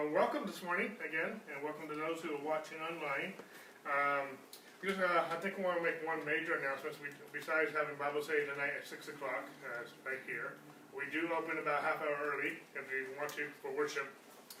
well, 0.00 0.32
welcome 0.32 0.48
this 0.48 0.64
morning 0.64 0.96
again, 1.04 1.36
and 1.52 1.60
welcome 1.60 1.84
to 1.84 1.92
those 1.92 2.24
who 2.24 2.32
are 2.32 2.40
watching 2.40 2.80
online. 2.80 3.36
Um, 3.84 4.32
uh, 4.80 5.28
I 5.28 5.36
think 5.44 5.60
we 5.60 5.68
wanna 5.68 5.84
make 5.84 6.00
one 6.08 6.24
major 6.24 6.56
announcement, 6.56 6.96
we, 7.04 7.12
besides 7.36 7.76
having 7.76 8.00
Bible 8.00 8.24
study 8.24 8.48
tonight 8.48 8.80
at 8.80 8.88
six 8.88 9.12
o'clock, 9.12 9.44
uh, 9.60 9.84
right 10.08 10.24
here. 10.24 10.56
We 10.96 11.04
do 11.12 11.28
open 11.36 11.60
about 11.60 11.84
half 11.84 12.00
hour 12.00 12.16
early, 12.32 12.64
if 12.72 12.88
you 12.88 13.12
want 13.20 13.28
to, 13.36 13.52
for 13.60 13.76
worship, 13.76 14.08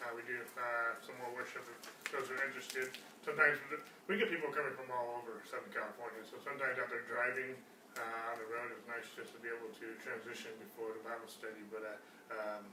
uh, 0.04 0.12
we 0.12 0.20
do, 0.28 0.44
uh, 0.60 1.00
some 1.00 1.16
more 1.24 1.32
worship, 1.32 1.64
if 1.64 2.12
those 2.12 2.28
are 2.28 2.40
interested. 2.44 2.92
Sometimes, 3.24 3.56
we 4.12 4.20
get 4.20 4.28
people 4.28 4.52
coming 4.52 4.76
from 4.76 4.92
all 4.92 5.24
over 5.24 5.40
Southern 5.48 5.72
California, 5.72 6.20
so 6.28 6.36
sometimes 6.44 6.76
out 6.76 6.92
there 6.92 7.08
driving, 7.08 7.56
uh, 7.96 8.28
on 8.28 8.36
the 8.36 8.48
road, 8.52 8.76
it's 8.76 8.84
nice 8.84 9.08
just 9.16 9.32
to 9.32 9.40
be 9.40 9.48
able 9.48 9.72
to 9.72 9.88
transition 10.04 10.52
before 10.60 10.92
the 10.92 11.00
Bible 11.00 11.32
study, 11.32 11.64
but, 11.72 11.80
uh, 11.80 11.96
um, 12.28 12.68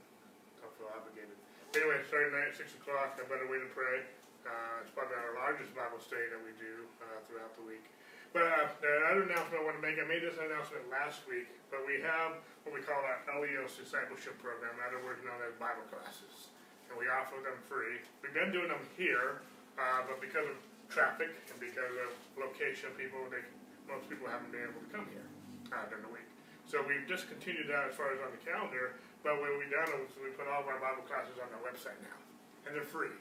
don't 0.60 0.74
feel 0.76 0.92
obligated. 0.92 1.47
Anyway, 1.76 2.00
starting 2.08 2.32
tonight 2.32 2.48
at 2.48 2.56
six 2.56 2.72
o'clock, 2.80 3.20
a 3.20 3.28
better 3.28 3.44
way 3.44 3.60
to 3.60 3.68
pray. 3.76 4.00
Uh, 4.40 4.80
it's 4.80 4.88
probably 4.96 5.12
our 5.20 5.36
largest 5.36 5.68
Bible 5.76 6.00
study 6.00 6.24
that 6.32 6.40
we 6.40 6.56
do 6.56 6.88
uh, 7.04 7.20
throughout 7.28 7.52
the 7.60 7.64
week. 7.68 7.84
But 8.32 8.48
uh, 8.48 8.72
the 8.80 8.92
other 9.12 9.28
announcement 9.28 9.60
I 9.60 9.64
want 9.68 9.76
to 9.76 9.84
make, 9.84 10.00
I 10.00 10.08
made 10.08 10.24
this 10.24 10.40
announcement 10.40 10.88
last 10.88 11.28
week, 11.28 11.44
but 11.68 11.84
we 11.84 12.00
have 12.00 12.40
what 12.64 12.72
we 12.72 12.80
call 12.80 12.96
our 12.96 13.20
LEOS 13.28 13.76
discipleship 13.76 14.40
program, 14.40 14.80
in 14.80 14.82
other 14.84 15.04
words 15.04 15.20
known 15.20 15.36
as 15.44 15.52
Bible 15.60 15.84
classes. 15.92 16.48
And 16.88 16.96
we 16.96 17.04
offer 17.12 17.36
them 17.44 17.60
free. 17.68 18.00
We've 18.24 18.32
been 18.32 18.48
doing 18.48 18.72
them 18.72 18.80
here, 18.96 19.44
uh, 19.76 20.08
but 20.08 20.24
because 20.24 20.48
of 20.48 20.56
traffic 20.88 21.36
and 21.52 21.56
because 21.60 21.92
of 22.00 22.16
location, 22.40 22.96
people, 22.96 23.20
they, 23.28 23.44
most 23.84 24.08
people 24.08 24.24
haven't 24.24 24.48
been 24.56 24.64
able 24.64 24.80
to 24.80 24.88
come 24.88 25.04
here 25.12 25.28
uh, 25.68 25.84
during 25.92 26.08
the 26.08 26.12
week. 26.16 26.28
So 26.64 26.80
we've 26.84 27.04
discontinued 27.04 27.68
that 27.68 27.92
as 27.92 27.94
far 27.96 28.12
as 28.12 28.20
on 28.24 28.32
the 28.32 28.40
calendar, 28.40 28.96
but 29.22 29.36
what 29.40 29.50
we've 29.58 29.72
done 29.72 29.90
is 30.02 30.12
we 30.18 30.30
put 30.34 30.46
all 30.46 30.62
of 30.62 30.68
our 30.70 30.78
Bible 30.78 31.04
classes 31.04 31.36
on 31.38 31.50
our 31.50 31.62
website 31.64 31.98
now, 32.00 32.18
and 32.66 32.74
they're 32.74 32.86
free. 32.86 33.14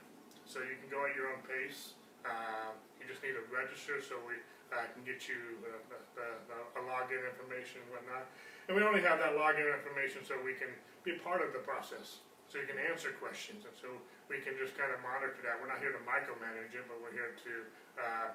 So 0.45 0.63
you 0.63 0.79
can 0.79 0.87
go 0.87 1.03
at 1.03 1.11
your 1.17 1.33
own 1.33 1.43
pace. 1.43 1.97
Uh, 2.23 2.75
you 2.99 3.05
just 3.05 3.19
need 3.23 3.35
to 3.35 3.43
register 3.51 3.99
so 3.99 4.15
we 4.23 4.39
uh, 4.71 4.87
can 4.95 5.03
get 5.03 5.27
you 5.27 5.59
the, 5.63 6.27
the 6.47 6.81
login 6.83 7.23
information 7.23 7.83
and 7.83 7.89
whatnot. 7.91 8.27
And 8.67 8.75
we 8.75 8.83
only 8.83 9.03
have 9.03 9.19
that 9.19 9.35
login 9.35 9.67
information 9.67 10.23
so 10.27 10.35
we 10.43 10.55
can 10.55 10.71
be 11.07 11.15
part 11.23 11.39
of 11.39 11.55
the 11.55 11.63
process. 11.63 12.23
So 12.47 12.63
you 12.63 12.67
can 12.67 12.79
answer 12.79 13.11
questions, 13.19 13.67
and 13.67 13.75
so 13.75 13.91
we 14.31 14.39
can 14.39 14.55
just 14.55 14.71
kind 14.79 14.87
of 14.95 15.03
monitor 15.03 15.35
that. 15.43 15.59
We're 15.59 15.67
not 15.67 15.83
here 15.83 15.91
to 15.91 15.99
micromanage 16.07 16.71
it, 16.71 16.87
but 16.87 16.95
we're 17.03 17.11
here 17.11 17.35
to 17.35 17.53
uh, 17.99 18.27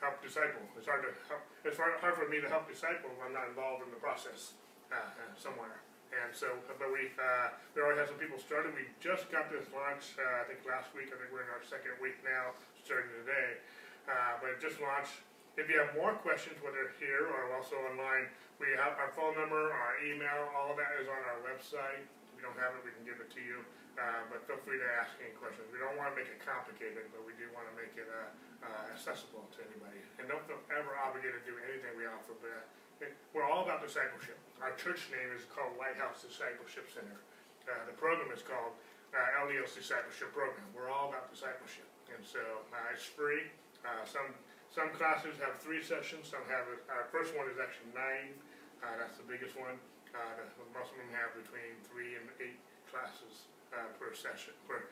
help 0.00 0.24
disciple. 0.24 0.64
It's 0.72 0.88
hard 0.88 1.04
to 1.04 1.12
help, 1.28 1.44
it's 1.60 1.76
hard, 1.76 2.00
hard 2.00 2.16
for 2.16 2.32
me 2.32 2.40
to 2.40 2.48
help 2.48 2.64
disciple 2.64 3.12
if 3.12 3.20
I'm 3.20 3.36
not 3.36 3.52
involved 3.52 3.84
in 3.84 3.92
the 3.92 4.00
process 4.00 4.56
uh, 4.88 4.96
uh, 4.96 5.36
somewhere. 5.36 5.84
And 6.12 6.28
so, 6.36 6.52
but 6.68 6.92
we, 6.92 7.08
uh, 7.16 7.56
we 7.72 7.80
already 7.80 8.04
had 8.04 8.08
some 8.12 8.20
people 8.20 8.36
started. 8.36 8.76
We 8.76 8.84
just 9.00 9.32
got 9.32 9.48
this 9.48 9.64
launched, 9.72 10.20
uh, 10.20 10.44
I 10.44 10.44
think 10.44 10.60
last 10.68 10.92
week. 10.92 11.08
I 11.08 11.16
think 11.16 11.32
we're 11.32 11.48
in 11.48 11.52
our 11.52 11.64
second 11.64 11.96
week 12.04 12.20
now, 12.20 12.52
starting 12.84 13.08
today. 13.24 13.64
Uh, 14.04 14.36
but 14.44 14.60
just 14.60 14.76
launched. 14.82 15.24
If 15.56 15.68
you 15.72 15.80
have 15.80 15.92
more 15.96 16.16
questions, 16.20 16.56
whether 16.60 16.92
here 17.00 17.28
or 17.28 17.52
also 17.56 17.76
online, 17.88 18.28
we 18.60 18.72
have 18.76 18.96
our 18.96 19.12
phone 19.16 19.36
number, 19.36 19.72
our 19.72 19.94
email, 20.04 20.48
all 20.56 20.72
of 20.72 20.80
that 20.80 20.96
is 21.00 21.08
on 21.08 21.20
our 21.28 21.40
website. 21.44 22.04
If 22.04 22.40
you 22.40 22.44
don't 22.44 22.56
have 22.60 22.76
it, 22.76 22.84
we 22.84 22.92
can 22.92 23.04
give 23.04 23.20
it 23.20 23.28
to 23.32 23.42
you. 23.42 23.64
Uh, 24.00 24.24
but 24.32 24.40
feel 24.48 24.56
free 24.64 24.80
to 24.80 24.88
ask 24.96 25.12
any 25.20 25.36
questions. 25.36 25.68
We 25.68 25.76
don't 25.76 26.00
want 26.00 26.08
to 26.12 26.16
make 26.16 26.28
it 26.28 26.40
complicated, 26.40 27.12
but 27.12 27.20
we 27.28 27.36
do 27.36 27.52
want 27.52 27.68
to 27.68 27.74
make 27.76 27.92
it 27.92 28.08
uh, 28.08 28.32
uh, 28.64 28.92
accessible 28.96 29.44
to 29.52 29.58
anybody. 29.60 30.00
And 30.16 30.24
don't 30.32 30.40
feel 30.48 30.60
ever 30.72 30.96
obligated 30.96 31.44
to 31.44 31.52
do 31.52 31.56
anything 31.60 31.92
we 32.00 32.08
offer, 32.08 32.32
but 32.40 32.72
uh, 33.02 33.10
we're 33.34 33.46
all 33.46 33.66
about 33.66 33.82
discipleship. 33.82 34.38
Our 34.62 34.72
church 34.78 35.10
name 35.10 35.34
is 35.34 35.42
called 35.50 35.74
Lighthouse 35.74 36.22
Discipleship 36.22 36.86
Center. 36.94 37.18
Uh, 37.66 37.82
the 37.90 37.96
program 37.98 38.30
is 38.30 38.46
called 38.46 38.78
uh, 39.10 39.42
LDS 39.42 39.74
Discipleship 39.74 40.30
Program. 40.30 40.62
We're 40.70 40.90
all 40.90 41.10
about 41.10 41.26
discipleship, 41.28 41.86
and 42.14 42.22
so 42.22 42.40
uh, 42.70 42.94
it's 42.94 43.04
free. 43.04 43.50
Uh, 43.82 44.06
some 44.06 44.30
some 44.70 44.88
classes 44.96 45.36
have 45.42 45.60
three 45.60 45.82
sessions. 45.84 46.30
Some 46.30 46.46
have 46.48 46.64
our 46.88 47.10
first 47.12 47.34
one 47.36 47.50
is 47.50 47.58
actually 47.60 47.92
nine. 47.92 48.32
Uh, 48.80 48.96
that's 48.96 49.18
the 49.18 49.26
biggest 49.26 49.58
one. 49.58 49.76
Uh, 50.14 50.40
the, 50.40 50.46
most 50.72 50.94
of 50.94 50.98
them 51.02 51.12
have 51.12 51.34
between 51.36 51.76
three 51.86 52.16
and 52.16 52.24
eight 52.40 52.58
classes 52.88 53.50
uh, 53.72 53.88
per 54.00 54.16
session, 54.16 54.56
per 54.64 54.88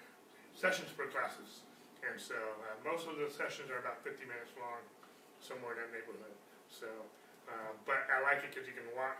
sessions 0.53 0.93
per 0.93 1.09
classes. 1.09 1.65
And 2.01 2.17
so 2.17 2.37
uh, 2.37 2.77
most 2.81 3.05
of 3.05 3.21
the 3.21 3.29
sessions 3.29 3.69
are 3.69 3.81
about 3.81 4.01
50 4.01 4.25
minutes 4.25 4.57
long, 4.57 4.81
somewhere 5.41 5.77
in 5.77 5.85
that 5.85 5.93
neighborhood. 5.93 6.33
So, 6.73 6.89
uh, 7.51 7.73
but 7.83 8.07
I 8.07 8.23
like 8.23 8.47
it 8.47 8.55
because 8.55 8.71
you 8.71 8.77
can 8.77 8.87
watch. 8.95 9.19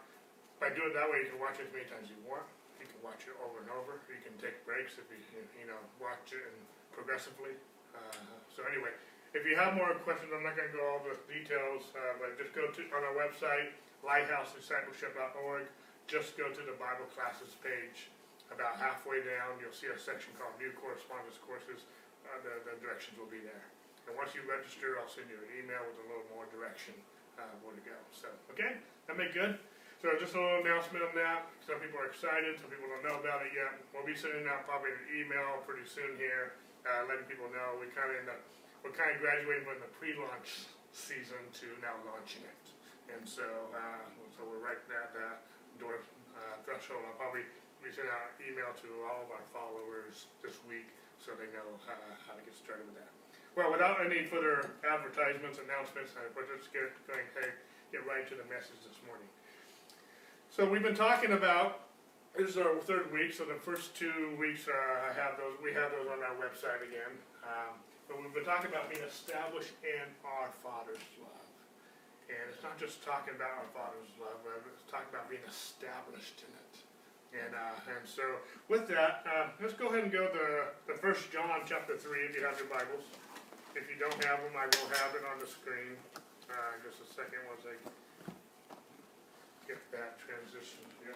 By 0.63 0.71
doing 0.71 0.93
it 0.93 0.97
that 0.97 1.09
way, 1.09 1.25
you 1.25 1.29
can 1.35 1.41
watch 1.41 1.59
it 1.59 1.67
as 1.67 1.73
many 1.73 1.89
times 1.89 2.07
as 2.07 2.13
you 2.15 2.21
want. 2.23 2.47
You 2.79 2.87
can 2.87 3.01
watch 3.03 3.27
it 3.27 3.35
over 3.43 3.65
and 3.65 3.71
over. 3.73 3.99
You 4.09 4.21
can 4.23 4.37
take 4.39 4.61
breaks 4.63 4.97
if 5.01 5.09
you 5.09 5.19
you 5.57 5.67
know 5.67 5.81
watch 5.99 6.31
it 6.33 6.41
and 6.41 6.59
progressively. 6.93 7.57
Uh, 7.97 8.37
so 8.53 8.63
anyway, 8.69 8.93
if 9.35 9.43
you 9.47 9.59
have 9.59 9.75
more 9.75 9.91
questions, 10.07 10.31
I'm 10.31 10.47
not 10.47 10.55
going 10.55 10.71
to 10.71 10.77
go 10.77 10.85
all 10.87 11.03
the 11.03 11.17
details, 11.27 11.91
uh, 11.97 12.19
but 12.23 12.39
just 12.39 12.55
go 12.55 12.71
to 12.71 12.81
on 12.95 13.03
our 13.03 13.17
website 13.17 13.75
lighthousediscipleship.org. 14.05 15.69
Just 16.09 16.35
go 16.35 16.49
to 16.51 16.63
the 16.65 16.77
Bible 16.81 17.07
classes 17.13 17.55
page. 17.61 18.11
About 18.51 18.83
halfway 18.83 19.23
down, 19.23 19.63
you'll 19.63 19.77
see 19.77 19.87
a 19.87 19.95
section 19.95 20.35
called 20.35 20.57
New 20.59 20.75
Correspondence 20.75 21.39
Courses. 21.39 21.87
Uh, 22.27 22.35
the, 22.43 22.55
the 22.67 22.75
directions 22.83 23.15
will 23.15 23.31
be 23.31 23.39
there. 23.39 23.63
And 24.11 24.19
once 24.19 24.35
you 24.35 24.43
register, 24.43 24.99
I'll 24.99 25.07
send 25.07 25.31
you 25.31 25.39
an 25.39 25.51
email 25.55 25.87
with 25.87 26.03
a 26.03 26.07
little 26.11 26.27
more 26.35 26.51
direction 26.51 26.99
uh, 27.41 27.65
where 27.65 27.73
to 27.73 27.85
go. 27.85 27.97
So, 28.13 28.29
okay, 28.53 28.77
that 29.09 29.17
make 29.17 29.33
good? 29.33 29.57
So 30.01 30.09
just 30.17 30.33
a 30.33 30.41
little 30.41 30.65
announcement 30.65 31.05
on 31.05 31.13
that. 31.17 31.49
Some 31.65 31.77
people 31.81 32.01
are 32.01 32.09
excited, 32.09 32.57
some 32.57 32.73
people 32.73 32.89
don't 32.89 33.05
know 33.05 33.21
about 33.21 33.45
it 33.45 33.53
yet. 33.53 33.81
We'll 33.93 34.05
be 34.05 34.17
sending 34.17 34.49
out 34.49 34.65
probably 34.65 34.97
an 34.97 35.05
email 35.13 35.61
pretty 35.69 35.85
soon 35.85 36.17
here, 36.17 36.57
uh, 36.89 37.05
letting 37.05 37.29
people 37.29 37.53
know. 37.53 37.77
We 37.77 37.93
kind 37.93 38.09
of 38.09 38.25
we're 38.81 38.97
kind 38.97 39.13
of 39.13 39.21
graduating 39.21 39.69
from 39.69 39.77
the 39.85 39.93
pre-launch 40.01 40.73
season 40.97 41.41
to 41.61 41.67
now 41.85 42.01
launching 42.09 42.41
it. 42.49 42.65
And 43.13 43.29
so, 43.29 43.45
uh, 43.77 44.09
so 44.33 44.49
we're 44.49 44.63
right 44.65 44.81
at 44.89 45.13
that 45.13 45.45
door 45.77 46.01
uh, 46.33 46.57
threshold. 46.65 47.05
I'll 47.05 47.21
probably 47.21 47.45
be 47.85 47.93
sending 47.93 48.09
out 48.09 48.33
an 48.37 48.49
email 48.49 48.73
to 48.73 48.89
all 49.05 49.29
of 49.29 49.31
our 49.33 49.45
followers 49.53 50.33
this 50.41 50.57
week 50.65 50.89
so 51.21 51.37
they 51.37 51.49
know 51.53 51.77
uh, 51.85 51.93
how 52.25 52.33
to 52.33 52.43
get 52.45 52.57
started 52.57 52.89
with 52.89 52.97
that. 52.97 53.20
Well, 53.57 53.73
without 53.73 53.99
any 54.05 54.23
further 54.25 54.71
advertisements, 54.87 55.59
announcements, 55.59 56.15
we're 56.39 56.47
just 56.55 56.71
get, 56.71 56.95
going 57.11 57.27
to 57.35 57.51
get 57.91 58.07
right 58.07 58.23
to 58.31 58.39
the 58.39 58.47
message 58.47 58.79
this 58.87 58.95
morning. 59.03 59.27
So 60.55 60.63
we've 60.63 60.87
been 60.87 60.95
talking 60.95 61.35
about, 61.35 61.91
this 62.39 62.55
is 62.55 62.59
our 62.59 62.79
third 62.87 63.11
week, 63.11 63.35
so 63.35 63.43
the 63.43 63.59
first 63.59 63.99
two 63.99 64.39
weeks, 64.39 64.71
uh, 64.71 65.11
I 65.11 65.11
have 65.19 65.35
those, 65.35 65.59
we 65.59 65.75
have 65.75 65.91
those 65.91 66.07
on 66.07 66.23
our 66.23 66.39
website 66.39 66.87
again. 66.87 67.11
Um, 67.43 67.75
but 68.07 68.23
we've 68.23 68.31
been 68.31 68.47
talking 68.47 68.71
about 68.71 68.87
being 68.87 69.03
established 69.03 69.75
in 69.83 70.07
our 70.23 70.55
Father's 70.63 71.03
love. 71.19 71.51
And 72.31 72.39
it's 72.55 72.63
not 72.63 72.79
just 72.79 73.03
talking 73.03 73.35
about 73.35 73.51
our 73.59 73.71
Father's 73.75 74.15
love, 74.23 74.39
but 74.47 74.63
it's 74.71 74.87
talking 74.87 75.11
about 75.11 75.27
being 75.27 75.43
established 75.51 76.47
in 76.47 76.51
it. 76.55 76.75
And, 77.35 77.55
uh, 77.55 77.99
and 77.99 78.07
so 78.07 78.23
with 78.71 78.87
that, 78.95 79.27
uh, 79.27 79.51
let's 79.59 79.75
go 79.75 79.91
ahead 79.91 80.07
and 80.07 80.13
go 80.15 80.31
to 80.31 80.71
the 80.87 80.95
first 80.99 81.31
John 81.35 81.67
chapter 81.67 81.99
three, 81.99 82.31
if 82.31 82.35
you 82.39 82.43
have 82.47 82.59
your 82.59 82.71
Bibles. 82.71 83.07
If 83.77 83.89
you 83.89 83.97
don't 83.99 84.25
have 84.25 84.43
them, 84.43 84.53
I 84.59 84.67
will 84.67 84.89
have 84.99 85.15
it 85.15 85.23
on 85.33 85.39
the 85.39 85.47
screen. 85.47 85.97
Uh, 86.51 86.55
just 86.85 86.99
a 87.01 87.15
second 87.15 87.39
once 87.49 87.63
I 87.65 87.75
get 89.69 89.79
that 89.93 90.19
transition 90.19 90.83
here. 91.05 91.15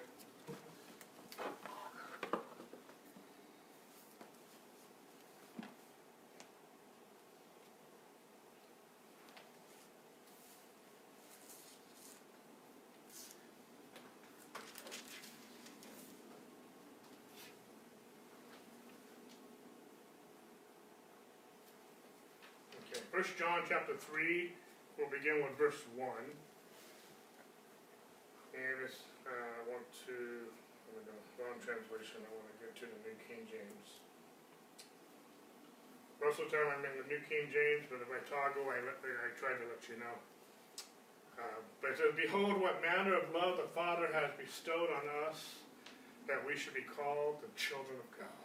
Okay, 22.92 23.04
First 23.24 23.40
John 23.40 23.64
chapter 23.64 23.96
three, 23.96 24.52
we'll 25.00 25.08
begin 25.08 25.40
with 25.40 25.56
verse 25.56 25.80
one. 25.96 26.28
And 28.52 28.76
it's, 28.84 29.00
uh, 29.24 29.32
I 29.32 29.64
want 29.64 29.88
to, 30.04 30.44
I'm 30.84 30.92
gonna 30.92 31.08
go 31.08 31.16
wrong 31.40 31.56
translation, 31.56 32.20
I 32.20 32.28
wanna 32.36 32.52
get 32.60 32.76
to 32.76 32.84
the 32.84 33.00
New 33.00 33.16
King 33.24 33.48
James. 33.48 33.96
Most 36.20 36.36
of 36.36 36.52
the 36.52 36.60
time 36.60 36.68
I'm 36.68 36.84
in 36.84 37.00
the 37.00 37.08
New 37.08 37.24
King 37.24 37.48
James, 37.48 37.88
but 37.88 38.04
if 38.04 38.12
I 38.12 38.20
toggle, 38.28 38.68
I 38.68 38.84
let, 38.84 39.00
I 39.00 39.32
try 39.40 39.56
to 39.56 39.64
let 39.72 39.80
you 39.88 39.96
know. 40.04 40.16
Uh, 41.40 41.64
but 41.80 41.96
it 41.96 42.04
says, 42.04 42.12
Behold, 42.12 42.60
what 42.60 42.84
manner 42.84 43.16
of 43.16 43.32
love 43.32 43.56
the 43.56 43.72
Father 43.72 44.12
has 44.12 44.36
bestowed 44.36 44.92
on 44.92 45.32
us, 45.32 45.64
that 46.28 46.44
we 46.44 46.60
should 46.60 46.76
be 46.76 46.84
called 46.84 47.40
the 47.40 47.48
children 47.56 47.96
of 47.96 48.08
God. 48.20 48.43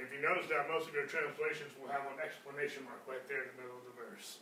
If 0.00 0.08
you 0.12 0.20
notice 0.24 0.48
that 0.48 0.68
most 0.70 0.88
of 0.88 0.94
your 0.94 1.06
translations 1.06 1.72
will 1.76 1.92
have 1.92 2.08
an 2.08 2.20
exclamation 2.22 2.84
mark 2.88 3.02
right 3.04 3.22
there 3.28 3.44
in 3.44 3.48
the 3.54 3.58
middle 3.64 3.78
of 3.78 3.86
the 3.88 3.96
verse. 3.96 4.40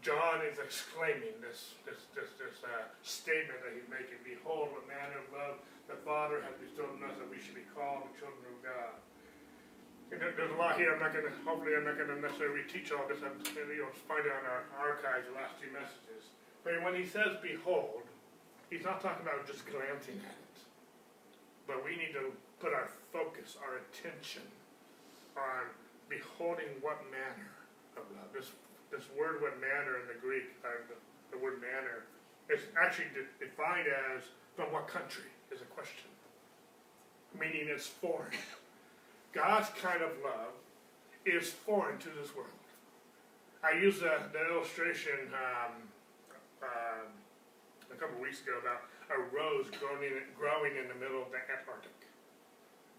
John 0.00 0.40
is 0.48 0.56
exclaiming 0.56 1.36
this 1.44 1.76
this 1.84 2.08
this, 2.16 2.32
this 2.40 2.64
uh, 2.64 2.88
statement 3.04 3.60
that 3.60 3.76
he's 3.76 3.88
making. 3.92 4.16
Behold, 4.24 4.72
what 4.72 4.88
manner 4.88 5.20
of 5.20 5.28
love 5.28 5.56
the 5.90 5.98
Father 6.06 6.40
has 6.40 6.54
bestowed 6.56 6.94
on 6.96 7.04
us 7.04 7.18
that 7.18 7.26
we 7.26 7.36
should 7.42 7.58
be 7.58 7.66
called 7.74 8.06
the 8.06 8.14
children 8.16 8.46
of 8.46 8.58
God. 8.62 8.94
And 10.14 10.22
the, 10.22 10.30
there's 10.38 10.54
a 10.54 10.58
lot 10.58 10.78
here, 10.78 10.94
I'm 10.94 11.02
not 11.02 11.10
gonna, 11.10 11.34
hopefully 11.42 11.74
I'm 11.74 11.82
not 11.82 11.98
gonna 11.98 12.18
necessarily 12.18 12.62
teach 12.70 12.94
all 12.94 13.06
this, 13.10 13.18
I'm, 13.22 13.34
you 13.54 13.82
know, 13.82 13.90
find 14.06 14.22
it 14.22 14.30
on 14.30 14.46
our 14.46 14.66
archives, 14.78 15.26
the 15.26 15.34
last 15.34 15.58
few 15.58 15.70
messages. 15.74 16.30
But 16.62 16.78
when 16.86 16.94
he 16.94 17.02
says 17.06 17.38
behold, 17.42 18.06
he's 18.70 18.86
not 18.86 19.02
talking 19.02 19.26
about 19.26 19.46
just 19.50 19.66
glancing 19.66 20.22
at 20.22 20.34
it. 20.38 20.58
But 21.66 21.82
we 21.82 21.98
need 21.98 22.14
to 22.14 22.30
put 22.60 22.72
our 22.72 22.88
focus, 23.12 23.56
our 23.64 23.80
attention 23.80 24.44
on 25.36 25.64
beholding 26.08 26.68
what 26.84 27.00
manner 27.10 27.56
of 27.96 28.04
love. 28.14 28.28
This, 28.36 28.52
this 28.92 29.08
word, 29.16 29.40
what 29.40 29.58
manner 29.60 29.96
in 29.96 30.06
the 30.06 30.20
Greek, 30.20 30.52
uh, 30.62 30.68
the, 30.86 31.36
the 31.36 31.42
word 31.42 31.60
manner, 31.60 32.04
is 32.52 32.60
actually 32.76 33.08
de- 33.16 33.44
defined 33.44 33.88
as 33.88 34.22
from 34.54 34.72
what 34.72 34.86
country 34.86 35.32
is 35.50 35.62
a 35.62 35.68
question. 35.72 36.10
Meaning 37.38 37.72
it's 37.72 37.86
foreign. 37.86 38.36
God's 39.32 39.70
kind 39.80 40.02
of 40.02 40.10
love 40.22 40.52
is 41.24 41.48
foreign 41.48 41.98
to 41.98 42.08
this 42.20 42.34
world. 42.36 42.50
I 43.62 43.78
used 43.78 44.00
the, 44.00 44.18
the 44.32 44.52
illustration 44.52 45.32
um, 45.32 45.72
um, 46.62 47.06
a 47.92 47.96
couple 47.96 48.20
weeks 48.20 48.42
ago 48.42 48.58
about 48.60 48.82
a 49.08 49.20
rose 49.34 49.66
growing 49.78 50.02
in, 50.02 50.22
growing 50.36 50.76
in 50.76 50.88
the 50.88 50.94
middle 50.94 51.22
of 51.22 51.30
the 51.30 51.38
Antarctic. 51.46 52.09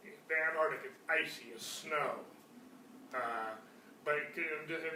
The 0.04 0.36
Antarctic 0.50 0.88
is 0.88 0.96
icy 1.06 1.54
as 1.56 1.62
snow. 1.62 2.24
Uh, 3.14 3.56
but 4.04 4.18
if 4.18 4.34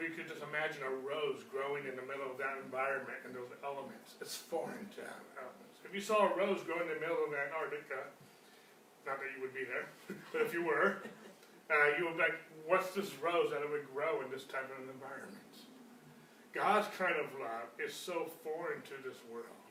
you 0.02 0.12
could 0.18 0.26
just 0.26 0.42
imagine 0.42 0.82
a 0.82 0.94
rose 1.06 1.46
growing 1.54 1.86
in 1.86 1.94
the 1.94 2.06
middle 2.10 2.26
of 2.26 2.42
that 2.42 2.58
environment 2.64 3.22
and 3.22 3.38
those 3.38 3.54
elements, 3.62 4.18
it's 4.18 4.34
foreign 4.34 4.90
to 4.98 5.02
elements. 5.38 5.78
If 5.86 5.94
you 5.94 6.02
saw 6.02 6.26
a 6.26 6.32
rose 6.34 6.66
growing 6.66 6.90
in 6.90 6.98
the 6.98 7.04
middle 7.04 7.22
of 7.22 7.30
Antarctica, 7.30 8.10
not 9.06 9.22
that 9.22 9.30
you 9.38 9.46
would 9.46 9.54
be 9.54 9.62
there, 9.70 9.86
but 10.34 10.42
if 10.42 10.54
you 10.58 10.66
were, 10.66 11.06
uh, 11.70 11.94
you 11.98 12.10
would 12.10 12.18
be 12.18 12.26
like, 12.26 12.42
what's 12.66 12.98
this 12.98 13.14
rose 13.22 13.54
that 13.54 13.62
it 13.62 13.70
would 13.70 13.86
grow 13.94 14.26
in 14.26 14.34
this 14.34 14.50
type 14.50 14.66
of 14.74 14.82
an 14.82 14.90
environment? 14.90 15.54
God's 16.50 16.88
kind 16.98 17.20
of 17.22 17.30
love 17.38 17.70
is 17.78 17.94
so 17.94 18.32
foreign 18.42 18.82
to 18.90 18.96
this 19.06 19.22
world 19.30 19.62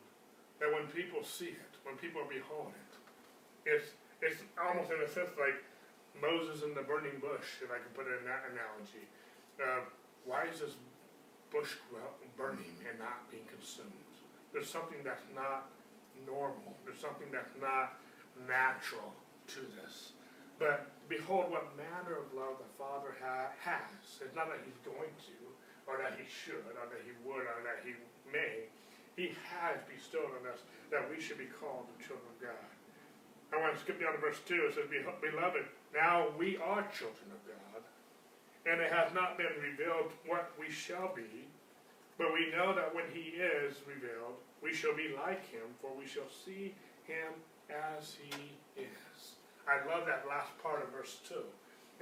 that 0.61 0.71
when 0.71 0.87
people 0.95 1.25
see 1.25 1.57
it, 1.59 1.73
when 1.83 1.97
people 1.97 2.23
behold 2.29 2.71
it, 2.71 2.93
it's 3.67 3.91
it's 4.23 4.41
almost 4.61 4.91
in 4.91 5.01
a 5.03 5.09
sense 5.09 5.31
like 5.39 5.59
Moses 6.21 6.63
in 6.63 6.75
the 6.75 6.83
burning 6.83 7.19
bush, 7.19 7.63
if 7.63 7.71
I 7.71 7.79
can 7.83 7.91
put 7.95 8.07
it 8.07 8.23
in 8.23 8.25
that 8.27 8.47
analogy. 8.51 9.05
Uh, 9.59 9.87
why 10.25 10.47
is 10.51 10.61
this 10.61 10.79
bush 11.51 11.79
burning 12.37 12.75
and 12.89 12.99
not 12.99 13.27
being 13.31 13.47
consumed? 13.51 13.93
There's 14.53 14.71
something 14.71 15.03
that's 15.03 15.27
not 15.35 15.71
normal. 16.27 16.79
There's 16.87 17.03
something 17.03 17.29
that's 17.35 17.53
not 17.59 17.99
natural 18.47 19.11
to 19.55 19.61
this. 19.83 20.15
But 20.59 20.87
behold, 21.11 21.51
what 21.51 21.75
manner 21.75 22.23
of 22.23 22.31
love 22.31 22.63
the 22.63 22.71
Father 22.79 23.19
ha- 23.19 23.51
has. 23.59 24.23
It's 24.23 24.35
not 24.39 24.47
that 24.51 24.63
He's 24.63 24.79
going 24.87 25.11
to, 25.11 25.39
or 25.91 25.99
that 25.99 26.15
He 26.15 26.25
should, 26.31 26.63
or 26.79 26.87
that 26.87 27.03
He 27.03 27.13
would, 27.27 27.43
or 27.43 27.61
that 27.67 27.83
He 27.83 27.99
may. 28.31 28.71
He 29.19 29.35
has 29.51 29.83
bestowed 29.91 30.31
on 30.39 30.47
us 30.51 30.63
that 30.91 31.07
we 31.11 31.19
should 31.19 31.39
be 31.39 31.51
called 31.51 31.91
the 31.91 31.99
children 32.03 32.27
of 32.31 32.39
God. 32.39 32.74
I 33.55 33.63
want 33.63 33.79
to 33.79 33.81
skip 33.81 34.03
down 34.03 34.13
to 34.13 34.19
verse 34.19 34.43
2. 34.51 34.67
It 34.67 34.75
says, 34.75 34.91
Beloved, 34.91 35.65
now 35.95 36.27
we 36.35 36.59
are 36.59 36.83
children 36.91 37.31
of 37.31 37.39
God, 37.47 37.83
and 38.67 38.83
it 38.83 38.91
has 38.91 39.15
not 39.15 39.39
been 39.39 39.55
revealed 39.63 40.11
what 40.27 40.51
we 40.59 40.67
shall 40.67 41.15
be, 41.15 41.47
but 42.19 42.35
we 42.35 42.51
know 42.51 42.75
that 42.75 42.91
when 42.91 43.07
He 43.15 43.39
is 43.39 43.79
revealed, 43.87 44.43
we 44.59 44.75
shall 44.75 44.97
be 44.97 45.15
like 45.15 45.47
Him, 45.55 45.71
for 45.79 45.95
we 45.95 46.07
shall 46.07 46.27
see 46.27 46.75
Him 47.07 47.39
as 47.71 48.19
He 48.19 48.59
is. 48.75 49.39
I 49.71 49.87
love 49.87 50.03
that 50.11 50.27
last 50.27 50.51
part 50.59 50.83
of 50.83 50.91
verse 50.91 51.23
2. 51.31 51.39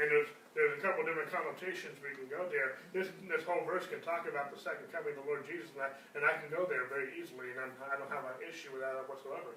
And 0.01 0.09
there's, 0.09 0.33
there's 0.57 0.73
a 0.73 0.81
couple 0.81 1.05
different 1.05 1.29
connotations 1.29 2.01
we 2.01 2.17
can 2.17 2.25
go 2.33 2.49
there. 2.49 2.81
This, 2.97 3.13
this 3.29 3.45
whole 3.45 3.61
verse 3.69 3.85
can 3.85 4.01
talk 4.01 4.25
about 4.25 4.49
the 4.49 4.57
second 4.57 4.89
coming 4.89 5.13
of 5.13 5.21
the 5.21 5.29
Lord 5.29 5.45
Jesus, 5.45 5.69
and 5.77 5.85
I, 5.85 5.93
and 6.17 6.25
I 6.25 6.41
can 6.41 6.49
go 6.49 6.65
there 6.65 6.89
very 6.89 7.13
easily, 7.21 7.53
and 7.53 7.61
I'm, 7.61 7.73
I 7.93 8.01
don't 8.01 8.09
have 8.09 8.25
an 8.25 8.41
issue 8.41 8.73
with 8.73 8.81
that 8.81 9.05
whatsoever. 9.05 9.53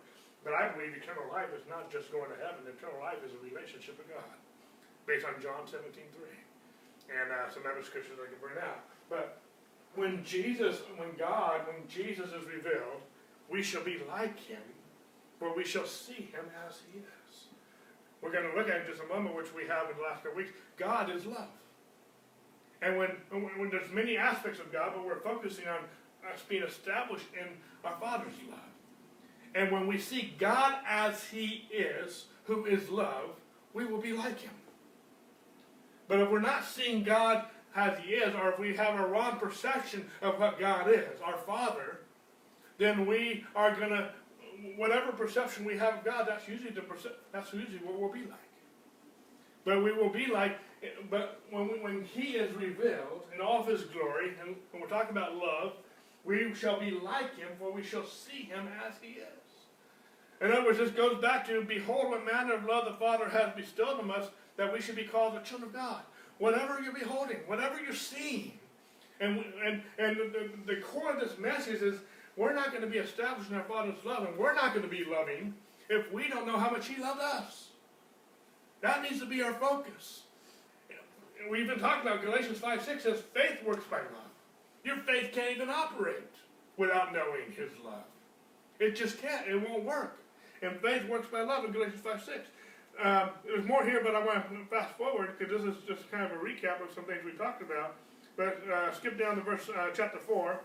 But 0.46 0.54
I 0.54 0.70
believe 0.70 0.94
eternal 0.94 1.26
life 1.34 1.50
is 1.58 1.66
not 1.66 1.90
just 1.90 2.14
going 2.14 2.30
to 2.30 2.38
heaven. 2.38 2.62
Eternal 2.70 3.02
life 3.02 3.18
is 3.26 3.34
a 3.34 3.42
relationship 3.42 3.98
with 3.98 4.08
God, 4.14 4.38
based 5.10 5.26
on 5.26 5.42
John 5.42 5.66
17, 5.66 5.90
3. 5.90 7.18
And 7.18 7.34
uh, 7.34 7.50
some 7.50 7.66
other 7.66 7.82
scriptures 7.82 8.22
I 8.22 8.30
can 8.30 8.38
bring 8.38 8.62
out. 8.62 8.86
But 9.10 9.42
when 9.98 10.24
Jesus, 10.24 10.86
when 11.02 11.18
God, 11.18 11.66
when 11.66 11.82
Jesus 11.90 12.30
is 12.30 12.46
revealed, 12.46 13.02
we 13.50 13.66
shall 13.66 13.84
be 13.84 13.98
like 14.08 14.38
him, 14.40 14.62
for 15.40 15.56
we 15.56 15.66
shall 15.66 15.86
see 15.86 16.30
him 16.30 16.46
as 16.68 16.78
he 16.94 17.00
is. 17.00 17.50
We're 18.22 18.32
going 18.32 18.50
to 18.50 18.58
look 18.58 18.70
at 18.70 18.82
in 18.82 18.88
just 18.88 19.02
a 19.02 19.08
moment, 19.14 19.36
which 19.36 19.54
we 19.54 19.68
have 19.68 19.90
in 19.90 19.98
the 19.98 20.04
last 20.04 20.24
couple 20.24 20.38
weeks. 20.38 20.52
God 20.78 21.10
is 21.10 21.26
love. 21.26 21.50
And 22.82 22.98
when, 22.98 23.10
when, 23.32 23.70
there's 23.70 23.92
many 23.92 24.18
aspects 24.18 24.60
of 24.60 24.72
God, 24.72 24.94
but 24.96 25.06
we're 25.06 25.22
focusing 25.22 25.68
on 25.68 25.80
us 26.32 26.42
being 26.48 26.64
established 26.64 27.28
in 27.34 27.48
our 27.84 27.98
Father's 28.00 28.34
love. 28.50 28.60
And 29.56 29.72
when 29.72 29.88
we 29.88 29.98
see 29.98 30.34
God 30.38 30.76
as 30.86 31.24
He 31.24 31.68
is, 31.74 32.26
who 32.44 32.66
is 32.66 32.90
love, 32.90 33.30
we 33.74 33.86
will 33.86 34.02
be 34.02 34.12
like 34.12 34.42
Him. 34.42 34.52
But 36.08 36.20
if 36.20 36.30
we're 36.30 36.42
not 36.42 36.66
seeing 36.66 37.04
God 37.04 37.46
as 37.74 37.98
He 38.00 38.16
is, 38.16 38.36
or 38.36 38.52
if 38.52 38.60
we 38.60 38.76
have 38.76 39.00
a 39.00 39.08
wrong 39.08 39.40
perception 39.40 40.08
of 40.22 40.40
what 40.40 40.60
God 40.60 40.90
is, 40.90 41.22
our 41.24 41.38
Father, 41.38 42.00
then 42.78 43.06
we 43.06 43.46
are 43.56 43.74
going 43.74 43.92
to, 43.92 44.10
whatever 44.76 45.14
perception 45.14 45.64
we 45.64 45.78
have 45.78 45.96
of 45.96 46.04
God, 46.04 46.26
that's 46.28 46.48
usually 46.48 46.72
the 46.72 46.84
that's 47.32 47.54
usually 47.54 47.78
what 47.78 48.00
we'll 48.00 48.12
be 48.12 48.22
like. 48.22 48.40
But 49.64 49.82
we 49.84 49.94
will 49.94 50.10
be 50.10 50.28
like, 50.28 50.58
but 51.10 51.40
when, 51.50 51.70
we, 51.70 51.80
when 51.80 52.04
He 52.04 52.34
is 52.34 52.54
revealed 52.56 53.24
in 53.34 53.42
all 53.42 53.62
of 53.62 53.68
His 53.68 53.84
glory, 53.84 54.34
and 54.42 54.56
when 54.72 54.82
we're 54.82 54.90
talking 54.90 55.12
about 55.12 55.38
love, 55.38 55.74
we 56.26 56.54
shall 56.54 56.80
be 56.80 56.92
like 56.92 57.38
Him, 57.38 57.50
for 57.58 57.72
we 57.72 57.84
shall 57.84 58.06
see 58.06 58.44
Him 58.44 58.68
as 58.86 58.96
He 59.02 59.14
is. 59.14 59.45
In 60.42 60.52
other 60.52 60.66
words, 60.66 60.78
this 60.78 60.92
goes 60.92 61.22
back 61.22 61.48
to, 61.48 61.62
behold 61.64 62.10
what 62.10 62.26
manner 62.26 62.54
of 62.54 62.66
love 62.66 62.86
the 62.86 62.94
Father 62.94 63.30
has 63.30 63.54
bestowed 63.56 64.00
on 64.00 64.12
us, 64.12 64.30
that 64.58 64.72
we 64.72 64.82
should 64.82 64.96
be 64.96 65.04
called 65.04 65.36
the 65.36 65.40
children 65.40 65.70
of 65.70 65.76
God. 65.76 66.02
Whatever 66.38 66.82
you're 66.82 66.94
beholding, 66.94 67.38
whatever 67.48 67.82
you're 67.82 67.96
seeing. 67.96 68.54
And, 69.22 69.46
and, 69.66 69.82
and 69.98 70.18
the, 70.18 70.50
the, 70.66 70.82
core 70.82 71.14
of 71.14 71.22
this 71.22 71.38
message 71.38 71.82
is, 71.82 72.00
we're 72.36 72.54
not 72.54 72.72
going 72.72 72.82
to 72.82 72.90
be 72.90 72.98
established 72.98 73.50
in 73.50 73.56
our 73.56 73.64
Father's 73.64 74.04
love, 74.04 74.28
and 74.28 74.38
we're 74.38 74.54
not 74.54 74.74
going 74.74 74.84
to 74.84 74.94
be 74.94 75.06
loving 75.06 75.54
if 75.90 76.12
we 76.12 76.28
don't 76.28 76.46
know 76.46 76.58
how 76.58 76.70
much 76.70 76.88
He 76.88 77.02
loved 77.02 77.22
us. 77.22 77.68
That 78.82 79.02
needs 79.02 79.22
to 79.22 79.26
be 79.26 79.42
our 79.42 79.54
focus. 79.54 80.24
We've 81.50 81.68
been 81.68 81.80
talking 81.80 82.02
about 82.02 82.24
Galatians 82.24 82.60
5 82.60 82.84
6 82.84 83.04
says 83.04 83.22
faith 83.34 83.64
works 83.66 83.86
by 83.90 83.98
love. 83.98 84.32
Your 84.84 84.98
faith 84.98 85.32
can't 85.32 85.56
even 85.56 85.70
operate 85.70 86.18
without 86.76 87.14
knowing 87.14 87.52
His 87.56 87.72
love. 87.84 88.04
It 88.80 88.96
just 88.96 89.22
can't. 89.22 89.48
It 89.48 89.70
won't 89.70 89.84
work. 89.84 90.20
And 90.62 90.80
faith 90.82 91.08
works 91.08 91.28
by 91.32 91.42
love 91.42 91.66
in 91.66 91.72
Galatians 91.72 92.02
5 92.02 92.24
6. 92.24 92.38
Um, 93.04 93.30
there's 93.46 93.66
more 93.66 93.84
here, 93.84 94.02
but 94.04 94.16
I 94.16 94.26
want 94.26 94.50
to 94.50 94.66
fast 94.70 94.96
forward 94.98 95.38
because 95.38 95.64
this 95.64 95.76
is 95.76 95.84
just 95.86 96.10
kind 96.10 96.24
of 96.24 96.32
a 96.32 96.36
recap 96.36 96.82
of 96.82 96.94
some 96.94 97.04
things 97.04 97.24
we 97.26 97.32
talked 97.34 97.62
about. 97.62 97.96
But 98.38 98.62
uh, 98.72 98.94
skip 98.94 99.20
down 99.20 99.36
to 99.36 99.42
verse 99.42 99.70
uh, 99.70 99.90
chapter 99.94 100.20
4, 100.20 100.60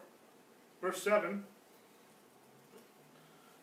verse 0.81 1.03
7. 1.03 1.45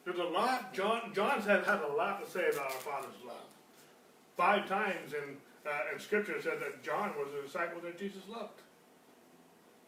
There's 0.05 0.19
a 0.19 0.23
lot, 0.23 0.73
John, 0.73 1.11
John's 1.13 1.45
had, 1.45 1.65
had 1.65 1.81
a 1.81 1.93
lot 1.93 2.23
to 2.23 2.29
say 2.29 2.47
about 2.49 2.71
our 2.71 2.79
Father's 2.79 3.23
love. 3.25 3.35
Five 4.37 4.67
times 4.67 5.13
in, 5.13 5.35
uh, 5.65 5.93
in 5.93 5.99
Scripture 5.99 6.41
said 6.41 6.59
that 6.61 6.81
John 6.81 7.11
was 7.17 7.27
a 7.37 7.45
disciple 7.45 7.81
that 7.81 7.99
Jesus 7.99 8.21
loved. 8.29 8.61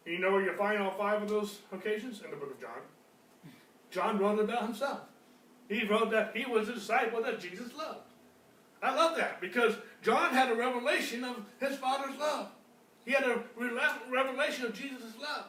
You 0.05 0.19
know 0.19 0.31
where 0.31 0.43
you 0.43 0.53
find 0.53 0.81
all 0.81 0.91
five 0.91 1.22
of 1.22 1.29
those 1.29 1.60
occasions? 1.72 2.22
In 2.24 2.31
the 2.31 2.38
book 2.38 2.51
of 2.51 2.60
John. 2.60 3.51
John 3.91 4.17
wrote 4.17 4.39
about 4.39 4.63
himself. 4.63 5.01
He 5.69 5.85
wrote 5.85 6.11
that 6.11 6.35
he 6.35 6.45
was 6.45 6.67
a 6.67 6.73
disciple 6.73 7.21
that 7.23 7.39
Jesus 7.39 7.73
loved. 7.77 7.99
I 8.81 8.95
love 8.95 9.15
that 9.17 9.39
because 9.39 9.75
John 10.01 10.33
had 10.33 10.51
a 10.51 10.55
revelation 10.55 11.23
of 11.23 11.38
his 11.59 11.77
Father's 11.77 12.17
love. 12.17 12.47
He 13.05 13.11
had 13.11 13.23
a 13.23 13.43
revelation 14.09 14.65
of 14.65 14.73
Jesus' 14.73 15.13
love. 15.21 15.45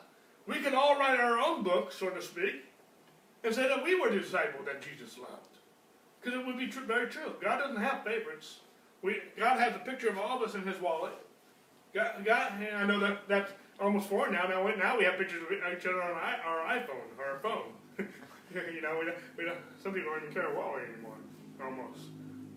We 0.46 0.56
could 0.60 0.74
all 0.74 0.98
write 0.98 1.18
our 1.18 1.38
own 1.38 1.62
book, 1.62 1.92
so 1.92 2.10
to 2.10 2.20
speak, 2.22 2.64
and 3.44 3.54
say 3.54 3.68
that 3.68 3.82
we 3.84 3.98
were 3.98 4.10
the 4.10 4.20
disciple 4.20 4.64
that 4.66 4.82
Jesus 4.82 5.16
loved. 5.16 5.58
Because 6.20 6.38
it 6.38 6.46
would 6.46 6.58
be 6.58 6.66
tr- 6.68 6.80
very 6.80 7.08
true. 7.08 7.34
God 7.40 7.58
doesn't 7.58 7.80
have 7.82 8.04
favorites. 8.04 8.60
We, 9.02 9.18
God 9.38 9.58
has 9.58 9.74
a 9.74 9.78
picture 9.78 10.08
of 10.08 10.18
all 10.18 10.36
of 10.36 10.48
us 10.48 10.54
in 10.54 10.62
His 10.66 10.78
wallet. 10.80 11.12
God, 11.94 12.24
God 12.24 12.52
I 12.74 12.84
know 12.84 12.98
that 13.00 13.28
that's 13.28 13.52
almost 13.80 14.08
foreign 14.08 14.32
now. 14.32 14.46
Now, 14.46 14.64
we- 14.64 14.76
now 14.76 14.98
we 14.98 15.04
have 15.04 15.16
pictures 15.18 15.42
of 15.42 15.52
each 15.52 15.86
other 15.86 16.02
on 16.02 16.10
our, 16.10 16.76
iPhone 16.76 17.18
our 17.18 17.38
phone. 17.42 17.72
you 18.75 18.83
know, 18.83 18.97
we 18.99 19.07
don't, 19.07 19.19
we 19.37 19.45
don't, 19.45 19.59
some 19.83 19.92
people 19.92 20.11
don't 20.11 20.23
even 20.23 20.35
carry 20.35 20.52
a 20.52 20.57
wallet 20.57 20.85
anymore, 20.92 21.14
almost. 21.62 22.00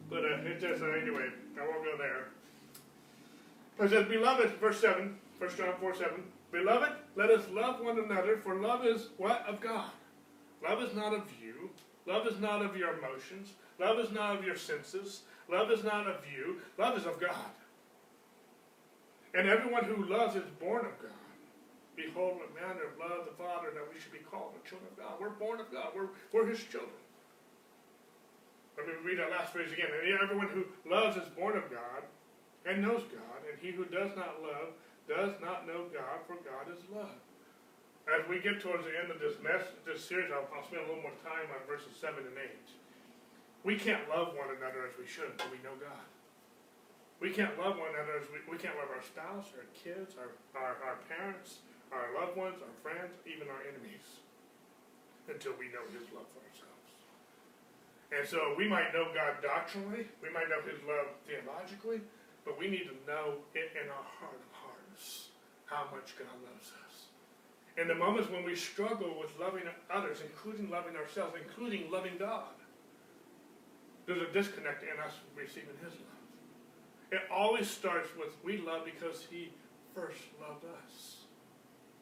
But 0.09 0.25
uh, 0.25 0.49
it 0.49 0.59
just, 0.59 0.81
uh, 0.81 0.91
anyway, 0.91 1.29
I 1.59 1.67
won't 1.67 1.83
go 1.83 1.97
there. 1.97 2.27
It 3.79 3.89
says, 3.89 4.07
Beloved, 4.07 4.51
verse 4.59 4.79
7, 4.79 5.15
1 5.37 5.49
John 5.57 5.73
4 5.79 5.95
7. 5.95 6.23
Beloved, 6.51 6.91
let 7.15 7.31
us 7.31 7.43
love 7.51 7.81
one 7.81 7.99
another, 7.99 8.37
for 8.37 8.55
love 8.55 8.85
is 8.85 9.09
what? 9.17 9.43
Of 9.47 9.59
God. 9.59 9.89
Love 10.63 10.81
is 10.83 10.95
not 10.95 11.13
of 11.13 11.23
you. 11.41 11.69
Love 12.05 12.27
is 12.27 12.39
not 12.39 12.61
of 12.61 12.77
your 12.77 12.97
emotions. 12.97 13.53
Love 13.79 13.99
is 13.99 14.11
not 14.11 14.37
of 14.37 14.45
your 14.45 14.55
senses. 14.55 15.21
Love 15.49 15.71
is 15.71 15.83
not 15.83 16.07
of 16.07 16.17
you. 16.31 16.57
Love 16.77 16.97
is 16.97 17.05
of 17.05 17.19
God. 17.19 17.51
And 19.33 19.47
everyone 19.47 19.83
who 19.85 20.05
loves 20.05 20.35
is 20.35 20.43
born 20.59 20.85
of 20.85 21.01
God. 21.01 21.11
Behold, 21.95 22.41
what 22.41 22.49
manner 22.57 22.89
of 22.89 22.97
love 22.97 23.25
the 23.29 23.37
Father 23.37 23.69
that 23.73 23.85
we 23.85 23.99
should 23.99 24.13
be 24.13 24.25
called 24.25 24.57
the 24.57 24.63
children 24.67 24.89
of 24.89 24.97
God. 24.97 25.13
We're 25.21 25.37
born 25.37 25.59
of 25.59 25.69
God. 25.71 25.93
We're, 25.93 26.09
we're 26.33 26.49
His 26.49 26.63
children. 26.65 26.97
Let 28.77 28.87
me 28.87 28.93
read 29.05 29.19
that 29.19 29.29
last 29.29 29.53
phrase 29.53 29.71
again. 29.71 29.93
And 29.93 30.17
everyone 30.17 30.49
who 30.49 30.65
loves 30.89 31.17
is 31.17 31.29
born 31.37 31.57
of 31.57 31.69
God 31.69 32.01
and 32.65 32.81
knows 32.81 33.05
God. 33.13 33.39
And 33.45 33.59
he 33.61 33.69
who 33.69 33.85
does 33.85 34.09
not 34.17 34.41
love 34.41 34.73
does 35.05 35.37
not 35.41 35.67
know 35.67 35.85
God, 35.93 36.25
for 36.25 36.39
God 36.41 36.71
is 36.71 36.81
love. 36.89 37.21
As 38.09 38.27
we 38.27 38.39
get 38.39 38.59
towards 38.59 38.83
the 38.83 38.95
end 38.97 39.11
of 39.11 39.19
this 39.19 39.39
mess, 39.39 39.63
this 39.85 40.03
series, 40.03 40.31
I'll, 40.33 40.47
I'll 40.51 40.65
spend 40.65 40.83
a 40.83 40.87
little 40.89 41.05
more 41.05 41.15
time 41.23 41.47
on 41.53 41.61
verses 41.69 41.95
7 41.95 42.19
and 42.19 42.35
8. 42.35 42.49
We 43.63 43.79
can't 43.79 44.03
love 44.11 44.35
one 44.35 44.51
another 44.51 44.83
as 44.83 44.95
we 44.99 45.07
should 45.07 45.31
until 45.31 45.53
we 45.55 45.61
know 45.63 45.77
God. 45.79 46.03
We 47.23 47.31
can't 47.31 47.55
love 47.55 47.79
one 47.79 47.95
another 47.95 48.19
as 48.19 48.27
we, 48.27 48.43
we 48.43 48.59
can't 48.59 48.75
love 48.75 48.91
our 48.91 49.03
spouse, 49.03 49.47
our 49.55 49.67
kids, 49.71 50.19
our, 50.19 50.35
our, 50.59 50.75
our 50.83 50.97
parents, 51.07 51.63
our 51.91 52.13
loved 52.15 52.37
ones, 52.37 52.61
our 52.61 52.75
friends, 52.81 53.13
even 53.25 53.49
our 53.49 53.63
enemies, 53.65 54.23
until 55.27 55.53
we 55.59 55.67
know 55.73 55.83
His 55.91 56.05
love 56.13 56.27
for 56.31 56.41
ourselves. 56.45 56.89
And 58.13 58.23
so 58.27 58.53
we 58.57 58.69
might 58.69 58.93
know 58.93 59.09
God 59.13 59.41
doctrinally, 59.41 60.07
we 60.21 60.29
might 60.29 60.47
know 60.47 60.61
His 60.63 60.79
love 60.85 61.09
theologically, 61.25 62.01
but 62.45 62.59
we 62.59 62.69
need 62.69 62.87
to 62.91 62.97
know 63.09 63.41
it 63.55 63.71
in 63.73 63.89
our 63.89 64.07
heart 64.19 64.37
of 64.37 64.51
hearts 64.53 65.33
how 65.65 65.89
much 65.89 66.13
God 66.17 66.35
loves 66.45 66.71
us. 66.85 67.09
In 67.77 67.87
the 67.87 67.95
moments 67.95 68.29
when 68.29 68.45
we 68.45 68.55
struggle 68.55 69.17
with 69.19 69.31
loving 69.39 69.63
others, 69.89 70.21
including 70.21 70.69
loving 70.69 70.95
ourselves, 70.95 71.33
including 71.41 71.89
loving 71.89 72.17
God, 72.19 72.53
there's 74.05 74.21
a 74.21 74.31
disconnect 74.31 74.83
in 74.83 74.99
us 74.99 75.13
receiving 75.35 75.75
His 75.81 75.93
love. 75.93 76.13
It 77.11 77.21
always 77.31 77.69
starts 77.69 78.09
with 78.17 78.29
we 78.43 78.57
love 78.57 78.85
because 78.85 79.25
He 79.29 79.49
first 79.95 80.21
loved 80.41 80.65
us. 80.65 81.22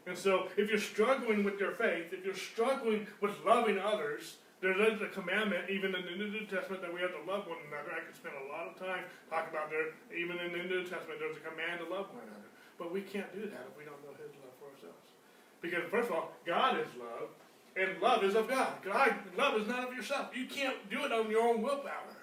And 0.08 0.18
so, 0.18 0.48
if 0.58 0.70
you're 0.70 0.80
struggling 0.80 1.44
with 1.44 1.60
your 1.60 1.72
faith, 1.72 2.12
if 2.12 2.26
you're 2.26 2.34
struggling 2.34 3.06
with 3.22 3.32
loving 3.46 3.78
others, 3.78 4.38
there 4.62 4.78
is 4.78 5.02
a 5.02 5.08
commandment, 5.08 5.70
even 5.70 5.94
in 5.96 6.06
the 6.06 6.18
New 6.18 6.46
Testament, 6.46 6.82
that 6.82 6.94
we 6.94 7.02
have 7.02 7.14
to 7.18 7.24
love 7.26 7.46
one 7.48 7.58
another. 7.70 7.98
I 7.98 8.06
could 8.06 8.16
spend 8.16 8.34
a 8.38 8.52
lot 8.52 8.70
of 8.70 8.78
time 8.78 9.06
talking 9.30 9.50
about 9.50 9.70
there, 9.70 9.94
even 10.14 10.38
in 10.38 10.54
the 10.54 10.64
New 10.70 10.86
Testament, 10.86 11.18
there's 11.18 11.38
a 11.38 11.46
command 11.46 11.82
to 11.82 11.90
love 11.90 12.14
one 12.14 12.26
another. 12.26 12.50
But 12.78 12.94
we 12.94 13.02
can't 13.02 13.30
do 13.34 13.42
that 13.42 13.66
if 13.70 13.78
we 13.78 13.86
don't 13.86 13.98
know 14.06 14.14
His 14.18 14.34
love 14.42 14.54
for 14.62 14.70
ourselves. 14.70 15.10
Because, 15.62 15.86
first 15.90 16.10
of 16.10 16.16
all, 16.16 16.34
God 16.46 16.78
is 16.78 16.90
love, 16.98 17.30
and 17.76 18.02
love 18.02 18.24
is 18.24 18.36
of 18.36 18.50
God. 18.50 18.82
God 18.84 19.14
love 19.38 19.60
is 19.62 19.68
not 19.68 19.90
of 19.90 19.94
yourself. 19.94 20.30
You 20.36 20.46
can't 20.46 20.78
do 20.90 21.06
it 21.06 21.12
on 21.12 21.30
your 21.30 21.42
own 21.42 21.62
willpower. 21.62 22.18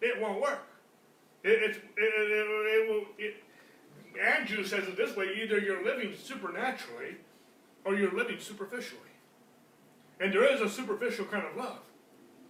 It 0.00 0.20
won't 0.20 0.40
work. 0.40 0.66
It, 1.42 1.62
it, 1.62 1.76
it, 1.76 1.82
it, 1.96 2.88
will. 2.90 3.04
It, 3.18 3.36
Andrew 4.20 4.64
says 4.64 4.88
it 4.88 4.96
this 4.96 5.16
way 5.16 5.26
either 5.42 5.58
you're 5.58 5.84
living 5.84 6.14
supernaturally 6.16 7.16
or 7.84 7.94
you're 7.94 8.14
living 8.14 8.38
superficially. 8.38 9.00
And 10.20 10.32
there 10.32 10.52
is 10.52 10.60
a 10.60 10.68
superficial 10.68 11.24
kind 11.26 11.44
of 11.44 11.56
love. 11.56 11.78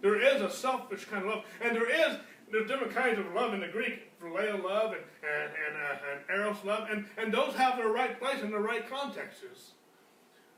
There 0.01 0.21
is 0.21 0.41
a 0.41 0.49
selfish 0.49 1.05
kind 1.05 1.23
of 1.23 1.29
love. 1.29 1.43
And 1.61 1.75
there 1.75 1.89
is 1.89 2.17
there's 2.51 2.67
different 2.67 2.93
kinds 2.93 3.19
of 3.19 3.33
love 3.33 3.53
in 3.53 3.59
the 3.59 3.67
Greek, 3.67 4.11
phileo 4.21 4.63
love 4.63 4.93
and, 4.93 5.01
and, 5.23 5.51
and, 5.51 5.75
uh, 5.75 5.97
and 6.11 6.39
eros 6.39 6.63
love, 6.63 6.87
and, 6.91 7.05
and 7.17 7.33
those 7.33 7.55
have 7.55 7.77
their 7.77 7.89
right 7.89 8.19
place 8.19 8.41
in 8.41 8.51
the 8.51 8.59
right 8.59 8.87
contexts. 8.89 9.71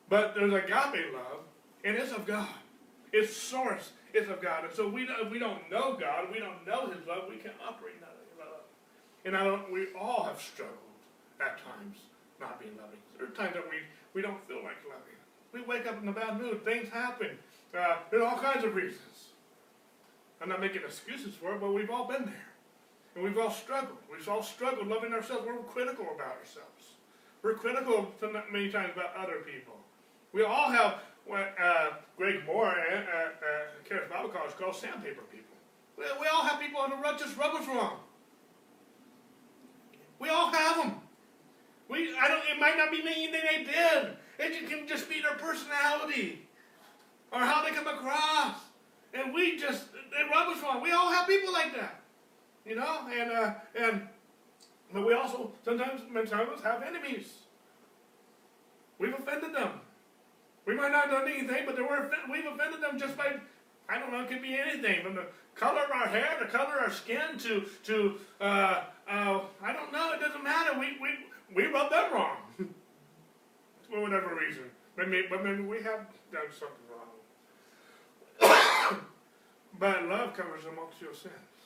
But 0.10 0.36
there's 0.36 0.54
agape 0.54 1.14
love, 1.14 1.44
and 1.84 1.96
it's 1.96 2.12
of 2.12 2.26
God. 2.26 2.48
Its 3.14 3.36
source 3.36 3.92
is 4.14 4.30
of 4.30 4.42
God. 4.42 4.66
And 4.66 4.74
so 4.74 4.88
we, 4.88 5.04
if 5.04 5.32
we 5.32 5.40
don't 5.40 5.70
know 5.72 5.98
God, 6.00 6.28
we 6.32 6.40
don't 6.40 6.66
know 6.68 6.88
His 6.88 7.06
love, 7.08 7.24
we 7.30 7.38
can't 7.38 7.56
operate 7.66 7.96
in 7.96 8.02
that 8.02 8.16
love. 8.38 8.64
And 9.26 9.36
I 9.36 9.44
don't, 9.44 9.72
we 9.72 9.88
all 10.00 10.24
have 10.24 10.42
struggled 10.42 10.78
at 11.40 11.58
times 11.64 11.98
not 12.40 12.60
being 12.60 12.76
loving. 12.78 13.00
There 13.18 13.28
are 13.28 13.32
times 13.32 13.54
that 13.54 13.68
we, 13.70 13.78
we 14.18 14.24
don't 14.24 14.48
feel 14.48 14.64
like 14.64 14.78
loving. 14.90 15.14
We 15.54 15.62
wake 15.62 15.86
up 15.86 16.02
in 16.02 16.10
a 16.10 16.12
bad 16.12 16.42
mood. 16.42 16.66
Things 16.66 16.90
happen. 16.90 17.38
Uh, 17.78 17.98
there's 18.10 18.24
all 18.24 18.40
kinds 18.40 18.66
of 18.66 18.74
reasons. 18.74 19.30
I'm 20.42 20.50
not 20.50 20.60
making 20.60 20.82
excuses 20.82 21.36
for 21.36 21.54
it, 21.54 21.62
but 21.62 21.72
we've 21.72 21.92
all 21.92 22.08
been 22.08 22.26
there. 22.26 22.50
And 23.14 23.24
we've 23.24 23.38
all 23.38 23.52
struggled. 23.52 24.00
We've 24.12 24.28
all 24.28 24.42
struggled 24.42 24.88
loving 24.88 25.14
ourselves. 25.14 25.46
We're 25.46 25.58
critical 25.58 26.06
about 26.16 26.36
ourselves. 26.40 26.96
We're 27.44 27.54
critical 27.54 28.12
many 28.52 28.72
times 28.72 28.94
about 28.96 29.16
other 29.16 29.42
people. 29.46 29.76
We 30.34 30.42
all 30.42 30.72
have 30.72 30.96
what 31.28 31.54
uh, 31.64 31.92
Greg 32.18 32.42
Mohr 32.48 32.72
at 32.72 33.08
uh, 33.08 33.18
uh, 33.20 33.88
Charis 33.88 34.10
Bible 34.10 34.30
College 34.30 34.56
calls 34.58 34.82
sandpaper 34.82 35.22
people. 35.32 35.56
We, 35.96 36.06
we 36.20 36.26
all 36.26 36.42
have 36.42 36.60
people 36.60 36.82
on 36.82 36.90
the 36.90 36.96
rug 36.96 37.20
just 37.20 37.38
rub 37.38 37.54
wrong. 37.68 38.00
We 40.18 40.30
all 40.30 40.52
have 40.52 40.78
them. 40.78 41.02
We, 41.90 42.16
I 42.18 42.28
don't, 42.28 42.44
it 42.50 42.60
might 42.60 42.78
not 42.78 42.92
be 42.92 43.02
anything 43.02 43.32
they 43.32 43.64
did. 43.64 44.18
It 44.40 44.70
can 44.70 44.88
just 44.88 45.10
be 45.10 45.22
their 45.22 45.36
personality 45.36 46.42
or 47.32 47.40
how 47.40 47.64
they 47.64 47.72
come 47.72 47.88
across. 47.88 48.56
And 49.14 49.34
we 49.34 49.58
just, 49.58 49.86
rub 50.32 50.50
us 50.50 50.62
wrong. 50.62 50.82
We 50.82 50.92
all 50.92 51.12
have 51.12 51.28
people 51.28 51.54
like 51.54 51.74
that. 51.76 52.02
You 52.66 52.76
know? 52.76 53.08
And, 53.12 53.32
uh, 53.32 53.54
and, 53.76 54.08
but 54.94 55.06
we 55.06 55.14
also, 55.14 55.52
sometimes, 55.64 56.02
many 56.12 56.30
have 56.30 56.84
enemies. 56.84 57.34
We've 59.00 59.14
offended 59.14 59.54
them. 59.54 59.72
We 60.66 60.76
might 60.76 60.92
not 60.92 61.10
have 61.10 61.12
done 61.12 61.28
anything, 61.28 61.64
but 61.66 61.78
we're, 61.78 62.10
we've 62.30 62.46
offended 62.46 62.82
them 62.82 63.00
just 63.00 63.18
by, 63.18 63.38
I 63.88 64.00
don't 64.00 64.12
know, 64.12 64.22
it 64.22 64.30
could 64.30 64.42
be 64.42 64.56
anything 64.56 65.04
from 65.04 65.16
the 65.16 65.28
color 65.56 65.84
of 65.84 65.92
our 65.92 66.08
hair, 66.08 66.38
the 66.40 66.46
color 66.46 66.76
of 66.78 66.84
our 66.84 66.92
skin, 66.92 67.38
to, 67.40 67.64
to 67.86 68.16
uh, 68.42 68.84
uh, 69.10 69.40
I 69.64 69.74
don't 69.74 69.94
know, 69.94 70.12
it 70.14 70.20
doesn't 70.20 70.44
matter. 70.44 70.78
We, 70.78 70.98
we, 71.02 71.10
we 71.54 71.66
rub 71.66 71.90
them 71.90 72.14
wrong. 72.14 72.38
for 73.90 74.02
whatever 74.02 74.36
reason. 74.36 74.64
Maybe, 74.98 75.28
but 75.30 75.44
maybe 75.44 75.62
we 75.62 75.78
have 75.84 76.08
done 76.32 76.50
something 76.52 76.88
wrong. 76.92 77.14
but 79.80 80.06
love 80.06 80.36
covers 80.36 80.66
a 80.66 80.72
multitude 80.72 81.10
of 81.10 81.18
sins. 81.18 81.58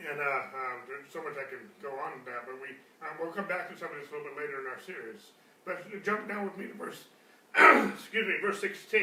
And 0.00 0.18
uh, 0.20 0.50
um, 0.52 0.78
there's 0.88 1.06
so 1.12 1.22
much 1.22 1.38
I 1.38 1.46
can 1.46 1.70
go 1.80 1.94
on 1.96 2.24
that, 2.26 2.44
but 2.44 2.58
we 2.60 2.74
um, 3.00 3.14
we'll 3.20 3.32
come 3.32 3.46
back 3.46 3.70
to 3.70 3.78
some 3.78 3.94
of 3.94 3.96
this 4.00 4.10
a 4.10 4.16
little 4.16 4.26
bit 4.32 4.36
later 4.36 4.60
in 4.60 4.66
our 4.66 4.80
series. 4.82 5.32
But 5.64 5.86
jump 6.02 6.28
down 6.28 6.44
with 6.44 6.58
me 6.58 6.66
to 6.68 6.76
verse, 6.76 7.08
excuse 7.94 8.26
me, 8.26 8.36
verse 8.42 8.60
16. 8.60 9.00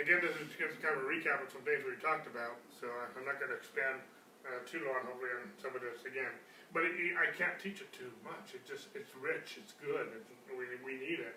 Again, 0.00 0.18
this 0.24 0.34
is 0.40 0.48
just 0.56 0.80
kind 0.80 0.96
of 0.96 1.04
a 1.04 1.06
recap 1.06 1.44
of 1.44 1.52
some 1.52 1.62
things 1.62 1.84
we 1.84 1.94
talked 2.00 2.26
about, 2.26 2.58
so 2.80 2.88
I'm 2.88 3.28
not 3.28 3.38
going 3.38 3.52
to 3.52 3.58
expand 3.60 4.00
uh, 4.48 4.64
too 4.66 4.82
long, 4.88 5.04
hopefully, 5.06 5.30
on 5.38 5.52
some 5.60 5.76
of 5.76 5.84
this 5.84 6.02
again. 6.08 6.32
But 6.72 6.84
it, 6.84 6.92
I 7.16 7.28
can't 7.36 7.58
teach 7.60 7.80
it 7.80 7.92
too 7.92 8.10
much. 8.24 8.54
It 8.54 8.64
just 8.66 8.88
it's 8.94 9.12
rich, 9.20 9.60
it's 9.60 9.76
good, 9.84 10.08
it's, 10.16 10.28
we, 10.48 10.64
we 10.84 10.98
need 10.98 11.20
it. 11.20 11.36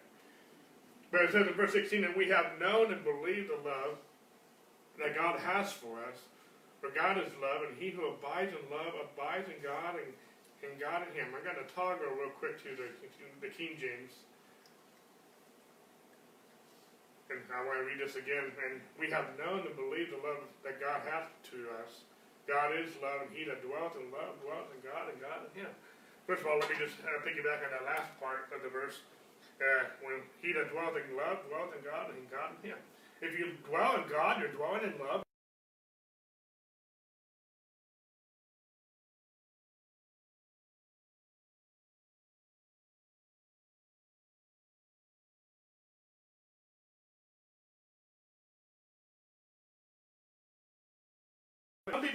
But 1.11 1.27
it 1.27 1.31
says 1.31 1.47
in 1.47 1.53
verse 1.53 1.73
16 1.73 2.01
that 2.01 2.17
we 2.17 2.27
have 2.29 2.59
known 2.59 2.91
and 2.91 3.03
believed 3.03 3.51
the 3.51 3.59
love 3.67 3.99
that 4.99 5.15
God 5.15 5.39
has 5.39 5.71
for 5.71 5.99
us. 6.07 6.17
For 6.79 6.89
God 6.91 7.17
is 7.17 7.31
love, 7.41 7.63
and 7.67 7.75
he 7.77 7.89
who 7.89 8.07
abides 8.07 8.51
in 8.51 8.63
love 8.69 8.93
abides 8.99 9.47
in 9.49 9.59
God 9.63 9.95
and, 9.95 10.11
and 10.63 10.79
God 10.79 11.03
in 11.07 11.11
him. 11.15 11.33
I'm 11.35 11.43
going 11.43 11.59
to 11.59 11.67
toggle 11.73 12.13
real 12.15 12.31
quick 12.37 12.61
to 12.63 12.71
the, 12.75 12.87
the 13.41 13.51
King 13.51 13.75
James. 13.79 14.13
And 17.29 17.41
I 17.49 17.65
want 17.65 17.81
to 17.81 17.85
read 17.89 17.97
this 17.97 18.15
again. 18.15 18.53
And 18.69 18.81
we 18.99 19.09
have 19.09 19.25
known 19.39 19.65
and 19.65 19.75
believed 19.75 20.13
the 20.13 20.21
love 20.21 20.45
that 20.63 20.79
God 20.79 21.01
hath 21.09 21.33
to 21.51 21.57
us. 21.81 22.05
God 22.45 22.77
is 22.77 22.93
love, 23.01 23.25
and 23.25 23.31
he 23.33 23.43
that 23.49 23.65
dwells 23.65 23.97
in 23.97 24.09
love 24.13 24.37
dwells 24.45 24.69
in 24.69 24.79
God, 24.85 25.09
and 25.09 25.17
God 25.17 25.49
in 25.49 25.65
him. 25.65 25.71
First 26.29 26.45
of 26.45 26.47
all, 26.47 26.61
let 26.61 26.69
me 26.69 26.77
just 26.77 26.97
uh, 27.01 27.21
piggyback 27.25 27.65
on 27.65 27.73
that 27.73 27.85
last 27.85 28.13
part 28.21 28.49
of 28.53 28.61
the 28.61 28.69
verse. 28.69 29.01
Uh, 29.57 29.89
when 30.05 30.21
he 30.41 30.53
that 30.53 30.69
dwells 30.69 30.93
in 30.93 31.05
love 31.17 31.41
dwells 31.49 31.73
in 31.73 31.81
God, 31.81 32.13
and 32.13 32.21
God 32.29 32.53
in 32.61 32.69
him. 32.69 32.79
If 33.21 33.33
you 33.33 33.57
dwell 33.65 33.97
in 33.97 34.05
God, 34.09 34.37
you're 34.37 34.53
dwelling 34.53 34.85
in 34.85 34.93
love. 35.01 35.24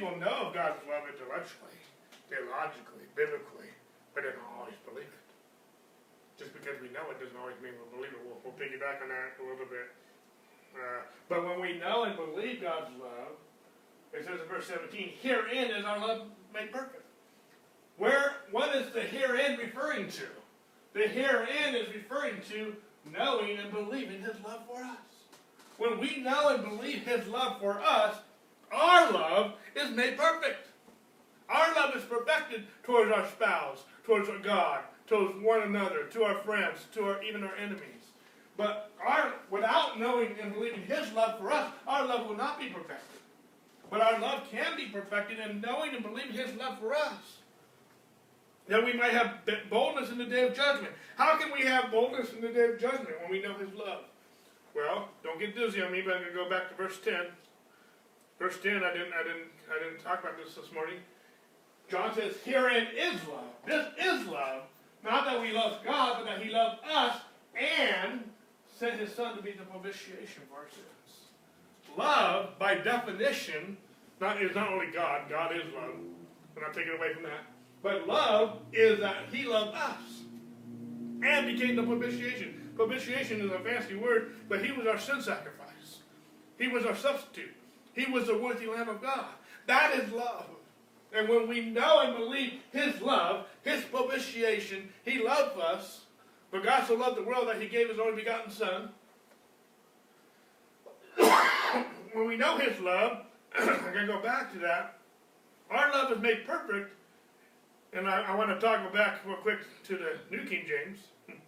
People 0.01 0.17
know 0.17 0.49
of 0.49 0.57
God's 0.57 0.81
love 0.89 1.05
intellectually, 1.13 1.77
theologically, 2.33 3.05
biblically, 3.13 3.69
but 4.17 4.25
they 4.25 4.33
don't 4.33 4.49
always 4.57 4.81
believe 4.89 5.13
it. 5.13 5.27
Just 6.41 6.57
because 6.57 6.81
we 6.81 6.89
know 6.89 7.05
it 7.13 7.21
doesn't 7.21 7.37
always 7.37 7.61
mean 7.61 7.77
we 7.77 7.85
believe 7.93 8.17
it. 8.17 8.21
We'll, 8.25 8.41
we'll 8.41 8.57
piggyback 8.57 9.05
on 9.05 9.13
that 9.13 9.37
a 9.37 9.45
little 9.45 9.69
bit. 9.69 9.93
Uh, 10.73 11.05
but 11.29 11.45
when 11.45 11.61
we 11.61 11.77
know 11.77 12.09
and 12.09 12.17
believe 12.17 12.65
God's 12.65 12.89
love, 12.97 13.37
it 14.17 14.25
says 14.25 14.41
in 14.41 14.49
verse 14.49 14.73
17, 14.73 15.21
herein 15.21 15.69
is 15.69 15.85
our 15.85 16.01
love 16.01 16.33
made 16.55 16.73
perfect. 16.73 17.05
Where, 17.99 18.41
what 18.51 18.75
is 18.75 18.91
the 18.97 19.03
herein 19.03 19.59
referring 19.59 20.09
to? 20.17 20.25
The 20.95 21.13
herein 21.13 21.77
is 21.77 21.93
referring 21.93 22.41
to 22.49 22.73
knowing 23.13 23.59
and 23.59 23.71
believing 23.71 24.23
His 24.23 24.41
love 24.41 24.65
for 24.67 24.81
us. 24.81 25.13
When 25.77 26.01
we 26.01 26.25
know 26.25 26.57
and 26.57 26.65
believe 26.65 27.05
His 27.05 27.27
love 27.29 27.61
for 27.61 27.83
us, 27.83 28.17
our 28.73 29.13
love 29.13 29.55
is 29.77 29.91
made 29.91 30.17
perfect. 30.17 30.69
Our 31.49 31.75
love 31.75 31.97
is 31.97 32.05
perfected 32.05 32.67
towards 32.85 33.11
our 33.11 33.27
spouse, 33.29 33.85
towards 34.05 34.29
our 34.29 34.39
God, 34.39 34.83
towards 35.07 35.43
one 35.43 35.63
another, 35.63 36.05
to 36.05 36.23
our 36.23 36.37
friends, 36.43 36.87
to 36.95 37.05
our, 37.05 37.23
even 37.23 37.43
our 37.43 37.57
enemies. 37.57 37.83
But 38.57 38.91
our, 39.05 39.33
without 39.51 39.99
knowing 39.99 40.37
and 40.41 40.53
believing 40.53 40.83
His 40.83 41.13
love 41.13 41.41
for 41.41 41.51
us, 41.51 41.73
our 41.87 42.07
love 42.07 42.29
will 42.29 42.37
not 42.37 42.61
be 42.61 42.69
perfected. 42.69 43.21
But 43.91 44.01
our 44.01 44.21
love 44.21 44.49
can 44.51 44.77
be 44.77 44.87
perfected 44.87 45.39
in 45.41 45.61
knowing 45.61 45.95
and 45.95 46.05
believing 46.05 46.33
His 46.33 46.55
love 46.55 46.79
for 46.79 46.95
us. 46.95 47.39
That 48.69 48.85
we 48.85 48.93
might 48.93 49.13
have 49.13 49.39
boldness 49.69 50.11
in 50.11 50.19
the 50.19 50.27
day 50.27 50.47
of 50.47 50.55
judgment. 50.55 50.93
How 51.17 51.37
can 51.37 51.51
we 51.53 51.63
have 51.67 51.91
boldness 51.91 52.33
in 52.33 52.41
the 52.41 52.51
day 52.51 52.67
of 52.67 52.79
judgment 52.79 53.21
when 53.21 53.31
we 53.31 53.43
know 53.43 53.55
His 53.55 53.73
love? 53.75 54.05
Well, 54.77 55.09
don't 55.25 55.41
get 55.41 55.57
dizzy 55.57 55.83
on 55.83 55.91
me, 55.91 56.03
but 56.03 56.15
I'm 56.15 56.21
going 56.23 56.33
to 56.33 56.39
go 56.39 56.49
back 56.49 56.69
to 56.69 56.77
verse 56.77 56.99
10. 57.05 57.27
Verse 58.41 58.57
10, 58.63 58.83
I 58.83 58.93
didn't, 58.95 59.13
I 59.13 59.23
didn't, 59.23 59.51
I 59.71 59.85
didn't 59.85 60.03
talk 60.03 60.21
about 60.21 60.39
this 60.43 60.55
this 60.55 60.73
morning. 60.73 60.97
John 61.91 62.15
says, 62.15 62.37
Herein 62.43 62.87
is 62.97 63.21
love. 63.29 63.45
This 63.67 63.87
is 64.03 64.27
love. 64.27 64.63
Not 65.05 65.27
that 65.27 65.43
we 65.43 65.53
love 65.53 65.85
God, 65.85 66.17
but 66.19 66.25
that 66.25 66.43
He 66.43 66.51
loved 66.51 66.81
us 66.91 67.17
and 67.55 68.25
sent 68.79 68.99
His 68.99 69.13
Son 69.13 69.37
to 69.37 69.43
be 69.43 69.53
the 69.53 69.65
propitiation 69.65 70.43
for 70.49 70.61
our 70.61 70.71
sins. 70.71 71.29
Love, 71.99 72.59
by 72.59 72.77
definition, 72.77 73.77
not, 74.23 74.43
is 74.43 74.55
not 74.55 74.73
only 74.73 74.87
God. 74.87 75.29
God 75.29 75.55
is 75.55 75.65
love. 75.75 75.97
I'm 76.57 76.63
not 76.63 76.73
taking 76.73 76.93
away 76.97 77.13
from 77.13 77.25
that. 77.25 77.45
But 77.83 78.09
love 78.09 78.61
is 78.73 79.01
that 79.01 79.17
He 79.31 79.45
loved 79.45 79.77
us 79.77 80.23
and 81.23 81.47
became 81.47 81.77
the 81.77 81.83
propitiation. 81.83 82.71
Propitiation 82.75 83.43
is 83.43 83.51
a 83.51 83.59
fancy 83.59 83.97
word, 83.97 84.35
but 84.49 84.65
He 84.65 84.73
was 84.73 84.87
our 84.87 84.99
sin 84.99 85.21
sacrifice. 85.21 85.99
He 86.59 86.69
was 86.69 86.87
our 86.87 86.97
substitute. 86.97 87.55
He 87.95 88.11
was 88.11 88.27
the 88.27 88.39
worthy 88.39 88.67
Lamb 88.67 88.89
of 88.89 89.03
God. 89.03 89.27
That 89.67 89.95
is 89.95 90.13
love. 90.13 90.47
And 91.13 91.29
when 91.29 91.49
we 91.49 91.61
know 91.63 92.01
and 92.01 92.17
believe 92.17 92.55
His 92.73 93.01
love, 93.01 93.47
His 93.63 93.85
propitiation, 93.85 94.89
He 95.05 95.23
loved 95.23 95.59
us. 95.59 96.03
But 96.51 96.65
God 96.65 96.87
so 96.87 96.95
loved 96.95 97.17
the 97.17 97.23
world 97.23 97.49
that 97.49 97.61
He 97.61 97.69
gave 97.69 97.89
His 97.89 97.99
only 97.99 98.17
begotten 98.17 98.51
Son. 98.51 98.91
when 102.13 102.27
we 102.27 102.37
know 102.37 102.59
His 102.59 102.79
love, 102.81 103.25
I'm 103.59 103.67
going 103.67 104.07
to 104.07 104.13
go 104.13 104.23
back 104.23 104.53
to 104.53 104.59
that. 104.61 104.99
Our 105.71 105.91
love 105.93 106.13
is 106.13 106.19
made 106.21 106.47
perfect. 106.47 106.93
And 107.93 108.09
I, 108.09 108.23
I 108.23 108.35
want 108.37 108.51
to 108.51 108.61
toggle 108.61 108.93
back 108.93 109.25
real 109.27 109.37
quick 109.37 109.59
to 109.85 109.97
the 109.97 110.19
New 110.31 110.45
King 110.45 110.65
James. 110.69 110.99
And 111.29 111.39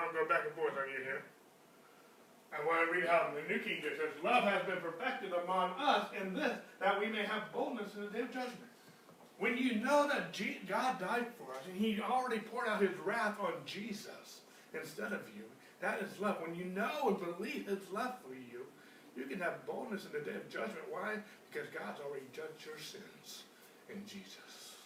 I'll 0.00 0.12
go 0.12 0.28
back 0.28 0.42
and 0.44 0.54
forth 0.54 0.72
on 0.72 0.88
you 0.88 1.04
here. 1.04 1.22
I 2.52 2.64
want 2.66 2.86
to 2.86 2.94
read 2.94 3.08
how 3.08 3.30
the 3.34 3.40
New 3.52 3.60
King 3.60 3.78
James 3.82 3.96
says, 3.96 4.22
Love 4.22 4.44
has 4.44 4.62
been 4.64 4.80
perfected 4.80 5.32
among 5.32 5.72
us 5.78 6.08
in 6.20 6.34
this, 6.34 6.52
that 6.80 7.00
we 7.00 7.06
may 7.06 7.24
have 7.24 7.52
boldness 7.52 7.94
in 7.94 8.02
the 8.02 8.10
day 8.10 8.20
of 8.20 8.32
judgment. 8.32 8.70
When 9.38 9.56
you 9.56 9.76
know 9.76 10.06
that 10.06 10.38
God 10.68 11.00
died 11.00 11.26
for 11.38 11.54
us 11.54 11.64
and 11.66 11.76
He 11.76 12.00
already 12.00 12.40
poured 12.40 12.68
out 12.68 12.82
His 12.82 12.96
wrath 13.04 13.40
on 13.40 13.54
Jesus 13.64 14.40
instead 14.74 15.12
of 15.12 15.22
you, 15.34 15.42
that 15.80 16.00
is 16.02 16.20
love. 16.20 16.36
When 16.40 16.54
you 16.54 16.66
know 16.66 17.08
and 17.08 17.36
believe 17.36 17.66
His 17.66 17.90
love 17.90 18.14
for 18.22 18.34
you, 18.34 18.66
you 19.16 19.24
can 19.24 19.40
have 19.40 19.66
boldness 19.66 20.06
in 20.06 20.12
the 20.12 20.24
day 20.24 20.36
of 20.36 20.48
judgment. 20.48 20.84
Why? 20.90 21.16
Because 21.50 21.68
God's 21.70 22.00
already 22.00 22.26
judged 22.32 22.64
your 22.64 22.78
sins 22.78 23.42
in 23.90 24.04
Jesus. 24.06 24.76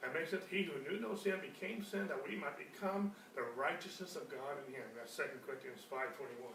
That 0.00 0.14
makes 0.14 0.32
it 0.32 0.42
he 0.48 0.62
who 0.62 0.78
knew 0.86 1.00
no 1.00 1.14
sin 1.14 1.34
became 1.42 1.82
sin 1.82 2.06
that 2.06 2.22
we 2.22 2.36
might 2.36 2.56
become 2.56 3.12
the 3.34 3.42
righteousness 3.56 4.14
of 4.14 4.30
God 4.30 4.54
in 4.66 4.74
him. 4.74 4.86
That's 4.96 5.14
2 5.16 5.24
Corinthians 5.44 5.82
5.21. 5.90 6.54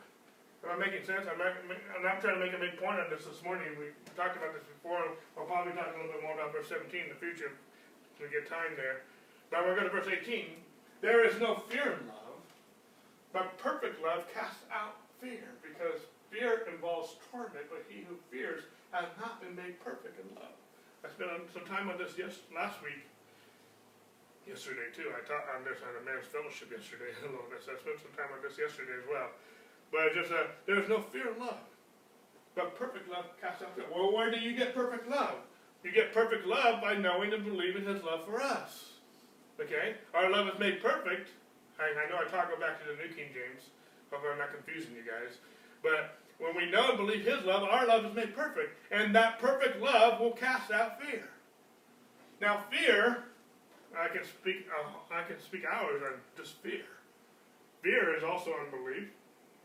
Am 0.63 0.71
I 0.71 0.79
making 0.79 1.03
sense? 1.03 1.27
I'm 1.27 1.35
not, 1.35 1.59
I'm 1.67 2.19
trying 2.23 2.39
to 2.39 2.43
make 2.43 2.55
a 2.55 2.61
big 2.61 2.79
point 2.79 2.95
on 2.95 3.11
this 3.11 3.27
this 3.27 3.43
morning. 3.43 3.67
We 3.75 3.91
talked 4.15 4.39
about 4.39 4.55
this 4.55 4.63
before. 4.63 5.03
We'll 5.35 5.43
probably 5.43 5.75
talk 5.75 5.91
a 5.91 5.99
little 5.99 6.15
bit 6.15 6.23
more 6.23 6.39
about 6.39 6.55
verse 6.55 6.71
17 6.71 6.87
in 6.87 7.11
the 7.11 7.19
future 7.19 7.51
if 7.51 8.15
we 8.23 8.31
get 8.31 8.47
time 8.47 8.71
there. 8.79 9.03
But 9.51 9.67
we're 9.67 9.75
going 9.75 9.91
to 9.91 9.93
verse 9.93 10.07
18. 10.07 10.55
There 11.03 11.27
is 11.27 11.35
no 11.43 11.59
fear 11.67 11.99
in 11.99 12.07
love, 12.07 12.39
but 13.35 13.59
perfect 13.59 13.99
love 13.99 14.23
casts 14.31 14.63
out 14.71 14.95
fear, 15.19 15.51
because 15.59 15.99
fear 16.31 16.63
involves 16.71 17.19
torment, 17.27 17.67
but 17.67 17.83
he 17.91 18.07
who 18.07 18.15
fears 18.31 18.63
has 18.95 19.11
not 19.19 19.43
been 19.43 19.51
made 19.59 19.83
perfect 19.83 20.15
in 20.15 20.31
love. 20.39 20.55
I 21.03 21.11
spent 21.11 21.43
some 21.51 21.67
time 21.67 21.91
on 21.91 21.99
this 21.99 22.15
yes, 22.15 22.39
last 22.55 22.79
week, 22.79 23.03
yesterday 24.47 24.87
too. 24.95 25.11
I 25.11 25.19
taught 25.27 25.43
on 25.59 25.67
this 25.67 25.83
on 25.83 25.91
a 25.91 26.03
man's 26.07 26.23
fellowship 26.31 26.71
yesterday 26.71 27.11
I 27.19 27.59
spent 27.59 27.99
some 27.99 28.15
time 28.15 28.31
on 28.31 28.39
this 28.39 28.55
yesterday 28.55 28.95
as 28.95 29.07
well. 29.11 29.27
But 29.93 30.07
it's 30.07 30.15
just 30.15 30.31
uh, 30.31 30.49
there's 30.65 30.89
no 30.89 30.99
fear 30.99 31.31
in 31.31 31.39
love. 31.39 31.61
But 32.55 32.75
perfect 32.77 33.09
love 33.09 33.25
casts 33.39 33.61
out 33.61 33.75
fear. 33.75 33.85
Well, 33.93 34.11
where 34.11 34.31
do 34.31 34.39
you 34.39 34.57
get 34.57 34.73
perfect 34.73 35.07
love? 35.07 35.35
You 35.83 35.91
get 35.91 36.13
perfect 36.13 36.47
love 36.47 36.81
by 36.81 36.95
knowing 36.95 37.31
and 37.31 37.45
believing 37.45 37.85
His 37.85 38.03
love 38.03 38.25
for 38.25 38.41
us. 38.41 38.93
Okay? 39.61 39.95
Our 40.15 40.31
love 40.31 40.47
is 40.47 40.59
made 40.59 40.81
perfect. 40.81 41.29
I, 41.79 41.83
I 41.83 42.09
know 42.09 42.17
I 42.17 42.29
talk 42.29 42.49
back 42.59 42.81
to 42.81 42.87
the 42.89 43.03
New 43.03 43.13
King 43.13 43.29
James. 43.33 43.69
Hope 44.11 44.21
I'm 44.31 44.39
not 44.39 44.53
confusing 44.53 44.93
you 44.95 45.03
guys. 45.03 45.37
But 45.83 46.17
when 46.39 46.55
we 46.55 46.71
know 46.71 46.89
and 46.89 46.97
believe 46.97 47.25
His 47.25 47.43
love, 47.45 47.63
our 47.63 47.85
love 47.85 48.05
is 48.05 48.15
made 48.15 48.35
perfect. 48.35 48.77
And 48.91 49.13
that 49.15 49.39
perfect 49.39 49.79
love 49.81 50.19
will 50.19 50.31
cast 50.31 50.71
out 50.71 51.01
fear. 51.01 51.29
Now, 52.41 52.63
fear, 52.71 53.25
I 53.97 54.07
can 54.07 54.23
speak, 54.23 54.65
uh, 54.73 55.13
I 55.13 55.23
can 55.23 55.39
speak 55.39 55.63
hours 55.71 56.01
on 56.03 56.19
just 56.35 56.55
fear. 56.63 56.81
Fear 57.83 58.15
is 58.15 58.23
also 58.23 58.53
unbelief. 58.65 59.09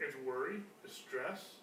It's 0.00 0.16
worry, 0.26 0.62
it's 0.84 0.94
stress. 0.94 1.58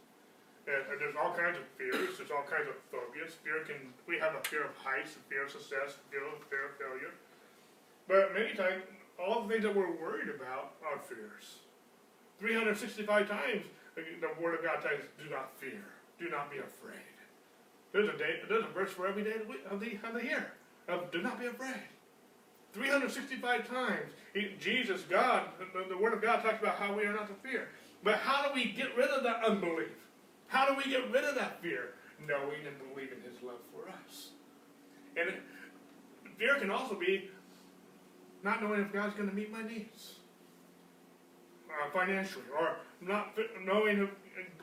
And, 0.68 0.82
and, 0.92 0.98
there's 1.00 1.16
all 1.16 1.32
kinds 1.32 1.58
of 1.58 1.66
fears. 1.78 2.18
There's 2.18 2.32
all 2.32 2.44
kinds 2.44 2.68
of 2.68 2.76
phobias. 2.90 3.38
Fear 3.46 3.70
can 3.70 3.94
we 4.08 4.18
have 4.18 4.34
a 4.34 4.42
fear 4.50 4.66
of 4.66 4.74
heights, 4.76 5.16
a 5.16 5.22
fear 5.30 5.46
of 5.46 5.52
success, 5.52 6.02
fear 6.10 6.26
of, 6.26 6.42
fear 6.50 6.74
of 6.74 6.74
failure. 6.82 7.14
But 8.08 8.34
many 8.34 8.54
times, 8.58 8.82
all 9.22 9.44
the 9.44 9.50
things 9.50 9.64
that 9.64 9.76
we're 9.76 9.94
worried 9.94 10.30
about 10.30 10.74
are 10.82 10.98
fears. 10.98 11.62
365 12.40 13.30
times 13.30 13.66
uh, 13.98 14.02
the 14.20 14.42
Word 14.42 14.56
of 14.56 14.64
God 14.64 14.78
us, 14.78 15.06
"Do 15.22 15.30
not 15.30 15.54
fear. 15.58 15.86
Do 16.20 16.30
not 16.30 16.52
be 16.52 16.58
afraid." 16.58 17.14
There's 17.92 18.10
a 18.10 18.18
day. 18.18 18.42
There's 18.50 18.66
a 18.66 18.74
verse 18.74 18.92
for 18.92 19.08
every 19.08 19.24
day 19.24 19.36
of 19.70 19.80
the 19.80 19.98
of 20.04 20.14
the, 20.14 20.24
year. 20.24 20.52
Of, 20.88 21.12
do 21.12 21.22
not 21.22 21.40
be 21.40 21.46
afraid. 21.46 21.82
365 22.74 23.70
times, 23.70 24.12
Jesus, 24.60 25.02
God, 25.10 25.44
the, 25.74 25.86
the 25.88 25.98
Word 25.98 26.14
of 26.14 26.22
God 26.22 26.44
talks 26.44 26.62
about 26.62 26.76
how 26.76 26.94
we 26.94 27.04
are 27.04 27.14
not 27.14 27.28
to 27.28 27.50
fear. 27.50 27.70
But 28.06 28.18
how 28.18 28.48
do 28.48 28.54
we 28.54 28.66
get 28.66 28.96
rid 28.96 29.10
of 29.10 29.24
that 29.24 29.44
unbelief? 29.44 29.90
How 30.48 30.68
do 30.68 30.76
we 30.76 30.84
get 30.84 31.12
rid 31.12 31.24
of 31.24 31.34
that 31.36 31.60
fear? 31.62 31.96
Knowing 32.26 32.60
and 32.68 32.78
believing 32.94 33.18
His 33.26 33.42
love 33.42 33.58
for 33.74 33.90
us. 33.90 34.30
And 35.18 35.34
fear 36.38 36.60
can 36.60 36.70
also 36.70 36.94
be 36.94 37.32
not 38.44 38.62
knowing 38.62 38.82
if 38.82 38.94
God's 38.94 39.16
going 39.16 39.28
to 39.28 39.36
meet 39.36 39.52
my 39.52 39.64
needs 39.64 40.14
uh, 41.68 41.90
financially, 41.92 42.46
or 42.56 42.76
not 43.02 43.36
knowing, 43.66 44.08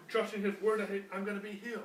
trusting 0.06 0.42
His 0.42 0.54
word 0.62 0.78
that 0.78 0.88
I'm 1.12 1.24
going 1.24 1.36
to 1.36 1.42
be 1.42 1.60
healed, 1.64 1.82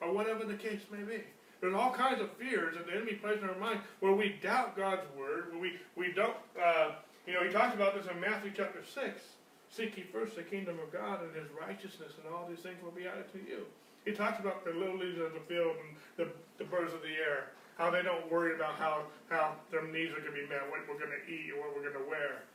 or 0.00 0.12
whatever 0.12 0.44
the 0.44 0.54
case 0.54 0.80
may 0.90 1.04
be. 1.04 1.22
There's 1.60 1.74
all 1.74 1.92
kinds 1.92 2.20
of 2.20 2.32
fears 2.32 2.74
that 2.74 2.86
the 2.86 2.92
enemy 2.92 3.14
places 3.14 3.44
in 3.44 3.50
our 3.50 3.58
mind 3.58 3.80
where 4.00 4.12
we 4.12 4.34
doubt 4.42 4.76
God's 4.76 5.06
word, 5.16 5.52
where 5.52 5.60
we, 5.60 5.74
we 5.94 6.12
don't, 6.12 6.36
uh, 6.60 6.90
you 7.24 7.34
know, 7.34 7.44
he 7.44 7.52
talks 7.52 7.76
about 7.76 7.94
this 7.94 8.10
in 8.10 8.18
Matthew 8.18 8.50
chapter 8.52 8.80
6. 8.84 9.20
Seek 9.70 9.96
ye 9.96 10.04
first 10.04 10.36
the 10.36 10.42
kingdom 10.42 10.78
of 10.80 10.92
God 10.92 11.22
and 11.22 11.34
his 11.36 11.48
righteousness, 11.52 12.12
and 12.16 12.32
all 12.32 12.48
these 12.48 12.64
things 12.64 12.80
will 12.82 12.94
be 12.94 13.06
added 13.06 13.30
to 13.32 13.38
you. 13.38 13.68
He 14.04 14.12
talks 14.12 14.40
about 14.40 14.64
the 14.64 14.72
lilies 14.72 15.20
of 15.20 15.36
the 15.36 15.44
field 15.44 15.76
and 15.76 15.92
the, 16.16 16.26
the 16.56 16.64
birds 16.64 16.94
of 16.94 17.02
the 17.02 17.12
air, 17.12 17.52
how 17.76 17.90
they 17.90 18.02
don't 18.02 18.24
worry 18.32 18.56
about 18.56 18.80
how, 18.80 19.04
how 19.28 19.54
their 19.70 19.84
needs 19.84 20.16
are 20.16 20.24
going 20.24 20.32
to 20.32 20.40
be 20.40 20.48
met, 20.48 20.64
what 20.72 20.80
we're 20.88 20.98
going 20.98 21.12
to 21.12 21.24
eat, 21.28 21.52
or 21.52 21.60
what 21.60 21.76
we're 21.76 21.84
going 21.84 22.00
to 22.00 22.08
wear. 22.08 22.48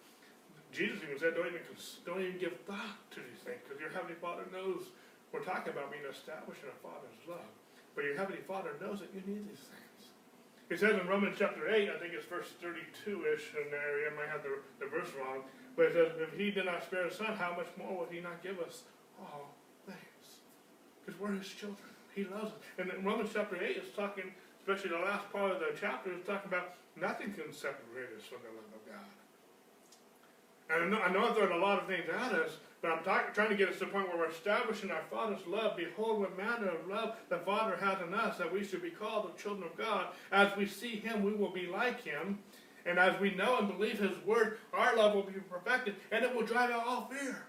Jesus 0.74 0.98
even 1.06 1.22
said, 1.22 1.38
don't 1.38 1.46
even, 1.46 1.62
don't 2.02 2.22
even 2.22 2.42
give 2.42 2.58
thought 2.66 2.98
to 3.14 3.22
these 3.22 3.46
things, 3.46 3.62
because 3.62 3.78
your 3.78 3.94
Heavenly 3.94 4.18
Father 4.18 4.50
knows 4.50 4.90
we're 5.30 5.46
talking 5.46 5.70
about 5.70 5.94
being 5.94 6.06
established 6.10 6.66
in 6.66 6.74
a 6.74 6.80
Father's 6.82 7.22
love. 7.30 7.54
But 7.94 8.10
your 8.10 8.18
Heavenly 8.18 8.42
Father 8.50 8.74
knows 8.82 9.06
that 9.06 9.14
you 9.14 9.22
need 9.22 9.46
these 9.46 9.62
things. 9.70 10.02
He 10.70 10.78
says 10.78 10.98
in 10.98 11.06
Romans 11.06 11.38
chapter 11.38 11.70
8, 11.70 11.94
I 11.94 11.98
think 12.02 12.18
it's 12.18 12.26
verse 12.26 12.50
32-ish 12.58 13.54
in 13.54 13.70
the 13.70 13.78
area, 13.78 14.10
I 14.10 14.14
might 14.18 14.34
have 14.34 14.42
the, 14.42 14.58
the 14.82 14.90
verse 14.90 15.14
wrong, 15.14 15.46
but 15.76 15.88
it 15.88 15.94
says, 15.94 16.12
if 16.20 16.38
he 16.38 16.52
did 16.52 16.66
not 16.66 16.84
spare 16.84 17.06
his 17.06 17.18
son, 17.18 17.36
how 17.36 17.56
much 17.56 17.68
more 17.78 17.98
will 18.00 18.08
he 18.10 18.20
not 18.20 18.44
give 18.44 18.60
us 18.60 18.84
all 19.20 19.56
things? 19.86 20.42
Because 21.06 21.20
we're 21.20 21.32
his 21.32 21.50
children. 21.50 21.90
He 22.14 22.26
loves 22.26 22.54
us. 22.54 22.60
And 22.78 22.92
in 22.92 23.04
Romans 23.04 23.32
chapter 23.34 23.62
8 23.62 23.78
is 23.78 23.90
talking, 23.96 24.32
especially 24.62 24.92
the 24.92 25.04
last 25.04 25.32
part 25.32 25.52
of 25.52 25.60
the 25.60 25.74
chapter, 25.80 26.14
is 26.14 26.24
talking 26.26 26.48
about 26.48 26.76
nothing 27.00 27.34
can 27.34 27.52
separate 27.52 28.14
us 28.16 28.24
from 28.30 28.40
the 28.44 28.54
love 28.54 28.70
of 28.74 28.86
God. 28.86 29.10
And 30.70 30.96
I 30.96 31.10
know, 31.12 31.22
I 31.22 31.28
I'm 31.28 31.36
throwing 31.36 31.52
a 31.52 31.58
lot 31.58 31.82
of 31.82 31.88
things 31.88 32.06
at 32.10 32.34
us, 32.34 32.58
but 32.82 32.92
I'm 32.92 33.04
talk, 33.04 33.34
trying 33.34 33.50
to 33.50 33.56
get 33.56 33.70
us 33.70 33.80
to 33.80 33.86
the 33.86 33.92
point 33.92 34.08
where 34.10 34.18
we're 34.18 34.30
establishing 34.30 34.92
our 34.92 35.04
Father's 35.10 35.46
love. 35.48 35.78
Behold, 35.78 36.20
what 36.20 36.38
manner 36.38 36.70
of 36.70 36.88
love 36.88 37.16
the 37.30 37.38
Father 37.40 37.78
has 37.78 37.98
in 38.06 38.14
us, 38.14 38.38
that 38.38 38.52
we 38.52 38.64
should 38.64 38.82
be 38.82 38.90
called 38.90 39.34
the 39.34 39.42
children 39.42 39.66
of 39.66 39.78
God. 39.78 40.08
As 40.32 40.56
we 40.58 40.66
see 40.66 40.98
Him, 40.98 41.24
we 41.24 41.34
will 41.34 41.52
be 41.52 41.68
like 41.68 42.04
Him. 42.04 42.40
And 42.86 43.00
as 43.00 43.20
we 43.20 43.34
know 43.36 43.60
and 43.60 43.68
believe 43.68 44.00
His 44.00 44.18
word, 44.26 44.58
our 44.74 44.96
love 44.96 45.16
will 45.16 45.24
be 45.24 45.34
perfected, 45.50 45.96
and 46.12 46.24
it 46.24 46.36
will 46.36 46.46
drive 46.46 46.72
out 46.72 46.86
all 46.86 47.12
fear. 47.12 47.46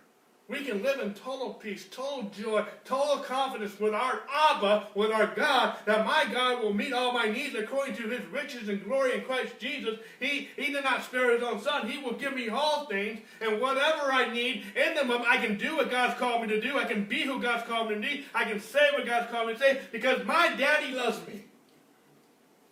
We 0.47 0.63
can 0.63 0.83
live 0.83 1.01
in 1.01 1.15
total 1.15 1.55
peace, 1.55 1.87
total 1.91 2.25
joy, 2.25 2.67
total 2.85 3.25
confidence 3.25 3.81
with 3.81 3.95
our 3.95 4.21
Abba, 4.31 4.89
with 4.95 5.11
our 5.11 5.29
God, 5.35 5.77
that 5.87 6.05
my 6.05 6.27
God 6.31 6.63
will 6.63 6.75
meet 6.75 6.93
all 6.93 7.13
my 7.13 7.29
needs 7.29 7.55
according 7.55 7.97
to 7.97 8.11
his 8.11 8.27
riches 8.27 8.69
and 8.69 8.85
glory 8.85 9.15
in 9.15 9.23
Christ 9.23 9.59
Jesus. 9.59 9.99
He, 10.21 10.51
he 10.57 10.71
did 10.71 10.85
not 10.85 11.03
spare 11.03 11.33
his 11.33 11.43
own 11.43 11.63
son. 11.63 11.89
He 11.89 11.97
will 11.97 12.13
give 12.13 12.35
me 12.35 12.51
all 12.51 12.85
things, 12.85 13.21
and 13.41 13.59
whatever 13.59 14.13
I 14.13 14.31
need 14.31 14.65
in 14.77 14.95
the 14.95 15.05
moment, 15.05 15.31
I 15.31 15.39
can 15.39 15.57
do 15.57 15.77
what 15.77 15.91
God's 15.91 16.19
called 16.19 16.43
me 16.43 16.49
to 16.49 16.61
do. 16.61 16.79
I 16.79 16.85
can 16.85 17.07
be 17.07 17.23
who 17.23 17.41
God's 17.41 17.67
called 17.67 17.89
me 17.89 17.95
to 17.95 18.01
be. 18.03 18.27
I 18.35 18.45
can 18.45 18.61
say 18.61 18.91
what 18.93 19.07
God's 19.07 19.31
called 19.31 19.49
me 19.49 19.55
to 19.55 19.59
say 19.59 19.81
because 19.93 20.27
my 20.27 20.55
daddy 20.57 20.93
loves 20.93 21.27
me. 21.27 21.45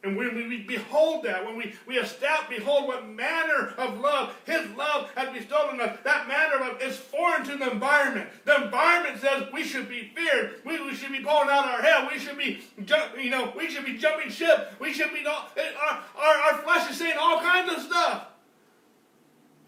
And 0.05 0.17
when 0.17 0.35
we 0.35 0.63
behold 0.63 1.25
that, 1.25 1.45
when 1.47 1.57
we, 1.57 1.75
we 1.87 1.97
establish, 1.97 2.59
behold 2.59 2.89
what 2.89 3.09
manner 3.09 3.73
of 3.79 4.01
love 4.01 4.35
His 4.45 4.69
love 4.77 5.09
has 5.15 5.33
bestowed 5.33 5.71
on 5.71 5.81
us, 5.81 5.97
that 6.03 6.27
manner 6.27 6.57
of 6.57 6.61
love 6.61 6.83
is 6.83 6.97
foreign 6.97 7.45
to 7.45 7.57
the 7.57 7.71
environment. 7.71 8.29
The 8.45 8.65
environment 8.65 9.21
says 9.21 9.45
we 9.53 9.63
should 9.63 9.89
be 9.89 10.11
feared. 10.15 10.61
We, 10.67 10.83
we 10.85 10.95
should 10.95 11.13
be 11.13 11.21
pulling 11.21 11.51
out 11.51 11.67
our 11.67 11.83
hair. 11.83 12.09
We 12.13 12.19
should 12.19 12.37
be, 12.37 12.63
you 13.17 13.31
know, 13.31 13.53
we 13.57 13.71
should 13.71 13.85
be 13.85 13.97
jumping 13.97 14.31
ship. 14.31 14.73
We 14.81 14.93
should 14.93 15.13
be, 15.13 15.25
our, 15.25 15.49
our, 16.19 16.35
our 16.35 16.59
flesh 16.63 16.91
is 16.91 16.99
saying 16.99 17.17
all 17.21 17.41
kinds 17.41 17.73
of 17.73 17.83
stuff. 17.83 18.27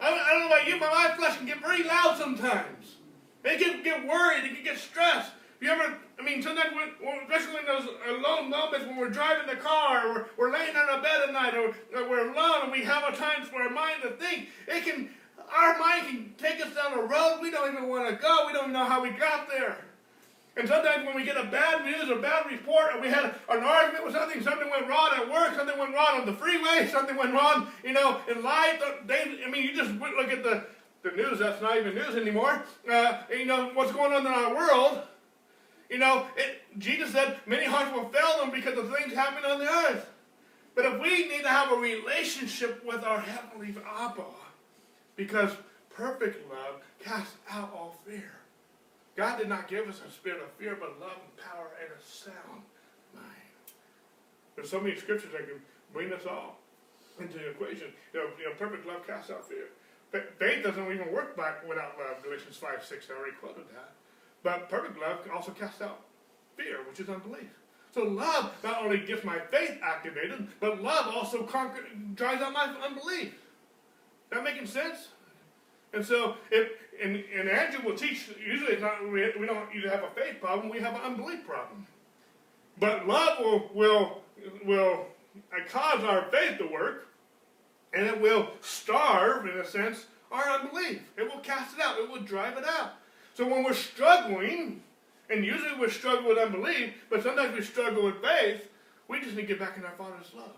I, 0.01 0.09
I 0.09 0.33
don't 0.33 0.41
know 0.41 0.57
about 0.57 0.67
you, 0.67 0.81
but 0.81 0.91
my 0.91 1.15
flesh 1.17 1.37
can 1.37 1.47
get 1.47 1.61
very 1.61 1.85
loud 1.85 2.19
sometimes. 2.19 2.97
It 3.45 3.61
can 3.61 3.85
get 3.85 4.05
worried. 4.05 4.45
It 4.45 4.55
can 4.57 4.65
get 4.65 4.79
stressed. 4.79 5.31
You 5.65 5.71
ever, 5.71 5.97
I 6.21 6.23
mean, 6.23 6.43
sometimes, 6.43 6.77
when, 6.77 7.21
especially 7.23 7.61
in 7.61 7.65
those 7.65 7.89
alone 8.07 8.51
moments 8.51 8.85
when 8.87 8.99
we're 8.99 9.09
driving 9.09 9.47
the 9.47 9.57
car, 9.57 10.07
or 10.07 10.29
we're, 10.37 10.53
laying 10.53 10.77
on 10.77 10.99
a 10.99 11.01
bed 11.01 11.23
at 11.27 11.33
night, 11.33 11.55
or, 11.55 11.69
or 11.97 12.07
we're 12.07 12.31
alone 12.31 12.65
and 12.65 12.71
we 12.71 12.85
have 12.85 13.03
a 13.11 13.17
time 13.17 13.47
for 13.47 13.63
our 13.63 13.71
mind 13.71 14.03
to 14.03 14.11
think, 14.11 14.49
it 14.69 14.85
can, 14.85 15.09
our 15.51 15.79
mind 15.79 16.07
can 16.07 16.35
take 16.37 16.61
us 16.61 16.75
down 16.75 16.93
a 16.93 17.03
road 17.03 17.39
we 17.41 17.51
don't 17.51 17.73
even 17.73 17.89
want 17.89 18.07
to 18.11 18.15
go. 18.15 18.47
We 18.47 18.53
don't 18.53 18.65
even 18.65 18.73
know 18.75 18.85
how 18.85 19.03
we 19.03 19.09
got 19.13 19.49
there. 19.49 19.79
And 20.59 20.69
sometimes 20.69 21.07
when 21.07 21.17
we 21.17 21.25
get 21.25 21.39
a 21.39 21.45
bad 21.45 21.83
news 21.83 22.11
or 22.11 22.19
bad 22.19 22.45
report, 22.51 22.95
or 22.95 23.01
we 23.01 23.09
had 23.09 23.35
an 23.49 23.65
argument 23.65 24.05
with 24.05 24.13
something, 24.13 24.43
something 24.43 24.69
went 24.69 24.87
wrong 24.87 25.13
at 25.17 25.33
work, 25.33 25.55
something 25.57 25.79
went 25.79 25.95
wrong 25.95 26.21
on 26.21 26.27
the 26.27 26.35
freeway, 26.35 26.87
something 26.93 27.17
went 27.17 27.33
wrong, 27.33 27.69
you 27.83 27.95
know, 27.95 28.21
in 28.31 28.43
life. 28.43 28.83
They, 29.07 29.41
I 29.43 29.51
mean, 29.51 29.63
you 29.63 29.75
just 29.75 29.93
look 29.93 30.31
at 30.31 30.43
the, 30.45 30.67
the 31.03 31.17
news, 31.17 31.39
that's 31.39 31.63
not 31.63 31.79
even 31.79 31.95
news 31.95 32.17
anymore. 32.17 32.63
Uh, 32.87 33.23
you 33.31 33.47
know, 33.47 33.71
what's 33.73 33.93
going 33.93 34.13
on 34.13 34.27
in 34.27 34.31
our 34.31 34.55
world. 34.55 35.05
You 35.95 36.01
know, 36.01 36.27
it, 36.37 36.61
Jesus 36.77 37.13
said 37.13 37.37
many 37.47 37.67
hearts 37.67 37.95
will 37.95 38.09
fail 38.09 38.39
them 38.41 38.51
because 38.51 38.77
of 38.77 38.93
things 38.93 39.15
happening 39.15 39.49
on 39.49 39.61
the 39.61 39.71
earth. 39.71 40.11
But 40.75 40.87
if 40.87 41.01
we 41.01 41.29
need 41.29 41.43
to 41.43 41.49
have 41.49 41.71
a 41.71 41.77
relationship 41.77 42.85
with 42.85 43.05
our 43.05 43.21
Heavenly 43.21 43.77
Abba, 43.97 44.25
because 45.15 45.53
perfect 45.91 46.51
love 46.51 46.81
casts 46.99 47.37
out 47.49 47.73
all 47.73 48.01
fear. 48.05 48.33
God 49.15 49.39
did 49.39 49.49
not 49.49 49.69
give 49.69 49.87
us 49.87 50.01
a 50.05 50.11
spirit 50.11 50.43
of 50.43 50.51
fear, 50.55 50.77
but 50.81 50.99
love 50.99 51.15
and 51.15 51.37
power 51.37 51.71
and 51.81 51.93
a 51.93 52.03
sound 52.05 52.63
mind. 53.15 53.55
There's 54.57 54.71
so 54.71 54.81
many 54.81 54.97
scriptures 54.97 55.31
that 55.31 55.47
can 55.47 55.61
bring 55.93 56.13
us 56.13 56.27
all 56.29 56.59
into 57.21 57.39
the 57.39 57.51
equation. 57.51 57.93
You 58.13 58.19
know, 58.19 58.27
you 58.37 58.49
know 58.49 58.55
perfect 58.59 58.85
love 58.85 59.07
casts 59.07 59.31
out 59.31 59.49
fear. 59.49 59.69
But 60.11 60.37
Faith 60.41 60.65
doesn't 60.65 60.93
even 60.93 61.13
work 61.13 61.37
without 61.37 61.99
love. 62.01 62.21
Galatians 62.25 62.57
5 62.57 62.85
6, 62.85 63.07
I 63.09 63.17
already 63.17 63.37
quoted 63.37 63.67
that. 63.77 63.93
But 64.45 64.69
perfect 64.69 65.01
love 65.01 65.19
also 65.35 65.51
casts 65.51 65.83
out 65.83 66.03
fear, 66.57 66.79
which 66.89 67.01
is 67.01 67.09
unbelief. 67.09 67.49
So 67.93 68.05
love 68.05 68.53
not 68.63 68.83
only 68.83 68.99
gets 68.99 69.25
my 69.25 69.39
faith 69.51 69.79
activated, 69.83 70.47
but 70.61 70.83
love 70.83 71.13
also 71.13 71.43
conquer, 71.45 71.81
drives 72.15 72.43
out 72.43 72.53
my 72.53 72.67
unbelief. 72.85 73.35
That 74.31 74.45
making 74.45 74.67
sense? 74.67 75.09
And 75.93 76.05
so, 76.05 76.37
if 76.51 76.71
and, 77.03 77.25
and 77.37 77.49
Andrew 77.49 77.85
will 77.85 77.97
teach. 77.97 78.29
Usually, 78.45 78.73
it's 78.73 78.83
not 78.83 79.03
we, 79.03 79.33
we 79.39 79.47
don't 79.47 79.69
either 79.75 79.89
have 79.89 80.05
a 80.05 80.11
faith 80.11 80.41
problem, 80.41 80.69
we 80.69 80.81
have 80.81 80.95
an 80.95 81.01
unbelief 81.01 81.47
problem. 81.47 81.87
But 82.79 83.07
love 83.07 83.39
will 83.39 83.71
will 83.73 84.23
will 84.65 85.07
uh, 85.53 85.65
cause 85.69 86.05
our 86.05 86.27
faith 86.31 86.59
to 86.59 86.67
work, 86.67 87.09
and 87.93 88.07
it 88.07 88.21
will 88.21 88.49
starve, 88.61 89.47
in 89.47 89.59
a 89.59 89.65
sense, 89.65 90.07
our 90.31 90.45
unbelief. 90.51 91.01
It 91.17 91.33
will 91.33 91.41
cast 91.41 91.77
it 91.77 91.81
out. 91.81 91.99
It 91.99 92.11
will 92.11 92.23
drive 92.23 92.59
it 92.59 92.65
out. 92.65 92.95
So 93.35 93.49
when 93.49 93.65
we're 93.65 93.75
struggling, 93.75 94.81
and 95.29 95.45
usually 95.45 95.77
we 95.79 95.91
struggle 95.91 96.29
with 96.29 96.39
unbelief, 96.39 96.95
but 97.11 97.23
sometimes 97.23 97.57
we 97.57 97.65
struggle 97.65 98.05
with 98.05 98.23
faith, 98.23 98.69
we 99.09 99.21
just 99.21 99.35
need 99.35 99.43
to 99.43 99.49
get 99.49 99.59
back 99.59 99.77
in 99.77 99.85
our 99.85 99.93
Father's 99.99 100.33
love 100.35 100.57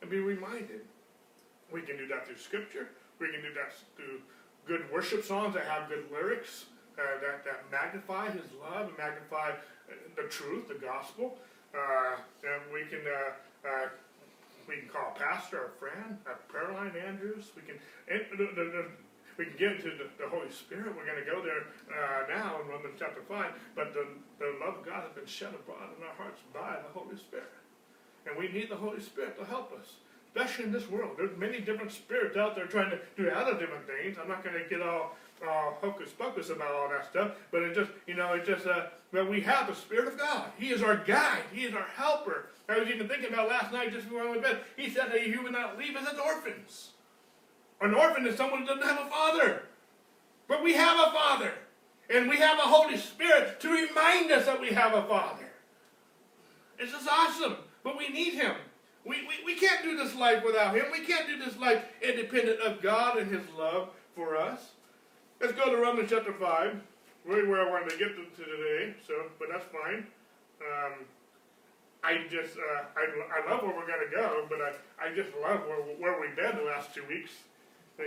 and 0.00 0.10
be 0.10 0.18
reminded. 0.18 0.82
We 1.72 1.82
can 1.82 1.96
do 1.96 2.06
that 2.08 2.26
through 2.26 2.38
Scripture. 2.38 2.88
We 3.18 3.32
can 3.32 3.42
do 3.42 3.52
that 3.54 3.74
through 3.96 4.20
good 4.66 4.90
worship 4.92 5.24
songs 5.24 5.54
that 5.54 5.64
have 5.64 5.88
good 5.88 6.04
lyrics, 6.12 6.66
uh, 6.96 7.02
that, 7.20 7.44
that 7.44 7.64
magnify 7.72 8.30
His 8.30 8.46
love 8.60 8.88
and 8.88 8.98
magnify 8.98 9.50
uh, 9.50 9.94
the 10.16 10.28
truth, 10.28 10.68
the 10.68 10.74
gospel. 10.74 11.38
Uh, 11.74 12.16
and 12.44 12.72
we 12.72 12.84
can 12.84 13.00
uh, 13.06 13.68
uh, 13.68 13.88
we 14.68 14.76
can 14.76 14.88
call 14.88 15.14
a 15.16 15.18
pastor, 15.18 15.72
a 15.74 15.78
friend, 15.78 16.18
a 16.26 16.52
prayer 16.52 16.72
line, 16.72 16.92
Andrews. 17.06 17.50
We 17.56 17.62
can. 17.62 17.78
The, 18.06 18.44
the, 18.54 18.86
we 19.38 19.46
can 19.46 19.56
get 19.56 19.72
into 19.72 19.96
the, 19.96 20.06
the 20.18 20.28
Holy 20.28 20.50
Spirit. 20.50 20.94
We're 20.96 21.06
going 21.06 21.22
to 21.22 21.28
go 21.28 21.42
there 21.42 21.68
uh, 21.88 22.28
now 22.28 22.60
in 22.60 22.68
Romans 22.68 22.94
chapter 22.98 23.22
5. 23.22 23.52
But 23.74 23.94
the, 23.94 24.06
the 24.38 24.56
love 24.60 24.78
of 24.78 24.86
God 24.86 25.02
has 25.04 25.12
been 25.12 25.26
shed 25.26 25.54
abroad 25.54 25.90
in 25.96 26.04
our 26.04 26.14
hearts 26.14 26.40
by 26.52 26.78
the 26.82 26.92
Holy 26.98 27.16
Spirit. 27.16 27.52
And 28.26 28.36
we 28.36 28.48
need 28.48 28.70
the 28.70 28.76
Holy 28.76 29.00
Spirit 29.00 29.38
to 29.38 29.44
help 29.44 29.72
us, 29.72 29.96
especially 30.28 30.66
in 30.66 30.72
this 30.72 30.88
world. 30.88 31.16
There's 31.16 31.36
many 31.36 31.60
different 31.60 31.92
spirits 31.92 32.36
out 32.36 32.54
there 32.54 32.66
trying 32.66 32.90
to 32.90 32.98
do 33.16 33.28
other 33.30 33.58
different 33.58 33.86
things. 33.86 34.16
I'm 34.20 34.28
not 34.28 34.44
going 34.44 34.56
to 34.56 34.68
get 34.68 34.80
all 34.80 35.16
uh, 35.42 35.72
hocus 35.80 36.10
pocus 36.16 36.50
about 36.50 36.72
all 36.72 36.88
that 36.88 37.10
stuff, 37.10 37.32
but 37.50 37.62
it 37.62 37.74
just, 37.74 37.90
you 38.06 38.14
know, 38.14 38.34
it 38.34 38.46
just, 38.46 38.66
uh, 38.66 38.86
we 39.28 39.40
have 39.40 39.66
the 39.66 39.74
Spirit 39.74 40.08
of 40.08 40.18
God. 40.18 40.50
He 40.56 40.68
is 40.68 40.82
our 40.82 40.96
guide. 40.96 41.42
He 41.52 41.64
is 41.64 41.74
our 41.74 41.86
helper. 41.96 42.46
I 42.68 42.78
was 42.78 42.88
even 42.88 43.08
thinking 43.08 43.32
about 43.32 43.48
last 43.48 43.72
night 43.72 43.92
just 43.92 44.04
before 44.04 44.22
I 44.22 44.30
went 44.30 44.42
to 44.42 44.48
bed. 44.48 44.60
He 44.76 44.88
said 44.88 45.10
that 45.10 45.20
he 45.20 45.36
would 45.36 45.52
not 45.52 45.76
leave 45.76 45.96
us 45.96 46.06
as 46.10 46.18
orphans. 46.18 46.91
An 47.82 47.94
orphan 47.94 48.26
is 48.26 48.36
someone 48.36 48.60
who 48.60 48.66
doesn't 48.66 48.82
have 48.86 49.06
a 49.06 49.10
father. 49.10 49.62
But 50.46 50.62
we 50.62 50.74
have 50.74 51.08
a 51.08 51.12
father. 51.12 51.52
And 52.08 52.28
we 52.28 52.36
have 52.36 52.58
a 52.58 52.62
Holy 52.62 52.96
Spirit 52.96 53.58
to 53.60 53.68
remind 53.68 54.30
us 54.30 54.46
that 54.46 54.60
we 54.60 54.68
have 54.68 54.94
a 54.94 55.02
father. 55.02 55.48
This 56.78 56.90
is 56.90 57.08
awesome. 57.08 57.56
But 57.82 57.98
we 57.98 58.08
need 58.08 58.34
him. 58.34 58.54
We, 59.04 59.26
we, 59.26 59.44
we 59.44 59.54
can't 59.56 59.82
do 59.82 59.96
this 59.96 60.14
life 60.14 60.44
without 60.44 60.76
him. 60.76 60.84
We 60.92 61.04
can't 61.04 61.26
do 61.26 61.38
this 61.44 61.58
life 61.58 61.84
independent 62.00 62.60
of 62.60 62.80
God 62.80 63.18
and 63.18 63.28
his 63.28 63.42
love 63.58 63.88
for 64.14 64.36
us. 64.36 64.60
Let's 65.40 65.52
go 65.54 65.74
to 65.74 65.76
Romans 65.76 66.10
chapter 66.10 66.32
5. 66.32 66.80
Really 67.24 67.48
where 67.48 67.66
I 67.66 67.70
wanted 67.70 67.90
to 67.90 67.98
get 67.98 68.14
to 68.16 68.44
today, 68.44 68.94
so 69.06 69.14
but 69.38 69.48
that's 69.48 69.64
fine. 69.66 70.06
Um, 70.60 71.04
I 72.02 72.26
just 72.28 72.56
uh, 72.56 72.82
I, 72.96 73.06
I 73.40 73.48
love 73.48 73.62
where 73.62 73.76
we're 73.76 73.86
to 73.86 74.10
go, 74.10 74.44
but 74.48 74.58
I, 74.60 74.72
I 75.06 75.14
just 75.14 75.30
love 75.40 75.60
where, 75.68 75.78
where 76.00 76.20
we've 76.20 76.34
been 76.34 76.56
the 76.56 76.64
last 76.64 76.92
two 76.92 77.04
weeks 77.08 77.30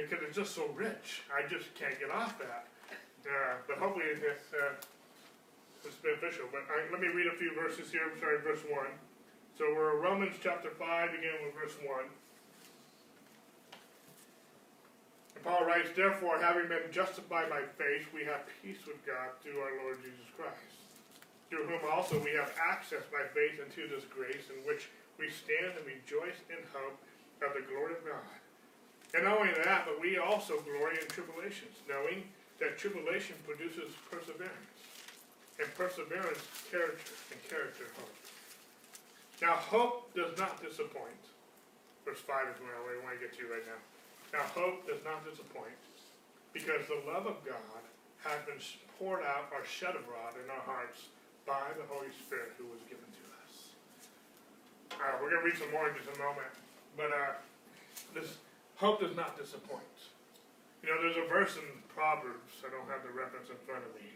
because 0.03 0.23
it's 0.27 0.35
just 0.35 0.55
so 0.55 0.67
rich. 0.75 1.23
I 1.31 1.47
just 1.47 1.73
can't 1.75 1.97
get 1.99 2.11
off 2.11 2.37
that. 2.39 2.67
Uh, 3.25 3.57
but 3.67 3.77
hopefully 3.77 4.05
it's, 4.11 4.53
uh, 4.53 4.75
it's 5.83 5.95
beneficial. 6.03 6.45
But 6.51 6.67
let 6.91 7.01
me 7.01 7.07
read 7.07 7.27
a 7.27 7.37
few 7.37 7.55
verses 7.55 7.91
here. 7.91 8.01
I'm 8.11 8.19
sorry, 8.19 8.41
verse 8.41 8.61
1. 8.67 8.85
So 9.57 9.71
we're 9.73 9.97
in 9.97 10.03
Romans 10.03 10.35
chapter 10.43 10.69
5, 10.69 11.11
beginning 11.11 11.41
with 11.47 11.55
verse 11.55 11.77
1. 11.79 12.05
And 15.35 15.43
Paul 15.43 15.65
writes, 15.65 15.89
Therefore, 15.95 16.37
having 16.37 16.67
been 16.67 16.91
justified 16.91 17.49
by 17.49 17.63
faith, 17.79 18.05
we 18.13 18.25
have 18.25 18.43
peace 18.61 18.83
with 18.85 18.99
God 19.07 19.31
through 19.41 19.59
our 19.63 19.73
Lord 19.83 19.97
Jesus 20.03 20.27
Christ, 20.35 20.75
through 21.49 21.65
whom 21.71 21.81
also 21.89 22.19
we 22.19 22.35
have 22.35 22.51
access 22.59 23.07
by 23.09 23.23
faith 23.33 23.63
into 23.63 23.87
this 23.87 24.03
grace 24.11 24.51
in 24.51 24.59
which 24.67 24.91
we 25.17 25.31
stand 25.31 25.79
and 25.79 25.87
rejoice 25.87 26.37
in 26.51 26.59
hope 26.75 26.99
of 27.41 27.55
the 27.55 27.63
glory 27.65 27.95
of 27.95 28.03
God. 28.03 28.44
And 29.15 29.23
not 29.23 29.39
only 29.39 29.55
that, 29.63 29.87
but 29.87 29.95
we 30.03 30.19
also 30.19 30.59
glory 30.67 30.99
in 30.99 31.07
tribulations, 31.07 31.79
knowing 31.87 32.27
that 32.59 32.75
tribulation 32.75 33.39
produces 33.47 33.95
perseverance, 34.11 34.75
and 35.55 35.71
perseverance, 35.79 36.43
character, 36.67 37.15
and 37.31 37.39
character, 37.47 37.87
hope. 37.95 38.11
Now, 39.39 39.55
hope 39.55 40.11
does 40.11 40.35
not 40.35 40.59
disappoint. 40.59 41.23
Verse 42.03 42.19
5 42.19 42.51
is 42.51 42.59
where 42.59 42.75
I 42.75 42.99
want 43.07 43.15
to 43.15 43.21
get 43.23 43.31
to 43.39 43.47
right 43.47 43.63
now. 43.63 43.79
Now, 44.35 44.43
hope 44.51 44.83
does 44.83 44.99
not 45.07 45.23
disappoint, 45.23 45.79
because 46.51 46.83
the 46.91 46.99
love 47.07 47.23
of 47.23 47.39
God 47.47 47.83
has 48.27 48.43
been 48.43 48.59
poured 48.99 49.23
out 49.23 49.47
or 49.55 49.63
shed 49.63 49.95
abroad 49.95 50.35
in 50.35 50.43
our 50.51 50.63
hearts 50.67 51.07
by 51.47 51.71
the 51.79 51.87
Holy 51.87 52.11
Spirit 52.27 52.51
who 52.59 52.67
was 52.67 52.83
given 52.91 53.07
to 53.07 53.23
us. 53.39 53.53
Uh, 54.99 55.15
we're 55.23 55.31
going 55.31 55.39
to 55.39 55.47
read 55.47 55.55
some 55.55 55.71
more 55.71 55.87
in 55.87 55.95
just 55.95 56.11
a 56.11 56.19
moment. 56.19 56.51
But 56.99 57.15
uh, 57.15 57.39
this 58.11 58.43
Hope 58.75 58.99
does 58.99 59.15
not 59.15 59.39
disappoint. 59.39 59.95
You 60.83 60.91
know, 60.91 61.01
there's 61.01 61.15
a 61.17 61.27
verse 61.29 61.55
in 61.55 61.63
Proverbs, 61.87 62.59
I 62.59 62.69
don't 62.69 62.87
have 62.91 63.07
the 63.07 63.15
reference 63.15 63.47
in 63.49 63.55
front 63.63 63.87
of 63.87 63.95
me, 63.95 64.11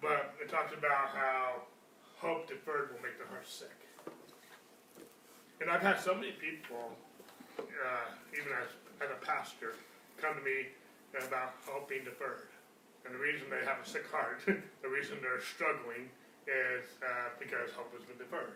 but 0.00 0.38
it 0.38 0.48
talks 0.48 0.72
about 0.72 1.10
how 1.10 1.66
hope 2.22 2.46
deferred 2.46 2.94
will 2.94 3.02
make 3.02 3.18
the 3.18 3.26
heart 3.26 3.46
sick. 3.46 3.74
And 5.60 5.66
I've 5.68 5.82
had 5.82 5.98
so 5.98 6.14
many 6.14 6.38
people, 6.38 6.94
uh, 7.58 8.06
even 8.30 8.54
as, 8.62 8.70
as 9.02 9.10
a 9.10 9.18
pastor, 9.26 9.74
come 10.22 10.38
to 10.38 10.44
me 10.46 10.70
about 11.18 11.58
hope 11.66 11.90
being 11.90 12.06
deferred. 12.06 12.54
And 13.04 13.10
the 13.10 13.18
reason 13.18 13.50
they 13.50 13.66
have 13.66 13.82
a 13.82 13.88
sick 13.88 14.06
heart, 14.06 14.38
the 14.46 14.88
reason 14.88 15.18
they're 15.18 15.42
struggling, 15.42 16.06
is 16.46 16.86
uh, 17.02 17.34
because 17.42 17.74
hope 17.74 17.90
has 17.90 18.06
been 18.06 18.22
deferred. 18.22 18.54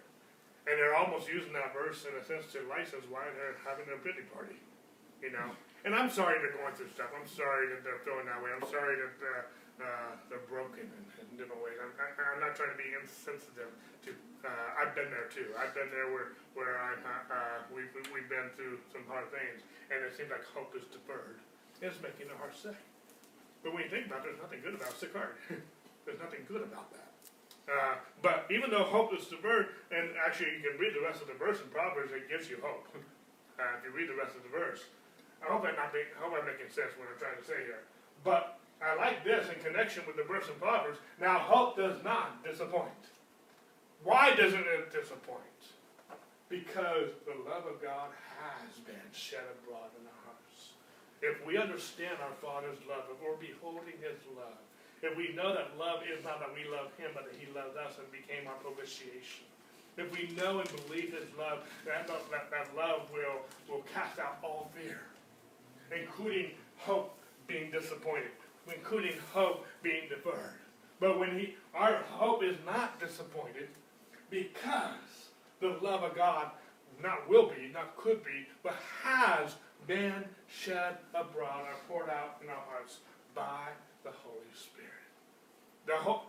And 0.71 0.79
they're 0.79 0.95
almost 0.95 1.27
using 1.27 1.53
that 1.59 1.75
verse 1.75 2.07
in 2.07 2.15
a 2.15 2.23
sense 2.23 2.55
to 2.55 2.63
license 2.71 3.03
why 3.11 3.27
they're 3.35 3.59
having 3.67 3.91
their 3.91 3.99
pity 3.99 4.23
party, 4.31 4.63
you 5.23 5.31
know. 5.31 5.55
And 5.87 5.95
I'm 5.95 6.11
sorry 6.11 6.39
they're 6.39 6.55
going 6.55 6.75
through 6.75 6.91
stuff. 6.95 7.11
I'm 7.11 7.27
sorry 7.27 7.71
that 7.71 7.83
they're 7.83 8.03
feeling 8.07 8.27
that 8.27 8.39
way. 8.39 8.55
I'm 8.55 8.67
sorry 8.71 8.99
that 8.99 9.15
uh, 9.19 9.83
uh, 9.83 10.11
they're 10.31 10.47
broken 10.47 10.87
in, 10.87 11.03
different 11.35 11.63
ways. 11.65 11.75
I'm, 11.81 11.91
I, 11.99 12.07
I'm 12.35 12.41
not 12.45 12.55
trying 12.55 12.71
to 12.71 12.79
be 12.79 12.93
insensitive 12.95 13.73
to. 14.07 14.11
Uh, 14.43 14.79
I've 14.79 14.95
been 14.95 15.11
there 15.11 15.31
too. 15.31 15.55
I've 15.59 15.75
been 15.75 15.91
there 15.91 16.11
where 16.11 16.35
where 16.55 16.79
I 16.79 16.99
uh, 16.99 17.35
uh, 17.35 17.59
we've 17.75 17.91
we've 18.15 18.31
been 18.31 18.53
through 18.55 18.79
some 18.91 19.03
hard 19.11 19.31
things, 19.35 19.67
and 19.91 20.03
it 20.03 20.15
seems 20.15 20.31
like 20.31 20.47
hope 20.55 20.75
is 20.79 20.87
deferred. 20.91 21.43
It's 21.83 21.99
making 21.99 22.31
the 22.31 22.39
heart 22.39 22.55
sick. 22.55 22.79
But 23.63 23.75
when 23.75 23.87
you 23.87 23.91
think 23.91 24.07
about 24.07 24.23
it, 24.23 24.35
there's 24.35 24.43
nothing 24.43 24.63
good 24.63 24.75
about 24.75 24.95
a 24.95 24.99
sick 24.99 25.15
heart. 25.15 25.39
there's 26.07 26.19
nothing 26.19 26.47
good 26.47 26.63
about 26.63 26.91
that. 26.95 27.11
Uh, 27.67 27.95
but 28.23 28.47
even 28.51 28.71
though 28.71 28.83
hope 28.83 29.15
is 29.15 29.27
deferred, 29.27 29.71
and 29.95 30.15
actually 30.19 30.51
you 30.59 30.63
can 30.63 30.79
read 30.79 30.95
the 30.95 31.03
rest 31.03 31.23
of 31.23 31.31
the 31.31 31.39
verse 31.39 31.63
in 31.63 31.71
Proverbs, 31.71 32.11
it 32.11 32.31
gives 32.31 32.47
you 32.51 32.59
hope. 32.63 32.87
Uh, 33.61 33.79
if 33.79 33.85
you 33.85 33.93
read 33.93 34.09
the 34.09 34.17
rest 34.17 34.35
of 34.35 34.43
the 34.43 34.49
verse, 34.49 34.81
I 35.43 35.53
hope 35.53 35.67
I'm 35.67 35.75
not 35.75 35.91
I 35.91 36.19
hope 36.23 36.35
I'm 36.39 36.47
making 36.47 36.71
sense 36.71 36.95
what 36.95 37.11
I'm 37.11 37.19
trying 37.19 37.39
to 37.39 37.47
say 37.47 37.67
here. 37.67 37.83
But 38.23 38.59
I 38.79 38.95
like 38.95 39.25
this 39.25 39.47
in 39.51 39.59
connection 39.63 40.03
with 40.07 40.17
the 40.17 40.23
verse 40.23 40.47
in 40.49 40.55
Proverbs. 40.59 40.99
Now 41.21 41.39
hope 41.39 41.77
does 41.77 42.03
not 42.03 42.43
disappoint. 42.43 43.11
Why 44.03 44.35
doesn't 44.35 44.67
it 44.67 44.91
disappoint? 44.91 45.61
Because 46.49 47.15
the 47.27 47.39
love 47.47 47.67
of 47.67 47.83
God 47.83 48.11
has 48.39 48.71
been 48.83 49.11
shed 49.15 49.47
abroad 49.63 49.91
in 49.99 50.07
our 50.07 50.23
hearts. 50.27 50.75
If 51.23 51.39
we 51.47 51.57
understand 51.57 52.19
our 52.19 52.35
Father's 52.43 52.83
love, 52.91 53.07
if 53.11 53.19
we're 53.23 53.39
beholding 53.39 53.99
His 54.03 54.19
love, 54.35 54.59
if 55.03 55.17
we 55.17 55.35
know 55.35 55.55
that 55.55 55.79
love 55.79 56.03
is 56.07 56.23
not 56.23 56.43
that 56.43 56.51
we 56.51 56.67
love 56.67 56.91
Him, 56.99 57.11
but 57.15 57.31
that 57.31 57.39
He 57.39 57.47
loved 57.55 57.79
us 57.79 57.99
and 57.99 58.07
became 58.11 58.47
our 58.51 58.59
propitiation. 58.59 59.47
If 59.97 60.11
we 60.11 60.35
know 60.35 60.59
and 60.59 60.71
believe 60.87 61.15
His 61.15 61.31
love, 61.39 61.63
that, 61.87 62.11
that, 62.11 62.51
that 62.51 62.67
love 62.75 63.07
will, 63.15 63.47
will 63.71 63.87
cast 63.95 64.19
out 64.19 64.43
all 64.43 64.71
fear 64.75 65.12
including 66.01 66.51
hope 66.77 67.15
being 67.47 67.71
disappointed, 67.71 68.31
including 68.73 69.15
hope 69.33 69.67
being 69.83 70.09
deferred. 70.09 70.59
But 71.01 71.19
when 71.19 71.39
he, 71.39 71.57
our 71.75 71.97
hope 72.11 72.43
is 72.45 72.57
not 72.65 73.01
disappointed 73.01 73.69
because 74.31 75.31
the 75.61 75.77
love 75.83 76.03
of 76.03 76.15
God 76.15 76.51
not 77.03 77.29
will 77.29 77.49
be, 77.49 77.71
not 77.73 77.97
could 77.97 78.25
be, 78.25 78.47
but 78.63 78.75
has 79.03 79.57
been 79.87 80.25
shed 80.49 80.99
abroad 81.15 81.63
or 81.63 81.75
poured 81.89 82.11
out 82.11 82.39
in 82.43 82.49
our 82.49 82.63
hearts 82.69 82.99
by 83.35 83.69
the 84.05 84.11
Holy 84.11 84.55
Spirit. 84.55 84.91
The 85.87 85.97
hope, 85.97 86.27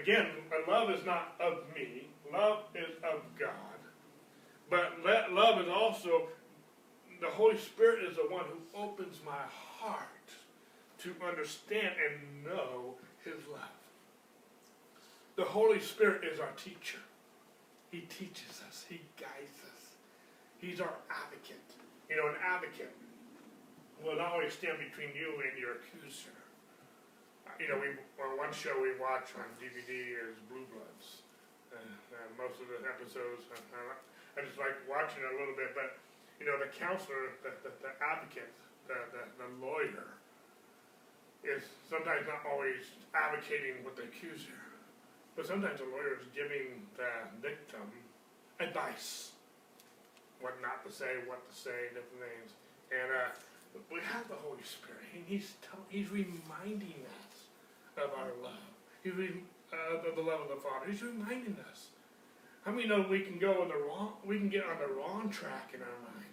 again, 0.00 0.26
love 0.68 0.90
is 0.90 1.04
not 1.06 1.34
of 1.40 1.58
me, 1.74 2.08
love 2.32 2.64
is 2.74 2.96
of 3.02 3.22
God. 3.38 3.48
But 4.68 5.02
love 5.32 5.60
is 5.60 5.68
also 5.68 6.28
the 7.20 7.28
Holy 7.28 7.58
Spirit 7.58 8.04
is 8.08 8.16
the 8.16 8.28
one 8.32 8.44
who 8.46 8.78
opens 8.78 9.18
my 9.24 9.44
heart 9.78 10.06
to 11.02 11.14
understand 11.26 11.94
and 12.00 12.44
know 12.44 12.94
His 13.24 13.46
love. 13.50 13.80
The 15.36 15.44
Holy 15.44 15.80
Spirit 15.80 16.24
is 16.24 16.40
our 16.40 16.52
teacher. 16.56 16.98
He 17.90 18.00
teaches 18.08 18.62
us, 18.66 18.84
He 18.88 19.00
guides 19.20 19.60
us. 19.68 19.80
He's 20.58 20.80
our 20.80 20.96
advocate. 21.08 21.68
You 22.08 22.16
know, 22.16 22.28
an 22.28 22.40
advocate 22.44 22.92
will 24.04 24.20
always 24.20 24.52
stand 24.52 24.80
between 24.80 25.12
you 25.12 25.40
and 25.44 25.56
your 25.60 25.80
accuser. 25.80 26.36
You 27.60 27.68
know, 27.68 27.76
we 27.76 27.92
well, 28.16 28.40
one 28.40 28.52
show 28.56 28.72
we 28.80 28.96
watch 28.96 29.36
on 29.36 29.44
DVD 29.60 30.16
is 30.16 30.40
Blue 30.48 30.64
Bloods. 30.72 31.24
Uh, 31.68 31.76
uh, 31.76 32.28
most 32.40 32.56
of 32.56 32.72
the 32.72 32.80
episodes, 32.88 33.44
uh, 33.52 33.92
I 34.36 34.44
just 34.44 34.56
like 34.56 34.80
watching 34.88 35.20
it 35.20 35.28
a 35.28 35.36
little 35.36 35.52
bit, 35.52 35.76
but 35.76 36.00
you 36.40 36.48
know, 36.48 36.56
the 36.56 36.72
counselor, 36.72 37.36
the, 37.44 37.52
the, 37.60 37.70
the 37.84 37.92
advocate, 38.00 38.48
the, 38.88 38.96
the, 39.12 39.22
the 39.36 39.48
lawyer 39.60 40.16
is 41.44 41.62
sometimes 41.88 42.24
not 42.24 42.48
always 42.48 42.80
advocating 43.12 43.84
with 43.84 43.96
the 43.96 44.08
accuser, 44.08 44.56
but 45.36 45.46
sometimes 45.46 45.78
the 45.78 45.86
lawyer 45.86 46.16
is 46.16 46.26
giving 46.32 46.88
the 46.96 47.28
victim 47.44 47.84
advice, 48.58 49.32
what 50.40 50.56
not 50.64 50.80
to 50.84 50.90
say, 50.90 51.20
what 51.28 51.44
to 51.44 51.54
say, 51.54 51.92
different 51.92 52.24
things. 52.24 52.56
And 52.88 53.08
uh, 53.12 53.80
we 53.92 54.00
have 54.00 54.26
the 54.28 54.40
Holy 54.40 54.64
Spirit, 54.64 55.04
and 55.14 55.22
He's 55.28 55.52
He's 55.88 56.10
reminding 56.10 57.04
us 57.04 57.36
of 57.96 58.10
our 58.16 58.32
love. 58.42 58.72
He's 59.04 59.14
re- 59.14 59.44
uh, 59.72 60.08
of 60.08 60.16
the 60.16 60.22
love 60.22 60.40
of 60.40 60.48
the 60.48 60.60
Father. 60.60 60.90
He's 60.90 61.02
reminding 61.02 61.56
us. 61.70 61.88
How 62.64 62.72
many 62.72 62.88
know 62.88 63.06
we 63.08 63.20
can 63.20 63.38
go 63.38 63.62
on 63.62 63.68
the 63.68 63.76
wrong? 63.76 64.14
We 64.24 64.36
can 64.38 64.48
get 64.48 64.64
on 64.64 64.76
the 64.80 64.92
wrong 64.92 65.30
track 65.30 65.72
in 65.72 65.80
our 65.80 66.12
mind 66.12 66.29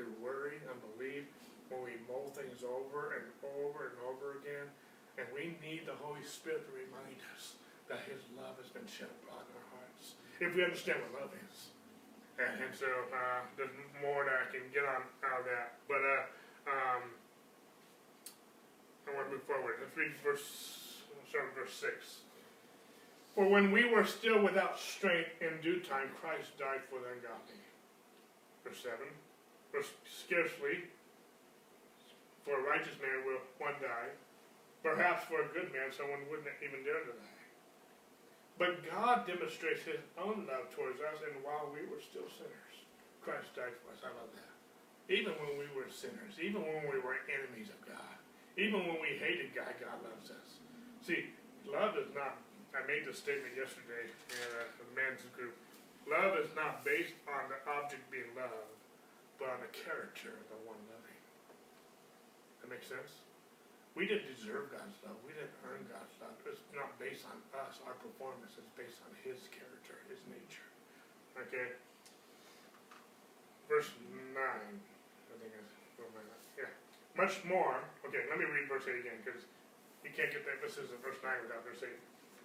through 0.00 0.16
worry 0.24 0.56
and 0.64 0.80
belief 0.96 1.28
when 1.68 1.84
we 1.84 2.00
mull 2.08 2.32
things 2.32 2.64
over 2.64 3.20
and 3.20 3.28
over 3.60 3.92
and 3.92 3.96
over 4.08 4.40
again. 4.40 4.64
And 5.20 5.28
we 5.36 5.60
need 5.60 5.84
the 5.84 5.92
Holy 6.00 6.24
Spirit 6.24 6.64
to 6.64 6.72
remind 6.72 7.20
us 7.36 7.60
that 7.92 8.08
His 8.08 8.24
love 8.32 8.56
has 8.56 8.72
been 8.72 8.88
shed 8.88 9.12
in 9.12 9.28
our 9.28 9.66
hearts. 9.76 10.16
If 10.40 10.56
we 10.56 10.64
understand 10.64 11.04
what 11.04 11.28
love 11.28 11.32
is. 11.36 11.76
And, 12.40 12.64
and 12.64 12.72
so 12.72 12.88
uh, 13.12 13.44
there's 13.60 13.76
more 14.00 14.24
that 14.24 14.32
I 14.32 14.46
can 14.48 14.64
get 14.72 14.88
on 14.88 15.04
out 15.20 15.44
of 15.44 15.46
that. 15.52 15.76
But 15.84 16.00
uh, 16.00 16.24
um, 16.72 17.04
I 19.04 19.08
want 19.12 19.28
to 19.28 19.36
move 19.36 19.44
forward. 19.44 19.84
Let's 19.84 19.92
read 20.00 20.16
verse, 20.24 21.04
start 21.28 21.52
verse 21.52 21.76
6. 21.76 22.24
For 23.36 23.44
when 23.44 23.68
we 23.68 23.84
were 23.84 24.08
still 24.08 24.40
without 24.40 24.80
strength, 24.80 25.36
in 25.44 25.60
due 25.60 25.84
time 25.84 26.08
Christ 26.16 26.56
died 26.56 26.88
for 26.88 27.04
the 27.04 27.12
ungodly. 27.12 27.60
Verse 28.64 28.80
7 28.80 28.96
for 29.70 29.80
scarcely 30.06 30.90
for 32.44 32.58
a 32.58 32.64
righteous 32.66 32.96
man 32.98 33.22
will 33.26 33.42
one 33.58 33.78
die. 33.78 34.10
Perhaps 34.82 35.28
for 35.28 35.44
a 35.44 35.48
good 35.52 35.68
man, 35.76 35.92
someone 35.92 36.24
wouldn't 36.32 36.48
even 36.64 36.80
dare 36.82 37.04
to 37.04 37.12
die. 37.12 37.40
But 38.56 38.80
God 38.84 39.28
demonstrates 39.28 39.84
his 39.84 40.00
own 40.20 40.48
love 40.48 40.68
towards 40.72 41.00
us, 41.00 41.20
and 41.24 41.36
while 41.44 41.68
we 41.72 41.84
were 41.88 42.00
still 42.00 42.28
sinners, 42.32 42.76
Christ 43.20 43.52
died 43.56 43.76
for 43.84 43.92
us. 43.92 44.00
I 44.00 44.12
love 44.12 44.32
that. 44.36 44.52
Even 45.12 45.36
when 45.40 45.60
we 45.60 45.68
were 45.76 45.88
sinners, 45.92 46.36
even 46.40 46.64
when 46.64 46.88
we 46.88 47.00
were 47.00 47.20
enemies 47.28 47.68
of 47.68 47.80
God, 47.84 48.16
even 48.56 48.84
when 48.88 49.00
we 49.00 49.20
hated 49.20 49.52
God, 49.52 49.72
God 49.80 50.00
loves 50.04 50.32
us. 50.32 50.60
See, 51.04 51.32
love 51.68 51.96
is 51.96 52.08
not, 52.12 52.40
I 52.72 52.84
made 52.88 53.04
this 53.04 53.20
statement 53.20 53.56
yesterday 53.56 54.08
in 54.32 54.48
a, 54.60 54.86
men's 54.96 55.24
group. 55.32 55.56
Love 56.08 56.36
is 56.40 56.50
not 56.52 56.84
based 56.84 57.14
on 57.30 57.48
the 57.48 57.58
object 57.68 58.04
being 58.10 58.28
loved, 58.36 58.79
but 59.40 59.48
on 59.56 59.64
the 59.64 59.72
character 59.72 60.36
of 60.36 60.46
the 60.52 60.60
one 60.68 60.78
loving. 60.92 61.20
That 62.60 62.68
makes 62.68 62.92
sense? 62.92 63.24
We 63.96 64.04
didn't 64.04 64.28
deserve 64.28 64.68
God's 64.70 65.00
love. 65.02 65.16
We 65.24 65.32
didn't 65.32 65.56
earn 65.64 65.82
God's 65.88 66.12
love. 66.20 66.36
It's 66.44 66.62
not 66.76 66.92
based 67.00 67.24
on 67.26 67.40
us, 67.56 67.80
our 67.88 67.96
performance. 67.98 68.54
It's 68.60 68.70
based 68.76 69.00
on 69.02 69.10
His 69.24 69.48
character, 69.50 69.96
His 70.12 70.20
nature. 70.28 70.68
Okay? 71.40 71.74
Verse 73.66 73.90
9. 74.12 74.36
I 74.36 75.34
think 75.40 75.56
yeah. 76.54 76.70
Much 77.16 77.40
more. 77.48 77.80
Okay, 78.06 78.28
let 78.28 78.36
me 78.36 78.46
read 78.46 78.68
verse 78.68 78.86
8 78.86 78.92
again 79.02 79.18
because 79.24 79.48
you 80.04 80.12
can't 80.14 80.30
get 80.30 80.44
the 80.46 80.52
emphasis 80.54 80.92
of 80.92 81.00
verse 81.00 81.18
9 81.24 81.48
without 81.48 81.64
verse 81.64 81.80
8. 81.82 81.90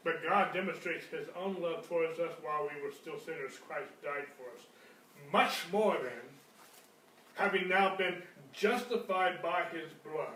But 0.02 0.24
God 0.24 0.56
demonstrates 0.56 1.06
His 1.12 1.28
own 1.36 1.60
love 1.60 1.86
towards 1.86 2.18
us 2.24 2.34
while 2.42 2.66
we 2.66 2.78
were 2.82 2.96
still 2.96 3.20
sinners. 3.20 3.60
Christ 3.68 3.94
died 4.02 4.32
for 4.40 4.50
us. 4.56 4.64
Much 5.30 5.70
more 5.70 5.98
then 6.02 6.35
having 7.36 7.70
now 7.70 7.96
been 7.96 8.22
justified 8.54 9.42
by 9.42 9.64
his 9.72 9.92
blood, 10.04 10.28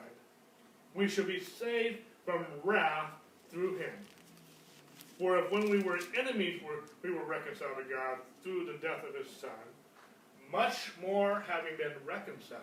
we 0.93 1.07
shall 1.07 1.25
be 1.25 1.39
saved 1.39 1.99
from 2.25 2.45
wrath 2.63 3.11
through 3.49 3.77
him. 3.77 3.93
For 5.17 5.37
if 5.37 5.51
when 5.51 5.69
we 5.69 5.79
were 5.79 5.99
enemies 6.17 6.61
we 7.03 7.11
were 7.11 7.25
reconciled 7.25 7.77
to 7.77 7.93
God 7.93 8.19
through 8.43 8.65
the 8.65 8.77
death 8.79 9.03
of 9.07 9.15
his 9.15 9.29
Son, 9.35 9.49
much 10.51 10.93
more 11.01 11.43
having 11.47 11.75
been 11.77 11.93
reconciled, 12.05 12.61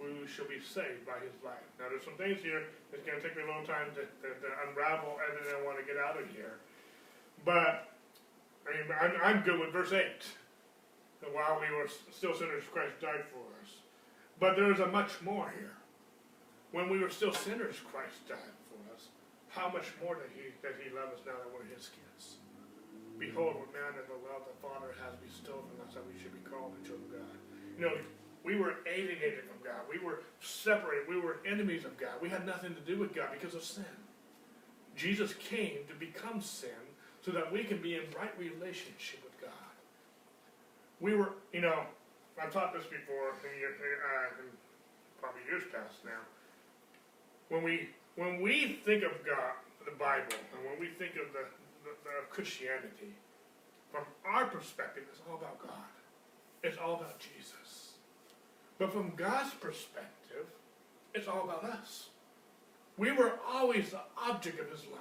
we 0.00 0.26
shall 0.26 0.46
be 0.46 0.60
saved 0.60 1.06
by 1.06 1.18
his 1.20 1.32
life. 1.44 1.64
Now 1.78 1.86
there's 1.88 2.04
some 2.04 2.16
things 2.16 2.42
here 2.42 2.64
that's 2.90 3.04
going 3.04 3.20
to 3.20 3.26
take 3.26 3.36
me 3.36 3.44
a 3.44 3.46
long 3.46 3.64
time 3.66 3.88
to, 3.94 4.00
to, 4.00 4.28
to 4.34 4.48
unravel 4.68 5.16
everything 5.28 5.54
I 5.60 5.64
want 5.64 5.78
to 5.78 5.84
get 5.84 5.96
out 5.96 6.20
of 6.20 6.28
here. 6.30 6.58
But 7.44 7.88
I 8.66 8.72
mean, 8.76 8.88
I'm, 9.00 9.12
I'm 9.22 9.42
good 9.42 9.60
with 9.60 9.72
verse 9.72 9.92
8 9.92 10.04
that 11.24 11.32
while 11.32 11.56
we 11.56 11.72
were 11.74 11.88
still 12.12 12.36
sinners, 12.36 12.64
Christ 12.68 13.00
died 13.00 13.24
for 13.32 13.44
us. 13.64 13.80
But 14.38 14.56
there 14.56 14.70
is 14.72 14.80
a 14.80 14.86
much 14.88 15.22
more 15.22 15.52
here. 15.56 15.76
When 16.72 16.90
we 16.90 16.98
were 16.98 17.08
still 17.08 17.32
sinners, 17.32 17.76
Christ 17.80 18.28
died 18.28 18.56
for 18.68 18.76
us. 18.92 19.08
How 19.48 19.72
much 19.72 19.88
more 20.02 20.16
did 20.16 20.28
he, 20.36 20.52
that 20.60 20.76
he 20.82 20.92
love 20.92 21.14
us 21.14 21.24
now 21.24 21.38
that 21.40 21.48
we're 21.48 21.64
his 21.72 21.88
kids? 21.88 22.36
Behold, 23.16 23.54
what 23.56 23.72
man 23.72 23.94
of 23.96 24.06
the 24.10 24.18
love 24.26 24.42
the 24.44 24.58
Father 24.60 24.92
has 25.00 25.14
bestowed 25.22 25.64
on 25.64 25.86
us 25.86 25.94
that 25.94 26.02
we 26.04 26.18
should 26.20 26.34
be 26.34 26.42
called 26.50 26.74
the 26.76 26.82
children 26.84 27.08
of 27.14 27.24
God. 27.24 27.36
You 27.78 27.82
know, 27.86 27.94
we 28.42 28.56
were 28.56 28.82
alienated 28.84 29.46
from 29.46 29.62
God. 29.64 29.86
We 29.88 30.04
were 30.04 30.24
separated. 30.40 31.08
We 31.08 31.20
were 31.20 31.38
enemies 31.46 31.84
of 31.84 31.96
God. 31.96 32.18
We 32.20 32.28
had 32.28 32.44
nothing 32.44 32.74
to 32.74 32.80
do 32.82 32.98
with 32.98 33.14
God 33.14 33.28
because 33.32 33.54
of 33.54 33.62
sin. 33.62 33.96
Jesus 34.96 35.32
came 35.34 35.86
to 35.88 35.94
become 35.94 36.40
sin 36.40 36.82
so 37.22 37.30
that 37.30 37.50
we 37.50 37.64
can 37.64 37.80
be 37.80 37.94
in 37.94 38.02
right 38.18 38.34
relationship. 38.36 39.23
We 41.04 41.14
were, 41.14 41.34
you 41.52 41.60
know, 41.60 41.80
I've 42.40 42.50
taught 42.50 42.72
this 42.72 42.84
before 42.84 43.36
in, 43.44 43.60
uh, 43.60 44.40
probably 45.20 45.42
years 45.46 45.62
past 45.70 46.02
now. 46.02 46.24
When 47.50 47.62
we 47.62 47.90
when 48.16 48.40
we 48.40 48.80
think 48.86 49.04
of 49.04 49.12
God, 49.22 49.52
the 49.84 49.90
Bible, 49.98 50.32
and 50.56 50.64
when 50.64 50.80
we 50.80 50.86
think 50.86 51.16
of 51.16 51.30
the, 51.34 51.44
the, 51.84 51.90
the 52.04 52.30
Christianity, 52.30 53.12
from 53.92 54.04
our 54.24 54.46
perspective, 54.46 55.02
it's 55.12 55.20
all 55.28 55.36
about 55.36 55.60
God. 55.60 55.92
It's 56.62 56.78
all 56.78 56.94
about 56.94 57.18
Jesus. 57.18 57.90
But 58.78 58.90
from 58.90 59.12
God's 59.14 59.52
perspective, 59.52 60.46
it's 61.12 61.28
all 61.28 61.42
about 61.44 61.64
us. 61.64 62.08
We 62.96 63.12
were 63.12 63.32
always 63.46 63.90
the 63.90 64.00
object 64.16 64.58
of 64.58 64.70
His 64.70 64.86
love. 64.86 65.00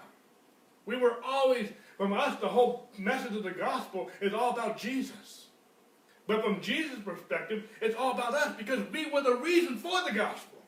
We 0.85 0.97
were 0.97 1.15
always, 1.25 1.69
from 1.95 2.11
us, 2.11 2.37
the 2.41 2.49
whole 2.49 2.89
message 2.97 3.37
of 3.37 3.43
the 3.43 3.51
gospel 3.51 4.09
is 4.19 4.33
all 4.33 4.49
about 4.49 4.77
Jesus. 4.77 5.47
But 6.27 6.43
from 6.43 6.61
Jesus' 6.61 6.99
perspective, 7.03 7.63
it's 7.81 7.95
all 7.95 8.11
about 8.11 8.33
us 8.33 8.55
because 8.57 8.79
we 8.91 9.09
were 9.09 9.21
the 9.21 9.35
reason 9.35 9.77
for 9.77 10.01
the 10.03 10.15
gospel. 10.15 10.59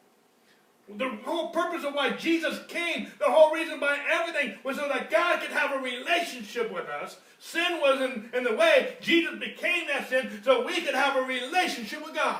The 0.88 1.10
whole 1.24 1.50
purpose 1.50 1.84
of 1.84 1.96
why 1.96 2.12
Jesus 2.12 2.60
came, 2.68 3.12
the 3.18 3.26
whole 3.26 3.54
reason 3.54 3.80
by 3.80 3.98
everything, 4.12 4.60
was 4.64 4.78
so 4.78 4.88
that 4.88 5.10
God 5.10 5.42
could 5.42 5.52
have 5.52 5.72
a 5.72 5.82
relationship 5.82 6.72
with 6.72 6.88
us. 6.88 7.18
Sin 7.40 7.80
was 7.82 8.02
in, 8.02 8.30
in 8.34 8.44
the 8.44 8.56
way. 8.56 8.96
Jesus 9.02 9.40
became 9.40 9.88
that 9.88 10.10
sin 10.10 10.42
so 10.44 10.66
we 10.66 10.82
could 10.82 10.94
have 10.94 11.16
a 11.16 11.22
relationship 11.22 12.06
with 12.06 12.14
God. 12.14 12.40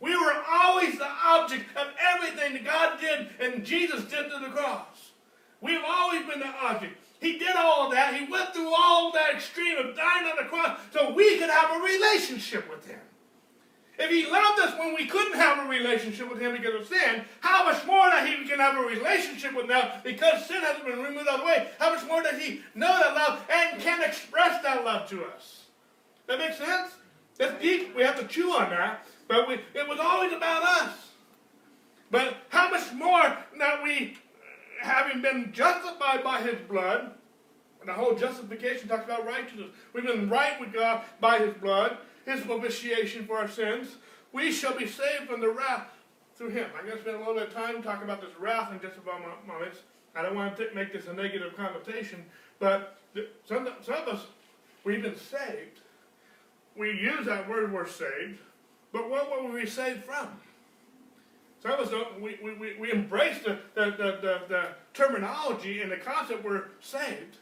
We 0.00 0.16
were 0.16 0.42
always 0.50 0.96
the 0.98 1.08
object 1.24 1.64
of 1.76 1.88
everything 2.14 2.54
that 2.54 2.64
God 2.64 3.00
did 3.00 3.28
and 3.40 3.64
Jesus 3.64 4.04
did 4.04 4.30
to 4.30 4.38
the 4.38 4.50
cross. 4.50 5.10
We've 5.60 5.84
always 5.84 6.24
been 6.26 6.40
the 6.40 6.54
object. 6.62 6.98
He 7.20 7.38
did 7.38 7.56
all 7.56 7.90
that. 7.90 8.14
He 8.14 8.30
went 8.30 8.52
through 8.52 8.72
all 8.76 9.12
that 9.12 9.34
extreme 9.34 9.78
of 9.78 9.96
dying 9.96 10.26
on 10.26 10.36
the 10.36 10.48
cross 10.48 10.78
so 10.92 11.12
we 11.12 11.38
could 11.38 11.50
have 11.50 11.80
a 11.80 11.84
relationship 11.84 12.70
with 12.70 12.86
Him. 12.86 13.00
If 13.98 14.10
he 14.10 14.30
loved 14.30 14.60
us 14.60 14.78
when 14.78 14.94
we 14.94 15.06
couldn't 15.06 15.38
have 15.38 15.64
a 15.64 15.68
relationship 15.68 16.28
with 16.28 16.38
him 16.38 16.52
because 16.52 16.82
of 16.82 16.86
sin, 16.86 17.24
how 17.40 17.64
much 17.64 17.86
more 17.86 18.10
that 18.10 18.28
he 18.28 18.46
can 18.46 18.58
have 18.58 18.76
a 18.76 18.86
relationship 18.86 19.54
with 19.54 19.66
now 19.66 20.00
because 20.04 20.46
sin 20.46 20.60
has 20.60 20.82
been 20.82 21.02
removed 21.02 21.28
out 21.28 21.36
of 21.36 21.40
the 21.40 21.46
way? 21.46 21.68
How 21.78 21.94
much 21.94 22.06
more 22.06 22.22
does 22.22 22.38
he 22.38 22.60
know 22.74 22.98
that 23.00 23.14
love 23.14 23.42
and 23.50 23.80
can 23.80 24.02
express 24.02 24.62
that 24.62 24.84
love 24.84 25.08
to 25.08 25.24
us? 25.24 25.64
That 26.26 26.38
makes 26.38 26.58
sense? 26.58 26.90
That's 27.38 27.60
deep. 27.62 27.96
We 27.96 28.02
have 28.02 28.20
to 28.20 28.26
chew 28.26 28.50
on 28.50 28.70
that. 28.70 29.06
But 29.28 29.48
we, 29.48 29.54
it 29.54 29.88
was 29.88 29.98
always 29.98 30.32
about 30.32 30.62
us. 30.62 31.08
But 32.10 32.36
how 32.50 32.70
much 32.70 32.92
more 32.92 33.36
that 33.58 33.82
we, 33.82 34.18
having 34.80 35.22
been 35.22 35.52
justified 35.52 36.22
by 36.22 36.40
his 36.40 36.60
blood, 36.68 37.12
and 37.80 37.88
the 37.88 37.92
whole 37.92 38.14
justification 38.14 38.88
talks 38.88 39.04
about 39.04 39.26
righteousness. 39.26 39.70
We've 39.92 40.06
been 40.06 40.28
right 40.28 40.60
with 40.60 40.72
God 40.72 41.02
by 41.20 41.38
his 41.38 41.54
blood 41.54 41.98
his 42.26 42.40
propitiation 42.40 43.24
for 43.24 43.38
our 43.38 43.48
sins, 43.48 43.96
we 44.32 44.52
shall 44.52 44.76
be 44.76 44.86
saved 44.86 45.28
from 45.30 45.40
the 45.40 45.48
wrath 45.48 45.86
through 46.34 46.50
him. 46.50 46.68
I'm 46.76 46.84
going 46.84 46.98
to 46.98 47.02
spend 47.02 47.16
a 47.16 47.18
little 47.20 47.34
bit 47.34 47.48
of 47.48 47.54
time 47.54 47.82
talking 47.82 48.02
about 48.02 48.20
this 48.20 48.38
wrath 48.38 48.72
in 48.72 48.80
just 48.80 48.98
a 48.98 49.00
few 49.00 49.12
moments. 49.46 49.78
I 50.14 50.22
don't 50.22 50.34
want 50.34 50.56
to 50.56 50.68
make 50.74 50.92
this 50.92 51.06
a 51.06 51.14
negative 51.14 51.56
connotation, 51.56 52.24
but 52.58 52.98
some, 53.44 53.68
some 53.80 53.94
of 53.94 54.08
us, 54.08 54.26
we've 54.84 55.02
been 55.02 55.16
saved. 55.16 55.80
We 56.76 56.88
use 56.90 57.24
that 57.26 57.48
word, 57.48 57.72
we're 57.72 57.86
saved, 57.86 58.40
but 58.92 59.08
what 59.08 59.30
were 59.30 59.50
we 59.50 59.66
saved 59.66 60.04
from? 60.04 60.28
We, 62.20 62.38
we, 62.42 62.76
we 62.78 62.92
embrace 62.92 63.38
the, 63.42 63.58
the, 63.74 63.90
the, 63.90 64.40
the, 64.48 64.68
terminology 64.94 65.82
and 65.82 65.92
the 65.92 65.96
concept 65.96 66.44
we're 66.44 66.64
saved 66.80 67.36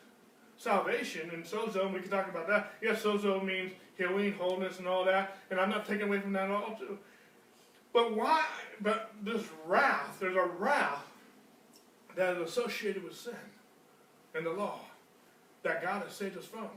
salvation 0.56 1.30
and 1.32 1.44
sozo, 1.44 1.92
we 1.92 2.00
can 2.00 2.10
talk 2.10 2.28
about 2.28 2.48
that. 2.48 2.72
Yes, 2.80 3.02
sozo 3.02 3.44
means 3.44 3.72
healing, 3.96 4.32
wholeness, 4.32 4.78
and 4.78 4.88
all 4.88 5.04
that, 5.04 5.36
and 5.50 5.60
I'm 5.60 5.70
not 5.70 5.86
taking 5.86 6.08
away 6.08 6.20
from 6.20 6.32
that 6.32 6.44
at 6.44 6.50
all 6.50 6.76
too. 6.76 6.98
But 7.92 8.16
why? 8.16 8.44
But 8.80 9.12
this 9.22 9.44
wrath, 9.66 10.18
there's 10.20 10.36
a 10.36 10.46
wrath 10.58 11.04
that 12.16 12.36
is 12.36 12.48
associated 12.48 13.04
with 13.04 13.16
sin 13.16 13.34
and 14.34 14.44
the 14.44 14.50
law 14.50 14.80
that 15.62 15.82
God 15.82 16.02
has 16.02 16.12
saved 16.12 16.36
us 16.36 16.44
from. 16.44 16.68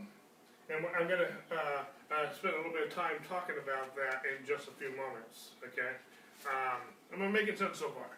And 0.69 0.85
I'm 0.99 1.07
going 1.07 1.19
to 1.19 1.55
uh, 1.55 1.83
uh, 2.11 2.33
spend 2.33 2.53
a 2.53 2.57
little 2.57 2.73
bit 2.73 2.87
of 2.87 2.93
time 2.93 3.15
talking 3.27 3.55
about 3.61 3.95
that 3.95 4.23
in 4.27 4.45
just 4.45 4.67
a 4.67 4.71
few 4.71 4.89
moments. 4.89 5.51
Okay? 5.63 5.95
Um, 6.45 6.81
am 7.13 7.21
I 7.21 7.27
making 7.27 7.55
sense 7.55 7.79
so 7.79 7.89
far? 7.89 8.09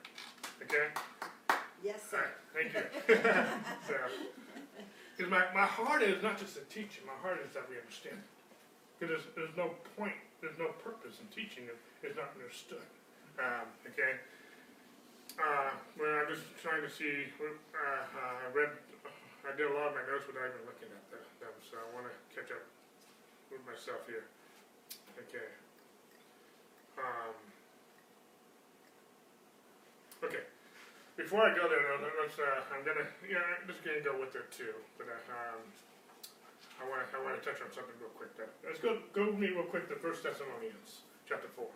Okay? 0.63 0.87
Yes, 1.83 2.01
sir. 2.09 2.25
Right, 2.53 2.71
thank 2.71 2.73
you. 2.73 3.15
so, 3.87 3.95
because 5.15 5.31
my, 5.31 5.43
my 5.53 5.67
heart 5.67 6.03
is 6.03 6.23
not 6.23 6.39
just 6.39 6.55
to 6.55 6.63
teach 6.67 6.99
my 7.07 7.15
heart 7.23 7.39
is 7.43 7.51
that 7.55 7.67
we 7.67 7.75
understand 7.75 8.19
it. 8.19 8.29
Because 8.95 9.15
there's, 9.15 9.27
there's 9.35 9.55
no 9.55 9.75
point, 9.95 10.15
there's 10.43 10.59
no 10.59 10.75
purpose 10.83 11.19
in 11.23 11.27
teaching 11.31 11.67
if 11.71 11.79
it's 12.03 12.19
not 12.19 12.35
understood. 12.35 12.83
Um, 13.39 13.67
okay? 13.87 14.19
Uh, 15.39 15.71
well, 15.95 16.23
I'm 16.23 16.27
just 16.27 16.43
trying 16.59 16.83
to 16.83 16.91
see, 16.91 17.31
uh, 17.39 17.47
uh, 17.47 18.43
I 18.43 18.47
read, 18.51 18.75
I 19.47 19.55
did 19.55 19.71
a 19.71 19.73
lot 19.75 19.91
of 19.91 19.95
my 19.95 20.03
notes 20.03 20.27
without 20.27 20.51
even 20.51 20.67
looking 20.67 20.91
at 20.91 21.03
them, 21.11 21.55
so 21.63 21.79
I 21.79 21.87
want 21.95 22.11
to 22.11 22.15
catch 22.35 22.51
up 22.51 22.63
with 23.47 23.63
myself 23.63 24.03
here. 24.03 24.27
Okay. 25.15 25.47
Um, 26.99 27.35
okay. 30.23 30.43
Before 31.17 31.43
I 31.43 31.51
go 31.51 31.67
there, 31.67 31.83
though, 31.99 32.15
let's, 32.23 32.39
uh, 32.39 32.63
I'm 32.71 32.85
gonna, 32.87 33.03
yeah, 33.27 33.43
I'm 33.59 33.67
just 33.67 33.83
gonna 33.83 33.99
go 33.99 34.15
with 34.15 34.35
it 34.35 34.47
too, 34.51 34.71
but, 34.97 35.07
uh, 35.11 35.19
um, 35.35 35.59
I 36.79 36.87
wanna, 36.87 37.03
I 37.11 37.19
wanna 37.19 37.43
touch 37.43 37.59
on 37.59 37.67
something 37.75 37.95
real 37.99 38.15
quick. 38.15 38.31
Let's 38.63 38.79
go, 38.79 39.03
go 39.11 39.27
with 39.27 39.39
me 39.39 39.51
real 39.51 39.67
quick 39.67 39.91
to 39.91 39.95
First 39.99 40.23
Thessalonians, 40.23 41.03
chapter 41.27 41.51
four. 41.51 41.67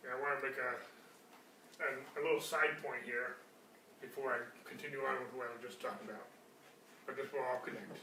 Yeah, 0.00 0.16
I 0.16 0.20
wanna 0.24 0.40
make 0.40 0.56
a, 0.56 0.80
a, 1.84 1.88
a 1.92 2.20
little 2.24 2.40
side 2.40 2.80
point 2.80 3.04
here 3.04 3.36
before 4.00 4.32
I 4.32 4.38
continue 4.64 5.04
on 5.04 5.20
with 5.28 5.34
what 5.36 5.52
I 5.52 5.60
was 5.60 5.60
just 5.60 5.82
talking 5.82 6.08
about. 6.08 6.24
But 7.04 7.16
this 7.16 7.28
will 7.32 7.44
all 7.44 7.60
connect. 7.60 8.00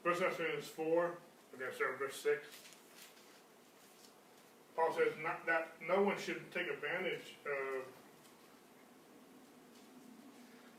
First 0.00 0.24
Thessalonians 0.24 0.64
four, 0.64 1.12
we're 1.52 1.60
going 1.60 1.68
to 1.68 1.76
start 1.76 2.00
verse 2.00 2.16
6. 2.24 2.40
Paul 4.72 4.96
says 4.96 5.12
not 5.20 5.44
that 5.44 5.76
no 5.84 6.00
one 6.00 6.16
should 6.16 6.40
take 6.56 6.72
advantage 6.72 7.36
of. 7.44 7.84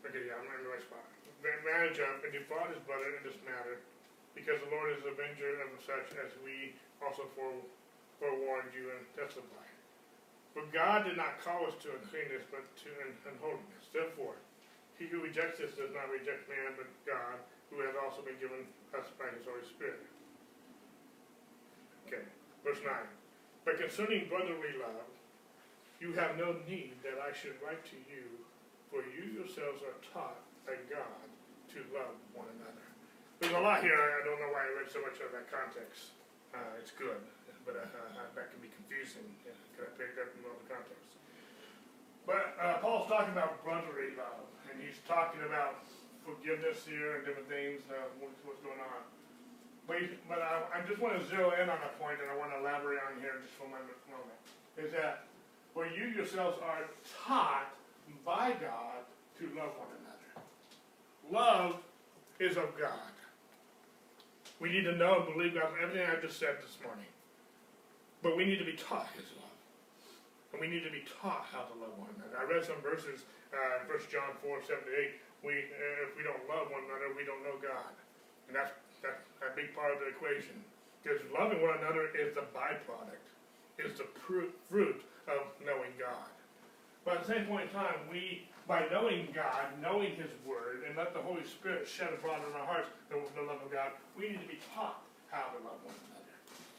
Okay, 0.10 0.26
yeah, 0.26 0.42
I'm 0.42 0.50
in 0.58 0.66
the 0.66 0.74
right 0.74 0.82
spot. 0.82 1.06
Advantage 1.46 2.02
of 2.02 2.26
and 2.26 2.34
defraud 2.34 2.74
his 2.74 2.82
brother 2.90 3.14
in 3.14 3.22
this 3.22 3.38
matter, 3.46 3.78
because 4.34 4.58
the 4.66 4.74
Lord 4.74 4.90
is 4.98 5.06
avenger 5.06 5.70
of 5.70 5.70
such 5.86 6.18
as 6.18 6.34
we 6.42 6.74
also 6.98 7.30
forewarned 7.38 8.74
you 8.74 8.90
and 8.90 9.06
testify. 9.14 9.70
But 10.58 10.74
God 10.74 11.06
did 11.06 11.18
not 11.22 11.38
call 11.46 11.70
us 11.70 11.78
to 11.86 11.94
uncleanness, 11.94 12.50
but 12.50 12.66
to 12.86 12.90
unholiness. 13.30 13.86
Therefore, 13.94 14.34
he 14.98 15.06
who 15.06 15.22
rejects 15.22 15.62
this 15.62 15.78
does 15.78 15.94
not 15.94 16.10
reject 16.10 16.50
man, 16.50 16.74
but 16.74 16.90
God, 17.06 17.38
who 17.72 17.80
has 17.88 17.96
also 17.96 18.20
been 18.22 18.36
given 18.38 18.68
us 18.92 19.08
by 19.16 19.32
his 19.32 19.48
Holy 19.48 19.64
Spirit. 19.64 20.04
Okay, 22.06 22.28
verse 22.68 22.84
9. 22.84 22.92
But 23.64 23.80
concerning 23.80 24.28
brotherly 24.28 24.76
love, 24.76 25.08
you 26.04 26.12
have 26.20 26.36
no 26.36 26.60
need 26.68 27.00
that 27.08 27.24
I 27.24 27.32
should 27.32 27.56
write 27.64 27.88
to 27.96 27.98
you, 28.12 28.28
for 28.92 29.00
you 29.08 29.32
yourselves 29.32 29.80
are 29.88 29.96
taught 30.04 30.44
by 30.68 30.76
God 30.92 31.26
to 31.72 31.80
love 31.96 32.20
one 32.36 32.52
another. 32.60 32.86
There's 33.40 33.56
a 33.56 33.64
lot 33.64 33.80
here, 33.80 33.96
I 33.96 34.22
don't 34.28 34.38
know 34.38 34.52
why 34.52 34.68
I 34.68 34.72
read 34.76 34.92
so 34.92 35.00
much 35.00 35.24
of 35.24 35.32
that 35.32 35.48
context. 35.48 36.14
Uh, 36.52 36.76
it's 36.76 36.92
good, 36.92 37.24
but 37.64 37.80
uh, 37.80 37.88
uh, 37.88 38.28
that 38.36 38.52
can 38.52 38.60
be 38.60 38.68
confusing 38.76 39.24
because 39.40 39.56
I 39.80 39.88
picked 39.96 40.20
up 40.20 40.30
in 40.36 40.44
other 40.44 40.60
the 40.60 40.68
context. 40.68 41.16
But 42.28 42.60
uh, 42.60 42.84
Paul's 42.84 43.08
talking 43.08 43.32
about 43.32 43.64
brotherly 43.64 44.14
love, 44.20 44.46
and 44.68 44.78
he's 44.84 45.00
talking 45.08 45.42
about 45.48 45.80
forgiveness 46.26 46.86
here 46.86 47.18
and 47.18 47.26
different 47.26 47.50
things, 47.50 47.82
uh, 47.90 48.10
what's, 48.20 48.62
going 48.62 48.80
on. 48.80 49.02
But, 49.88 49.98
but 50.30 50.40
I, 50.40 50.80
I 50.80 50.86
just 50.86 51.02
want 51.02 51.18
to 51.18 51.24
zero 51.28 51.52
in 51.58 51.68
on 51.70 51.82
a 51.82 51.92
point 51.98 52.22
and 52.22 52.30
I 52.30 52.38
want 52.38 52.54
to 52.54 52.62
elaborate 52.62 53.02
on 53.02 53.20
here 53.20 53.42
just 53.42 53.58
for 53.58 53.66
a 53.66 53.74
moment. 53.74 54.38
Is 54.78 54.94
that 54.94 55.26
where 55.74 55.88
you 55.88 56.14
yourselves 56.14 56.58
are 56.64 56.86
taught 57.26 57.74
by 58.26 58.54
God 58.60 59.02
to 59.40 59.46
love 59.56 59.74
one 59.80 59.90
another. 59.98 60.46
Love 61.32 61.76
is 62.40 62.58
of 62.58 62.78
God. 62.78 63.12
We 64.60 64.70
need 64.72 64.84
to 64.84 64.96
know 64.96 65.26
and 65.26 65.34
believe 65.34 65.56
God 65.56 65.74
everything 65.82 66.06
I 66.06 66.22
just 66.22 66.38
said 66.38 66.58
this 66.62 66.78
morning. 66.84 67.10
But 68.22 68.38
we 68.38 68.46
need 68.46 68.60
to 68.60 68.66
be 68.66 68.78
taught 68.78 69.10
His 69.16 69.26
love. 69.42 69.58
And 70.54 70.62
we 70.62 70.68
need 70.68 70.84
to 70.84 70.92
be 70.92 71.02
taught 71.22 71.48
how 71.50 71.66
to 71.66 71.74
love 71.82 71.98
one 71.98 72.14
another. 72.14 72.38
I 72.38 72.46
read 72.46 72.64
some 72.66 72.78
verses, 72.84 73.26
uh, 73.50 73.88
1 73.88 73.98
John 74.12 74.38
4, 74.44 74.62
7 74.62 74.84
to 74.86 74.94
8. 74.94 75.18
We, 75.42 75.58
uh, 75.58 76.06
if 76.06 76.14
we 76.14 76.24
don't 76.24 76.46
love 76.46 76.70
one 76.70 76.86
another, 76.86 77.14
we 77.18 77.26
don't 77.26 77.42
know 77.42 77.58
God. 77.58 77.94
And 78.48 78.54
that's 78.54 78.72
that's 79.02 79.26
a 79.42 79.50
big 79.58 79.74
part 79.74 79.94
of 79.94 80.00
the 80.00 80.14
equation. 80.14 80.62
Because 81.02 81.18
loving 81.34 81.62
one 81.62 81.82
another 81.82 82.14
is 82.14 82.38
the 82.38 82.46
byproduct 82.54 83.26
is 83.82 83.98
the 83.98 84.06
pru- 84.22 84.54
fruit 84.70 85.02
of 85.26 85.50
knowing 85.66 85.90
God. 85.98 86.30
But 87.04 87.18
at 87.18 87.26
the 87.26 87.34
same 87.34 87.46
point 87.50 87.70
in 87.70 87.74
time, 87.74 87.98
we, 88.12 88.46
by 88.68 88.86
knowing 88.94 89.34
God, 89.34 89.74
knowing 89.82 90.14
His 90.14 90.30
Word, 90.46 90.86
and 90.86 90.94
let 90.94 91.14
the 91.18 91.22
Holy 91.22 91.42
Spirit 91.46 91.90
shed 91.90 92.14
abroad 92.14 92.46
in 92.46 92.54
our 92.54 92.66
hearts 92.66 92.90
the, 93.10 93.18
the 93.34 93.42
love 93.42 93.58
of 93.66 93.74
God, 93.74 93.98
we 94.14 94.30
need 94.30 94.42
to 94.42 94.52
be 94.52 94.62
taught 94.76 95.02
how 95.34 95.50
to 95.58 95.60
love 95.66 95.82
one 95.82 95.98
another. 95.98 96.36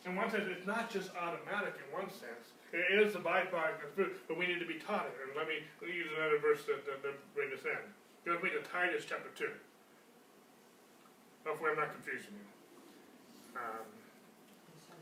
In 0.07 0.15
one 0.15 0.31
sense, 0.31 0.47
it's 0.47 0.67
not 0.67 0.91
just 0.91 1.11
automatic 1.19 1.75
in 1.83 1.87
one 1.91 2.11
sense. 2.11 2.55
It 2.71 3.03
is 3.03 3.13
the 3.13 3.19
byproduct 3.19 3.83
of 3.83 3.91
fruit, 3.95 4.15
but 4.29 4.39
we 4.39 4.47
need 4.47 4.63
to 4.63 4.71
be 4.71 4.79
taught 4.79 5.11
it. 5.11 5.15
And 5.27 5.35
let 5.35 5.51
me 5.51 5.67
use 5.83 6.09
another 6.17 6.39
verse 6.39 6.63
to, 6.71 6.79
to, 6.87 6.93
to 7.03 7.11
bring 7.35 7.51
this 7.51 7.67
in. 7.67 7.83
Go 8.25 8.39
with 8.39 8.47
me 8.47 8.51
to 8.55 8.63
Titus 8.63 9.03
chapter 9.03 9.35
2. 9.35 9.51
Hopefully, 11.43 11.75
I'm 11.75 11.81
not 11.83 11.91
confusing 11.91 12.39
you. 12.39 12.47
Um, 13.59 13.83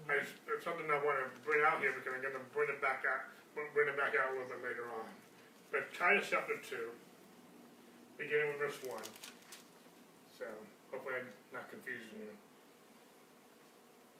I, 0.08 0.24
something 0.64 0.88
I 0.88 0.96
want 1.04 1.20
to 1.20 1.28
bring 1.44 1.60
out 1.60 1.84
here 1.84 1.92
because 1.92 2.16
I'm 2.16 2.24
going 2.24 2.32
to 2.32 2.46
bring 2.56 2.72
it 2.72 2.80
back 2.80 3.04
out, 3.04 3.28
bring 3.52 3.92
it 3.92 3.96
back 4.00 4.16
out 4.16 4.32
a 4.32 4.40
little 4.40 4.48
bit 4.48 4.64
later 4.64 4.88
on. 4.88 5.04
But 5.68 5.92
Titus 5.92 6.32
chapter 6.32 6.56
2, 6.64 6.80
beginning 8.16 8.56
with 8.56 8.72
verse 8.72 8.80
1. 8.88 8.96
So, 10.40 10.48
hopefully, 10.88 11.20
I'm 11.20 11.28
not 11.52 11.68
confusing 11.68 12.24
you. 12.24 12.32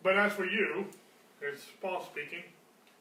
But 0.04 0.20
as 0.20 0.36
for 0.36 0.44
you, 0.44 0.92
it's 1.40 1.64
Paul 1.80 2.04
speaking, 2.04 2.44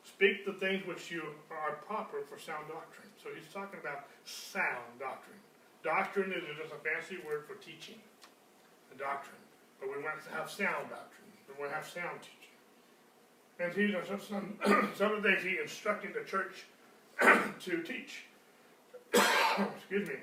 speak 0.07 0.47
the 0.47 0.55
things 0.55 0.87
which 0.87 1.11
you 1.11 1.35
are 1.51 1.75
proper 1.83 2.23
for 2.23 2.39
sound 2.39 2.71
doctrine. 2.71 3.11
So 3.19 3.35
he's 3.35 3.51
talking 3.51 3.83
about 3.83 4.07
sound 4.23 4.95
doctrine. 4.95 5.43
Doctrine 5.83 6.31
is 6.33 6.43
just 6.57 6.73
a 6.73 6.79
fancy 6.83 7.17
word 7.25 7.45
for 7.47 7.55
teaching, 7.55 7.95
a 8.93 8.97
doctrine. 8.97 9.39
But 9.79 9.89
we 9.89 10.03
want 10.03 10.23
to 10.25 10.31
have 10.31 10.51
sound 10.51 10.89
doctrine. 10.89 11.31
and 11.47 11.55
We 11.55 11.61
want 11.61 11.71
to 11.71 11.77
have 11.77 11.87
sound 11.87 12.19
teaching. 12.19 12.35
And 13.59 13.95
are 13.95 14.05
some, 14.05 14.19
some, 14.19 14.91
some 14.95 15.13
of 15.13 15.23
the 15.23 15.29
things 15.29 15.43
he 15.43 15.57
instructed 15.59 16.13
the 16.13 16.23
church 16.27 16.65
to 17.21 17.83
teach. 17.83 18.23
Excuse 19.13 20.07
me. 20.07 20.15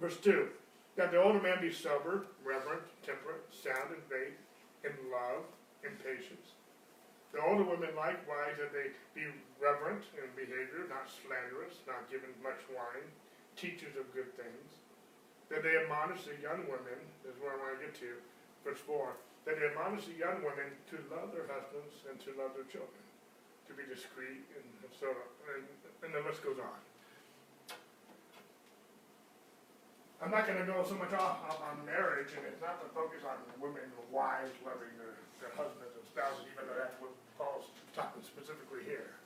Verse 0.00 0.16
2 0.18 0.48
That 0.96 1.12
the 1.12 1.22
older 1.22 1.40
man 1.40 1.60
be 1.60 1.72
sober, 1.72 2.26
reverent, 2.44 2.82
temperate, 3.04 3.44
sound 3.52 3.92
in 3.92 4.00
faith, 4.08 4.36
in 4.84 4.92
love, 5.12 5.44
in 5.84 5.92
patience. 6.00 6.56
The 7.32 7.40
older 7.40 7.62
women 7.62 7.94
likewise, 7.94 8.58
that 8.58 8.72
they 8.72 8.90
be 9.14 9.28
reverent 9.60 10.02
in 10.18 10.26
behavior, 10.34 10.88
not 10.88 11.06
slanderous, 11.06 11.78
not 11.86 12.10
given 12.10 12.28
much 12.42 12.58
wine, 12.74 13.06
teachers 13.60 13.92
of 14.00 14.08
good 14.16 14.32
things. 14.40 14.68
That 15.52 15.60
they 15.60 15.76
admonish 15.76 16.24
the 16.24 16.38
young 16.40 16.64
women, 16.64 16.96
this 17.20 17.36
is 17.36 17.38
where 17.42 17.52
I 17.52 17.58
want 17.60 17.76
to 17.76 17.80
get 17.84 17.92
to, 18.06 18.16
verse 18.64 18.80
4, 18.86 19.12
that 19.44 19.58
they 19.58 19.66
admonish 19.68 20.06
the 20.08 20.16
young 20.16 20.40
women 20.40 20.72
to 20.94 20.96
love 21.12 21.34
their 21.36 21.44
husbands 21.50 22.00
and 22.08 22.16
to 22.24 22.30
love 22.38 22.54
their 22.54 22.68
children, 22.70 23.02
to 23.66 23.72
be 23.74 23.82
discreet, 23.84 24.46
and 24.54 24.64
so 24.94 25.10
and, 25.50 25.66
and 26.06 26.10
the 26.14 26.22
list 26.22 26.40
goes 26.46 26.62
on. 26.62 26.78
I'm 30.20 30.30
not 30.30 30.46
going 30.46 30.60
to 30.60 30.68
go 30.68 30.84
so 30.84 30.94
much 31.00 31.16
off, 31.16 31.40
on 31.64 31.80
marriage, 31.88 32.36
and 32.36 32.44
it's 32.44 32.60
not 32.60 32.76
to 32.84 32.88
focus 32.92 33.24
on 33.24 33.40
women, 33.56 33.88
wives 34.12 34.52
loving 34.62 34.92
their, 35.00 35.16
their 35.40 35.52
husbands 35.56 35.96
and 35.96 36.04
spouses, 36.04 36.44
even 36.52 36.68
though 36.68 36.76
that's 36.76 36.94
what 37.00 37.10
Paul's 37.40 37.72
talking 37.96 38.20
specifically 38.20 38.84
here. 38.84 39.16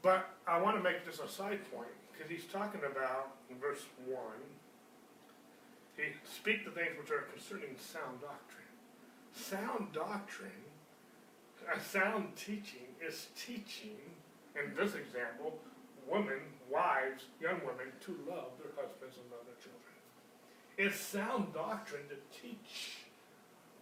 But 0.00 0.32
I 0.48 0.58
want 0.58 0.80
to 0.80 0.82
make 0.82 1.04
this 1.04 1.20
a 1.20 1.28
side 1.28 1.60
point, 1.70 1.92
because 2.22 2.42
he's 2.42 2.52
talking 2.52 2.80
about, 2.88 3.36
in 3.50 3.58
verse 3.58 3.82
1, 4.06 4.16
he 5.96 6.04
speak 6.24 6.64
the 6.64 6.70
things 6.70 6.90
which 6.98 7.10
are 7.10 7.26
concerning 7.32 7.74
sound 7.78 8.20
doctrine. 8.20 8.62
Sound 9.34 9.92
doctrine, 9.92 10.50
a 11.74 11.80
sound 11.80 12.36
teaching, 12.36 12.94
is 13.06 13.28
teaching, 13.36 13.98
in 14.54 14.74
this 14.76 14.94
example, 14.94 15.58
women, 16.08 16.40
wives, 16.70 17.24
young 17.40 17.60
women, 17.60 17.90
to 18.04 18.12
love 18.28 18.52
their 18.58 18.72
husbands 18.76 19.16
and 19.16 19.26
love 19.30 19.46
their 19.46 19.58
children. 19.58 19.96
It's 20.78 21.00
sound 21.00 21.54
doctrine 21.54 22.02
to 22.08 22.16
teach 22.30 22.98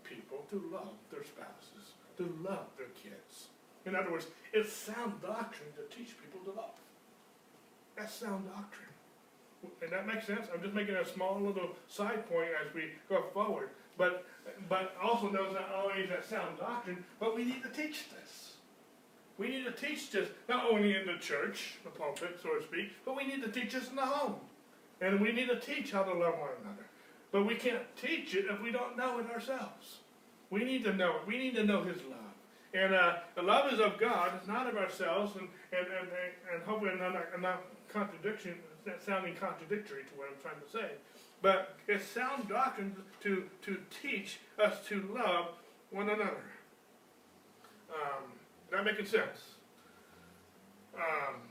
people 0.05 0.45
to 0.51 0.57
love 0.73 0.97
their 1.11 1.25
spouses, 1.25 1.95
to 2.17 2.25
love 2.43 2.67
their 2.77 2.91
kids. 2.95 3.49
In 3.87 3.95
other 3.95 4.11
words, 4.11 4.27
it's 4.53 4.73
sound 4.73 5.21
doctrine 5.23 5.71
to 5.77 5.97
teach 5.97 6.15
people 6.21 6.41
to 6.45 6.59
love. 6.59 6.75
That's 8.01 8.15
sound 8.15 8.47
doctrine. 8.49 8.89
And 9.83 9.93
that 9.93 10.07
makes 10.07 10.27
sense? 10.27 10.47
I'm 10.55 10.63
just 10.63 10.75
making 10.75 10.95
a 10.95 11.07
small 11.07 11.39
little 11.39 11.77
side 11.87 12.27
point 12.31 12.49
as 12.67 12.75
we 12.75 12.93
go 13.11 13.25
forward. 13.35 13.69
But 13.99 14.25
but 14.71 14.97
also 15.03 15.29
knows 15.29 15.53
not 15.53 15.69
only 15.85 16.05
is 16.05 16.09
that 16.09 16.25
sound 16.25 16.59
doctrine, 16.59 17.05
but 17.19 17.37
we 17.37 17.45
need 17.45 17.63
to 17.63 17.69
teach 17.69 18.09
this. 18.09 18.55
We 19.37 19.49
need 19.49 19.65
to 19.67 19.73
teach 19.73 20.11
this 20.11 20.31
not 20.49 20.65
only 20.65 20.97
in 20.97 21.07
the 21.07 21.19
church, 21.21 21.77
the 21.85 21.91
pulpit, 21.91 22.41
so 22.43 22.59
to 22.59 22.65
speak, 22.65 22.93
but 23.05 23.15
we 23.17 23.27
need 23.27 23.43
to 23.43 23.51
teach 23.51 23.73
this 23.75 23.91
in 23.91 23.97
the 23.97 24.07
home. 24.07 24.37
And 25.03 25.21
we 25.21 25.33
need 25.33 25.49
to 25.49 25.61
teach 25.61 25.93
how 25.93 26.03
to 26.03 26.13
love 26.13 26.39
one 26.39 26.51
another. 26.63 26.87
But 27.33 27.45
we 27.45 27.55
can't 27.55 27.83
teach 28.01 28.35
it 28.35 28.47
if 28.51 28.63
we 28.63 28.73
don't 28.73 28.97
know 28.97 29.19
it 29.19 29.31
ourselves. 29.31 29.99
We 30.49 30.65
need 30.65 30.85
to 30.85 30.95
know 30.95 31.17
it. 31.17 31.27
We 31.27 31.37
need 31.37 31.55
to 31.57 31.65
know 31.65 31.83
His 31.83 31.99
love. 32.05 32.17
And 32.73 32.95
uh, 32.95 33.17
the 33.35 33.43
love 33.43 33.73
is 33.73 33.81
of 33.81 33.99
God, 33.99 34.33
it's 34.39 34.49
not 34.49 34.67
of 34.67 34.77
ourselves. 34.77 35.37
And, 35.37 35.49
and, 35.73 35.87
and, 35.87 36.09
and 36.55 36.63
hopefully 36.63 36.93
I'm 36.93 36.99
not, 36.99 37.27
I'm 37.35 37.43
not 37.43 37.63
contradiction, 37.93 38.57
sounding 39.05 39.35
contradictory 39.37 40.03
to 40.05 40.11
what 40.19 40.29
I'm 40.29 40.41
trying 40.43 40.61
to 40.61 40.71
say. 40.71 40.97
But 41.43 41.77
it's 41.89 42.07
sound 42.07 42.49
doctrine 42.49 42.97
to, 43.23 43.45
to 43.63 43.79
teach 44.03 44.41
us 44.63 44.85
to 44.89 45.01
love 45.15 45.49
one 45.91 46.09
another. 46.09 46.45
Um, 47.91 48.33
that 48.71 48.85
making 48.85 49.07
sense? 49.07 49.59
Um, 50.95 51.43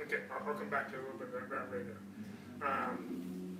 okay, 0.00 0.28
I'll, 0.28 0.44
I'll, 0.48 0.58
come 0.58 0.68
back 0.68 0.90
to 0.90 0.96
a 0.98 1.02
little 1.02 1.18
bit 1.18 1.30
of 1.32 1.48
that 1.48 1.72
later. 1.72 1.96
Um, 2.60 3.56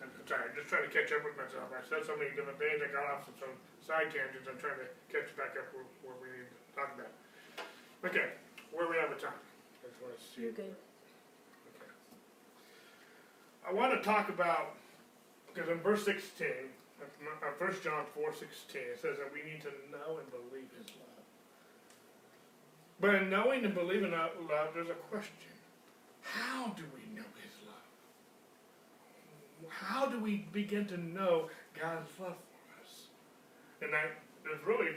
I'm 0.00 0.10
sorry, 0.28 0.48
I'm 0.48 0.56
just 0.56 0.68
trying 0.68 0.86
to 0.86 0.92
catch 0.92 1.12
up 1.12 1.24
with 1.24 1.36
myself. 1.36 1.68
I 1.74 1.82
said 1.88 2.06
so 2.06 2.16
many 2.16 2.30
different 2.32 2.58
things, 2.58 2.80
I 2.80 2.88
got 2.88 3.04
off 3.10 3.28
on 3.28 3.34
some 3.36 3.54
side 3.84 4.12
tangents, 4.12 4.48
I'm 4.48 4.60
trying 4.60 4.80
to 4.80 4.88
catch 5.10 5.28
back 5.36 5.58
up 5.58 5.68
where, 5.74 5.88
where 6.06 6.16
we 6.22 6.30
need 6.32 6.48
to 6.48 6.58
talk 6.72 6.94
about. 6.94 7.12
Okay, 8.04 8.30
where 8.72 8.86
are 8.86 8.90
we 8.90 8.96
have 8.96 9.10
the 9.10 9.16
time? 9.16 9.32
I 9.84 9.88
just 9.88 10.02
want 10.02 10.18
to 10.18 10.24
see. 10.24 10.42
You're 10.42 10.52
good. 10.52 10.74
Okay. 11.76 11.92
I 13.68 13.72
want 13.72 13.94
to 13.94 14.02
talk 14.02 14.28
about, 14.28 14.74
because 15.52 15.70
in 15.70 15.78
verse 15.78 16.04
16, 16.04 16.48
uh, 17.00 17.46
1 17.58 17.74
John 17.82 18.04
4 18.14 18.32
16, 18.32 18.80
it 18.80 19.00
says 19.00 19.18
that 19.18 19.32
we 19.32 19.48
need 19.48 19.62
to 19.62 19.70
know 19.90 20.18
and 20.18 20.28
believe 20.30 20.68
His 20.76 20.88
love. 20.98 21.12
But 23.00 23.14
in 23.16 23.30
knowing 23.30 23.64
and 23.64 23.74
believing 23.74 24.10
that 24.10 24.34
love, 24.50 24.74
there's 24.74 24.90
a 24.90 24.94
question. 25.10 25.34
How 26.22 26.68
do 26.76 26.82
we 26.94 27.14
know 27.14 27.26
His 27.38 27.54
love? 27.66 27.76
How 29.70 30.06
do 30.06 30.18
we 30.18 30.46
begin 30.52 30.86
to 30.86 30.96
know 30.96 31.50
God's 31.80 32.10
love 32.20 32.34
for 32.34 32.82
us? 32.82 33.06
And 33.80 33.92
that 33.92 34.10
is 34.52 34.60
really, 34.66 34.90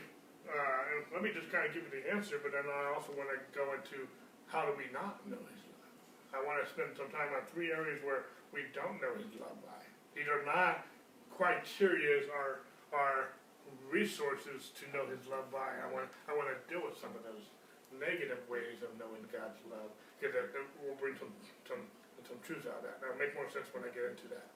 uh, 0.45 0.91
and 0.93 0.99
let 1.13 1.21
me 1.25 1.33
just 1.33 1.49
kind 1.49 1.65
of 1.65 1.73
give 1.73 1.85
you 1.89 1.93
the 1.93 2.05
answer, 2.09 2.37
but 2.41 2.53
then 2.53 2.65
I 2.69 2.93
also 2.93 3.13
want 3.17 3.33
to 3.33 3.39
go 3.53 3.73
into 3.73 4.05
how 4.47 4.65
do 4.65 4.73
we 4.77 4.85
not 4.93 5.21
know 5.25 5.41
His 5.41 5.61
love? 5.73 5.93
I 6.37 6.39
want 6.45 6.61
to 6.61 6.67
spend 6.69 6.93
some 6.93 7.09
time 7.09 7.33
on 7.33 7.43
three 7.49 7.73
areas 7.73 8.01
where 8.05 8.29
we 8.53 8.69
don't 8.71 9.01
know 9.01 9.13
His 9.17 9.33
love 9.41 9.57
by. 9.65 9.81
These 10.13 10.29
are 10.29 10.45
not 10.45 10.85
criteria 11.35 12.23
are 12.31 12.63
are 12.95 13.35
resources 13.91 14.71
to 14.79 14.87
know 14.95 15.03
His 15.09 15.27
love 15.27 15.51
by. 15.51 15.81
I 15.81 15.87
want 15.91 16.07
I 16.29 16.33
want 16.37 16.53
to 16.53 16.57
deal 16.71 16.85
with 16.85 16.95
some 16.95 17.11
of 17.17 17.25
those 17.25 17.49
negative 17.97 18.43
ways 18.47 18.83
of 18.83 18.91
knowing 18.95 19.23
God's 19.31 19.59
love 19.67 19.91
because 20.17 20.33
that 20.35 20.51
will 20.79 20.97
bring 20.97 21.17
some 21.19 21.33
some 21.67 21.83
some 22.23 22.39
truth 22.41 22.65
out 22.65 22.81
of 22.81 22.85
that. 22.87 23.01
That'll 23.01 23.19
make 23.19 23.35
more 23.35 23.49
sense 23.51 23.69
when 23.75 23.85
I 23.85 23.91
get 23.93 24.07
into 24.09 24.29
that. 24.33 24.47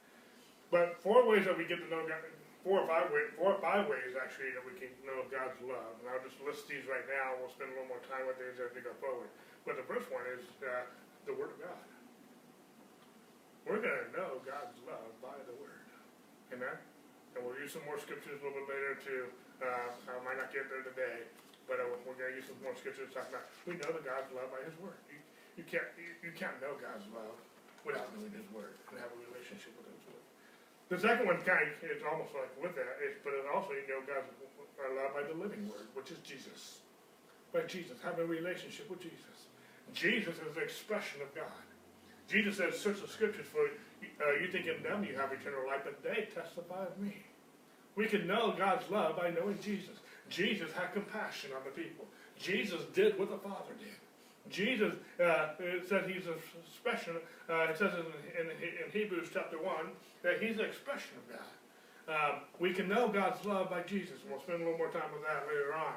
But 0.70 1.02
four 1.02 1.26
ways 1.26 1.46
that 1.50 1.58
we 1.58 1.66
get 1.66 1.82
to 1.82 1.90
know 1.90 2.06
God, 2.06 2.22
four 2.70 2.86
or 2.86 2.88
five 2.88 3.10
ways, 3.10 3.34
four 3.34 3.58
or 3.58 3.62
five 3.66 3.90
ways 3.90 4.14
actually 4.14 4.54
that 4.54 4.62
we 4.62 4.78
can 4.78 4.94
know 5.02 5.26
God's 5.34 5.58
love. 5.66 5.98
And 5.98 6.06
I'll 6.06 6.22
just 6.22 6.38
list 6.46 6.70
these 6.70 6.86
right 6.86 7.02
now. 7.10 7.34
We'll 7.42 7.50
spend 7.50 7.74
a 7.74 7.82
little 7.82 7.90
more 7.90 8.06
time 8.06 8.30
with 8.30 8.38
these 8.38 8.62
as 8.62 8.70
we 8.78 8.86
go 8.86 8.94
forward. 9.02 9.34
But 9.66 9.82
the 9.82 9.88
first 9.90 10.06
one 10.14 10.22
is 10.30 10.46
uh, 10.62 10.86
the 11.26 11.34
Word 11.34 11.58
of 11.58 11.58
God. 11.58 11.86
We're 13.66 13.82
going 13.82 14.06
to 14.06 14.10
know 14.14 14.38
God's 14.46 14.78
love 14.86 15.10
by 15.18 15.34
the 15.50 15.58
Word. 15.58 15.82
Amen? 16.54 16.78
And 17.34 17.42
we'll 17.42 17.58
use 17.58 17.74
some 17.74 17.82
more 17.90 17.98
scriptures 17.98 18.38
a 18.38 18.42
little 18.46 18.62
bit 18.62 18.70
later 18.70 18.94
to, 19.02 19.16
uh, 19.66 20.14
I 20.14 20.22
might 20.22 20.38
not 20.38 20.54
get 20.54 20.70
there 20.70 20.86
today, 20.86 21.26
but 21.66 21.82
uh, 21.82 21.90
we're 22.06 22.22
going 22.22 22.38
to 22.38 22.38
use 22.38 22.46
some 22.54 22.62
more 22.62 22.78
scriptures 22.78 23.10
to 23.10 23.14
talk 23.18 23.34
about. 23.34 23.50
We 23.66 23.82
know 23.82 23.90
that 23.98 24.06
God's 24.06 24.30
love 24.30 24.54
by 24.54 24.62
His 24.62 24.78
Word. 24.78 25.02
You, 25.10 25.18
you 25.58 25.66
can't 25.66 25.90
you, 25.98 26.14
you 26.22 26.32
can't 26.38 26.58
know 26.62 26.78
God's 26.78 27.10
love 27.18 27.34
without 27.82 28.14
knowing 28.14 28.30
His 28.30 28.46
Word 28.54 28.78
and 28.94 29.02
have 29.02 29.10
a 29.10 29.20
relationship 29.26 29.74
with 29.74 29.89
Word. 29.89 29.89
The 30.90 30.98
second 30.98 31.28
one 31.28 31.38
kind 31.46 31.70
of 31.70 31.78
is 31.86 32.02
almost 32.02 32.34
like 32.34 32.50
with 32.62 32.76
that, 32.76 32.98
is, 33.06 33.18
but 33.24 33.34
it 33.34 33.46
also 33.54 33.72
you 33.78 33.86
know 33.86 34.02
God's 34.06 34.34
allowed 34.80 35.14
by 35.14 35.24
the 35.24 35.38
living 35.38 35.70
Word, 35.70 35.86
which 35.94 36.12
is 36.12 36.18
Jesus. 36.26 36.80
By 37.54 37.62
Jesus, 37.62 37.98
have 38.04 38.20
a 38.20 38.26
relationship 38.26 38.90
with 38.90 39.02
Jesus. 39.02 39.50
Jesus 39.94 40.36
is 40.36 40.56
the 40.56 40.62
expression 40.62 41.22
of 41.22 41.34
God. 41.36 41.62
Jesus 42.28 42.58
says, 42.58 42.80
search 42.80 43.02
the 43.02 43.08
scriptures 43.08 43.48
for 43.52 43.66
uh, 43.66 44.40
you 44.40 44.52
think 44.52 44.68
in 44.68 44.82
them 44.84 45.04
you 45.04 45.16
have 45.16 45.32
eternal 45.32 45.66
life, 45.68 45.82
but 45.84 46.02
they 46.04 46.30
testify 46.34 46.86
of 46.86 46.98
me. 47.00 47.24
We 47.96 48.06
can 48.06 48.28
know 48.28 48.54
God's 48.58 48.90
love 48.90 49.18
by 49.18 49.32
knowing 49.32 49.60
Jesus. 49.62 49.98
Jesus 50.30 50.72
had 50.72 50.94
compassion 50.94 51.52
on 51.58 51.64
the 51.66 51.72
people. 51.72 52.06
Jesus 52.40 52.82
did 52.94 53.18
what 53.18 53.30
the 53.30 53.38
Father 53.38 53.74
did. 53.80 53.99
Jesus 54.50 54.94
uh, 55.20 55.50
it 55.60 55.88
said 55.88 56.10
he's 56.10 56.28
a 56.28 56.36
expression. 56.66 57.16
Uh, 57.50 57.68
it 57.70 57.78
says 57.78 57.94
in, 57.94 58.46
in, 58.46 58.52
in, 58.52 58.92
Hebrews 58.92 59.30
chapter 59.34 59.58
one 59.58 59.92
that 60.24 60.42
he's 60.42 60.58
an 60.58 60.66
expression 60.66 61.12
of 61.18 61.38
God. 61.38 61.50
Um, 62.10 62.42
we 62.60 62.74
can 62.74 62.88
know 62.88 63.08
God's 63.08 63.46
love 63.46 63.70
by 63.70 63.84
Jesus, 63.84 64.22
and 64.24 64.32
we'll 64.32 64.42
spend 64.42 64.62
a 64.62 64.66
little 64.66 64.78
more 64.78 64.90
time 64.90 65.12
with 65.14 65.22
that 65.24 65.46
later 65.48 65.76
on. 65.76 65.94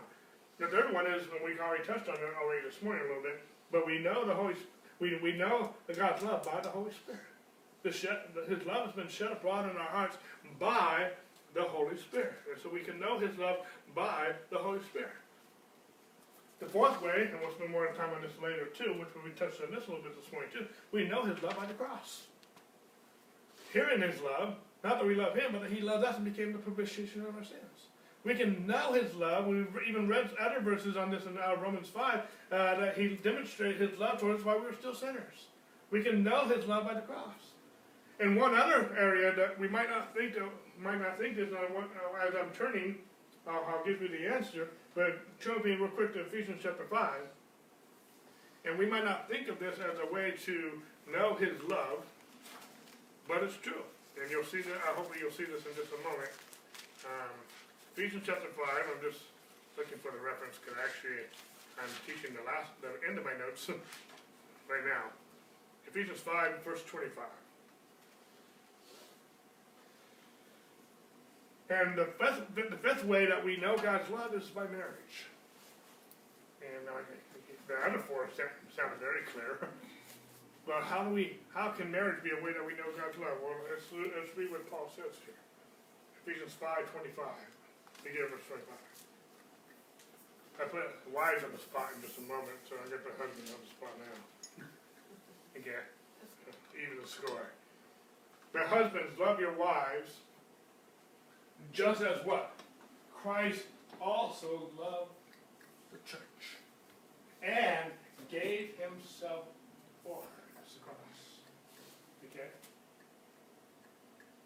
The 0.58 0.66
third 0.66 0.92
one 0.92 1.06
is, 1.06 1.22
and 1.22 1.40
we 1.44 1.58
already 1.58 1.84
touched 1.84 2.08
on 2.08 2.16
it 2.16 2.20
already 2.40 2.66
this 2.66 2.82
morning 2.82 3.02
a 3.04 3.08
little 3.08 3.22
bit, 3.22 3.42
but 3.70 3.86
we 3.86 3.98
know 3.98 4.26
the 4.26 4.34
Holy, 4.34 4.54
we 5.00 5.18
we 5.22 5.32
know 5.32 5.74
God's 5.96 6.22
love 6.22 6.44
by 6.44 6.60
the 6.60 6.68
Holy 6.68 6.92
Spirit. 6.92 7.20
The 7.82 7.90
shed, 7.90 8.18
his 8.48 8.64
love 8.66 8.86
has 8.86 8.94
been 8.94 9.08
shed 9.08 9.32
abroad 9.32 9.68
in 9.70 9.76
our 9.76 9.88
hearts 9.88 10.16
by 10.60 11.10
the 11.54 11.62
Holy 11.62 11.96
Spirit, 11.96 12.34
and 12.50 12.60
so 12.62 12.70
we 12.70 12.80
can 12.80 12.98
know 12.98 13.18
His 13.18 13.36
love 13.38 13.58
by 13.94 14.32
the 14.50 14.58
Holy 14.58 14.80
Spirit. 14.90 15.12
The 16.62 16.68
fourth 16.68 17.02
way, 17.02 17.28
and 17.28 17.40
we'll 17.40 17.50
spend 17.50 17.72
more 17.72 17.88
time 17.88 18.14
on 18.14 18.22
this 18.22 18.30
later 18.40 18.66
too, 18.66 18.94
which 18.94 19.08
we 19.24 19.32
touched 19.32 19.60
on 19.60 19.74
this 19.74 19.88
a 19.88 19.90
little 19.90 20.04
bit 20.04 20.14
this 20.14 20.30
morning 20.32 20.48
too, 20.52 20.64
we 20.92 21.08
know 21.08 21.24
his 21.24 21.42
love 21.42 21.56
by 21.56 21.66
the 21.66 21.74
cross. 21.74 22.22
Hearing 23.72 24.00
his 24.00 24.20
love, 24.20 24.54
not 24.84 25.00
that 25.00 25.06
we 25.06 25.16
love 25.16 25.34
him, 25.34 25.50
but 25.50 25.62
that 25.62 25.72
he 25.72 25.80
loved 25.80 26.04
us 26.04 26.14
and 26.14 26.24
became 26.24 26.52
the 26.52 26.58
propitiation 26.58 27.22
of 27.22 27.34
our 27.34 27.42
sins. 27.42 27.88
We 28.22 28.36
can 28.36 28.64
know 28.64 28.92
his 28.92 29.12
love. 29.16 29.48
We've 29.48 29.66
even 29.88 30.06
read 30.06 30.30
other 30.38 30.60
verses 30.60 30.96
on 30.96 31.10
this 31.10 31.24
in 31.24 31.36
uh, 31.36 31.56
Romans 31.60 31.88
5 31.88 32.14
uh, 32.14 32.20
that 32.52 32.96
he 32.96 33.16
demonstrated 33.16 33.80
his 33.90 33.98
love 33.98 34.20
towards 34.20 34.40
us 34.40 34.46
while 34.46 34.60
we 34.60 34.66
were 34.66 34.74
still 34.74 34.94
sinners. 34.94 35.48
We 35.90 36.04
can 36.04 36.22
know 36.22 36.46
his 36.46 36.64
love 36.66 36.84
by 36.84 36.94
the 36.94 37.00
cross. 37.00 37.50
And 38.20 38.36
one 38.36 38.54
other 38.54 38.94
area 38.96 39.34
that 39.34 39.58
we 39.58 39.66
might 39.66 39.90
not 39.90 40.14
think 40.14 40.36
of, 40.36 40.50
might 40.80 41.00
not 41.00 41.18
think 41.18 41.38
is 41.38 41.52
uh, 41.52 41.56
as 42.24 42.34
I'm 42.40 42.50
turning, 42.56 42.98
I'll 43.48 43.84
give 43.84 44.00
you 44.00 44.08
the 44.08 44.32
answer. 44.32 44.68
But 44.94 45.40
turn 45.40 45.62
me 45.64 45.72
real 45.72 45.88
quick 45.88 46.12
to 46.14 46.20
Ephesians 46.20 46.60
chapter 46.62 46.84
5. 46.84 47.10
And 48.64 48.78
we 48.78 48.86
might 48.86 49.04
not 49.04 49.28
think 49.28 49.48
of 49.48 49.58
this 49.58 49.78
as 49.80 49.98
a 49.98 50.12
way 50.12 50.34
to 50.44 50.82
know 51.10 51.34
his 51.34 51.56
love, 51.68 52.04
but 53.26 53.42
it's 53.42 53.56
true. 53.56 53.82
And 54.20 54.30
you'll 54.30 54.44
see 54.44 54.60
that, 54.60 54.78
I 54.84 54.92
hope 54.92 55.10
you'll 55.18 55.32
see 55.32 55.48
this 55.48 55.64
in 55.64 55.72
just 55.74 55.90
a 55.90 56.00
moment. 56.04 56.30
Um, 57.08 57.34
Ephesians 57.96 58.22
chapter 58.26 58.48
5, 58.52 58.68
I'm 58.68 59.02
just 59.02 59.24
looking 59.76 59.98
for 59.98 60.12
the 60.12 60.20
reference 60.20 60.60
because 60.60 60.78
actually 60.78 61.24
I'm 61.80 61.90
teaching 62.06 62.36
the 62.36 62.44
last, 62.44 62.70
the 62.84 62.92
end 63.08 63.16
of 63.16 63.24
my 63.24 63.34
notes 63.34 63.66
right 64.70 64.84
now. 64.84 65.10
Ephesians 65.88 66.20
5, 66.20 66.62
verse 66.62 66.84
25. 66.84 67.24
And 71.72 71.96
the 71.96 72.04
fifth, 72.20 72.52
the 72.52 72.76
fifth 72.76 73.04
way 73.08 73.24
that 73.24 73.40
we 73.40 73.56
know 73.56 73.80
God's 73.80 74.10
love 74.10 74.34
is 74.36 74.44
by 74.52 74.68
marriage. 74.68 75.24
And 76.60 76.84
the 76.84 77.74
other 77.80 77.98
four 78.04 78.28
sound 78.76 79.00
very 79.00 79.24
clear. 79.32 79.68
But 80.62 80.86
how 80.86 81.02
do 81.02 81.10
we, 81.10 81.42
how 81.50 81.74
can 81.74 81.90
marriage 81.90 82.22
be 82.22 82.30
a 82.30 82.38
way 82.38 82.54
that 82.54 82.62
we 82.62 82.78
know 82.78 82.86
God's 82.94 83.18
love? 83.18 83.34
Well, 83.42 83.58
let's, 83.66 83.82
let's 83.90 84.30
read 84.38 84.46
what 84.54 84.62
Paul 84.70 84.86
says 84.94 85.10
here. 85.26 85.34
Ephesians 86.22 86.54
5, 86.54 86.86
25. 87.18 87.18
Begin 88.06 88.30
verse 88.30 88.46
25. 88.46 88.70
I 90.62 90.70
put 90.70 90.86
wives 91.10 91.42
on 91.42 91.50
the 91.50 91.58
spot 91.58 91.90
in 91.98 92.06
just 92.06 92.14
a 92.22 92.26
moment, 92.30 92.62
so 92.70 92.78
I 92.78 92.86
get 92.86 93.02
the 93.02 93.10
husband 93.18 93.42
on 93.50 93.58
the 93.58 93.70
spot 93.74 93.90
now. 93.98 94.14
Again, 95.58 95.82
even 96.78 97.02
the 97.02 97.10
score. 97.10 97.50
The 98.54 98.62
husbands, 98.62 99.18
love 99.18 99.42
your 99.42 99.58
wives 99.58 100.22
just 101.72 102.02
as 102.02 102.24
what? 102.24 102.52
Christ 103.14 103.62
also 104.00 104.70
loved 104.78 105.12
the 105.90 105.98
church 106.06 106.58
and 107.42 107.90
gave 108.30 108.70
himself 108.78 109.44
for 110.04 110.16
her. 110.16 110.42
That's 110.56 110.74
the 110.74 110.80
cross. 110.80 110.96
Okay? 112.30 112.48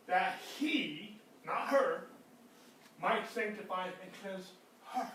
That 0.07 0.37
he, 0.59 1.17
not 1.45 1.69
her, 1.69 2.05
might 3.03 3.29
sanctify 3.33 3.87
and 3.87 4.11
cleanse 4.23 4.53
her. 4.93 5.11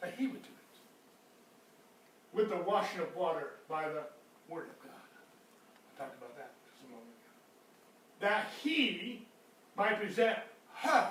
That 0.00 0.14
he 0.16 0.26
would 0.26 0.42
do 0.42 0.48
it. 0.48 2.36
With 2.36 2.48
the 2.48 2.56
washing 2.56 3.00
of 3.00 3.14
water 3.14 3.50
by 3.68 3.88
the 3.88 4.02
word 4.48 4.68
of 4.68 4.82
God. 4.82 4.92
I 5.96 6.02
talked 6.02 6.16
about 6.16 6.36
that 6.36 6.52
just 6.64 6.86
a 6.86 6.90
moment 6.90 7.08
ago. 7.08 8.28
That 8.28 8.46
he 8.62 9.26
might 9.76 10.00
present 10.00 10.38
her. 10.80 11.10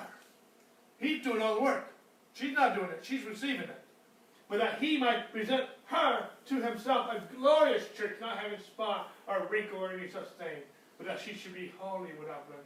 He's 1.00 1.24
doing 1.24 1.42
all 1.42 1.56
the 1.56 1.62
work. 1.62 1.94
She's 2.34 2.54
not 2.54 2.76
doing 2.76 2.90
it. 2.90 3.00
She's 3.02 3.24
receiving 3.24 3.62
it. 3.70 3.84
But 4.50 4.60
that 4.60 4.82
he 4.82 4.98
might 4.98 5.32
present 5.32 5.66
her 5.86 6.26
to 6.48 6.56
himself 6.62 7.08
a 7.12 7.22
glorious 7.36 7.86
church, 7.96 8.16
not 8.20 8.40
having 8.40 8.60
spot 8.60 9.12
or 9.28 9.48
wrinkle 9.50 9.80
or 9.80 9.92
any 9.92 10.10
such 10.10 10.30
thing, 10.40 10.64
but 10.98 11.08
that 11.08 11.20
she 11.20 11.34
should 11.34 11.54
be 11.54 11.72
holy 11.78 12.10
without 12.20 12.48
blemish. 12.48 12.66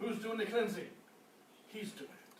Who's 0.00 0.22
doing 0.22 0.38
the 0.38 0.46
cleansing? 0.46 0.88
He's 1.68 1.90
doing 1.92 2.10
it. 2.10 2.32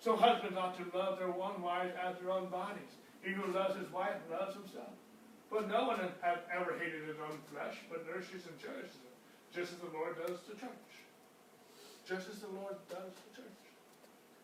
So 0.00 0.16
husbands 0.16 0.56
ought 0.56 0.76
to 0.78 0.96
love 0.96 1.18
their 1.18 1.30
one 1.30 1.62
wife 1.62 1.92
as 2.02 2.16
their 2.18 2.30
own 2.30 2.46
bodies. 2.46 2.90
He 3.22 3.32
who 3.32 3.52
loves 3.52 3.76
his 3.76 3.90
wife 3.92 4.14
loves 4.30 4.54
himself. 4.54 4.94
But 5.50 5.68
no 5.68 5.86
one 5.86 5.98
has 5.98 6.38
ever 6.54 6.76
hated 6.78 7.08
his 7.08 7.16
own 7.18 7.38
flesh, 7.52 7.76
but 7.90 8.06
nourishes 8.06 8.46
and 8.46 8.58
cherishes 8.60 9.00
it, 9.02 9.54
just 9.54 9.72
as 9.72 9.78
the 9.78 9.96
Lord 9.96 10.16
does 10.18 10.38
the 10.46 10.54
church 10.54 11.07
just 12.08 12.30
as 12.30 12.38
the 12.38 12.48
Lord 12.48 12.74
does 12.88 13.12
the 13.12 13.42
church. 13.42 13.52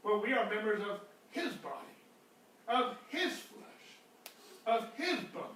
Well, 0.03 0.21
we 0.21 0.35
are 0.35 0.51
members 0.51 0.83
of 0.83 1.01
His 1.31 1.55
body, 1.55 1.77
of 2.69 2.97
His 3.09 3.33
flesh, 3.33 4.67
of 4.67 4.89
His 4.97 5.19
bones. 5.33 5.47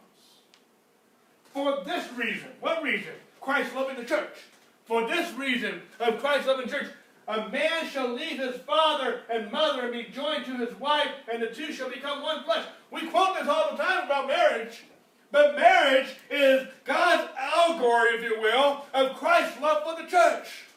For 1.53 1.85
this 1.85 2.11
reason, 2.15 2.49
what 2.61 2.83
reason? 2.83 3.13
Christ 3.43 3.75
loving 3.75 3.97
the 3.97 4.05
church. 4.05 4.39
For 4.87 5.07
this 5.07 5.35
reason 5.35 5.83
of 6.01 6.19
Christ 6.19 6.47
loving 6.47 6.69
church, 6.69 6.87
a 7.27 7.47
man 7.51 7.87
shall 7.87 8.09
leave 8.09 8.39
his 8.39 8.57
father 8.63 9.21
and 9.31 9.53
mother 9.53 9.83
and 9.83 9.93
be 9.93 10.05
joined 10.11 10.47
to 10.47 10.57
his 10.57 10.75
wife, 10.81 11.11
and 11.31 11.43
the 11.43 11.49
two 11.49 11.73
shall 11.73 11.91
become 11.91 12.23
one 12.23 12.43
flesh. 12.43 12.65
We 12.91 13.07
quote 13.09 13.37
this 13.39 13.49
all 13.49 13.73
the 13.73 13.83
time 13.83 14.07
about 14.07 14.29
marriage. 14.29 14.85
But 15.31 15.57
marriage 15.57 16.09
is 16.31 16.67
God's 16.85 17.29
allegory, 17.39 18.17
if 18.17 18.23
you 18.23 18.41
will, 18.41 18.87
of 18.95 19.15
Christ's 19.17 19.61
love 19.61 19.83
for 19.85 20.03
the 20.03 20.09
church. 20.09 20.68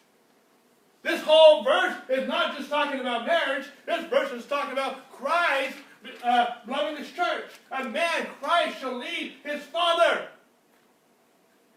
This 1.03 1.21
whole 1.21 1.63
verse 1.63 1.95
is 2.09 2.27
not 2.27 2.57
just 2.57 2.69
talking 2.69 2.99
about 2.99 3.25
marriage. 3.25 3.65
This 3.85 4.05
verse 4.05 4.31
is 4.31 4.45
talking 4.45 4.73
about 4.73 5.09
Christ 5.11 5.75
uh, 6.23 6.45
loving 6.67 6.97
his 6.97 7.11
church. 7.11 7.45
A 7.71 7.83
man, 7.83 8.27
Christ, 8.41 8.79
shall 8.79 8.97
leave 8.97 9.33
his 9.43 9.63
father 9.63 10.27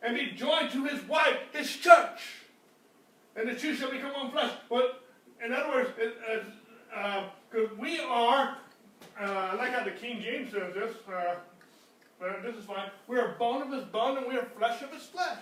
and 0.03 0.14
be 0.14 0.33
joined 0.33 0.70
to 0.72 0.85
his 0.85 1.03
wife, 1.09 1.39
his 1.53 1.75
church. 1.77 2.20
And 3.37 3.49
the 3.49 3.55
two 3.55 3.75
shall 3.75 3.91
become 3.91 4.12
one 4.12 4.31
flesh. 4.31 4.53
But 4.68 5.03
in 5.45 5.53
other 5.53 5.68
words, 5.70 5.91
because 7.51 7.70
uh, 7.70 7.75
we 7.79 8.01
are, 8.01 8.59
uh, 9.20 9.25
I 9.25 9.55
like 9.55 9.72
how 9.72 9.85
the 9.85 9.91
King 9.91 10.20
James 10.20 10.53
says 10.53 10.75
this, 10.75 10.95
uh, 11.09 11.37
but 12.20 12.43
this 12.43 12.57
is 12.57 12.64
fine. 12.64 12.91
We 13.09 13.18
are 13.18 13.35
bone 13.39 13.62
of 13.62 13.72
his 13.72 13.85
bone 13.85 14.18
and 14.18 14.27
we 14.27 14.37
are 14.37 14.45
flesh 14.57 14.83
of 14.83 14.93
his 14.93 15.03
flesh. 15.03 15.39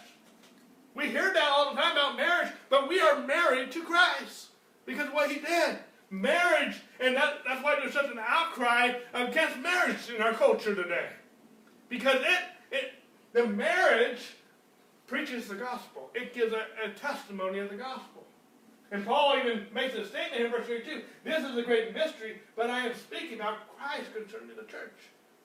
We 0.95 1.09
hear 1.09 1.33
that 1.33 1.51
all 1.51 1.75
the 1.75 1.81
time 1.81 1.93
about 1.93 2.17
marriage, 2.17 2.53
but 2.69 2.89
we 2.89 3.01
are 3.01 3.27
married 3.27 3.73
to 3.73 3.83
Christ 3.83 4.49
because 4.85 5.09
of 5.09 5.15
what 5.15 5.31
he 5.31 5.41
did. 5.41 5.79
Marriage, 6.11 6.77
and 7.01 7.17
that, 7.17 7.39
that's 7.47 7.65
why 7.65 7.77
there's 7.81 7.95
such 7.95 8.11
an 8.11 8.21
outcry 8.21 8.93
against 9.15 9.59
marriage 9.59 10.11
in 10.15 10.21
our 10.21 10.35
culture 10.35 10.75
today. 10.75 11.07
Because 11.89 12.17
it, 12.17 12.41
it 12.71 12.93
the 13.33 13.47
marriage 13.47 14.21
preaches 15.07 15.49
the 15.49 15.55
gospel. 15.55 16.11
It 16.15 16.35
gives 16.35 16.53
a, 16.53 16.67
a 16.85 16.91
testimony 16.91 17.59
of 17.61 17.71
the 17.71 17.77
gospel. 17.77 18.25
And 18.91 19.07
Paul 19.07 19.39
even 19.39 19.67
makes 19.75 19.95
a 19.95 20.05
statement 20.05 20.45
in 20.45 20.51
verse 20.51 20.67
32. 20.67 21.01
This 21.25 21.43
is 21.43 21.57
a 21.57 21.63
great 21.63 21.95
mystery, 21.95 22.43
but 22.57 22.69
I 22.69 22.87
am 22.87 22.95
speaking 22.95 23.41
about 23.41 23.75
Christ 23.75 24.15
concerning 24.15 24.55
the 24.55 24.71
church. 24.71 24.93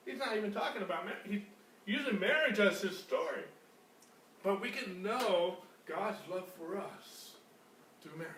He's 0.04 0.18
not 0.18 0.36
even 0.36 0.52
talking 0.52 0.82
about 0.82 1.06
marriage. 1.06 1.20
He's 1.26 1.40
using 1.86 2.20
marriage 2.20 2.58
as 2.58 2.82
his 2.82 2.98
story. 2.98 3.44
But 4.42 4.60
we 4.60 4.70
can 4.70 5.02
know 5.02 5.58
God's 5.86 6.18
love 6.30 6.48
for 6.56 6.78
us 6.78 7.32
through 8.02 8.18
marriage. 8.18 8.34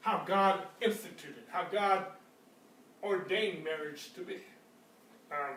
How 0.00 0.22
God 0.26 0.62
instituted, 0.80 1.44
how 1.48 1.64
God 1.70 2.06
ordained 3.02 3.64
marriage 3.64 4.12
to 4.14 4.20
be. 4.20 4.38
Um, 5.30 5.56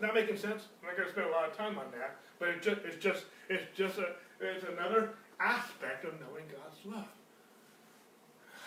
not 0.00 0.14
making 0.14 0.36
sense? 0.36 0.64
I'm 0.80 0.88
not 0.88 0.96
going 0.96 1.08
to 1.08 1.12
spend 1.12 1.28
a 1.28 1.30
lot 1.30 1.48
of 1.48 1.56
time 1.56 1.78
on 1.78 1.86
that, 1.92 2.16
but 2.38 2.48
it 2.48 2.62
just, 2.62 2.80
it's 2.84 3.02
just 3.02 3.24
it's 3.48 3.64
just 3.76 3.98
a 3.98 4.14
it's 4.40 4.64
another 4.64 5.10
aspect 5.38 6.04
of 6.04 6.12
knowing 6.20 6.44
God's 6.50 6.84
love. 6.84 7.08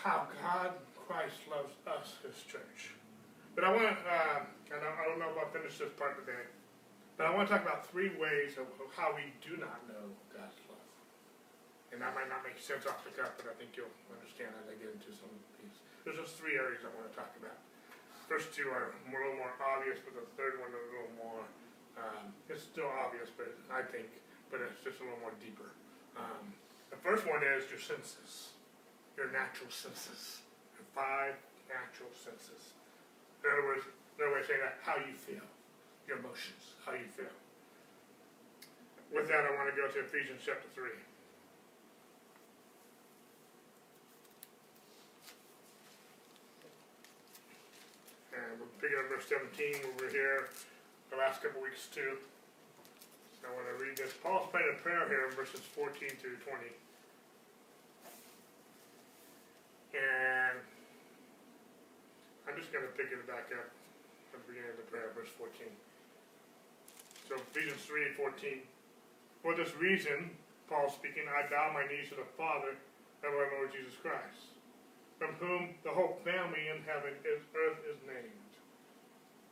How 0.04 0.28
God 0.42 0.72
Christ 1.08 1.36
loves 1.50 1.74
us, 1.88 2.16
His 2.24 2.44
church. 2.44 2.94
But 3.56 3.64
I 3.64 3.72
want 3.72 3.84
to, 3.84 3.90
uh, 3.90 4.40
and 4.76 4.82
I, 4.84 5.04
I 5.04 5.08
don't 5.08 5.20
know 5.20 5.30
if 5.30 5.38
I'll 5.38 5.52
finish 5.52 5.78
this 5.78 5.90
part 5.98 6.20
today. 6.20 6.44
But 7.18 7.26
I 7.26 7.34
want 7.34 7.50
to 7.50 7.58
talk 7.58 7.66
about 7.66 7.90
three 7.90 8.14
ways 8.22 8.62
of, 8.62 8.70
how 8.94 9.10
we 9.18 9.34
do 9.42 9.58
not 9.58 9.82
know 9.90 10.06
God's 10.30 10.54
love. 10.70 10.90
And 11.90 11.98
that 11.98 12.14
might 12.14 12.30
not 12.30 12.46
make 12.46 12.62
sense 12.62 12.86
off 12.86 13.02
the 13.02 13.14
cuff, 13.14 13.34
but 13.42 13.50
I 13.50 13.58
think 13.58 13.74
you'll 13.74 13.90
understand 14.14 14.54
as 14.62 14.70
I 14.70 14.78
get 14.78 14.94
into 14.94 15.10
some 15.18 15.34
of 15.34 15.42
these. 15.58 15.82
There's 16.06 16.22
just 16.22 16.38
three 16.38 16.54
areas 16.54 16.86
I 16.86 16.94
want 16.94 17.10
to 17.10 17.16
talk 17.18 17.34
about. 17.42 17.58
first 18.30 18.54
two 18.54 18.70
are 18.70 18.94
a 18.94 19.10
little 19.10 19.34
more 19.34 19.50
obvious, 19.58 19.98
but 20.06 20.14
the 20.14 20.30
third 20.38 20.62
one 20.62 20.70
is 20.70 20.78
a 20.78 20.92
little 20.94 21.16
more, 21.18 21.44
um, 21.98 22.30
it's 22.54 22.62
still 22.62 22.90
obvious, 22.90 23.34
but 23.34 23.50
I 23.74 23.82
think, 23.82 24.14
but 24.54 24.62
it's 24.62 24.78
just 24.86 25.02
a 25.02 25.04
little 25.10 25.20
more 25.26 25.34
deeper. 25.42 25.74
Um, 26.14 26.54
the 26.94 27.02
first 27.02 27.26
one 27.26 27.42
is 27.42 27.66
your 27.74 27.82
senses, 27.82 28.54
your 29.18 29.34
natural 29.34 29.74
senses, 29.74 30.46
your 30.78 30.86
five 30.94 31.34
natural 31.66 32.14
senses. 32.14 32.78
In 33.42 33.50
other 33.50 33.66
words, 33.66 33.84
another 34.16 34.38
way 34.38 34.42
of 34.42 34.48
saying 34.48 34.62
that, 34.62 34.78
how 34.86 35.02
you 35.02 35.18
feel, 35.18 35.46
your 36.08 36.18
emotions, 36.18 36.80
how 36.88 36.94
you 36.94 37.06
feel. 37.12 37.28
With 39.14 39.28
that, 39.28 39.44
I 39.44 39.52
want 39.56 39.68
to 39.68 39.76
go 39.76 39.88
to 39.92 40.00
Ephesians 40.00 40.42
chapter 40.44 40.68
three. 40.74 40.96
And 48.32 48.60
we're 48.60 48.72
picking 48.80 49.00
up 49.00 49.12
verse 49.12 49.28
seventeen, 49.28 49.76
we 49.84 50.06
were 50.06 50.12
here 50.12 50.48
the 51.12 51.18
last 51.18 51.44
couple 51.44 51.62
weeks 51.62 51.88
too. 51.92 52.20
So 53.40 53.48
I 53.48 53.56
want 53.56 53.68
to 53.68 53.76
read 53.84 53.96
this. 53.96 54.12
Paul's 54.24 54.48
praying 54.52 54.76
a 54.76 54.80
prayer 54.80 55.08
here 55.08 55.28
in 55.28 55.36
verses 55.36 55.60
fourteen 55.76 56.16
through 56.20 56.40
twenty. 56.44 56.72
And 59.96 60.60
I'm 62.48 62.56
just 62.60 62.72
gonna 62.72 62.92
pick 62.96 63.12
it 63.12 63.24
back 63.28 63.52
up 63.56 63.72
at 64.36 64.40
the 64.40 64.52
beginning 64.52 64.72
of 64.72 64.80
the 64.84 64.88
prayer, 64.92 65.12
verse 65.16 65.32
fourteen. 65.40 65.72
So 67.28 67.36
Ephesians 67.36 67.84
three 67.84 68.08
fourteen. 68.16 68.62
For 69.44 69.54
this 69.54 69.76
reason, 69.76 70.32
Paul 70.70 70.90
speaking, 70.90 71.24
I 71.28 71.50
bow 71.50 71.72
my 71.74 71.84
knees 71.84 72.10
to 72.10 72.16
the 72.16 72.32
Father 72.38 72.76
of 73.24 73.34
our 73.34 73.52
Lord 73.58 73.72
Jesus 73.72 73.94
Christ, 74.02 74.56
from 75.20 75.34
whom 75.40 75.76
the 75.84 75.90
whole 75.90 76.20
family 76.24 76.68
in 76.74 76.84
heaven 76.84 77.12
is 77.26 77.42
earth 77.56 77.80
is 77.90 77.98
named, 78.08 78.52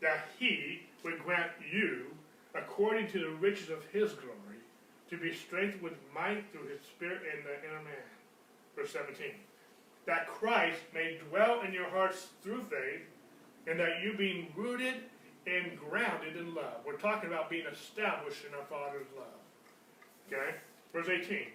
that 0.01 0.29
he 0.39 0.83
would 1.03 1.19
grant 1.19 1.51
you, 1.71 2.05
according 2.53 3.07
to 3.11 3.19
the 3.19 3.35
riches 3.41 3.69
of 3.69 3.83
his 3.91 4.13
glory, 4.13 4.63
to 5.09 5.17
be 5.17 5.33
strengthened 5.33 5.83
with 5.83 5.93
might 6.13 6.45
through 6.51 6.67
his 6.67 6.81
spirit 6.81 7.21
in 7.23 7.43
the 7.43 7.59
inner 7.67 7.83
man. 7.83 8.09
Verse 8.75 8.91
17. 8.91 9.27
That 10.05 10.27
Christ 10.27 10.79
may 10.93 11.19
dwell 11.29 11.61
in 11.61 11.73
your 11.73 11.89
hearts 11.89 12.27
through 12.41 12.63
faith, 12.63 13.03
and 13.67 13.79
that 13.79 14.01
you 14.01 14.15
being 14.17 14.47
rooted 14.55 14.95
and 15.47 15.77
grounded 15.77 16.35
in 16.35 16.55
love. 16.55 16.81
We're 16.85 16.97
talking 16.97 17.29
about 17.29 17.49
being 17.49 17.65
established 17.67 18.45
in 18.47 18.53
our 18.53 18.65
Father's 18.65 19.07
love. 19.15 19.39
Okay? 20.27 20.57
Verse 20.93 21.07
18. 21.07 21.47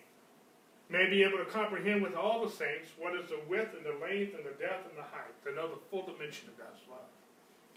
May 0.89 1.09
be 1.09 1.23
able 1.23 1.39
to 1.39 1.45
comprehend 1.45 2.03
with 2.03 2.15
all 2.15 2.45
the 2.45 2.51
saints 2.51 2.91
what 2.99 3.15
is 3.15 3.29
the 3.29 3.41
width 3.49 3.75
and 3.77 3.85
the 3.85 3.99
length 4.05 4.35
and 4.35 4.45
the 4.45 4.57
depth 4.59 4.89
and 4.89 4.99
the 4.99 5.03
height, 5.03 5.35
to 5.45 5.55
know 5.55 5.69
the 5.69 5.81
full 5.91 6.03
dimension 6.03 6.49
of 6.49 6.59
God's 6.59 6.81
love. 6.91 7.09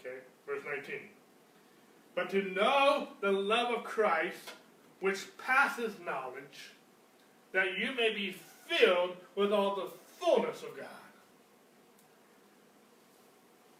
Okay? 0.00 0.18
Verse 0.46 0.62
19. 0.64 1.00
But 2.14 2.30
to 2.30 2.42
know 2.52 3.08
the 3.20 3.32
love 3.32 3.74
of 3.74 3.84
Christ, 3.84 4.52
which 5.00 5.26
passes 5.38 5.94
knowledge, 6.04 6.72
that 7.52 7.78
you 7.78 7.94
may 7.96 8.12
be 8.14 8.36
filled 8.68 9.16
with 9.36 9.52
all 9.52 9.76
the 9.76 9.90
fullness 10.18 10.62
of 10.62 10.76
God. 10.76 11.03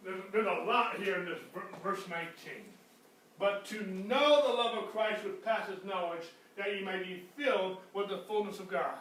There's, 0.05 0.21
there's 0.31 0.47
a 0.47 0.63
lot 0.65 0.97
here 0.97 1.15
in 1.15 1.25
this 1.25 1.39
verse 1.83 2.07
19. 2.07 2.29
But 3.39 3.65
to 3.65 3.85
know 3.87 4.47
the 4.47 4.53
love 4.53 4.77
of 4.77 4.91
Christ 4.91 5.25
which 5.25 5.43
passes 5.43 5.83
knowledge, 5.83 6.25
that 6.57 6.77
you 6.77 6.85
may 6.85 6.99
be 6.99 7.23
filled 7.35 7.77
with 7.93 8.09
the 8.09 8.19
fullness 8.19 8.59
of 8.59 8.69
God. 8.69 8.95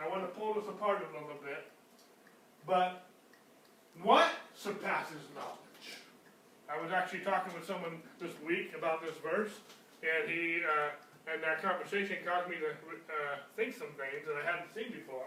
I 0.00 0.08
want 0.08 0.22
to 0.22 0.40
pull 0.40 0.54
this 0.54 0.66
apart 0.66 0.98
a 0.98 1.12
little 1.12 1.36
bit. 1.44 1.70
But 2.66 3.04
what 4.02 4.30
surpasses 4.54 5.20
knowledge? 5.34 5.58
I 6.68 6.82
was 6.82 6.90
actually 6.90 7.20
talking 7.20 7.52
with 7.54 7.66
someone 7.66 8.00
this 8.18 8.32
week 8.46 8.72
about 8.76 9.02
this 9.02 9.14
verse, 9.22 9.50
and 10.02 10.30
he, 10.30 10.62
uh, 10.64 11.32
and 11.32 11.42
that 11.42 11.62
conversation 11.62 12.16
caused 12.24 12.48
me 12.48 12.56
to 12.56 12.68
uh, 12.68 13.36
think 13.54 13.74
some 13.74 13.88
things 13.88 14.26
that 14.26 14.34
I 14.42 14.50
hadn't 14.50 14.72
seen 14.74 14.90
before. 14.92 15.26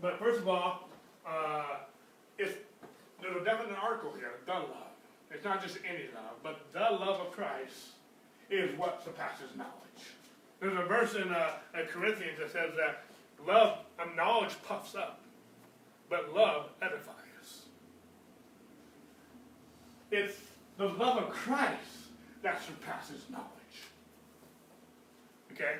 But 0.00 0.18
first 0.18 0.40
of 0.40 0.48
all, 0.48 0.88
uh, 1.28 1.80
it's, 2.38 2.54
there's 3.24 3.40
a 3.40 3.44
definite 3.44 3.78
article 3.82 4.12
here, 4.18 4.32
the 4.44 4.52
love. 4.52 4.92
It's 5.30 5.44
not 5.44 5.62
just 5.62 5.78
any 5.88 6.04
love, 6.14 6.36
but 6.42 6.60
the 6.72 6.80
love 6.80 7.20
of 7.20 7.32
Christ 7.32 7.94
is 8.50 8.78
what 8.78 9.02
surpasses 9.02 9.56
knowledge. 9.56 9.72
There's 10.60 10.78
a 10.78 10.84
verse 10.84 11.14
in, 11.14 11.32
uh, 11.32 11.52
Corinthians 11.90 12.38
that 12.38 12.52
says 12.52 12.72
that 12.76 13.04
love, 13.46 13.78
um, 13.98 14.14
knowledge 14.14 14.54
puffs 14.66 14.94
up, 14.94 15.20
but 16.10 16.34
love 16.34 16.68
edifies. 16.82 17.62
It's 20.10 20.36
the 20.76 20.88
love 20.88 21.16
of 21.16 21.30
Christ 21.30 22.10
that 22.42 22.62
surpasses 22.62 23.22
knowledge. 23.30 23.48
Okay? 25.52 25.76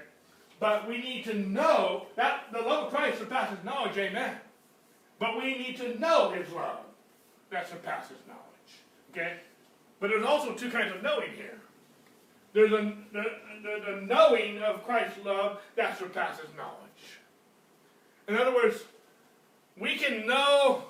But 0.58 0.88
we 0.88 0.98
need 0.98 1.24
to 1.24 1.34
know 1.34 2.06
that 2.16 2.44
the 2.52 2.60
love 2.60 2.86
of 2.86 2.94
Christ 2.94 3.18
surpasses 3.18 3.62
knowledge, 3.64 3.96
amen. 3.98 4.36
But 5.18 5.36
we 5.36 5.58
need 5.58 5.76
to 5.76 5.98
know 5.98 6.30
his 6.30 6.50
love 6.50 6.83
that 7.54 7.68
surpasses 7.68 8.16
knowledge. 8.26 8.42
Okay? 9.12 9.38
But 10.00 10.10
there's 10.10 10.26
also 10.26 10.54
two 10.54 10.70
kinds 10.70 10.92
of 10.92 11.02
knowing 11.02 11.30
here. 11.36 11.60
There's 12.52 12.72
a, 12.72 12.94
the, 13.12 13.24
the, 13.62 13.92
the 13.92 14.00
knowing 14.02 14.58
of 14.58 14.84
Christ's 14.84 15.24
love 15.24 15.60
that 15.76 15.96
surpasses 15.96 16.48
knowledge. 16.56 17.20
In 18.26 18.36
other 18.36 18.52
words, 18.52 18.82
we 19.78 19.96
can 19.96 20.26
know 20.26 20.84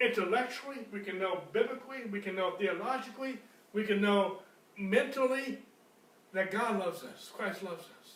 intellectually, 0.00 0.78
we 0.92 1.00
can 1.00 1.18
know 1.18 1.42
biblically, 1.52 2.04
we 2.10 2.20
can 2.20 2.34
know 2.34 2.52
theologically, 2.52 3.38
we 3.72 3.84
can 3.84 4.00
know 4.00 4.38
mentally 4.76 5.58
that 6.32 6.50
God 6.50 6.78
loves 6.78 7.04
us, 7.04 7.30
Christ 7.32 7.62
loves 7.62 7.84
us. 7.84 8.14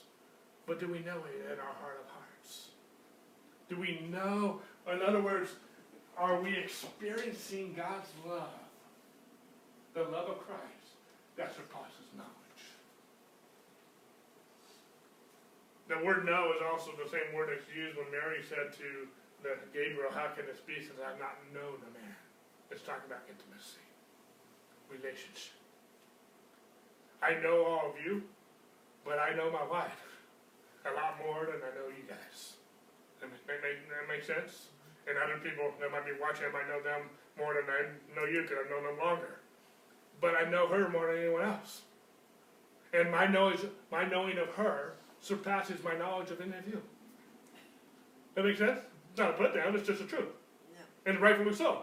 But 0.67 0.81
do 0.81 0.89
we 0.89 0.99
know 1.01 1.19
it 1.29 1.53
in 1.53 1.59
our 1.61 1.75
heart 1.81 2.05
of 2.05 2.11
hearts? 2.11 2.71
Do 3.69 3.77
we 3.79 4.01
know, 4.11 4.61
in 4.93 5.03
other 5.03 5.21
words, 5.21 5.51
are 6.19 6.41
we 6.41 6.57
experiencing 6.57 7.75
God's 7.77 8.09
love? 8.27 8.49
The 9.95 10.03
love 10.03 10.29
of 10.29 10.47
Christ 10.47 10.99
that 11.37 11.55
surpasses 11.55 12.11
knowledge. 12.17 12.35
The 15.89 16.05
word 16.05 16.25
know 16.25 16.53
is 16.57 16.63
also 16.63 16.91
the 16.97 17.11
same 17.11 17.35
word 17.35 17.51
that's 17.51 17.69
used 17.75 17.99
when 17.99 18.11
Mary 18.11 18.43
said 18.43 18.73
to 18.79 19.07
the 19.43 19.59
Gabriel, 19.75 20.11
How 20.11 20.33
can 20.35 20.47
this 20.47 20.63
be 20.65 20.81
since 20.81 20.99
I've 20.99 21.21
not 21.21 21.37
known 21.53 21.79
a 21.85 21.91
man? 21.93 22.17
It's 22.71 22.83
talking 22.83 23.07
about 23.07 23.23
intimacy, 23.29 23.85
relationship. 24.89 25.59
I 27.23 27.39
know 27.39 27.65
all 27.65 27.93
of 27.93 27.97
you, 28.03 28.23
but 29.05 29.19
I 29.19 29.37
know 29.37 29.53
my 29.53 29.65
wife 29.65 30.15
a 30.85 30.93
lot 30.93 31.17
more 31.21 31.47
than 31.47 31.61
I 31.61 31.71
know 31.77 31.89
you 31.89 32.05
guys. 32.09 32.57
That 33.21 33.31
make, 33.47 33.63
make, 33.63 33.89
that 33.89 34.09
make 34.09 34.25
sense? 34.25 34.74
And 35.09 35.19
other 35.19 35.39
people 35.43 35.73
that 35.81 35.91
might 35.91 36.07
be 36.07 36.13
watching, 36.21 36.47
I 36.49 36.53
might 36.53 36.69
know 36.69 36.83
them 36.83 37.11
more 37.37 37.55
than 37.55 37.65
I 37.69 38.17
know 38.17 38.27
you 38.27 38.43
because 38.43 38.59
I've 38.65 38.71
known 38.71 38.85
them 38.85 38.99
longer. 38.99 39.41
But 40.21 40.35
I 40.35 40.49
know 40.49 40.67
her 40.69 40.89
more 40.89 41.13
than 41.13 41.23
anyone 41.23 41.43
else. 41.43 41.83
And 42.93 43.11
my 43.11 43.27
knowledge, 43.27 43.61
my 43.91 44.05
knowing 44.05 44.39
of 44.39 44.49
her 44.51 44.95
surpasses 45.21 45.83
my 45.83 45.95
knowledge 45.97 46.31
of 46.31 46.41
any 46.41 46.57
of 46.57 46.67
you. 46.67 46.81
That 48.35 48.45
makes 48.45 48.59
sense? 48.59 48.81
It's 49.11 49.19
not 49.19 49.31
a 49.31 49.33
put 49.35 49.55
down, 49.55 49.75
it's 49.75 49.87
just 49.87 50.01
the 50.01 50.07
truth. 50.07 50.29
No. 50.75 51.11
And 51.13 51.21
rightfully 51.21 51.55
so. 51.55 51.83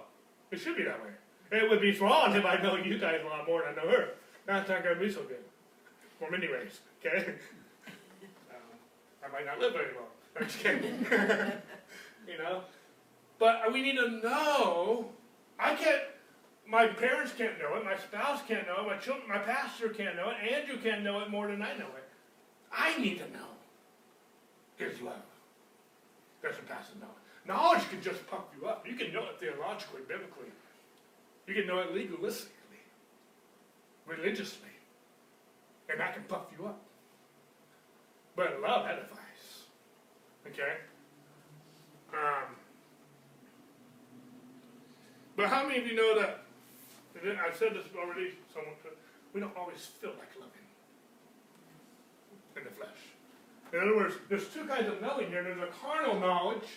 It 0.51 0.59
should 0.59 0.77
be 0.77 0.83
that 0.83 1.01
way. 1.01 1.11
It 1.51 1.69
would 1.69 1.81
be 1.81 1.91
wrong 1.99 2.33
if 2.35 2.45
I 2.45 2.61
know 2.61 2.75
you 2.75 2.97
guys 2.97 3.21
a 3.23 3.27
lot 3.27 3.45
more 3.45 3.61
than 3.61 3.77
I 3.77 3.83
know 3.83 3.91
her. 3.91 4.09
That's 4.45 4.69
not 4.69 4.83
going 4.83 4.97
to 4.97 5.01
be 5.01 5.11
so 5.11 5.23
good. 5.23 5.43
For 6.19 6.29
many 6.29 6.47
ways, 6.47 6.79
okay? 6.99 7.17
um, 8.51 8.61
I 9.25 9.31
might 9.31 9.45
not 9.45 9.59
live 9.59 9.73
very 9.73 9.93
long. 9.95 10.05
I'm 10.39 10.45
just 10.45 10.59
kidding. 10.59 11.05
you 12.27 12.37
know? 12.37 12.61
But 13.41 13.73
we 13.73 13.81
need 13.81 13.95
to 13.95 14.07
know. 14.21 15.09
I 15.57 15.73
can't, 15.73 16.03
my 16.67 16.85
parents 16.85 17.33
can't 17.35 17.57
know 17.57 17.75
it, 17.75 17.83
my 17.83 17.97
spouse 17.97 18.39
can't 18.47 18.67
know 18.67 18.83
it, 18.83 18.87
my 18.87 18.97
children, 18.97 19.27
my 19.27 19.39
pastor 19.39 19.89
can't 19.89 20.15
know 20.15 20.29
it, 20.29 20.53
Andrew 20.53 20.77
can't 20.77 21.01
know 21.03 21.21
it 21.21 21.31
more 21.31 21.47
than 21.47 21.59
I 21.63 21.75
know 21.75 21.87
it. 21.87 22.07
I 22.71 22.95
need 22.99 23.17
to 23.17 23.27
know 23.31 23.47
His 24.77 25.01
love. 25.01 25.15
That 26.43 26.55
surpasses 26.55 26.93
knowledge. 26.99 27.15
Knowledge 27.47 27.89
can 27.89 27.99
just 27.99 28.27
pump 28.27 28.45
you 28.59 28.67
up. 28.67 28.87
You 28.87 28.93
can 28.93 29.11
know 29.11 29.23
it 29.23 29.39
theologically, 29.39 30.01
biblically. 30.07 30.51
You 31.47 31.55
can 31.55 31.65
know 31.65 31.79
it 31.79 31.95
legalistically, 31.95 32.83
religiously. 34.05 34.69
And 35.89 35.99
that 35.99 36.13
can 36.13 36.23
puff 36.25 36.43
you 36.55 36.67
up. 36.67 36.79
But 38.35 38.61
love 38.61 38.85
edifies. 38.85 39.65
Okay? 40.45 40.77
Um, 42.13 42.55
but 45.35 45.47
how 45.47 45.67
many 45.67 45.79
of 45.79 45.87
you 45.87 45.95
know 45.95 46.19
that, 46.19 46.43
I've 47.45 47.55
said 47.55 47.73
this 47.73 47.85
already, 47.97 48.33
someone, 48.53 48.75
we 49.33 49.39
don't 49.39 49.55
always 49.57 49.79
feel 49.79 50.11
like 50.11 50.29
loving 50.39 50.51
in 52.57 52.63
the 52.63 52.69
flesh. 52.69 52.89
In 53.73 53.79
other 53.79 53.95
words, 53.95 54.15
there's 54.29 54.47
two 54.49 54.65
kinds 54.65 54.87
of 54.87 55.01
knowing 55.01 55.29
here. 55.29 55.43
There's 55.43 55.61
a 55.61 55.69
carnal 55.81 56.19
knowledge, 56.19 56.67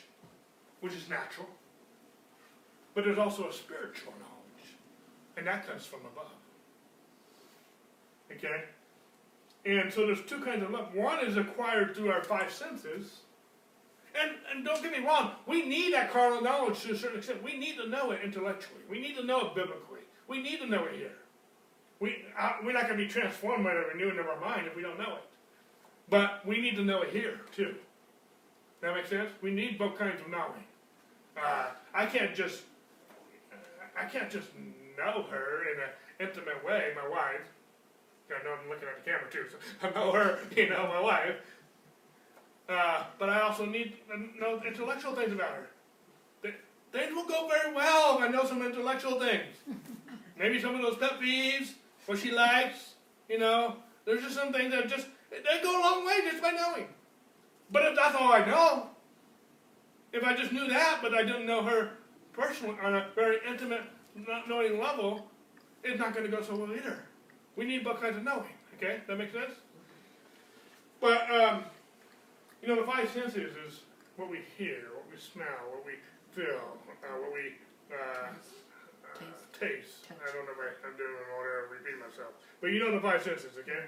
which 0.81 0.93
is 0.93 1.09
natural, 1.09 1.49
but 2.95 3.05
there's 3.05 3.19
also 3.19 3.49
a 3.49 3.53
spiritual 3.53 4.13
knowledge, 4.13 4.77
And 5.37 5.47
that 5.47 5.67
comes 5.67 5.85
from 5.85 6.01
above. 6.01 6.31
Okay? 8.31 8.65
And 9.67 9.93
so 9.93 10.07
there's 10.07 10.23
two 10.23 10.41
kinds 10.41 10.63
of 10.63 10.71
love. 10.71 10.95
One 10.95 11.25
is 11.25 11.37
acquired 11.37 11.97
through 11.97 12.13
our 12.13 12.23
five 12.23 12.53
senses. 12.53 13.21
And, 14.21 14.33
and 14.53 14.65
don't 14.65 14.81
get 14.81 14.93
me 14.93 15.05
wrong, 15.05 15.33
we 15.47 15.67
need 15.67 15.93
that 15.93 16.13
carnal 16.13 16.41
knowledge 16.41 16.83
to 16.83 16.93
a 16.93 16.97
certain 16.97 17.19
extent. 17.19 17.43
We 17.43 17.57
need 17.57 17.77
to 17.79 17.89
know 17.89 18.13
it 18.13 18.21
intellectually. 18.23 18.83
We 18.89 19.01
need 19.01 19.17
to 19.17 19.25
know 19.25 19.49
it 19.49 19.55
biblically. 19.55 20.01
We 20.29 20.41
need 20.41 20.61
to 20.61 20.67
know 20.67 20.85
it 20.85 20.95
here. 20.95 21.13
We, 21.99 22.25
uh, 22.39 22.53
we're 22.65 22.73
not 22.73 22.87
going 22.87 22.99
to 22.99 23.05
be 23.05 23.11
transformed 23.11 23.65
by 23.65 23.75
the 23.75 23.81
renewing 23.93 24.19
of 24.19 24.27
our 24.27 24.39
mind 24.41 24.67
if 24.67 24.77
we 24.77 24.83
don't 24.83 24.99
know 24.99 25.17
it. 25.17 25.25
But 26.09 26.47
we 26.47 26.61
need 26.61 26.77
to 26.77 26.85
know 26.85 27.03
it 27.03 27.11
here, 27.11 27.41
too. 27.55 27.75
That 28.83 28.95
makes 28.95 29.09
sense? 29.09 29.31
We 29.41 29.51
need 29.51 29.79
both 29.79 29.99
kinds 29.99 30.21
of 30.21 30.29
knowing. 30.29 30.65
Uh, 31.37 31.71
I 31.93 32.07
can't 32.07 32.35
just, 32.35 32.63
I 33.99 34.05
can't 34.05 34.31
just 34.31 34.49
know 34.97 35.25
her 35.31 35.63
in 35.73 35.81
an 35.81 36.29
intimate 36.29 36.65
way, 36.65 36.93
my 36.95 37.09
wife. 37.09 37.41
I 38.31 38.43
know 38.45 38.55
I'm 38.63 38.69
looking 38.69 38.89
at 38.89 39.05
the 39.05 39.11
camera 39.11 39.31
too, 39.31 39.47
so 39.51 39.57
I 39.83 39.91
know 39.91 40.13
her, 40.13 40.39
you 40.57 40.71
know, 40.71 40.87
my 40.89 41.01
wife. 41.01 41.37
Uh, 42.69 43.05
but 43.19 43.29
I 43.29 43.41
also 43.43 43.67
need 43.67 43.95
to 44.09 44.41
know 44.41 44.63
intellectual 44.67 45.15
things 45.15 45.33
about 45.33 45.51
her. 45.51 45.69
Things 46.93 47.13
will 47.13 47.27
go 47.27 47.49
very 47.49 47.75
well 47.75 48.17
if 48.17 48.23
I 48.23 48.29
know 48.29 48.47
some 48.47 48.65
intellectual 48.65 49.19
things. 49.19 49.57
Maybe 50.39 50.61
some 50.61 50.77
of 50.77 50.81
those 50.83 50.97
pet 50.97 51.21
peeves, 51.21 51.73
what 52.07 52.19
she 52.19 52.31
likes, 52.31 52.95
you 53.29 53.39
know. 53.39 53.77
There's 54.05 54.23
just 54.23 54.37
some 54.37 54.53
things 54.53 54.73
that 54.73 54.89
just, 54.89 55.09
they 55.31 55.63
go 55.63 55.81
a 55.81 55.83
long 55.83 56.07
way 56.07 56.21
just 56.23 56.41
by 56.41 56.53
knowing. 56.53 56.87
But 57.73 57.87
if 57.87 57.97
that's 57.97 58.15
all 58.15 58.33
I 58.33 58.45
know, 58.47 58.91
if 60.13 60.23
I 60.23 60.37
just 60.37 60.53
knew 60.53 60.69
that, 60.69 61.01
but 61.03 61.15
I 61.15 61.25
didn't 61.25 61.47
know 61.47 61.63
her 61.63 61.91
personally 62.33 62.77
on 62.81 62.95
a 62.95 63.09
very 63.17 63.39
intimate, 63.49 63.83
not 64.15 64.49
knowing 64.49 64.79
level, 64.79 65.27
it's 65.83 65.99
not 65.99 66.15
going 66.15 66.31
to 66.31 66.37
go 66.37 66.43
so 66.43 66.55
well 66.55 66.73
either. 66.73 67.01
We 67.57 67.65
need 67.65 67.83
both 67.83 68.01
kinds 68.01 68.17
of 68.17 68.23
knowing. 68.23 68.51
Okay, 68.77 69.01
that 69.09 69.19
makes 69.19 69.33
sense. 69.33 69.53
But 71.01 71.29
um, 71.31 71.65
you 72.65 72.75
know, 72.75 72.81
the 72.81 72.91
five 72.91 73.11
senses 73.11 73.53
is 73.69 73.81
what 74.17 74.31
we 74.31 74.41
hear, 74.57 74.89
what 74.97 75.05
we 75.13 75.21
smell, 75.21 75.69
what 75.69 75.85
we 75.85 76.01
feel, 76.33 76.79
uh, 76.89 77.21
what 77.21 77.33
we 77.33 77.61
uh, 77.93 78.33
uh, 78.33 79.21
taste. 79.53 80.09
I 80.09 80.33
don't 80.33 80.47
know 80.47 80.57
if 80.57 80.81
I, 80.81 80.89
am 80.89 80.97
doing 80.97 81.13
order 81.37 81.69
to 81.69 81.75
repeat 81.77 82.01
myself, 82.01 82.33
but 82.63 82.69
you 82.69 82.81
know 82.81 82.91
the 82.95 83.01
five 83.01 83.23
senses. 83.23 83.53
Okay, 83.61 83.85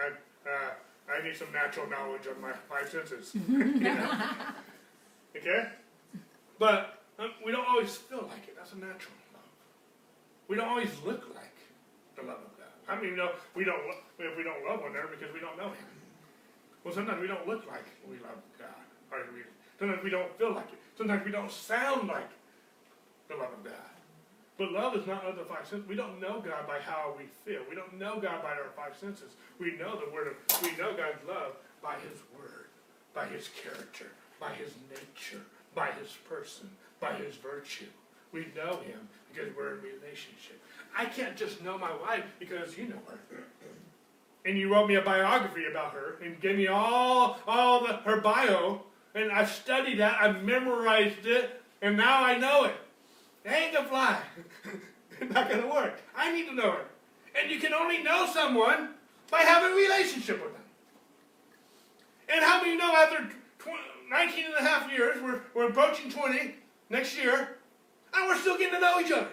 I, 0.00 0.16
uh, 0.48 0.72
I 1.12 1.22
need 1.22 1.36
some 1.36 1.52
natural 1.52 1.86
knowledge 1.86 2.24
of 2.26 2.40
my 2.40 2.52
five 2.64 2.88
senses. 2.88 3.36
okay, 5.36 5.68
but 6.58 7.04
um, 7.18 7.30
we 7.44 7.52
don't 7.52 7.68
always 7.68 7.94
feel 7.94 8.26
like 8.30 8.48
it. 8.48 8.56
That's 8.56 8.72
a 8.72 8.76
natural 8.76 9.12
love. 9.34 9.44
We 10.48 10.56
don't 10.56 10.68
always 10.68 10.96
look 11.04 11.28
like 11.34 11.52
the 12.16 12.22
love 12.22 12.40
of 12.40 12.56
God. 12.56 12.72
I 12.88 12.98
mean, 12.98 13.16
no, 13.16 13.32
we 13.54 13.64
don't. 13.64 13.84
If 14.18 14.34
we 14.34 14.44
don't 14.44 14.64
love 14.64 14.80
one 14.80 14.92
another 14.92 15.12
because 15.12 15.32
we 15.34 15.40
don't 15.40 15.58
know 15.58 15.68
Him. 15.68 16.03
Well, 16.84 16.94
sometimes 16.94 17.20
we 17.20 17.26
don't 17.26 17.48
look 17.48 17.66
like 17.66 17.84
we 18.08 18.16
love 18.16 18.38
God. 18.58 18.68
Or 19.10 19.18
we, 19.32 19.40
sometimes 19.78 20.04
we 20.04 20.10
don't 20.10 20.36
feel 20.38 20.52
like 20.52 20.70
it. 20.72 20.78
Sometimes 20.96 21.24
we 21.24 21.32
don't 21.32 21.50
sound 21.50 22.08
like 22.08 22.28
the 23.28 23.36
love 23.36 23.52
of 23.52 23.64
God. 23.64 23.72
But 24.56 24.70
love 24.70 24.94
is 24.94 25.06
not 25.06 25.24
of 25.24 25.36
the 25.36 25.44
five 25.44 25.66
senses. 25.66 25.88
We 25.88 25.96
don't 25.96 26.20
know 26.20 26.40
God 26.40 26.66
by 26.68 26.78
how 26.78 27.14
we 27.18 27.24
feel. 27.44 27.62
We 27.68 27.74
don't 27.74 27.98
know 27.98 28.20
God 28.20 28.42
by 28.42 28.50
our 28.50 28.70
five 28.76 28.96
senses. 28.96 29.32
We 29.58 29.76
know 29.76 29.98
the 29.98 30.12
word 30.12 30.28
of. 30.28 30.62
We 30.62 30.76
know 30.76 30.94
God's 30.94 31.18
love 31.26 31.56
by 31.82 31.94
His 31.94 32.20
word, 32.38 32.66
by 33.12 33.26
His 33.26 33.48
character, 33.62 34.06
by 34.38 34.52
His 34.52 34.70
nature, 34.90 35.42
by 35.74 35.90
His 36.00 36.10
person, 36.28 36.70
by 37.00 37.14
His 37.14 37.34
virtue. 37.34 37.90
We 38.30 38.46
know 38.54 38.78
Him 38.86 39.08
because 39.32 39.50
we're 39.56 39.78
in 39.78 39.82
relationship. 39.82 40.60
I 40.96 41.06
can't 41.06 41.36
just 41.36 41.62
know 41.62 41.76
my 41.76 41.94
wife 41.96 42.24
because 42.38 42.78
you 42.78 42.86
know 42.86 43.02
her. 43.08 43.18
And 44.44 44.58
you 44.58 44.72
wrote 44.72 44.86
me 44.86 44.96
a 44.96 45.00
biography 45.00 45.66
about 45.70 45.92
her 45.92 46.16
and 46.22 46.38
gave 46.40 46.56
me 46.56 46.66
all, 46.66 47.38
all 47.46 47.86
the, 47.86 47.94
her 48.04 48.20
bio. 48.20 48.82
And 49.14 49.32
I've 49.32 49.50
studied 49.50 49.98
that, 49.98 50.18
I've 50.20 50.42
memorized 50.42 51.24
it, 51.24 51.62
and 51.80 51.96
now 51.96 52.22
I 52.22 52.36
know 52.36 52.64
it. 52.64 52.74
It 53.44 53.50
ain't 53.50 53.74
gonna 53.74 53.88
fly. 53.88 54.20
it's 55.20 55.32
not 55.32 55.50
gonna 55.50 55.66
work. 55.66 56.00
I 56.16 56.32
need 56.32 56.46
to 56.48 56.54
know 56.54 56.72
her. 56.72 56.84
And 57.40 57.50
you 57.50 57.58
can 57.58 57.72
only 57.72 58.02
know 58.02 58.26
someone 58.32 58.90
by 59.30 59.40
having 59.40 59.72
a 59.72 59.74
relationship 59.74 60.42
with 60.42 60.52
them. 60.52 60.62
And 62.28 62.44
how 62.44 62.62
many 62.62 62.76
know 62.76 62.94
after 62.94 63.28
19 64.10 64.44
and 64.44 64.54
a 64.54 64.62
half 64.62 64.90
years, 64.90 65.20
we're, 65.22 65.40
we're 65.54 65.68
approaching 65.68 66.10
20 66.10 66.54
next 66.90 67.16
year, 67.16 67.56
and 68.14 68.28
we're 68.28 68.38
still 68.38 68.56
getting 68.56 68.74
to 68.74 68.80
know 68.80 69.00
each 69.00 69.12
other? 69.12 69.28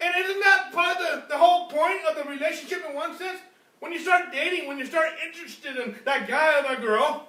And 0.00 0.14
isn't 0.16 0.40
that 0.40 0.70
part 0.72 0.96
of 0.96 1.02
the, 1.02 1.34
the 1.34 1.38
whole 1.38 1.68
point 1.68 2.00
of 2.08 2.16
the 2.16 2.30
relationship 2.30 2.84
in 2.88 2.94
one 2.94 3.16
sense? 3.16 3.40
When 3.80 3.92
you 3.92 4.00
start 4.00 4.32
dating, 4.32 4.66
when 4.68 4.78
you 4.78 4.86
start 4.86 5.10
interested 5.24 5.76
in 5.76 5.96
that 6.04 6.26
guy 6.26 6.60
or 6.60 6.62
that 6.62 6.80
girl, 6.80 7.28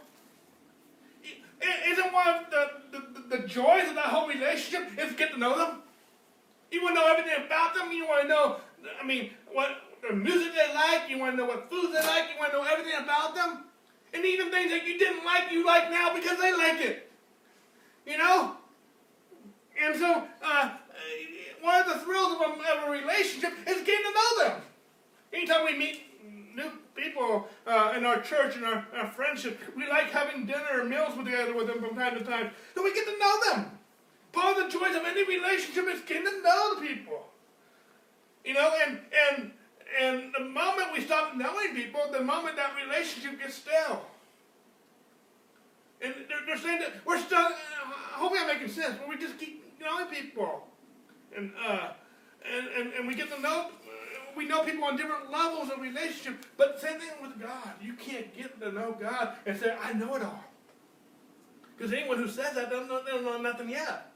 isn't 1.61 2.13
one 2.13 2.27
of 2.27 2.45
the, 2.49 2.69
the, 2.91 3.37
the 3.37 3.47
joys 3.47 3.89
of 3.89 3.95
that 3.95 4.05
whole 4.05 4.27
relationship 4.27 4.97
is 4.97 5.11
to 5.11 5.15
get 5.15 5.33
to 5.33 5.39
know 5.39 5.57
them? 5.57 5.81
You 6.71 6.83
want 6.83 6.95
to 6.95 7.01
know 7.01 7.11
everything 7.11 7.45
about 7.45 7.73
them. 7.73 7.91
You 7.91 8.07
want 8.07 8.23
to 8.23 8.27
know, 8.27 8.57
I 9.01 9.05
mean, 9.05 9.31
what 9.51 9.69
the 10.07 10.15
music 10.15 10.53
they 10.53 10.73
like. 10.73 11.09
You 11.09 11.19
want 11.19 11.33
to 11.33 11.37
know 11.37 11.45
what 11.45 11.69
foods 11.69 11.93
they 11.93 12.01
like. 12.05 12.29
You 12.33 12.39
want 12.39 12.51
to 12.51 12.57
know 12.57 12.63
everything 12.63 13.01
about 13.01 13.35
them. 13.35 13.63
And 14.13 14.25
even 14.25 14.51
things 14.51 14.71
that 14.71 14.85
you 14.85 14.97
didn't 14.97 15.25
like, 15.25 15.51
you 15.51 15.65
like 15.65 15.89
now 15.89 16.13
because 16.13 16.39
they 16.39 16.53
like 16.53 16.81
it. 16.81 17.11
You 18.05 18.17
know? 18.17 18.57
And 19.83 19.95
so, 19.95 20.23
uh, 20.43 20.69
one 21.61 21.81
of 21.81 21.87
the 21.87 21.99
thrills 22.05 22.33
of 22.33 22.41
a, 22.41 22.43
of 22.45 22.87
a 22.87 22.91
relationship 22.91 23.51
is 23.67 23.83
getting 23.83 24.05
to 24.05 24.13
know 24.13 24.47
them. 24.47 24.61
Anytime 25.33 25.65
we 25.65 25.77
meet 25.77 26.03
new 26.55 26.71
people 26.95 27.47
uh, 27.67 27.93
in 27.95 28.05
our 28.05 28.21
church 28.21 28.55
and 28.55 28.65
our, 28.65 28.87
our, 28.95 29.11
friendship, 29.11 29.59
we 29.75 29.87
like 29.87 30.09
having 30.11 30.45
dinner 30.45 30.83
meals 30.83 31.15
together 31.15 31.55
with 31.55 31.67
them 31.67 31.79
from 31.79 31.95
time 31.95 32.17
to 32.17 32.23
time. 32.23 32.51
So 32.73 32.83
we 32.83 32.93
get 32.93 33.05
to 33.05 33.17
know 33.17 33.39
them. 33.51 33.77
Part 34.31 34.57
of 34.57 34.63
the 34.63 34.79
joys 34.79 34.95
of 34.95 35.03
any 35.05 35.25
relationship 35.25 35.85
is 35.87 36.01
getting 36.01 36.25
to 36.25 36.41
know 36.41 36.75
the 36.75 36.87
people. 36.87 37.27
You 38.43 38.53
know, 38.53 38.71
and 38.85 38.99
and 39.29 39.51
and 39.99 40.33
the 40.37 40.43
moment 40.43 40.93
we 40.93 41.01
stop 41.01 41.35
knowing 41.35 41.73
people, 41.73 42.01
the 42.11 42.21
moment 42.21 42.55
that 42.57 42.73
relationship 42.75 43.39
gets 43.39 43.55
stale. 43.55 44.05
And 46.01 46.13
they're, 46.27 46.45
they're 46.45 46.57
saying 46.57 46.79
that 46.79 46.91
we're 47.05 47.19
still, 47.19 47.47
hopefully 48.11 48.41
I'm 48.41 48.47
making 48.47 48.67
sense, 48.67 48.95
but 48.99 49.07
we 49.07 49.17
just 49.17 49.37
keep 49.39 49.63
knowing 49.79 50.07
people 50.07 50.67
and, 51.35 51.51
uh, 51.65 51.89
and, 52.45 52.67
and, 52.67 52.93
and 52.93 53.07
we 53.07 53.15
get 53.15 53.33
to 53.33 53.41
know, 53.41 53.71
we 54.35 54.45
know 54.45 54.63
people 54.63 54.83
on 54.83 54.97
different 54.97 55.31
levels 55.31 55.69
of 55.69 55.79
relationship, 55.79 56.45
but 56.57 56.79
same 56.81 56.99
thing 56.99 57.09
with 57.21 57.39
God. 57.39 57.71
You 57.81 57.93
can't 57.93 58.35
get 58.35 58.59
to 58.59 58.71
know 58.71 58.97
God 58.99 59.33
and 59.45 59.57
say, 59.59 59.75
I 59.81 59.93
know 59.93 60.15
it 60.15 60.23
all. 60.23 60.43
Because 61.77 61.93
anyone 61.93 62.17
who 62.17 62.27
says 62.27 62.55
that 62.55 62.69
doesn't 62.69 62.87
know, 62.87 63.01
don't 63.05 63.23
know 63.23 63.41
nothing 63.41 63.69
yet. 63.69 64.11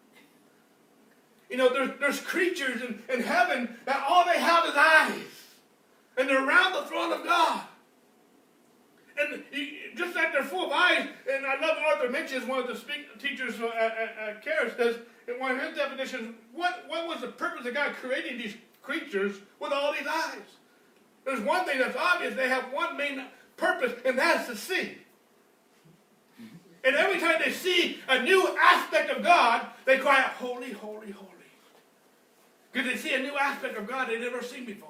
You 1.49 1.57
know, 1.57 1.73
there's, 1.73 1.91
there's 1.99 2.21
creatures 2.21 2.81
in, 2.81 3.01
in 3.11 3.21
heaven 3.21 3.77
that 3.85 4.05
all 4.07 4.25
they 4.25 4.39
have 4.39 4.65
is 4.65 4.75
eyes. 4.75 5.25
And 6.17 6.29
they're 6.29 6.47
around 6.47 6.73
the 6.73 6.83
throne 6.83 7.11
of 7.11 7.23
God. 7.23 7.61
And 9.19 9.43
just 9.95 10.15
like 10.15 10.31
they're 10.31 10.43
full 10.43 10.67
of 10.67 10.71
eyes, 10.71 11.07
and 11.29 11.45
I 11.45 11.59
love 11.59 11.77
Arthur 11.89 12.07
Meintjes, 12.07 12.47
one 12.47 12.59
of 12.59 12.67
the 12.67 12.75
speak, 12.75 13.19
teachers 13.19 13.55
at, 13.59 13.65
at, 13.65 14.17
at 14.17 14.43
Charis, 14.43 14.73
says, 14.77 14.95
in 15.27 15.39
one 15.39 15.51
of 15.51 15.61
his 15.61 15.75
definitions, 15.75 16.35
what, 16.53 16.85
what 16.87 17.07
was 17.07 17.21
the 17.21 17.27
purpose 17.27 17.65
of 17.65 17.73
God 17.73 17.93
creating 18.01 18.37
these 18.37 18.55
creatures 18.89 19.35
with 19.59 19.71
all 19.71 19.93
these 19.93 20.07
eyes? 20.07 20.41
There's 21.23 21.41
one 21.41 21.63
thing 21.65 21.77
that's 21.77 21.95
obvious. 21.95 22.33
They 22.33 22.49
have 22.49 22.73
one 22.73 22.97
main 22.97 23.23
purpose, 23.55 23.93
and 24.03 24.17
that's 24.17 24.47
to 24.47 24.55
see. 24.55 24.97
And 26.83 26.95
every 26.95 27.19
time 27.19 27.35
they 27.43 27.51
see 27.51 27.99
a 28.07 28.23
new 28.23 28.55
aspect 28.59 29.11
of 29.11 29.21
God, 29.21 29.67
they 29.85 29.99
cry 29.99 30.23
out, 30.23 30.31
Holy, 30.31 30.71
holy, 30.71 31.11
holy. 31.11 31.27
Because 32.71 32.91
they 32.91 32.97
see 32.97 33.13
a 33.13 33.19
new 33.19 33.37
aspect 33.37 33.77
of 33.77 33.87
God 33.87 34.09
they've 34.09 34.19
never 34.19 34.41
seen 34.41 34.65
before. 34.65 34.89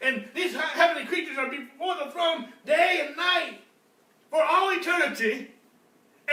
And 0.00 0.24
these 0.34 0.54
heavenly 0.54 1.06
creatures 1.06 1.36
are 1.36 1.50
before 1.50 1.96
the 1.96 2.10
throne 2.10 2.48
day 2.64 3.02
and 3.06 3.16
night 3.16 3.58
for 4.30 4.42
all 4.42 4.70
eternity. 4.70 5.50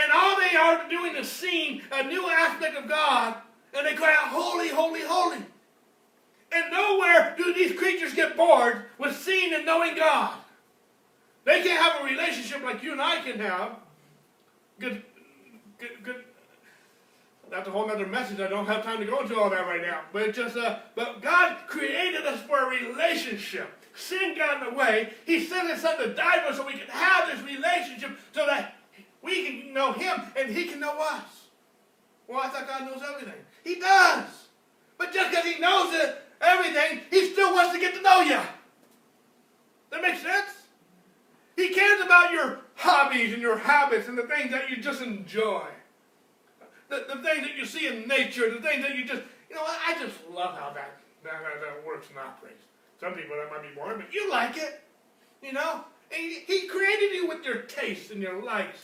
And 0.02 0.12
all 0.14 0.38
they 0.38 0.56
are 0.56 0.88
doing 0.88 1.16
is 1.16 1.30
seeing 1.30 1.82
a 1.92 2.04
new 2.04 2.28
aspect 2.30 2.76
of 2.76 2.88
God. 2.88 3.34
And 3.76 3.86
they 3.86 3.94
cry 3.94 4.12
out, 4.18 4.28
Holy, 4.28 4.68
holy, 4.68 5.02
holy. 5.02 5.44
And 6.52 6.72
nowhere 6.72 7.34
do 7.36 7.54
these 7.54 7.78
creatures 7.78 8.14
get 8.14 8.36
bored 8.36 8.84
with 8.98 9.16
seeing 9.16 9.54
and 9.54 9.64
knowing 9.64 9.94
God. 9.96 10.36
They 11.44 11.62
can't 11.62 11.80
have 11.80 12.02
a 12.02 12.04
relationship 12.04 12.62
like 12.62 12.82
you 12.82 12.92
and 12.92 13.00
I 13.00 13.20
can 13.20 13.38
have. 13.38 13.76
Good, 14.78 15.02
good, 15.78 16.02
good. 16.02 16.24
That's 17.50 17.66
a 17.66 17.70
whole 17.70 17.90
other 17.90 18.06
message. 18.06 18.40
I 18.40 18.46
don't 18.46 18.66
have 18.66 18.84
time 18.84 19.00
to 19.00 19.04
go 19.04 19.20
into 19.20 19.38
all 19.38 19.50
that 19.50 19.66
right 19.66 19.82
now. 19.82 20.02
But 20.12 20.32
just, 20.34 20.56
uh, 20.56 20.78
but 20.94 21.20
God 21.20 21.56
created 21.66 22.24
us 22.24 22.40
for 22.42 22.58
a 22.58 22.68
relationship. 22.68 23.68
Sin 23.94 24.36
got 24.36 24.62
in 24.62 24.72
the 24.72 24.78
way. 24.78 25.12
He 25.26 25.44
sent 25.44 25.68
his 25.68 25.80
son 25.80 25.98
to 25.98 26.14
die 26.14 26.42
for 26.42 26.52
us 26.52 26.56
so 26.56 26.66
we 26.66 26.74
can 26.74 26.86
have 26.88 27.28
this 27.28 27.44
relationship 27.44 28.18
so 28.32 28.46
that 28.46 28.76
we 29.22 29.44
can 29.44 29.74
know 29.74 29.92
him 29.92 30.20
and 30.36 30.54
he 30.54 30.66
can 30.66 30.78
know 30.78 30.96
us. 31.00 31.48
Well, 32.28 32.40
I 32.40 32.48
thought 32.48 32.68
God 32.68 32.86
knows 32.86 33.02
everything. 33.08 33.40
He 33.64 33.80
does. 33.80 34.26
But 34.96 35.12
just 35.12 35.30
because 35.30 35.44
he 35.44 35.58
knows 35.58 35.92
it 35.94 36.22
everything, 36.40 37.00
he 37.10 37.32
still 37.32 37.52
wants 37.52 37.74
to 37.74 37.80
get 37.80 37.94
to 37.94 38.02
know 38.02 38.20
you. 38.20 38.40
That 39.90 40.02
makes 40.02 40.22
sense? 40.22 40.50
He 41.56 41.74
cares 41.74 42.00
about 42.00 42.32
your 42.32 42.60
hobbies 42.76 43.32
and 43.32 43.42
your 43.42 43.58
habits 43.58 44.08
and 44.08 44.16
the 44.16 44.22
things 44.22 44.50
that 44.50 44.70
you 44.70 44.78
just 44.78 45.02
enjoy. 45.02 45.66
The, 46.88 47.06
the 47.14 47.22
things 47.22 47.42
that 47.42 47.56
you 47.56 47.66
see 47.66 47.86
in 47.86 48.08
nature, 48.08 48.50
the 48.50 48.60
things 48.60 48.82
that 48.82 48.96
you 48.96 49.04
just, 49.04 49.22
you 49.48 49.56
know, 49.56 49.62
I 49.64 49.94
just 50.00 50.16
love 50.32 50.58
how 50.58 50.70
that, 50.70 50.98
that, 51.24 51.42
that, 51.42 51.60
that 51.60 51.86
works 51.86 52.08
and 52.08 52.18
operates. 52.18 52.64
Some 53.00 53.14
people 53.14 53.36
that 53.36 53.50
might 53.50 53.68
be 53.68 53.74
boring, 53.74 53.98
but 53.98 54.12
you 54.12 54.30
like 54.30 54.56
it. 54.56 54.82
You 55.42 55.52
know? 55.52 55.84
He, 56.10 56.40
he 56.46 56.66
created 56.66 57.14
you 57.14 57.28
with 57.28 57.44
your 57.44 57.62
tastes 57.62 58.10
and 58.10 58.20
your 58.20 58.42
likes. 58.42 58.78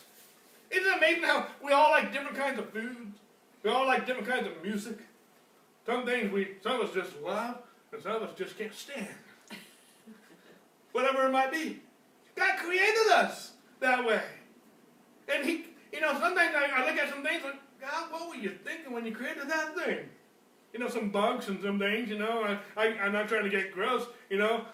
Isn't 0.70 0.86
it 0.86 0.96
amazing 0.96 1.24
how 1.24 1.46
we 1.62 1.72
all 1.72 1.90
like 1.90 2.12
different 2.12 2.36
kinds 2.36 2.58
of 2.58 2.70
foods? 2.70 3.18
We 3.62 3.70
all 3.70 3.86
like 3.86 4.06
different 4.06 4.28
kinds 4.28 4.46
of 4.46 4.62
music. 4.62 4.98
Some 5.86 6.04
things 6.04 6.32
we, 6.32 6.48
some 6.62 6.80
of 6.80 6.88
us 6.88 6.94
just 6.94 7.20
love, 7.22 7.58
and 7.92 8.02
some 8.02 8.16
of 8.16 8.22
us 8.22 8.30
just 8.36 8.58
can't 8.58 8.74
stand. 8.74 9.08
Whatever 10.92 11.26
it 11.26 11.30
might 11.30 11.52
be. 11.52 11.80
God 12.34 12.58
created 12.58 13.06
us 13.12 13.52
that 13.80 14.04
way. 14.04 14.20
And 15.32 15.44
He, 15.46 15.66
you 15.92 16.00
know, 16.00 16.12
sometimes 16.18 16.54
I, 16.54 16.70
I 16.74 16.86
look 16.86 16.98
at 16.98 17.08
some 17.08 17.22
things 17.22 17.44
like, 17.44 17.54
God, 17.80 18.10
what 18.10 18.28
were 18.28 18.34
you 18.34 18.50
thinking 18.64 18.92
when 18.92 19.06
you 19.06 19.12
created 19.12 19.48
that 19.48 19.76
thing? 19.76 19.98
You 20.72 20.80
know, 20.80 20.88
some 20.88 21.10
bugs 21.10 21.48
and 21.48 21.62
some 21.62 21.78
things, 21.78 22.10
you 22.10 22.18
know. 22.18 22.42
I, 22.42 22.58
I, 22.76 22.86
I'm 22.98 23.12
not 23.12 23.28
trying 23.28 23.44
to 23.44 23.50
get 23.50 23.72
gross, 23.72 24.06
you 24.28 24.38
know. 24.38 24.64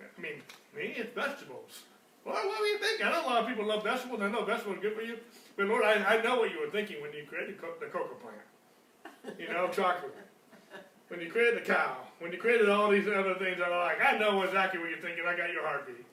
I 0.00 0.20
mean, 0.20 0.42
me, 0.76 0.94
it's 0.96 1.14
vegetables. 1.14 1.82
What 2.24 2.44
were 2.44 2.66
you 2.66 2.78
thinking? 2.78 3.06
I 3.06 3.12
know 3.12 3.24
a 3.24 3.26
lot 3.26 3.42
of 3.42 3.48
people 3.48 3.64
love 3.64 3.84
vegetables. 3.84 4.20
I 4.20 4.28
know 4.28 4.44
vegetables 4.44 4.78
are 4.78 4.80
good 4.80 4.96
for 4.96 5.02
you. 5.02 5.16
But 5.56 5.66
Lord, 5.66 5.84
I, 5.84 6.16
I 6.16 6.22
know 6.22 6.36
what 6.36 6.50
you 6.50 6.60
were 6.60 6.70
thinking 6.70 7.00
when 7.00 7.12
you 7.12 7.24
created 7.24 7.60
co- 7.60 7.74
the 7.78 7.86
cocoa 7.86 8.16
plant. 8.16 9.38
You 9.38 9.48
know, 9.48 9.68
chocolate. 9.68 10.14
When 11.08 11.20
you 11.20 11.30
created 11.30 11.62
the 11.62 11.66
cow. 11.66 11.96
When 12.18 12.32
you 12.32 12.38
created 12.38 12.68
all 12.68 12.90
these 12.90 13.06
other 13.06 13.34
things 13.34 13.58
that 13.58 13.68
are 13.68 13.84
like, 13.84 13.98
I 14.04 14.18
know 14.18 14.42
exactly 14.42 14.80
what 14.80 14.90
you're 14.90 14.98
thinking. 14.98 15.24
I 15.26 15.36
got 15.36 15.52
your 15.52 15.66
heartbeat. 15.66 16.04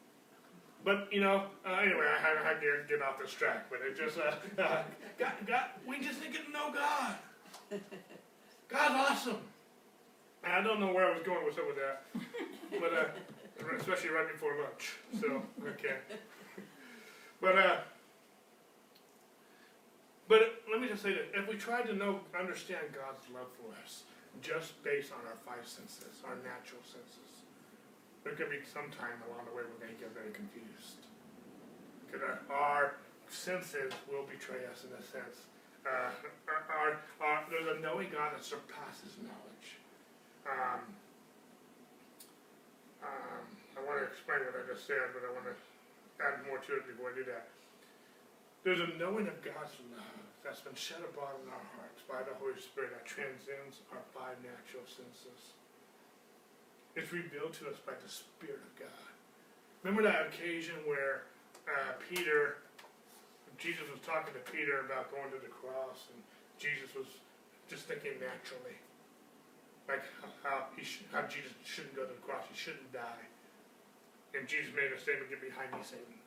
But 0.83 1.07
you 1.11 1.21
know, 1.21 1.45
uh, 1.65 1.75
anyway, 1.75 2.05
I 2.05 2.19
had, 2.19 2.59
to 2.59 2.83
get 2.89 3.01
off 3.01 3.19
this 3.19 3.31
track. 3.31 3.69
But 3.69 3.79
it 3.81 3.97
just, 3.97 4.17
uh, 4.17 4.35
uh, 4.61 4.83
God, 5.17 5.31
God, 5.47 5.65
we 5.87 5.99
just 5.99 6.21
need 6.21 6.33
to 6.33 6.51
know 6.51 6.71
God. 6.73 7.15
God's 8.67 9.11
awesome. 9.11 9.37
And 10.43 10.53
I 10.53 10.61
don't 10.61 10.79
know 10.79 10.93
where 10.93 11.05
I 11.05 11.13
was 11.13 11.25
going 11.25 11.45
with 11.45 11.55
some 11.55 11.69
of 11.69 11.75
that, 11.75 12.05
but 12.79 12.93
uh, 12.93 13.75
especially 13.79 14.09
right 14.09 14.29
before 14.29 14.57
lunch. 14.61 14.97
So 15.21 15.41
okay. 15.69 15.95
But 17.39 17.57
uh, 17.57 17.77
but 20.27 20.61
let 20.69 20.81
me 20.81 20.87
just 20.87 21.01
say 21.01 21.13
that 21.13 21.27
if 21.33 21.47
we 21.47 21.55
try 21.55 21.81
to 21.81 21.93
know, 21.93 22.19
understand 22.37 22.87
God's 22.93 23.23
love 23.33 23.47
for 23.57 23.71
us, 23.83 24.03
just 24.41 24.81
based 24.83 25.11
on 25.11 25.21
our 25.29 25.37
five 25.45 25.67
senses, 25.67 26.23
our 26.25 26.35
natural 26.41 26.81
senses, 26.81 27.43
there 28.23 28.33
could 28.33 28.49
be 28.49 28.63
some 28.63 28.89
time 28.89 29.19
along 29.29 29.45
the 29.45 29.53
way 29.53 29.67
we're 29.67 29.83
going 29.83 29.93
to 29.93 29.99
get 29.99 30.15
very 30.15 30.31
confused. 30.31 31.05
Because 32.07 32.23
our, 32.49 32.95
senses 33.33 33.89
will 34.05 34.29
betray 34.29 34.61
us 34.69 34.85
in 34.85 34.93
a 34.93 35.01
sense. 35.01 35.49
Uh, 35.83 36.13
our, 36.47 36.61
our, 36.69 36.89
our, 37.19 37.37
there's 37.49 37.65
a 37.65 37.81
knowing 37.81 38.07
God 38.13 38.31
that 38.37 38.45
surpasses 38.45 39.17
knowledge. 39.19 39.67
Um, 40.45 40.81
um, 43.03 43.43
I 43.75 43.79
want 43.83 43.99
to 43.99 44.05
explain 44.07 44.45
what 44.47 44.55
I 44.55 44.63
just 44.69 44.87
said, 44.87 45.11
but 45.11 45.27
I 45.27 45.33
want 45.33 45.49
to 45.49 45.57
add 46.23 46.45
more 46.47 46.61
to 46.61 46.71
it 46.79 46.87
before 46.87 47.11
I 47.11 47.15
do 47.17 47.25
that. 47.27 47.51
There's 48.63 48.79
a 48.79 48.95
knowing 48.95 49.27
of 49.27 49.35
God's 49.43 49.75
love 49.91 50.22
that's 50.43 50.59
been 50.59 50.75
shed 50.75 50.99
abroad 50.99 51.39
in 51.39 51.47
our 51.47 51.67
hearts 51.79 52.03
by 52.03 52.19
the 52.19 52.35
Holy 52.35 52.59
Spirit 52.59 52.91
that 52.91 53.07
transcends 53.07 53.79
our 53.95 54.03
five 54.11 54.35
natural 54.43 54.83
senses. 54.83 55.55
It's 56.99 57.09
revealed 57.15 57.55
to 57.63 57.71
us 57.71 57.79
by 57.81 57.95
the 57.95 58.11
Spirit 58.11 58.59
of 58.59 58.73
God. 58.77 59.11
Remember 59.81 60.03
that 60.03 60.27
occasion 60.29 60.75
where 60.85 61.25
uh, 61.65 61.95
Peter, 62.11 62.59
Jesus 63.57 63.87
was 63.87 64.03
talking 64.03 64.35
to 64.35 64.43
Peter 64.51 64.83
about 64.83 65.09
going 65.09 65.31
to 65.31 65.39
the 65.39 65.51
cross, 65.51 66.11
and 66.11 66.19
Jesus 66.59 66.91
was 66.91 67.07
just 67.71 67.87
thinking 67.87 68.19
naturally, 68.19 68.77
like 69.87 70.03
how 70.43 70.71
he 70.75 70.83
how 71.11 71.23
Jesus 71.27 71.51
shouldn't 71.63 71.95
go 71.95 72.03
to 72.03 72.13
the 72.13 72.23
cross, 72.23 72.43
he 72.51 72.55
shouldn't 72.55 72.91
die. 72.91 73.25
And 74.35 74.47
Jesus 74.47 74.71
made 74.75 74.91
a 74.91 74.99
statement, 74.99 75.31
"Get 75.31 75.41
behind 75.41 75.71
me, 75.71 75.79
Satan," 75.83 76.19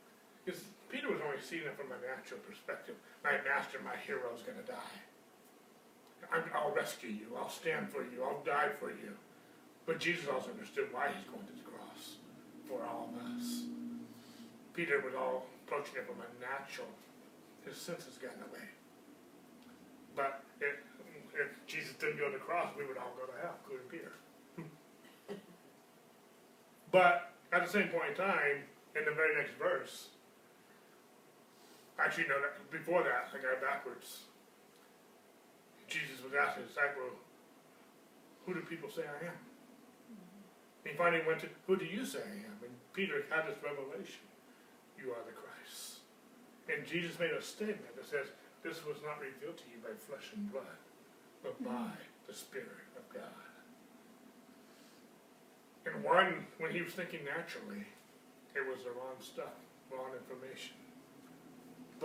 because 0.46 0.62
Peter 0.88 1.10
was 1.10 1.18
only 1.26 1.42
seeing 1.42 1.66
it 1.66 1.74
from 1.74 1.90
a 1.90 1.98
natural 1.98 2.38
perspective. 2.46 2.94
My 3.26 3.34
master, 3.42 3.82
my 3.82 3.98
hero, 4.06 4.30
is 4.30 4.46
going 4.46 4.62
to 4.62 4.70
die. 4.70 4.96
I'm, 6.30 6.46
I'll 6.54 6.70
rescue 6.70 7.10
you. 7.10 7.34
I'll 7.36 7.50
stand 7.50 7.90
for 7.90 8.06
you. 8.06 8.22
I'll 8.22 8.46
die 8.46 8.70
for 8.78 8.90
you. 8.90 9.18
But 9.84 9.98
Jesus 9.98 10.30
also 10.30 10.50
understood 10.50 10.94
why 10.94 11.10
he's 11.10 11.26
going 11.26 11.46
to 11.46 11.52
the 11.52 11.66
cross 11.66 12.22
for 12.70 12.86
all 12.86 13.10
of 13.10 13.18
us. 13.26 13.66
Peter 14.74 15.02
was 15.02 15.14
all 15.14 15.46
approaching 15.66 15.98
it 15.98 16.06
from 16.06 16.22
a 16.22 16.30
natural. 16.38 16.88
His 17.66 17.76
senses 17.76 18.14
got 18.22 18.34
in 18.34 18.40
the 18.46 18.50
way. 18.54 18.66
But 20.14 20.42
if, 20.60 20.78
if 21.34 21.50
Jesus 21.66 21.94
didn't 21.98 22.18
go 22.18 22.30
to 22.30 22.38
the 22.38 22.42
cross, 22.42 22.70
we 22.78 22.86
would 22.86 22.96
all 22.96 23.14
go 23.18 23.26
to 23.26 23.36
hell, 23.42 23.58
including 23.62 23.90
Peter. 23.90 24.12
but 26.92 27.34
at 27.52 27.66
the 27.66 27.70
same 27.70 27.88
point 27.88 28.10
in 28.10 28.16
time, 28.16 28.62
in 28.94 29.04
the 29.04 29.12
very 29.12 29.34
next 29.34 29.52
verse, 29.58 30.08
actually, 31.98 32.28
no, 32.28 32.40
that, 32.40 32.70
before 32.70 33.02
that, 33.02 33.32
I 33.32 33.40
got 33.40 33.56
it 33.56 33.62
backwards. 33.62 34.26
Jesus 35.88 36.22
was 36.22 36.34
asking 36.34 36.64
his 36.64 36.74
disciple, 36.74 37.14
Who 38.44 38.54
do 38.54 38.60
people 38.60 38.90
say 38.90 39.02
I 39.06 39.30
am? 39.30 39.38
He 40.84 40.94
finally 40.94 41.22
went 41.26 41.40
to, 41.40 41.48
Who 41.66 41.76
do 41.76 41.84
you 41.84 42.04
say 42.04 42.20
I 42.20 42.36
am? 42.46 42.56
And 42.62 42.74
Peter 42.92 43.24
had 43.30 43.46
this 43.46 43.58
revelation 43.62 44.26
You 44.98 45.10
are 45.14 45.22
the 45.26 45.34
Christ. 45.34 46.02
And 46.66 46.86
Jesus 46.86 47.18
made 47.18 47.30
a 47.30 47.42
statement 47.42 47.94
that 47.94 48.06
says, 48.06 48.26
This 48.62 48.84
was 48.84 48.98
not 49.02 49.22
revealed 49.22 49.58
to 49.58 49.66
you 49.70 49.78
by 49.82 49.94
flesh 49.94 50.34
and 50.34 50.50
blood, 50.50 50.78
but 51.42 51.54
mm-hmm. 51.62 51.70
by 51.70 51.94
the 52.26 52.34
Spirit 52.34 52.90
of 52.98 53.06
God. 53.14 53.46
And 55.86 56.02
one, 56.02 56.46
when 56.58 56.72
he 56.72 56.82
was 56.82 56.92
thinking 56.92 57.22
naturally, 57.22 57.86
it 58.56 58.66
was 58.66 58.82
the 58.82 58.90
wrong 58.90 59.14
stuff, 59.22 59.54
wrong 59.90 60.10
information. 60.18 60.74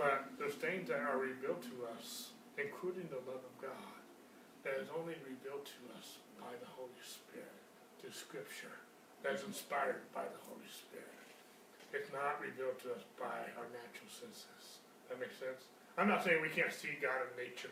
But 0.02 0.34
there's 0.34 0.58
things 0.58 0.90
that 0.90 0.98
are 0.98 1.14
revealed 1.14 1.62
to 1.70 1.86
us, 1.94 2.34
including 2.58 3.06
the 3.06 3.22
love 3.22 3.38
of 3.38 3.54
God, 3.62 4.02
that 4.66 4.74
is 4.82 4.90
only 4.90 5.14
revealed 5.22 5.62
to 5.62 5.78
us 5.94 6.18
by 6.42 6.50
the 6.58 6.66
Holy 6.74 6.98
Spirit 7.06 7.62
through 8.02 8.10
Scripture, 8.10 8.82
that's 9.22 9.46
inspired 9.46 10.02
by 10.10 10.26
the 10.26 10.42
Holy 10.50 10.66
Spirit. 10.66 11.06
It's 11.94 12.10
not 12.10 12.42
revealed 12.42 12.82
to 12.82 12.98
us 12.98 13.06
by 13.14 13.46
our 13.54 13.70
natural 13.70 14.10
senses. 14.10 14.82
That 15.06 15.22
makes 15.22 15.38
sense? 15.38 15.70
I'm 15.94 16.10
not 16.10 16.26
saying 16.26 16.42
we 16.42 16.50
can't 16.50 16.74
see 16.74 16.98
God 16.98 17.30
in 17.30 17.38
nature, 17.38 17.70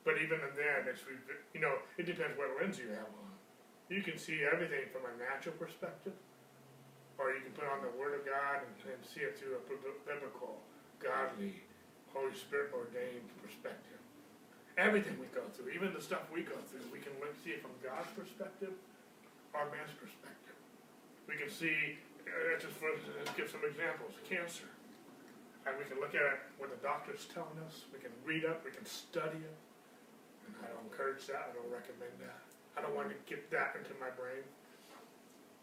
but 0.00 0.16
even 0.16 0.40
in 0.40 0.56
that, 0.56 0.88
it's 0.88 1.04
you 1.52 1.60
know 1.60 1.76
it 2.00 2.08
depends 2.08 2.40
what 2.40 2.56
lens 2.56 2.80
you 2.80 2.88
have 2.96 3.12
on. 3.20 3.36
You 3.92 4.00
can 4.00 4.16
see 4.16 4.48
everything 4.48 4.88
from 4.96 5.04
a 5.04 5.12
natural 5.20 5.60
perspective, 5.60 6.16
or 7.20 7.36
you 7.36 7.44
can 7.44 7.52
put 7.52 7.68
on 7.68 7.84
the 7.84 7.92
Word 8.00 8.16
of 8.16 8.24
God 8.24 8.64
and, 8.64 8.72
and 8.96 9.00
see 9.04 9.20
it 9.20 9.36
through 9.36 9.60
a 9.60 9.62
bib- 9.68 10.00
biblical, 10.08 10.62
godly, 11.00 11.56
Holy 12.12 12.36
Spirit 12.36 12.70
ordained 12.76 13.26
perspective. 13.42 13.98
Everything 14.78 15.18
we 15.18 15.26
go 15.34 15.42
through, 15.52 15.72
even 15.72 15.92
the 15.92 16.00
stuff 16.00 16.24
we 16.32 16.46
go 16.46 16.56
through, 16.70 16.84
we 16.92 17.00
can 17.00 17.12
look, 17.20 17.34
see 17.42 17.56
it 17.56 17.60
from 17.60 17.74
God's 17.82 18.08
perspective 18.14 18.72
or 19.52 19.66
man's 19.74 19.92
perspective. 19.98 20.56
We 21.26 21.36
can 21.36 21.50
see, 21.50 21.98
uh, 22.24 22.56
just 22.60 22.76
for 22.78 22.92
let's 22.94 23.34
give 23.34 23.50
some 23.50 23.66
examples, 23.66 24.14
cancer. 24.28 24.70
And 25.66 25.76
we 25.76 25.84
can 25.84 26.00
look 26.00 26.16
at 26.16 26.48
what 26.56 26.72
the 26.72 26.80
doctor's 26.80 27.28
telling 27.28 27.60
us. 27.66 27.84
We 27.92 28.00
can 28.00 28.14
read 28.24 28.48
up, 28.48 28.64
we 28.64 28.72
can 28.72 28.86
study 28.86 29.42
it. 29.42 29.58
And 30.48 30.56
I 30.64 30.72
don't 30.72 30.88
encourage 30.88 31.26
that, 31.28 31.52
I 31.52 31.54
don't 31.54 31.68
recommend 31.68 32.16
that. 32.24 32.40
I 32.78 32.80
don't 32.80 32.96
want 32.96 33.10
to 33.10 33.18
get 33.28 33.50
that 33.50 33.76
into 33.76 33.92
my 34.00 34.08
brain. 34.16 34.46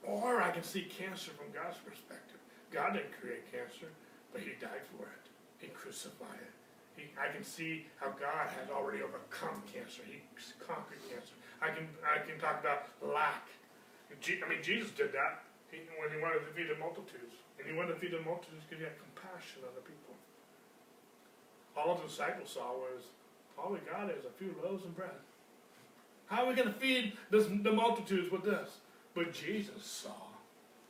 Or 0.04 0.42
I 0.42 0.52
can 0.52 0.64
see 0.64 0.86
cancer 0.86 1.32
from 1.32 1.50
God's 1.52 1.82
perspective. 1.82 2.38
God 2.72 2.94
didn't 2.94 3.16
create 3.20 3.50
cancer, 3.52 3.90
but 4.32 4.42
He 4.42 4.54
died 4.62 4.86
for 4.96 5.08
it. 5.10 5.27
He 5.60 5.68
crucified 5.68 6.42
it. 6.42 6.54
He, 6.96 7.04
I 7.18 7.34
can 7.34 7.44
see 7.44 7.86
how 8.02 8.10
God 8.10 8.50
has 8.58 8.70
already 8.74 9.04
overcome 9.04 9.62
cancer. 9.70 10.02
He 10.06 10.22
conquered 10.58 11.02
cancer. 11.10 11.34
I 11.62 11.70
can 11.70 11.90
I 12.06 12.26
can 12.26 12.40
talk 12.40 12.62
about 12.62 12.90
lack. 13.02 13.46
I 14.10 14.50
mean, 14.50 14.64
Jesus 14.64 14.92
did 14.92 15.14
that 15.14 15.44
he, 15.72 15.84
when 16.00 16.10
he 16.14 16.22
wanted 16.22 16.46
to 16.48 16.52
feed 16.56 16.70
the 16.70 16.80
multitudes, 16.80 17.38
and 17.60 17.68
he 17.68 17.74
wanted 17.76 17.94
to 17.96 18.00
feed 18.00 18.14
the 18.14 18.22
multitudes 18.22 18.64
because 18.66 18.80
he 18.80 18.86
had 18.86 18.98
compassion 18.98 19.66
on 19.68 19.74
the 19.76 19.84
people. 19.84 20.14
All 21.76 21.96
the 21.96 22.08
disciples 22.08 22.50
saw 22.50 22.74
was 22.74 23.06
all 23.58 23.74
we 23.74 23.80
got 23.86 24.10
is 24.10 24.26
a 24.26 24.34
few 24.38 24.56
loaves 24.64 24.86
and 24.86 24.96
bread. 24.96 25.18
How 26.28 26.44
are 26.44 26.50
we 26.50 26.56
going 26.56 26.68
to 26.68 26.80
feed 26.80 27.14
this, 27.32 27.48
the 27.48 27.72
multitudes 27.72 28.32
with 28.32 28.44
this? 28.44 28.70
But 29.16 29.34
Jesus 29.34 29.84
saw. 29.84 30.28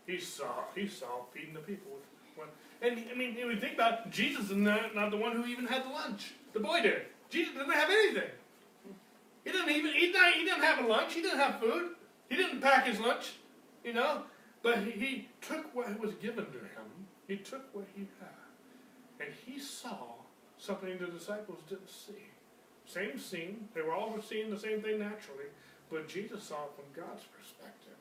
He 0.06 0.20
saw. 0.20 0.66
He 0.76 0.88
saw 0.88 1.24
feeding 1.34 1.54
the 1.54 1.60
people 1.60 1.92
with. 1.94 2.04
And 2.82 3.04
I 3.12 3.18
mean, 3.18 3.36
when 3.36 3.52
you 3.52 3.60
think 3.60 3.74
about 3.74 4.06
it, 4.06 4.12
Jesus 4.12 4.52
is 4.52 4.58
not, 4.58 4.96
not 4.96 5.12
the 5.12 5.18
one 5.18 5.36
who 5.36 5.46
even 5.46 5.66
had 5.66 5.84
the 5.84 5.90
lunch. 5.90 6.34
The 6.54 6.60
boy 6.60 6.82
did. 6.82 7.02
Jesus 7.30 7.54
didn't 7.54 7.72
have 7.74 7.90
anything. 7.90 8.30
He 9.44 9.52
didn't 9.52 9.70
even. 9.70 9.94
He 9.94 10.12
didn't, 10.12 10.34
he 10.34 10.46
didn't 10.46 10.64
have 10.64 10.86
a 10.86 10.88
lunch. 10.88 11.14
He 11.14 11.22
didn't 11.22 11.40
have 11.40 11.60
food. 11.60 11.92
He 12.30 12.36
didn't 12.36 12.62
pack 12.62 12.86
his 12.86 13.00
lunch, 13.00 13.34
you 13.84 13.94
know, 13.94 14.24
but 14.62 14.80
he, 14.80 14.92
he 14.92 15.28
took 15.42 15.74
what 15.74 16.00
was 16.00 16.14
given 16.16 16.46
to 16.46 16.60
him. 16.60 16.88
He 17.28 17.38
took 17.38 17.74
what 17.74 17.86
he 17.96 18.08
had. 18.20 19.26
And 19.26 19.34
he 19.46 19.60
saw 19.60 20.16
something 20.58 20.98
the 20.98 21.08
disciples 21.08 21.60
didn't 21.70 21.90
see. 21.90 22.28
Same 22.86 23.20
scene. 23.20 23.68
They 23.74 23.82
were 23.82 23.94
all 23.94 24.16
seeing 24.22 24.50
the 24.50 24.60
same 24.60 24.82
thing 24.82 25.00
naturally, 25.00 25.50
but 25.90 26.08
Jesus 26.08 26.44
saw 26.44 26.66
it 26.66 26.72
from 26.76 27.04
God's 27.04 27.24
perspective 27.24 27.96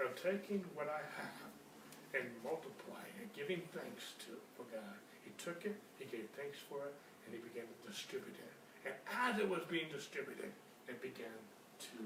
of 0.00 0.14
taking 0.22 0.64
what 0.74 0.88
I 0.88 1.00
have 1.20 2.20
and 2.22 2.30
multiplying 2.44 3.05
giving 3.36 3.60
thanks 3.76 4.16
to 4.24 4.32
for 4.56 4.64
God. 4.72 4.96
He 5.20 5.30
took 5.36 5.68
it, 5.68 5.76
he 6.00 6.08
gave 6.08 6.24
thanks 6.32 6.56
for 6.56 6.80
it, 6.88 6.94
and 7.28 7.36
he 7.36 7.40
began 7.44 7.68
to 7.68 7.76
distribute 7.84 8.40
it. 8.40 8.54
And 8.88 8.94
as 9.12 9.36
it 9.36 9.44
was 9.44 9.60
being 9.68 9.92
distributed, 9.92 10.50
it 10.88 10.98
began 11.04 11.36
to 11.92 12.00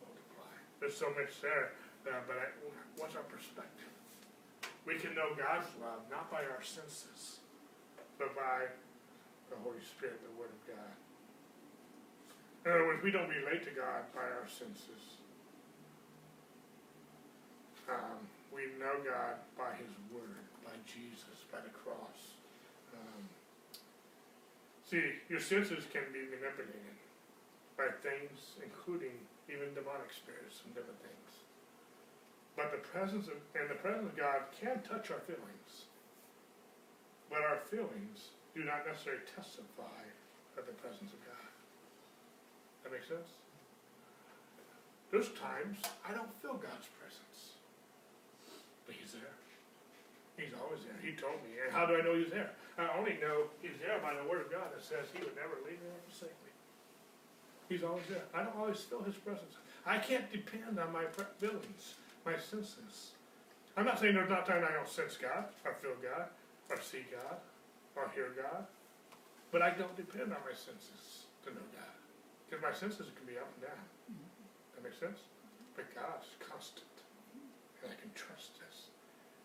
multiply. 0.00 0.54
There's 0.80 0.96
so 0.96 1.12
much 1.12 1.36
there, 1.44 1.76
uh, 2.08 2.24
but 2.24 2.40
I, 2.40 2.46
what's 2.96 3.14
our 3.14 3.28
perspective? 3.28 3.92
We 4.88 4.96
can 4.96 5.12
know 5.12 5.36
God's 5.36 5.68
love 5.76 6.00
not 6.08 6.32
by 6.32 6.48
our 6.48 6.64
senses, 6.64 7.44
but 8.16 8.32
by 8.34 8.72
the 9.52 9.56
Holy 9.60 9.82
Spirit, 9.84 10.22
the 10.24 10.32
Word 10.40 10.48
of 10.48 10.62
God. 10.64 10.94
In 12.64 12.72
other 12.72 12.86
words, 12.86 13.02
we 13.02 13.10
don't 13.10 13.28
relate 13.28 13.64
to 13.64 13.74
God 13.76 14.08
by 14.14 14.24
our 14.24 14.48
senses. 14.48 15.20
Um, 17.90 18.22
we 18.54 18.70
know 18.78 19.02
God 19.02 19.42
by 19.58 19.74
His 19.74 19.90
Word, 20.12 20.46
Jesus, 20.90 21.46
by 21.54 21.62
the 21.62 21.70
cross. 21.70 22.34
Um, 22.94 23.22
see, 24.82 25.22
your 25.30 25.40
senses 25.40 25.86
can 25.94 26.10
be 26.10 26.26
manipulated 26.26 26.98
by 27.78 27.94
things, 28.02 28.58
including 28.60 29.14
even 29.46 29.72
demonic 29.72 30.10
spirits 30.10 30.60
and 30.66 30.74
different 30.74 30.98
things. 31.00 31.30
But 32.58 32.74
the 32.74 32.82
presence 32.82 33.30
of 33.30 33.38
and 33.54 33.70
the 33.70 33.78
presence 33.78 34.10
of 34.10 34.16
God 34.18 34.50
can 34.52 34.82
touch 34.82 35.10
our 35.10 35.22
feelings. 35.24 35.88
But 37.30 37.46
our 37.46 37.62
feelings 37.70 38.34
do 38.54 38.66
not 38.66 38.84
necessarily 38.84 39.22
testify 39.24 40.02
of 40.58 40.66
the 40.66 40.76
presence 40.82 41.14
of 41.14 41.20
God. 41.24 41.50
That 42.82 42.92
makes 42.92 43.08
sense? 43.08 43.38
There's 45.10 45.30
times 45.38 45.78
I 46.04 46.12
don't 46.12 46.34
feel 46.42 46.54
God's 46.54 46.90
presence. 46.98 47.58
But 48.86 48.94
He's 48.98 49.12
there. 49.12 49.39
He's 50.40 50.56
always 50.56 50.80
there. 50.88 50.96
He 51.04 51.12
told 51.12 51.36
me. 51.44 51.60
How 51.68 51.84
do 51.84 52.00
I 52.00 52.00
know 52.00 52.16
He's 52.16 52.32
there? 52.32 52.56
I 52.80 52.88
only 52.96 53.20
know 53.20 53.52
He's 53.60 53.76
there 53.76 54.00
by 54.00 54.16
the 54.16 54.24
Word 54.24 54.40
of 54.40 54.48
God 54.48 54.72
that 54.72 54.80
says 54.80 55.12
He 55.12 55.20
would 55.20 55.36
never 55.36 55.60
leave 55.68 55.76
me 55.84 55.92
or 55.92 56.00
forsake 56.08 56.32
me. 56.40 56.52
He's 57.68 57.84
always 57.84 58.08
there. 58.08 58.24
I 58.32 58.42
don't 58.42 58.56
always 58.56 58.80
feel 58.80 59.04
His 59.04 59.20
presence. 59.20 59.60
I 59.84 60.00
can't 60.00 60.24
depend 60.32 60.80
on 60.80 60.92
my 60.92 61.04
feelings, 61.36 62.00
my 62.24 62.40
senses. 62.40 63.12
I'm 63.76 63.84
not 63.84 64.00
saying 64.00 64.16
there's 64.16 64.32
not 64.32 64.48
times 64.48 64.64
I 64.64 64.72
don't 64.72 64.88
sense 64.88 65.16
God, 65.20 65.52
or 65.64 65.76
feel 65.78 65.94
God, 66.00 66.32
or 66.68 66.80
see 66.80 67.04
God, 67.12 67.38
or 67.96 68.10
hear 68.14 68.32
God, 68.34 68.66
but 69.52 69.62
I 69.62 69.70
don't 69.70 69.94
depend 69.96 70.32
on 70.32 70.40
my 70.42 70.56
senses 70.56 71.28
to 71.44 71.50
know 71.50 71.64
God. 71.76 71.94
Because 72.48 72.62
my 72.64 72.74
senses 72.74 73.06
can 73.14 73.26
be 73.26 73.38
up 73.38 73.46
and 73.54 73.70
down. 73.70 73.84
That 74.74 74.82
makes 74.82 74.98
sense? 74.98 75.20
But 75.76 75.86
God's 75.94 76.26
constant. 76.42 76.90
And 77.82 77.92
I 77.92 77.96
can 78.00 78.10
trust. 78.14 78.49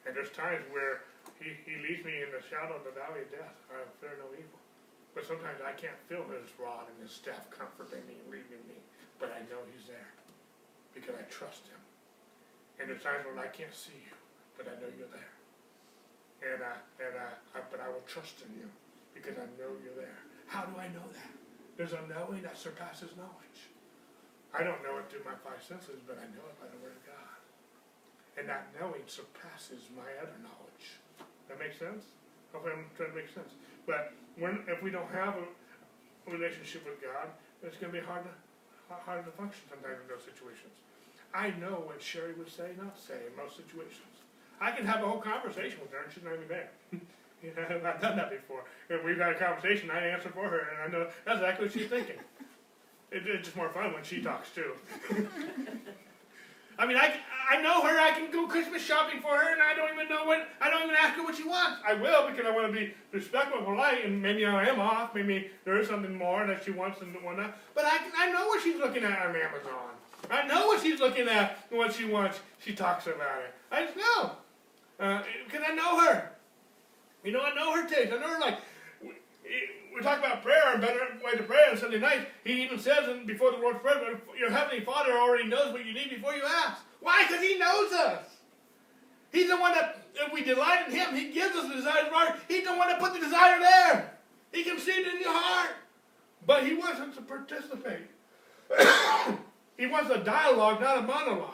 And 0.05 0.13
there's 0.13 0.31
times 0.31 0.61
where 0.69 1.05
he, 1.41 1.57
he 1.65 1.81
leads 1.81 2.05
me 2.05 2.21
in 2.21 2.29
the 2.29 2.41
shadow 2.45 2.77
of 2.77 2.85
the 2.85 2.93
valley 2.93 3.25
of 3.25 3.29
death. 3.33 3.57
I 3.73 3.81
fear 3.97 4.21
no 4.21 4.29
evil. 4.37 4.61
But 5.17 5.25
sometimes 5.25 5.59
I 5.65 5.73
can't 5.73 5.97
feel 6.05 6.27
his 6.29 6.47
rod 6.61 6.91
and 6.91 6.97
his 7.01 7.09
staff 7.09 7.49
comforting 7.49 8.05
me 8.05 8.21
and 8.21 8.27
leading 8.29 8.61
me. 8.69 8.77
But 9.17 9.33
I 9.33 9.41
know 9.49 9.63
he's 9.71 9.87
there. 9.89 10.11
Because 10.93 11.17
I 11.17 11.23
trust 11.31 11.65
him. 11.65 11.81
And 12.79 12.91
there's 12.91 13.01
times 13.01 13.23
when 13.23 13.39
I 13.39 13.47
can't 13.47 13.71
see 13.71 13.95
you, 13.95 14.15
but 14.59 14.67
I 14.67 14.75
know 14.83 14.91
you're 14.91 15.11
there. 15.11 15.33
And, 16.43 16.59
uh, 16.59 16.79
and 16.99 17.15
uh, 17.15 17.57
I, 17.57 17.63
but 17.71 17.79
I 17.79 17.87
will 17.87 18.03
trust 18.03 18.43
in 18.43 18.51
you 18.59 18.67
because 19.15 19.39
I 19.39 19.47
know 19.55 19.71
you're 19.79 19.95
there. 19.95 20.19
How 20.51 20.67
do 20.67 20.75
I 20.75 20.91
know 20.91 21.07
that? 21.15 21.33
There's 21.79 21.95
a 21.95 22.03
knowing 22.11 22.43
that 22.43 22.59
surpasses 22.59 23.15
knowledge. 23.15 23.71
I 24.51 24.63
don't 24.63 24.79
know 24.83 24.99
it 24.99 25.07
through 25.11 25.23
my 25.23 25.35
five 25.43 25.63
senses, 25.63 25.99
but 26.03 26.19
I 26.19 26.27
know 26.31 26.43
it 26.47 26.55
by 26.59 26.67
the 26.67 26.79
Word 26.83 26.95
of 26.95 27.03
God. 27.07 27.34
And 28.37 28.49
that 28.49 28.67
knowing 28.79 29.07
surpasses 29.07 29.87
my 29.95 30.07
other 30.21 30.35
knowledge. 30.43 30.99
That 31.47 31.59
makes 31.59 31.79
sense? 31.79 32.03
Hopefully 32.51 32.73
I'm 32.75 32.85
trying 32.97 33.11
to 33.11 33.15
make 33.15 33.31
sense. 33.31 33.55
But 33.87 34.11
when 34.37 34.63
if 34.67 34.83
we 34.83 34.91
don't 34.91 35.09
have 35.11 35.35
a 35.39 35.45
relationship 36.31 36.85
with 36.85 37.01
God, 37.01 37.31
it's 37.63 37.77
going 37.77 37.93
to 37.93 37.99
be 37.99 38.05
hard 38.05 38.23
to 38.23 38.33
hard 38.89 39.25
to 39.25 39.31
function 39.31 39.63
sometimes 39.69 39.97
in 40.01 40.07
those 40.07 40.23
situations. 40.23 40.75
I 41.33 41.51
know 41.59 41.83
what 41.83 42.01
Sherry 42.01 42.33
would 42.37 42.51
say, 42.51 42.71
not 42.77 42.97
say 42.97 43.17
in 43.27 43.35
most 43.35 43.57
situations. 43.57 44.23
I 44.61 44.71
can 44.71 44.85
have 44.85 45.03
a 45.03 45.07
whole 45.07 45.19
conversation 45.19 45.79
with 45.81 45.91
her 45.91 46.03
and 46.03 46.13
she's 46.13 46.23
not 46.23 46.33
even 46.33 46.47
there. 46.47 46.69
you 47.43 47.51
know, 47.55 47.81
I've 47.83 48.01
done 48.01 48.15
that 48.15 48.29
before. 48.29 48.63
And 48.89 49.03
we've 49.03 49.17
had 49.17 49.33
a 49.33 49.39
conversation, 49.39 49.91
I 49.91 50.07
answer 50.07 50.29
for 50.29 50.47
her, 50.47 50.69
and 50.71 50.81
I 50.83 50.97
know 50.97 51.07
that's 51.25 51.39
exactly 51.39 51.65
what 51.65 51.73
she's 51.73 51.89
thinking. 51.89 52.17
It, 53.11 53.23
it's 53.27 53.45
just 53.45 53.57
more 53.57 53.69
fun 53.69 53.93
when 53.93 54.03
she 54.03 54.21
talks 54.21 54.49
too. 54.51 54.71
I 56.77 56.85
mean, 56.85 56.97
I, 56.97 57.15
I 57.49 57.61
know 57.61 57.81
her. 57.81 57.99
I 57.99 58.11
can 58.11 58.31
go 58.31 58.47
Christmas 58.47 58.81
shopping 58.81 59.21
for 59.21 59.29
her, 59.29 59.53
and 59.53 59.61
I 59.61 59.73
don't 59.75 59.93
even 59.93 60.09
know 60.09 60.25
what. 60.25 60.47
I 60.59 60.69
don't 60.69 60.83
even 60.83 60.95
ask 60.95 61.15
her 61.15 61.23
what 61.23 61.35
she 61.35 61.47
wants. 61.47 61.79
I 61.87 61.93
will 61.93 62.29
because 62.29 62.45
I 62.45 62.51
want 62.51 62.67
to 62.67 62.73
be 62.73 62.93
respectful, 63.11 63.59
and 63.59 63.65
polite, 63.67 64.03
and 64.05 64.21
maybe 64.21 64.45
I 64.45 64.65
am 64.67 64.79
off. 64.79 65.15
Maybe 65.15 65.49
there 65.63 65.77
is 65.79 65.87
something 65.87 66.15
more 66.15 66.45
that 66.45 66.63
she 66.63 66.71
wants 66.71 67.01
and 67.01 67.13
whatnot. 67.23 67.57
But 67.73 67.85
I, 67.85 67.99
I 68.17 68.31
know 68.31 68.47
what 68.47 68.61
she's 68.61 68.77
looking 68.77 69.03
at 69.03 69.25
on 69.25 69.35
Amazon. 69.35 69.95
I 70.29 70.47
know 70.47 70.67
what 70.67 70.81
she's 70.81 70.99
looking 70.99 71.27
at 71.27 71.59
and 71.69 71.77
what 71.77 71.93
she 71.93 72.05
wants. 72.05 72.39
She 72.59 72.73
talks 72.73 73.07
about 73.07 73.41
it. 73.41 73.53
I 73.71 73.85
just 73.85 73.97
know 73.97 74.31
uh, 74.99 75.21
because 75.45 75.65
I 75.67 75.75
know 75.75 75.99
her. 75.99 76.31
You 77.23 77.31
know, 77.31 77.41
I 77.41 77.53
know 77.55 77.73
her 77.73 77.87
taste. 77.87 78.11
I 78.13 78.17
know 78.17 78.27
her 78.27 78.39
like. 78.39 78.59
We, 79.01 79.11
we 79.95 80.01
talk 80.01 80.19
about 80.19 80.43
prayer 80.43 80.73
and 80.73 80.81
better 80.81 80.99
way 81.23 81.31
to 81.37 81.43
pray 81.43 81.69
on 81.71 81.77
Sunday 81.77 81.99
night. 81.99 82.27
He 82.43 82.63
even 82.63 82.79
says 82.79 83.07
in, 83.07 83.25
before 83.25 83.51
the 83.51 83.57
Lord's 83.57 83.79
Prayer, 83.79 84.19
your 84.37 84.51
heavenly 84.51 84.83
Father 84.83 85.13
already 85.13 85.47
knows 85.47 85.71
what 85.71 85.85
you 85.85 85.93
need 85.93 86.09
before 86.09 86.33
you 86.33 86.43
ask. 86.43 86.81
Why? 86.99 87.25
Because 87.25 87.41
He 87.41 87.57
knows 87.57 87.93
us. 87.93 88.25
He's 89.31 89.49
the 89.49 89.57
one 89.57 89.73
that, 89.73 90.01
if 90.15 90.33
we 90.33 90.43
delight 90.43 90.87
in 90.87 90.93
Him, 90.93 91.15
He 91.15 91.31
gives 91.31 91.55
us 91.55 91.69
the 91.69 91.75
desire 91.75 92.07
of 92.07 92.13
our 92.13 92.25
heart. 92.27 92.39
He's 92.49 92.65
the 92.65 92.75
one 92.75 92.89
that 92.89 92.99
put 92.99 93.13
the 93.13 93.19
desire 93.19 93.59
there. 93.59 94.11
He 94.51 94.63
can 94.63 94.79
see 94.79 94.91
it 94.91 95.15
in 95.15 95.21
your 95.21 95.33
heart. 95.33 95.71
But 96.45 96.65
He 96.65 96.75
wants 96.75 96.99
us 96.99 97.15
to 97.15 97.21
participate. 97.21 98.07
he 99.77 99.87
wants 99.87 100.09
a 100.09 100.17
dialogue, 100.17 100.81
not 100.81 100.97
a 100.97 101.01
monologue. 101.03 101.53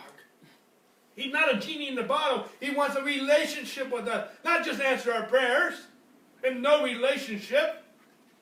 He's 1.15 1.31
not 1.31 1.53
a 1.53 1.59
genie 1.59 1.89
in 1.89 1.95
the 1.95 2.03
bottle. 2.03 2.45
He 2.59 2.71
wants 2.71 2.95
a 2.95 3.03
relationship 3.03 3.91
with 3.91 4.07
us, 4.07 4.31
not 4.43 4.65
just 4.65 4.81
answer 4.81 5.13
our 5.13 5.23
prayers 5.23 5.75
and 6.43 6.61
no 6.61 6.83
relationship. 6.83 7.80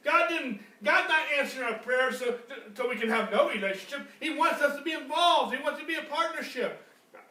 God 0.03 0.29
didn't. 0.29 0.61
God 0.83 1.09
not 1.09 1.21
answering 1.37 1.67
our 1.67 1.79
prayers 1.79 2.19
so, 2.19 2.35
so 2.75 2.89
we 2.89 2.95
can 2.95 3.09
have 3.09 3.31
no 3.31 3.49
relationship. 3.49 4.07
He 4.19 4.29
wants 4.35 4.61
us 4.61 4.77
to 4.77 4.81
be 4.81 4.93
involved. 4.93 5.53
He 5.53 5.61
wants 5.61 5.79
to 5.79 5.85
be 5.85 5.95
a 5.95 6.03
partnership. 6.03 6.85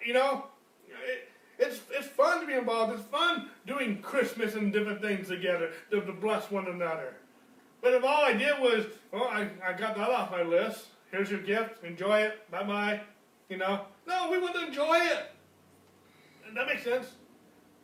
You 0.05 0.13
know, 0.13 0.45
it, 0.87 1.29
it's 1.59 1.81
it's 1.91 2.07
fun 2.07 2.41
to 2.41 2.47
be 2.47 2.53
involved. 2.55 2.93
It's 2.93 3.09
fun 3.09 3.49
doing 3.67 4.01
Christmas 4.03 4.55
and 4.55 4.73
different 4.73 5.01
things 5.01 5.29
together 5.29 5.71
to, 5.91 6.01
to 6.03 6.13
bless 6.13 6.51
one 6.51 6.67
another. 6.67 7.15
But 7.81 7.95
if 7.95 8.05
all 8.05 8.25
I 8.25 8.33
did 8.33 8.59
was, 8.61 8.87
oh, 9.13 9.25
I, 9.25 9.49
I 9.65 9.73
got 9.73 9.97
that 9.97 10.11
off 10.11 10.31
my 10.31 10.43
list. 10.43 10.87
Here's 11.11 11.31
your 11.31 11.41
gift. 11.41 11.85
Enjoy 11.85 12.21
it. 12.21 12.51
Bye 12.51 12.65
bye. 12.65 13.01
You 13.49 13.57
know, 13.57 13.87
no, 14.07 14.31
we 14.31 14.39
want 14.39 14.55
to 14.57 14.67
enjoy 14.67 14.97
it. 14.97 15.31
That 16.55 16.67
makes 16.67 16.85
sense. 16.85 17.07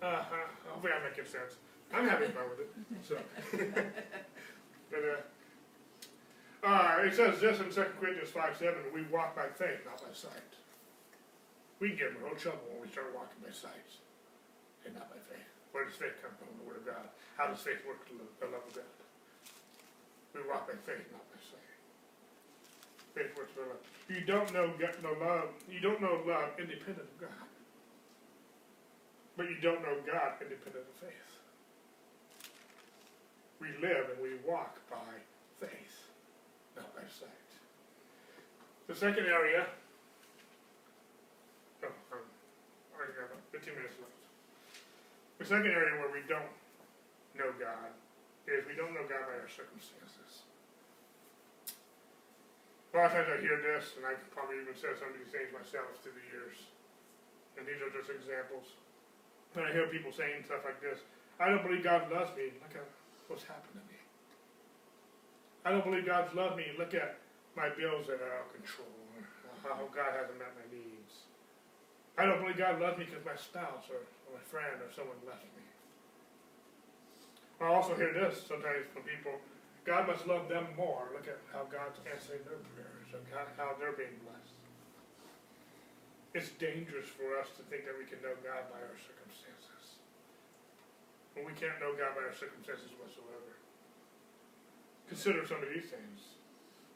Uh, 0.03 0.23
hopefully, 0.69 0.93
I'm 0.95 1.03
making 1.09 1.25
sense. 1.25 1.57
I'm 1.93 2.09
having 2.09 2.31
fun 2.33 2.43
with 2.51 2.61
it. 2.61 2.71
So. 3.09 3.81
but, 4.91 5.03
uh, 5.05 5.21
uh, 6.65 7.05
it 7.05 7.15
says 7.15 7.41
this 7.41 7.61
in 7.61 7.69
2 7.69 8.01
Corinthians 8.01 8.31
5 8.31 8.57
7 8.57 8.75
we 8.93 9.03
walk 9.13 9.37
by 9.37 9.49
faith, 9.53 9.85
not 9.85 10.01
by 10.01 10.13
sight. 10.13 10.53
We 11.81 11.91
get 11.93 12.17
in 12.17 12.25
real 12.25 12.37
trouble 12.37 12.65
when 12.73 12.81
we 12.81 12.89
start 12.89 13.13
walking 13.13 13.45
by 13.45 13.53
sight 13.53 13.91
and 14.87 14.95
not 14.95 15.11
by 15.13 15.21
faith. 15.29 15.45
Where 15.73 15.85
does 15.85 15.95
faith 15.95 16.17
come 16.25 16.33
from? 16.41 16.49
The 16.57 16.65
Word 16.65 16.81
of 16.81 16.87
God. 16.87 17.05
How 17.37 17.53
does 17.53 17.61
faith 17.61 17.85
work 17.85 18.01
to 18.09 18.15
the 18.17 18.49
love 18.49 18.65
of 18.65 18.73
God? 18.73 18.89
We 20.33 20.41
walk 20.49 20.65
by 20.65 20.79
faith, 20.89 21.05
not 21.13 21.27
by 21.29 21.41
sight. 21.45 21.71
Faith 23.13 23.37
works 23.37 23.53
by 23.53 23.69
love. 23.69 23.85
You 24.09 24.25
don't 24.25 24.49
know 24.55 24.73
no 25.03 25.13
love. 25.21 25.53
You 25.69 25.81
don't 25.81 26.01
know 26.01 26.23
love 26.27 26.57
independent 26.59 27.05
of 27.05 27.19
God. 27.21 27.47
But 29.37 29.51
you 29.51 29.61
don't 29.61 29.83
know 29.83 29.99
God 30.07 30.41
independent 30.41 30.89
of 30.89 30.97
faith. 30.97 31.34
We 33.65 33.73
live 33.81 34.13
and 34.13 34.21
we 34.21 34.37
walk 34.45 34.77
by 34.93 35.25
faith, 35.57 36.13
not 36.77 36.93
by 36.93 37.09
sight. 37.09 37.49
The 38.85 38.93
second 38.93 39.25
area, 39.25 39.65
oh, 41.81 41.89
I 41.89 43.09
got 43.17 43.33
about 43.33 43.41
15 43.57 43.73
minutes 43.73 43.97
left. 43.97 44.21
The 45.41 45.49
second 45.49 45.73
area 45.73 45.97
where 45.97 46.13
we 46.13 46.21
don't 46.29 46.53
know 47.41 47.57
God 47.57 47.89
is 48.45 48.69
we 48.69 48.77
don't 48.77 48.93
know 48.93 49.09
God 49.09 49.33
by 49.33 49.41
our 49.41 49.49
circumstances. 49.49 50.45
A 52.93 53.01
lot 53.01 53.09
of 53.09 53.17
times 53.17 53.33
I 53.33 53.41
hear 53.41 53.65
this, 53.65 53.97
and 53.97 54.05
I've 54.05 54.21
probably 54.29 54.61
even 54.61 54.77
said 54.77 55.01
some 55.01 55.09
of 55.09 55.17
these 55.17 55.33
things 55.33 55.49
myself 55.57 55.89
through 56.05 56.21
the 56.21 56.27
years. 56.29 56.69
And 57.57 57.65
these 57.65 57.81
are 57.81 57.89
just 57.89 58.13
examples. 58.13 58.77
When 59.57 59.65
I 59.65 59.73
hear 59.73 59.89
people 59.89 60.13
saying 60.13 60.45
stuff 60.45 60.69
like 60.69 60.85
this, 60.85 61.01
I 61.41 61.49
don't 61.49 61.65
believe 61.65 61.81
God 61.81 62.13
loves 62.13 62.37
me. 62.37 62.53
Look 62.61 62.77
at 62.77 62.85
uh, 62.85 63.04
what's 63.29 63.45
happened 63.45 63.81
to 63.81 63.85
me. 63.89 63.99
I 65.65 65.71
don't 65.71 65.85
believe 65.85 66.07
God's 66.07 66.35
loved 66.35 66.57
me. 66.57 66.73
Look 66.79 66.93
at 66.95 67.19
my 67.57 67.69
bills 67.73 68.07
that 68.07 68.21
are 68.21 68.33
out 68.37 68.51
of 68.51 68.53
control. 68.53 68.91
How 69.65 69.89
God 69.97 70.13
hasn't 70.13 70.37
met 70.37 70.53
my 70.53 70.69
needs. 70.69 71.25
I 72.21 72.29
don't 72.29 72.45
believe 72.45 72.61
God 72.61 72.81
loves 72.81 73.01
me 73.01 73.09
because 73.09 73.25
my 73.25 73.37
spouse 73.37 73.89
or, 73.89 74.05
or 74.29 74.37
my 74.37 74.45
friend 74.45 74.77
or 74.85 74.93
someone 74.93 75.17
left 75.25 75.41
me. 75.57 75.65
I 77.65 77.73
also 77.73 77.97
hear 77.97 78.13
this 78.13 78.45
sometimes 78.45 78.85
from 78.93 79.09
people 79.09 79.41
God 79.85 80.09
must 80.09 80.27
love 80.27 80.49
them 80.49 80.67
more. 80.77 81.13
Look 81.13 81.29
at 81.29 81.37
how 81.53 81.69
God's 81.69 82.01
answering 82.09 82.41
their 82.49 82.57
prayers 82.73 83.09
and 83.13 83.25
how 83.57 83.77
they're 83.79 83.93
being 83.93 84.17
blessed. 84.25 84.57
It's 86.33 86.51
dangerous 86.57 87.07
for 87.07 87.37
us 87.39 87.53
to 87.61 87.63
think 87.69 87.85
that 87.85 87.95
we 88.01 88.09
can 88.09 88.19
know 88.25 88.33
God 88.41 88.65
by 88.73 88.81
our 88.81 88.97
circumstances. 88.97 89.24
We 91.37 91.53
can't 91.59 91.79
know 91.83 91.93
God 91.99 92.15
by 92.15 92.31
our 92.31 92.35
circumstances 92.35 92.95
whatsoever. 92.99 93.59
Consider 95.09 95.47
some 95.47 95.63
of 95.63 95.69
these 95.69 95.91
things. 95.91 96.39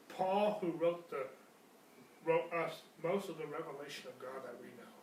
Paul, 0.07 0.57
who 0.61 0.71
wrote 0.71 1.09
the 1.09 1.27
wrote 2.25 2.51
us 2.53 2.83
most 3.03 3.29
of 3.29 3.37
the 3.37 3.47
revelation 3.47 4.07
of 4.07 4.19
God 4.19 4.43
that 4.43 4.55
we 4.59 4.67
know, 4.75 4.95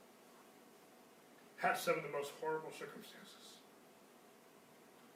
had 1.57 1.77
some 1.77 1.97
of 1.97 2.03
the 2.03 2.13
most 2.13 2.33
horrible 2.41 2.71
circumstances. 2.71 3.61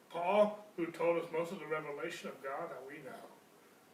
Paul, 0.08 0.66
who 0.76 0.86
told 0.86 1.22
us 1.22 1.28
most 1.32 1.52
of 1.52 1.60
the 1.60 1.66
revelation 1.66 2.28
of 2.28 2.42
God 2.42 2.70
that 2.70 2.82
we 2.88 2.98
know, 3.04 3.24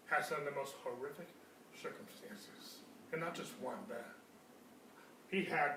had 0.07 0.25
some 0.25 0.39
of 0.39 0.45
the 0.45 0.55
most 0.55 0.75
horrific 0.83 1.29
circumstances. 1.75 2.81
And 3.13 3.21
not 3.21 3.35
just 3.35 3.53
one, 3.61 3.79
but 3.89 4.07
he 5.29 5.45
had 5.45 5.77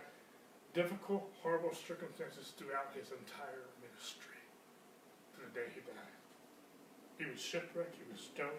difficult, 0.74 1.30
horrible 1.41 1.74
circumstances 1.74 2.54
throughout 2.58 2.93
his 2.93 3.12
entire 3.12 3.68
the 5.54 5.60
day 5.60 5.66
he 5.74 5.82
died. 5.82 5.95
He 7.18 7.26
was 7.26 7.41
shipwrecked, 7.41 7.95
he 7.95 8.12
was 8.12 8.22
stoned. 8.22 8.50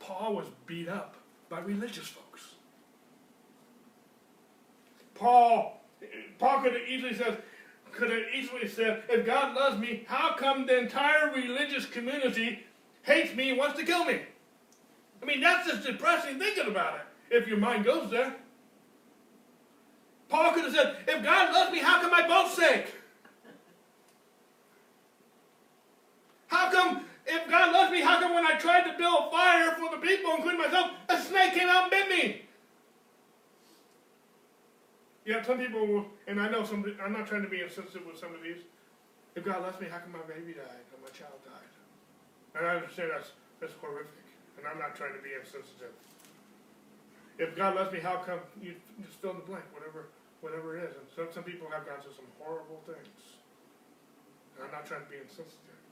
Paul 0.00 0.34
was 0.34 0.46
beat 0.66 0.88
up 0.88 1.16
by 1.48 1.60
religious 1.60 2.06
folks. 2.06 2.54
Paul, 5.14 5.80
Paul 6.38 6.60
could 6.60 6.74
have 6.74 6.88
easily 6.88 7.14
said, 7.14 7.42
could 7.92 8.10
have 8.10 8.22
easily 8.34 8.68
said, 8.68 9.04
if 9.08 9.24
God 9.24 9.54
loves 9.54 9.78
me, 9.78 10.04
how 10.06 10.34
come 10.36 10.66
the 10.66 10.78
entire 10.78 11.32
religious 11.32 11.86
community 11.86 12.66
hates 13.02 13.34
me 13.34 13.50
and 13.50 13.58
wants 13.58 13.78
to 13.78 13.86
kill 13.86 14.04
me? 14.04 14.20
I 15.22 15.24
mean, 15.24 15.40
that's 15.40 15.66
just 15.66 15.86
depressing 15.86 16.38
thinking 16.38 16.66
about 16.66 16.96
it, 16.96 17.34
if 17.34 17.48
your 17.48 17.56
mind 17.56 17.84
goes 17.84 18.10
there. 18.10 18.36
Paul 20.28 20.52
could 20.52 20.64
have 20.64 20.74
said, 20.74 20.96
if 21.08 21.24
God 21.24 21.54
loves 21.54 21.72
me, 21.72 21.78
how 21.78 22.02
come 22.02 22.10
my 22.10 22.26
boat's 22.26 22.54
sink? 22.54 22.92
How 26.66 26.72
come, 26.72 27.04
if 27.26 27.48
God 27.48 27.72
loves 27.72 27.92
me, 27.92 28.00
how 28.00 28.18
come 28.18 28.34
when 28.34 28.44
I 28.44 28.58
tried 28.58 28.90
to 28.90 28.98
build 28.98 29.28
a 29.28 29.30
fire 29.30 29.70
for 29.78 29.94
the 29.94 30.02
people, 30.02 30.34
including 30.34 30.58
myself, 30.58 30.90
a 31.08 31.20
snake 31.20 31.54
came 31.54 31.68
out 31.68 31.84
and 31.84 31.90
bit 31.90 32.08
me? 32.08 32.42
Yeah, 35.24 35.42
some 35.42 35.58
people 35.58 35.86
will, 35.86 36.06
and 36.26 36.40
I 36.40 36.50
know 36.50 36.64
some, 36.64 36.82
I'm 37.02 37.12
not 37.12 37.28
trying 37.28 37.42
to 37.42 37.48
be 37.48 37.62
insensitive 37.62 38.04
with 38.04 38.18
some 38.18 38.34
of 38.34 38.42
these. 38.42 38.58
If 39.36 39.44
God 39.44 39.62
loves 39.62 39.80
me, 39.80 39.86
how 39.86 39.98
come 39.98 40.10
my 40.10 40.26
baby 40.26 40.54
died 40.54 40.82
or 40.90 40.98
my 41.02 41.10
child 41.14 41.38
died? 41.46 41.70
And 42.58 42.66
I 42.66 42.82
understand 42.82 43.10
that's, 43.14 43.30
that's 43.60 43.74
horrific, 43.80 44.26
and 44.58 44.66
I'm 44.66 44.78
not 44.78 44.96
trying 44.96 45.14
to 45.14 45.22
be 45.22 45.38
insensitive. 45.38 45.94
If 47.38 47.54
God 47.54 47.76
loves 47.76 47.92
me, 47.92 48.00
how 48.00 48.16
come 48.26 48.40
you 48.60 48.74
just 49.06 49.22
fill 49.22 49.30
in 49.30 49.36
the 49.38 49.46
blank, 49.46 49.66
whatever, 49.70 50.10
whatever 50.40 50.78
it 50.78 50.90
is. 50.90 50.96
And 50.98 51.06
some, 51.14 51.28
some 51.30 51.44
people 51.44 51.70
have 51.70 51.86
gone 51.86 52.02
through 52.02 52.18
some 52.18 52.30
horrible 52.42 52.82
things. 52.90 53.38
And 54.56 54.66
I'm 54.66 54.72
not 54.72 54.86
trying 54.86 55.04
to 55.04 55.10
be 55.10 55.22
insensitive. 55.22 55.85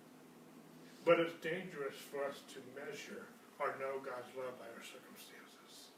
But 1.05 1.21
it's 1.21 1.37
dangerous 1.45 2.01
for 2.01 2.25
us 2.25 2.41
to 2.57 2.65
measure 2.73 3.29
or 3.61 3.77
know 3.77 4.01
God's 4.01 4.33
love 4.35 4.57
by 4.57 4.69
our 4.73 4.85
circumstances. 4.85 5.93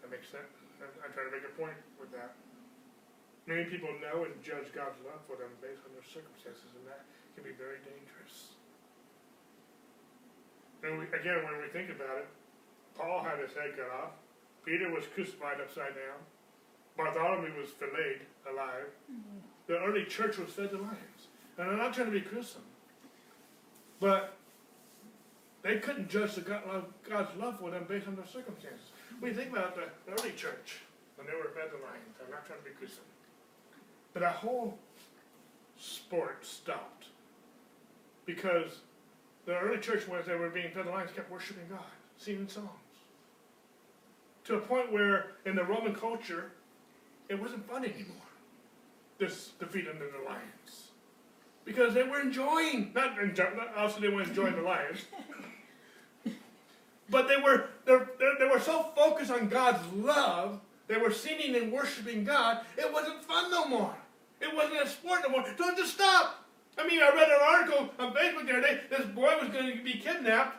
That 0.00 0.14
makes 0.14 0.30
sense? 0.30 0.54
I'm, 0.78 0.90
I'm 1.02 1.10
trying 1.10 1.28
to 1.28 1.34
make 1.34 1.46
a 1.46 1.54
point 1.58 1.74
with 1.98 2.14
that. 2.14 2.38
Many 3.50 3.66
people 3.66 3.90
know 4.00 4.24
and 4.24 4.32
judge 4.40 4.72
God's 4.72 4.96
love 5.04 5.20
for 5.26 5.36
them 5.36 5.52
based 5.60 5.84
on 5.84 5.92
their 5.92 6.06
circumstances, 6.06 6.70
and 6.78 6.86
that 6.88 7.04
can 7.36 7.44
be 7.44 7.52
very 7.52 7.82
dangerous. 7.84 8.56
And 10.86 11.02
we, 11.02 11.04
again, 11.12 11.44
when 11.44 11.60
we 11.60 11.68
think 11.68 11.90
about 11.90 12.24
it, 12.24 12.28
Paul 12.96 13.26
had 13.26 13.42
his 13.42 13.52
head 13.52 13.76
cut 13.76 13.90
off. 13.90 14.16
Peter 14.64 14.88
was 14.88 15.04
crucified 15.12 15.60
upside 15.60 15.92
down. 15.98 16.22
Bartholomew 16.96 17.52
was 17.58 17.68
filleted 17.70 18.24
alive. 18.48 18.88
Mm-hmm. 19.10 19.42
The 19.66 19.76
early 19.82 20.04
church 20.04 20.38
was 20.38 20.50
fed 20.50 20.70
to 20.70 20.78
lions. 20.78 21.28
And 21.58 21.70
I'm 21.70 21.78
not 21.78 21.92
trying 21.92 22.06
to 22.06 22.12
be 22.12 22.20
gruesome, 22.20 22.62
but 24.00 24.36
they 25.64 25.78
couldn't 25.78 26.10
judge 26.10 26.34
the 26.34 26.42
God, 26.42 26.84
God's 27.08 27.36
love 27.36 27.58
for 27.58 27.70
them 27.70 27.86
based 27.88 28.06
on 28.06 28.14
their 28.14 28.26
circumstances. 28.26 28.92
We 29.20 29.32
think 29.32 29.50
about 29.50 29.74
the 29.74 30.12
early 30.12 30.32
church, 30.32 30.82
when 31.16 31.26
they 31.26 31.32
were 31.32 31.50
lions, 31.56 32.16
I'm 32.22 32.30
not 32.30 32.46
trying 32.46 32.58
to 32.58 32.64
be 32.64 32.70
gruesome. 32.78 33.04
But 34.12 34.20
that 34.20 34.36
whole 34.36 34.78
sport 35.78 36.44
stopped 36.44 37.06
because 38.26 38.80
the 39.46 39.58
early 39.58 39.78
church, 39.78 40.06
when 40.06 40.20
they 40.26 40.34
were 40.34 40.50
being 40.50 40.70
lions, 40.86 41.10
kept 41.16 41.30
worshiping 41.30 41.64
God, 41.70 41.80
singing 42.18 42.46
songs. 42.46 42.68
To 44.44 44.56
a 44.56 44.60
point 44.60 44.92
where, 44.92 45.32
in 45.46 45.56
the 45.56 45.64
Roman 45.64 45.94
culture, 45.94 46.52
it 47.30 47.40
wasn't 47.40 47.66
fun 47.66 47.84
anymore. 47.84 48.16
This 49.16 49.52
defeating 49.58 49.98
the 49.98 50.28
lions, 50.28 50.90
because 51.64 51.94
they 51.94 52.02
were 52.02 52.20
enjoying 52.20 52.92
not 52.94 53.18
enjoying, 53.18 53.52
obviously 53.74 54.08
they 54.08 54.14
weren't 54.14 54.28
enjoying 54.28 54.56
the 54.56 54.62
lions, 54.62 55.04
but 57.10 57.28
they 57.28 57.36
were 57.36 57.66
they, 57.84 58.46
were 58.46 58.60
so 58.60 58.90
focused 58.96 59.30
on 59.30 59.48
God's 59.48 59.80
love, 59.94 60.60
they 60.86 60.96
were 60.96 61.12
singing 61.12 61.54
and 61.56 61.72
worshiping 61.72 62.24
God. 62.24 62.60
It 62.76 62.92
wasn't 62.92 63.22
fun 63.24 63.50
no 63.50 63.66
more. 63.66 63.94
It 64.40 64.54
wasn't 64.54 64.82
a 64.82 64.88
sport 64.88 65.20
no 65.22 65.30
more. 65.30 65.44
So 65.56 65.74
just 65.76 65.94
stop. 65.94 66.44
I 66.76 66.86
mean, 66.86 67.00
I 67.00 67.10
read 67.14 67.28
an 67.28 67.38
article 67.40 67.90
on 67.98 68.12
Facebook 68.14 68.46
the 68.46 68.52
other 68.52 68.62
day. 68.62 68.80
This 68.90 69.06
boy 69.06 69.32
was 69.40 69.50
going 69.50 69.76
to 69.76 69.82
be 69.82 69.94
kidnapped, 69.94 70.56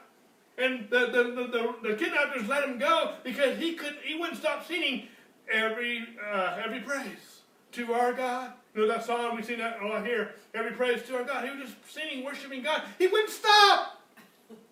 and 0.58 0.90
the, 0.90 1.08
the, 1.08 1.24
the, 1.24 1.48
the, 1.48 1.90
the 1.90 1.96
kidnappers 1.96 2.48
let 2.48 2.64
him 2.64 2.78
go 2.78 3.16
because 3.24 3.58
he 3.58 3.74
could 3.74 3.98
he 4.04 4.18
wouldn't 4.18 4.40
stop 4.40 4.66
singing 4.66 5.08
every 5.52 6.08
uh, 6.34 6.62
every 6.64 6.80
praise 6.80 7.42
to 7.74 7.94
our 7.94 8.14
God. 8.14 8.54
You 8.74 8.82
know 8.82 8.88
that 8.88 9.06
song 9.06 9.36
we 9.36 9.42
sing 9.42 9.60
that 9.60 9.82
a 9.82 9.88
lot 9.88 10.06
here. 10.06 10.36
Every 10.54 10.72
praise 10.72 11.04
to 11.04 11.18
our 11.18 11.24
God. 11.24 11.46
He 11.46 11.52
was 11.52 11.70
just 11.70 11.94
singing, 11.94 12.24
worshiping 12.24 12.64
God. 12.64 12.84
He 12.98 13.08
wouldn't 13.08 13.30
stop. 13.30 14.02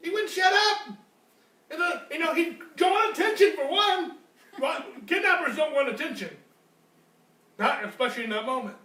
He 0.01 0.09
wouldn't 0.09 0.29
shut 0.29 0.53
up. 0.53 0.95
The, 1.77 2.01
you 2.11 2.19
know, 2.19 2.33
he 2.33 2.57
draw 2.75 3.09
attention 3.11 3.53
for 3.55 3.69
one. 3.69 4.17
Well, 4.59 4.83
kidnappers 5.07 5.55
don't 5.55 5.73
want 5.73 5.89
attention, 5.89 6.29
not 7.57 7.83
especially 7.85 8.25
in 8.25 8.29
that 8.29 8.45
moment. 8.45 8.77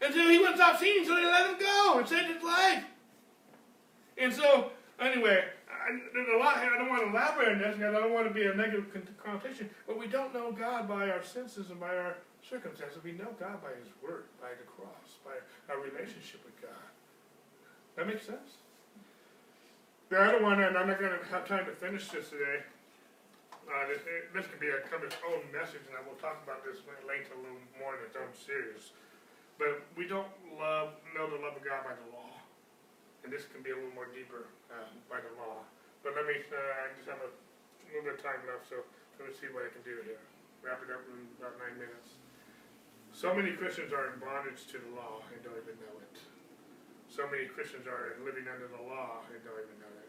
And 0.00 0.14
so 0.14 0.28
he 0.28 0.38
wouldn't 0.38 0.56
stop 0.56 0.78
seeing, 0.78 1.04
so 1.04 1.14
they 1.14 1.24
let 1.24 1.50
him 1.50 1.58
go 1.58 1.98
and 1.98 2.08
saved 2.08 2.28
his 2.28 2.42
life. 2.42 2.84
And 4.16 4.32
so, 4.32 4.70
anyway, 5.00 5.44
I, 5.68 5.98
there's 6.14 6.28
a 6.34 6.38
lot 6.38 6.60
here. 6.60 6.70
I 6.74 6.78
don't 6.78 6.88
want 6.88 7.02
to 7.02 7.10
elaborate 7.10 7.52
on 7.52 7.58
this 7.58 7.76
because 7.76 7.94
I 7.94 8.00
don't 8.00 8.12
want 8.12 8.28
to 8.28 8.34
be 8.34 8.46
a 8.46 8.54
negative 8.54 8.86
connotation. 9.22 9.68
But 9.86 9.98
we 9.98 10.06
don't 10.06 10.32
know 10.32 10.52
God 10.52 10.88
by 10.88 11.10
our 11.10 11.22
senses 11.22 11.70
and 11.70 11.80
by 11.80 11.96
our 11.96 12.16
circumstances. 12.48 12.98
We 13.02 13.12
know 13.12 13.28
God 13.38 13.60
by 13.62 13.70
His 13.78 13.92
Word, 14.02 14.24
by 14.40 14.50
the 14.50 14.66
cross, 14.66 15.18
by 15.24 15.34
our 15.72 15.80
relationship 15.80 16.44
with 16.44 16.60
God. 16.62 16.70
That 17.96 18.06
makes 18.06 18.24
sense? 18.24 18.58
The 20.08 20.16
other 20.16 20.40
one, 20.40 20.56
and 20.64 20.72
I'm 20.72 20.88
not 20.88 20.96
going 20.96 21.12
to 21.12 21.20
have 21.28 21.44
time 21.44 21.68
to 21.68 21.76
finish 21.76 22.08
this 22.08 22.32
today. 22.32 22.64
Uh, 23.68 23.84
this, 23.92 24.00
this 24.32 24.48
could 24.48 24.56
be 24.56 24.72
a 24.72 24.80
kind 24.88 25.04
of 25.04 25.12
its 25.12 25.20
own 25.20 25.44
message, 25.52 25.84
and 25.84 25.92
I 25.92 26.00
will 26.00 26.16
talk 26.16 26.40
about 26.48 26.64
this 26.64 26.80
later 27.04 27.36
a 27.36 27.40
little 27.44 27.60
more 27.76 27.92
in 27.92 28.08
its 28.08 28.16
own 28.16 28.32
series. 28.32 28.96
But 29.60 29.84
we 30.00 30.08
don't 30.08 30.32
love 30.56 30.96
know 31.12 31.28
the 31.28 31.36
love 31.36 31.60
of 31.60 31.64
God 31.66 31.84
by 31.84 31.92
the 31.92 32.08
law, 32.16 32.32
and 33.20 33.28
this 33.28 33.44
can 33.52 33.60
be 33.60 33.68
a 33.68 33.76
little 33.76 33.92
more 33.92 34.08
deeper 34.08 34.48
uh, 34.72 34.88
by 35.12 35.20
the 35.20 35.28
law. 35.36 35.60
But 36.00 36.16
let 36.16 36.24
me, 36.24 36.40
uh, 36.40 36.56
I 36.56 36.88
just 36.96 37.04
have 37.12 37.20
a 37.20 37.28
little 37.92 38.08
bit 38.08 38.16
of 38.16 38.24
time 38.24 38.40
left, 38.48 38.64
so 38.64 38.80
let 39.20 39.28
me 39.28 39.36
see 39.36 39.52
what 39.52 39.68
I 39.68 39.70
can 39.76 39.84
do 39.84 40.00
here. 40.08 40.24
Wrap 40.64 40.80
it 40.80 40.88
up 40.88 41.04
in 41.04 41.28
about 41.36 41.60
nine 41.60 41.76
minutes. 41.76 42.16
So 43.12 43.36
many 43.36 43.52
Christians 43.52 43.92
are 43.92 44.16
in 44.16 44.24
bondage 44.24 44.64
to 44.72 44.80
the 44.80 44.88
law 44.96 45.20
and 45.28 45.36
don't 45.44 45.60
even 45.60 45.76
know 45.84 46.00
it. 46.00 46.16
So 47.18 47.26
many 47.26 47.50
Christians 47.50 47.90
are 47.90 48.14
living 48.22 48.46
under 48.46 48.70
the 48.70 48.78
law 48.78 49.26
and 49.26 49.42
don't 49.42 49.58
even 49.58 49.74
know 49.82 49.90
that. 49.90 50.06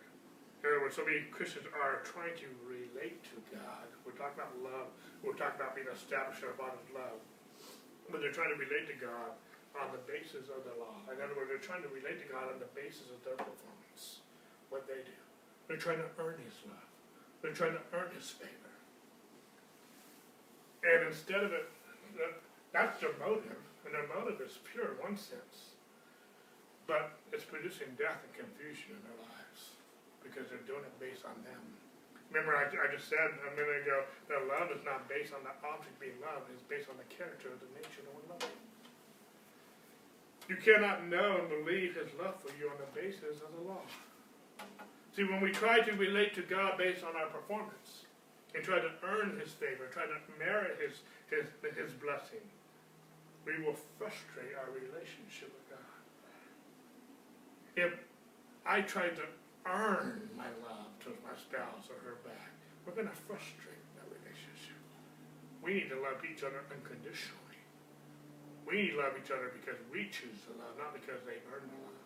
In 0.61 0.69
other 0.69 0.85
words, 0.85 0.93
so 0.93 1.01
many 1.01 1.25
Christians 1.33 1.65
are 1.73 2.05
trying 2.05 2.37
to 2.37 2.47
relate 2.61 3.25
to 3.33 3.41
God. 3.49 3.89
We're 4.05 4.13
talking 4.13 4.37
about 4.37 4.53
love. 4.61 4.93
We're 5.25 5.33
talking 5.33 5.57
about 5.57 5.73
being 5.73 5.89
established 5.89 6.45
in 6.45 6.53
our 6.53 6.59
body's 6.59 6.85
love 6.93 7.17
but 8.11 8.21
they're 8.21 8.33
trying 8.33 8.49
to 8.49 8.59
relate 8.59 8.89
to 8.89 8.97
God 8.97 9.37
on 9.77 9.93
the 9.93 10.01
basis 10.09 10.49
of 10.49 10.65
the 10.65 10.73
law. 10.81 10.97
In 11.13 11.21
other 11.21 11.37
words, 11.37 11.49
they're 11.49 11.61
trying 11.61 11.85
to 11.85 11.91
relate 11.93 12.17
to 12.25 12.27
God 12.27 12.49
on 12.49 12.57
the 12.57 12.69
basis 12.73 13.13
of 13.13 13.21
their 13.21 13.37
performance, 13.37 14.25
what 14.73 14.89
they 14.89 15.05
do. 15.05 15.17
They're 15.69 15.81
trying 15.81 16.01
to 16.01 16.09
earn 16.17 16.41
His 16.41 16.57
love. 16.65 16.89
They're 17.41 17.55
trying 17.55 17.77
to 17.77 17.85
earn 17.93 18.11
his 18.11 18.29
favor. 18.29 18.73
And 20.83 21.07
instead 21.07 21.43
of 21.43 21.53
it, 21.53 21.69
that's 22.73 22.99
their 22.99 23.15
motive, 23.19 23.63
and 23.85 23.93
their 23.93 24.07
motive 24.11 24.41
is 24.41 24.59
pure 24.73 24.91
in 24.91 24.99
one 24.99 25.15
sense. 25.15 25.68
But 26.89 27.13
it's 27.29 27.45
producing 27.45 27.93
death 28.01 28.17
and 28.25 28.33
confusion 28.33 28.97
in 28.97 29.01
their 29.05 29.21
lives 29.21 29.77
because 30.25 30.49
they're 30.49 30.65
doing 30.65 30.81
it 30.81 30.95
based 30.97 31.21
on 31.21 31.37
them. 31.45 31.61
Remember, 32.33 32.57
I, 32.57 32.65
I 32.65 32.89
just 32.89 33.05
said 33.05 33.29
a 33.45 33.53
minute 33.53 33.85
ago 33.85 34.09
that 34.25 34.49
love 34.49 34.73
is 34.73 34.81
not 34.81 35.05
based 35.05 35.29
on 35.29 35.45
the 35.45 35.53
object 35.61 35.93
being 36.01 36.17
loved, 36.17 36.49
it's 36.49 36.65
based 36.65 36.89
on 36.89 36.97
the 36.97 37.05
character 37.13 37.53
of 37.53 37.61
the 37.61 37.69
nature 37.77 38.01
of 38.09 38.17
one 38.17 38.25
loving. 38.33 38.57
You 40.49 40.57
cannot 40.57 41.05
know 41.05 41.45
and 41.45 41.49
believe 41.61 41.93
his 41.93 42.09
love 42.17 42.41
for 42.41 42.49
you 42.57 42.73
on 42.73 42.81
the 42.81 42.89
basis 42.97 43.37
of 43.45 43.53
the 43.53 43.69
law. 43.69 43.85
See, 45.13 45.29
when 45.29 45.45
we 45.45 45.53
try 45.53 45.85
to 45.85 45.93
relate 45.93 46.33
to 46.41 46.43
God 46.45 46.81
based 46.81 47.05
on 47.05 47.13
our 47.13 47.29
performance 47.29 48.09
and 48.57 48.65
try 48.65 48.81
to 48.81 48.89
earn 49.05 49.37
his 49.37 49.53
favor, 49.53 49.85
try 49.93 50.09
to 50.09 50.17
merit 50.41 50.81
his, 50.81 51.05
his, 51.29 51.53
his 51.77 51.93
blessing, 52.01 52.41
we 53.45 53.61
will 53.61 53.77
frustrate 54.01 54.57
our 54.57 54.73
relationship 54.73 55.53
with. 55.53 55.68
If 57.79 57.95
I 58.67 58.83
try 58.83 59.07
to 59.07 59.25
earn 59.63 60.27
my 60.35 60.51
love 60.67 60.91
to 61.07 61.15
my 61.23 61.31
spouse 61.39 61.87
or 61.87 61.95
her 62.03 62.19
back, 62.27 62.51
we're 62.83 62.91
going 62.91 63.07
to 63.07 63.19
frustrate 63.23 63.87
that 63.95 64.03
relationship. 64.11 64.75
We 65.63 65.79
need 65.79 65.87
to 65.95 65.99
love 66.03 66.19
each 66.27 66.43
other 66.43 66.59
unconditionally. 66.67 67.55
We 68.67 68.83
need 68.83 68.91
to 68.91 68.99
love 68.99 69.15
each 69.15 69.31
other 69.31 69.55
because 69.55 69.79
we 69.87 70.11
choose 70.11 70.43
to 70.51 70.59
love, 70.59 70.75
not 70.75 70.91
because 70.91 71.23
they 71.23 71.39
earn 71.55 71.71
love. 71.71 72.03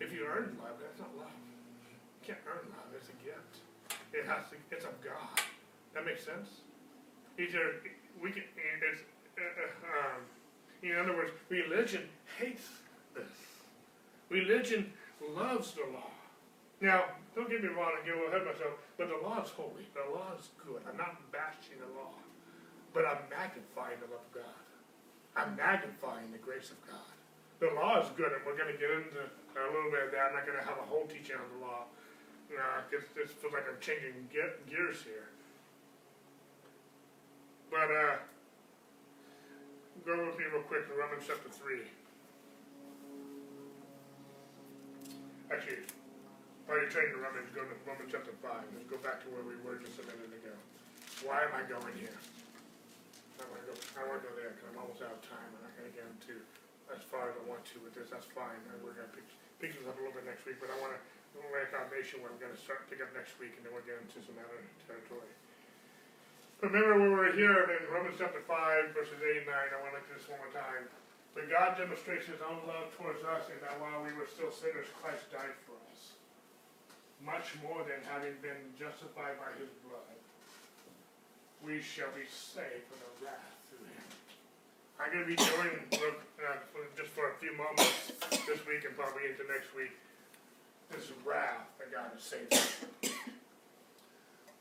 If 0.00 0.16
you 0.16 0.24
earn 0.24 0.56
love, 0.64 0.80
that's 0.80 0.96
not 0.96 1.12
love. 1.20 1.36
You 1.92 2.32
can't 2.32 2.40
earn 2.48 2.64
love, 2.72 2.88
it's 2.96 3.12
a 3.12 3.18
gift. 3.20 3.60
It 4.16 4.24
has 4.24 4.48
to, 4.48 4.56
it's 4.72 4.88
of 4.88 4.96
God. 5.04 5.44
That 5.92 6.08
makes 6.08 6.24
sense? 6.24 6.64
Either, 7.36 7.84
we 8.16 8.32
can, 8.32 8.48
it's, 8.80 9.04
uh, 9.36 9.44
uh, 9.44 10.16
um, 10.16 10.24
in 10.80 10.96
other 10.96 11.12
words, 11.12 11.36
religion 11.52 12.08
hates 12.40 12.64
this. 13.12 13.45
Religion 14.28 14.92
loves 15.22 15.72
the 15.72 15.86
law. 15.92 16.10
Now, 16.80 17.16
don't 17.34 17.48
get 17.48 17.62
me 17.62 17.68
wrong, 17.68 17.92
I 17.96 18.04
get 18.04 18.16
ahead 18.16 18.42
of 18.42 18.48
myself, 18.52 18.74
but 18.98 19.08
the 19.08 19.20
law 19.22 19.40
is 19.42 19.50
holy. 19.50 19.86
The 19.94 20.04
law 20.12 20.34
is 20.36 20.50
good. 20.60 20.82
I'm 20.84 20.96
not 20.96 21.16
bashing 21.32 21.80
the 21.80 21.88
law, 21.96 22.12
but 22.92 23.06
I'm 23.06 23.24
magnifying 23.30 23.96
the 24.02 24.10
love 24.12 24.24
of 24.24 24.32
God. 24.34 24.60
I'm 25.36 25.56
magnifying 25.56 26.32
the 26.32 26.40
grace 26.40 26.72
of 26.72 26.80
God. 26.84 27.12
The 27.60 27.72
law 27.72 28.00
is 28.00 28.08
good, 28.16 28.32
and 28.32 28.44
we're 28.44 28.56
going 28.56 28.72
to 28.72 28.76
get 28.76 28.92
into 28.92 29.24
a 29.24 29.68
little 29.72 29.88
bit 29.88 30.08
of 30.08 30.12
that. 30.12 30.32
I'm 30.32 30.36
not 30.36 30.44
going 30.44 30.60
to 30.60 30.64
have 30.68 30.76
a 30.76 30.88
whole 30.88 31.08
teaching 31.08 31.36
on 31.40 31.48
the 31.56 31.60
law, 31.64 31.88
because 32.48 33.08
uh, 33.08 33.16
this 33.16 33.32
feels 33.32 33.52
like 33.56 33.64
I'm 33.64 33.80
changing 33.80 34.28
ge- 34.28 34.56
gears 34.68 35.00
here. 35.00 35.32
But 37.72 37.88
uh, 37.88 38.20
go 40.04 40.12
with 40.28 40.36
me 40.36 40.44
real 40.52 40.62
quick 40.68 40.84
to 40.88 40.92
Romans 40.92 41.24
chapter 41.24 41.48
3. 41.48 42.05
Actually, 45.46 45.86
while 46.66 46.82
you're 46.82 46.90
turning 46.90 47.14
to 47.14 47.22
Romans, 47.22 47.46
go 47.54 47.62
to 47.62 47.76
Romans 47.86 48.10
chapter 48.10 48.34
5. 48.42 48.50
Let's 48.74 48.90
go 48.90 48.98
back 48.98 49.22
to 49.22 49.30
where 49.30 49.46
we 49.46 49.54
were 49.62 49.78
just 49.78 49.94
a 50.02 50.04
minute 50.10 50.34
ago. 50.34 50.50
Why 51.22 51.46
am 51.46 51.54
I 51.54 51.62
going 51.70 51.94
here? 52.02 52.18
I 53.38 53.46
want 53.46 53.62
to 53.62 53.66
go, 53.70 53.74
I 53.94 54.02
want 54.10 54.18
to 54.20 54.24
go 54.26 54.34
there 54.34 54.58
because 54.58 54.66
I'm 54.74 54.78
almost 54.82 55.06
out 55.06 55.14
of 55.14 55.22
time. 55.22 55.46
And 55.54 55.62
I'm 55.62 55.74
going 55.78 55.86
to 55.86 55.94
get 55.94 56.02
into 56.02 56.42
as 56.90 56.98
far 57.06 57.30
as 57.30 57.38
I 57.38 57.44
want 57.46 57.62
to 57.62 57.78
with 57.86 57.94
this. 57.94 58.10
That's 58.10 58.26
fine. 58.34 58.58
And 58.74 58.82
we're 58.82 58.98
going 58.98 59.06
to 59.06 59.14
pick, 59.14 59.28
pick 59.62 59.70
this 59.78 59.86
up 59.86 59.94
a 59.94 60.02
little 60.02 60.18
bit 60.18 60.26
next 60.26 60.42
week, 60.50 60.58
but 60.58 60.66
I 60.66 60.76
want 60.82 60.98
to 60.98 61.00
lay 61.54 61.62
a 61.62 61.70
foundation 61.70 62.26
where 62.26 62.34
I'm 62.34 62.42
going 62.42 62.50
to 62.50 62.58
start 62.58 62.90
pick 62.90 62.98
up 62.98 63.14
next 63.14 63.38
week, 63.38 63.54
and 63.54 63.62
then 63.62 63.70
we'll 63.70 63.86
get 63.86 64.02
into 64.02 64.18
some 64.26 64.34
other 64.42 64.66
territory. 64.90 65.30
Remember 66.64 66.98
when 66.98 67.12
we 67.12 67.18
were 67.22 67.30
here 67.36 67.70
in 67.70 67.86
Romans 67.92 68.18
chapter 68.18 68.42
5, 68.42 68.96
verses 68.96 69.20
8 69.20 69.44
and 69.44 69.46
9, 69.46 69.54
I 69.54 69.78
want 69.78 69.94
to 69.94 70.00
look 70.00 70.08
at 70.10 70.16
this 70.16 70.26
one 70.26 70.40
more 70.42 70.50
time. 70.50 70.90
But 71.36 71.52
God 71.52 71.76
demonstrates 71.76 72.24
his 72.24 72.40
own 72.40 72.64
love 72.64 72.88
towards 72.96 73.20
us 73.20 73.52
in 73.52 73.60
that 73.60 73.76
while 73.76 74.00
we 74.00 74.16
were 74.16 74.24
still 74.24 74.48
sinners, 74.48 74.88
Christ 75.04 75.28
died 75.28 75.52
for 75.68 75.76
us. 75.92 76.16
Much 77.20 77.52
more 77.60 77.84
than 77.84 78.00
having 78.08 78.32
been 78.40 78.72
justified 78.80 79.36
by 79.36 79.52
his 79.60 79.68
blood, 79.84 80.16
we 81.60 81.84
shall 81.84 82.08
be 82.16 82.24
saved 82.24 82.88
from 82.88 83.04
the 83.04 83.12
wrath 83.28 83.52
through 83.68 83.84
him. 83.84 84.08
I'm 84.96 85.12
going 85.12 85.28
to 85.28 85.32
be 85.36 85.36
doing, 85.36 85.76
uh, 86.00 86.56
just 86.96 87.12
for 87.12 87.28
a 87.28 87.36
few 87.36 87.52
moments 87.52 88.16
this 88.48 88.64
week 88.64 88.88
and 88.88 88.96
probably 88.96 89.28
into 89.28 89.44
next 89.44 89.76
week, 89.76 89.92
this 90.88 91.12
wrath 91.20 91.68
that 91.76 91.92
God 91.92 92.16
has 92.16 92.24
saved 92.24 92.52
us 92.56 92.80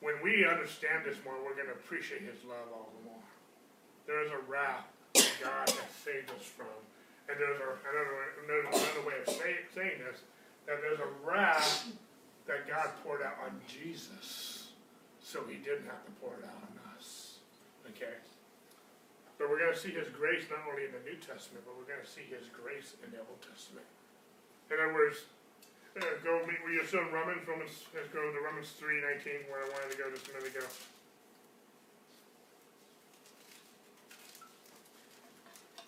when 0.06 0.22
we 0.22 0.45
understand 0.45 1.02
this 1.02 1.18
more, 1.26 1.34
we're 1.41 1.57
going 1.57 1.65
to 1.65 1.73
appreciate 1.73 2.22
His 2.22 2.38
love 2.45 2.69
all 2.69 2.93
the 2.93 3.10
more. 3.10 3.26
There 4.06 4.22
is 4.22 4.30
a 4.30 4.38
wrath 4.45 4.85
God 5.41 5.70
has 5.70 5.91
saved 6.03 6.30
us 6.32 6.45
from. 6.45 6.72
And 7.28 7.38
there's 7.41 7.57
a, 7.57 7.70
another, 7.90 8.16
another, 8.45 9.02
way 9.07 9.18
of 9.26 9.28
say, 9.34 9.66
saying 9.74 9.99
this 10.06 10.22
that 10.70 10.82
there's 10.82 11.02
a 11.02 11.12
wrath 11.26 11.90
that 12.48 12.66
God 12.68 12.90
poured 13.03 13.22
out 13.22 13.38
on 13.45 13.53
Jesus 13.66 14.74
so 15.22 15.41
He 15.49 15.57
didn't 15.62 15.86
have 15.86 16.06
to 16.06 16.14
pour 16.22 16.34
it 16.38 16.45
out 16.45 16.62
on 16.70 16.74
us. 16.94 17.41
Okay? 17.90 18.18
But 19.38 19.49
we're 19.49 19.60
going 19.60 19.74
to 19.74 19.80
see 19.80 19.94
His 19.94 20.10
grace 20.10 20.45
not 20.49 20.66
only 20.70 20.86
in 20.86 20.94
the 20.94 21.02
New 21.06 21.18
Testament, 21.18 21.66
but 21.66 21.74
we're 21.78 21.90
going 21.90 22.02
to 22.02 22.10
see 22.10 22.26
His 22.30 22.49
grace 22.53 22.98
in 23.02 23.10
the 23.14 23.22
Old 23.22 23.41
Testament. 23.41 23.86
In 24.70 24.78
other 24.82 24.94
words, 24.94 25.26
uh, 25.98 26.06
go, 26.26 26.41
we, 26.45 26.57
we 26.66 26.76
your 26.76 26.86
son 26.86 27.07
Romans, 27.14 27.45
Romans, 27.48 27.86
let's 27.94 28.10
go 28.10 28.20
to 28.20 28.40
Romans 28.41 28.74
three 28.76 28.99
nineteen, 28.99 29.48
where 29.48 29.64
I 29.64 29.68
wanted 29.72 29.95
to 29.95 29.98
go 29.98 30.10
just 30.12 30.28
a 30.28 30.34
minute 30.36 30.52
ago. 30.52 30.66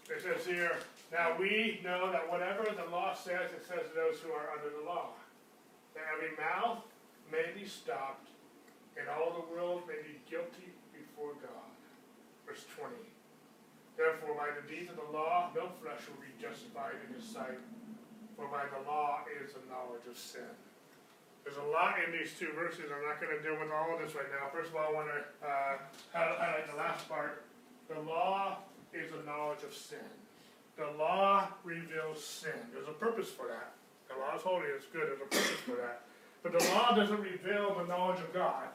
It 0.08 0.24
says 0.24 0.48
here, 0.48 0.80
now 1.12 1.36
we 1.38 1.80
know 1.84 2.12
that 2.12 2.32
whatever 2.32 2.64
the 2.64 2.90
law 2.90 3.14
says, 3.14 3.52
it 3.52 3.68
says 3.68 3.92
to 3.92 3.96
those 3.96 4.20
who 4.24 4.32
are 4.32 4.56
under 4.56 4.72
the 4.72 4.84
law. 4.88 5.12
That 5.94 6.08
every 6.16 6.32
mouth 6.40 6.84
may 7.32 7.52
be 7.54 7.68
stopped, 7.68 8.28
and 8.96 9.06
all 9.10 9.36
the 9.36 9.46
world 9.54 9.84
may 9.86 10.00
be 10.02 10.18
guilty 10.30 10.72
before 10.96 11.36
God. 11.44 11.70
Verse 12.48 12.64
twenty. 12.76 13.08
Therefore, 13.98 14.34
by 14.38 14.54
the 14.56 14.64
deeds 14.70 14.90
of 14.90 14.98
the 14.98 15.10
law, 15.12 15.50
no 15.54 15.70
flesh 15.82 16.06
will 16.08 16.22
be 16.22 16.32
justified 16.40 16.96
in 17.04 17.20
his 17.20 17.26
sight, 17.28 17.60
for 18.38 18.48
by 18.48 18.70
the 18.70 18.86
law 18.90 19.26
is 19.28 19.54
the 19.54 19.64
knowledge 19.68 20.06
of 20.10 20.18
sin. 20.18 20.54
There's 21.44 21.58
a 21.58 21.70
lot 21.72 21.96
in 22.04 22.12
these 22.12 22.32
two 22.38 22.54
verses. 22.54 22.92
I'm 22.94 23.04
not 23.04 23.20
going 23.20 23.36
to 23.36 23.42
deal 23.42 23.58
with 23.60 23.72
all 23.72 23.96
of 23.96 24.00
this 24.04 24.14
right 24.14 24.30
now. 24.30 24.52
First 24.54 24.70
of 24.70 24.76
all, 24.76 24.92
I 24.92 24.94
want 24.94 25.10
to 25.10 25.20
uh, 25.42 25.74
highlight 26.14 26.70
the 26.70 26.78
last 26.78 27.08
part. 27.08 27.44
The 27.90 28.00
law 28.02 28.67
is 28.94 29.12
the 29.12 29.24
knowledge 29.26 29.64
of 29.64 29.74
sin. 29.74 30.10
The 30.78 30.88
law 30.98 31.48
reveals 31.64 32.24
sin. 32.24 32.60
There's 32.74 32.88
a 32.88 32.94
purpose 32.94 33.30
for 33.30 33.48
that. 33.48 33.74
The 34.08 34.16
law 34.20 34.36
is 34.36 34.42
holy, 34.42 34.68
it's 34.76 34.86
good, 34.86 35.10
there's 35.10 35.22
a 35.22 35.30
purpose 35.30 35.62
for 35.66 35.76
that. 35.76 36.02
But 36.44 36.58
the 36.58 36.64
law 36.72 36.96
doesn't 36.96 37.20
reveal 37.20 37.76
the 37.76 37.86
knowledge 37.86 38.20
of 38.20 38.34
God. 38.34 38.70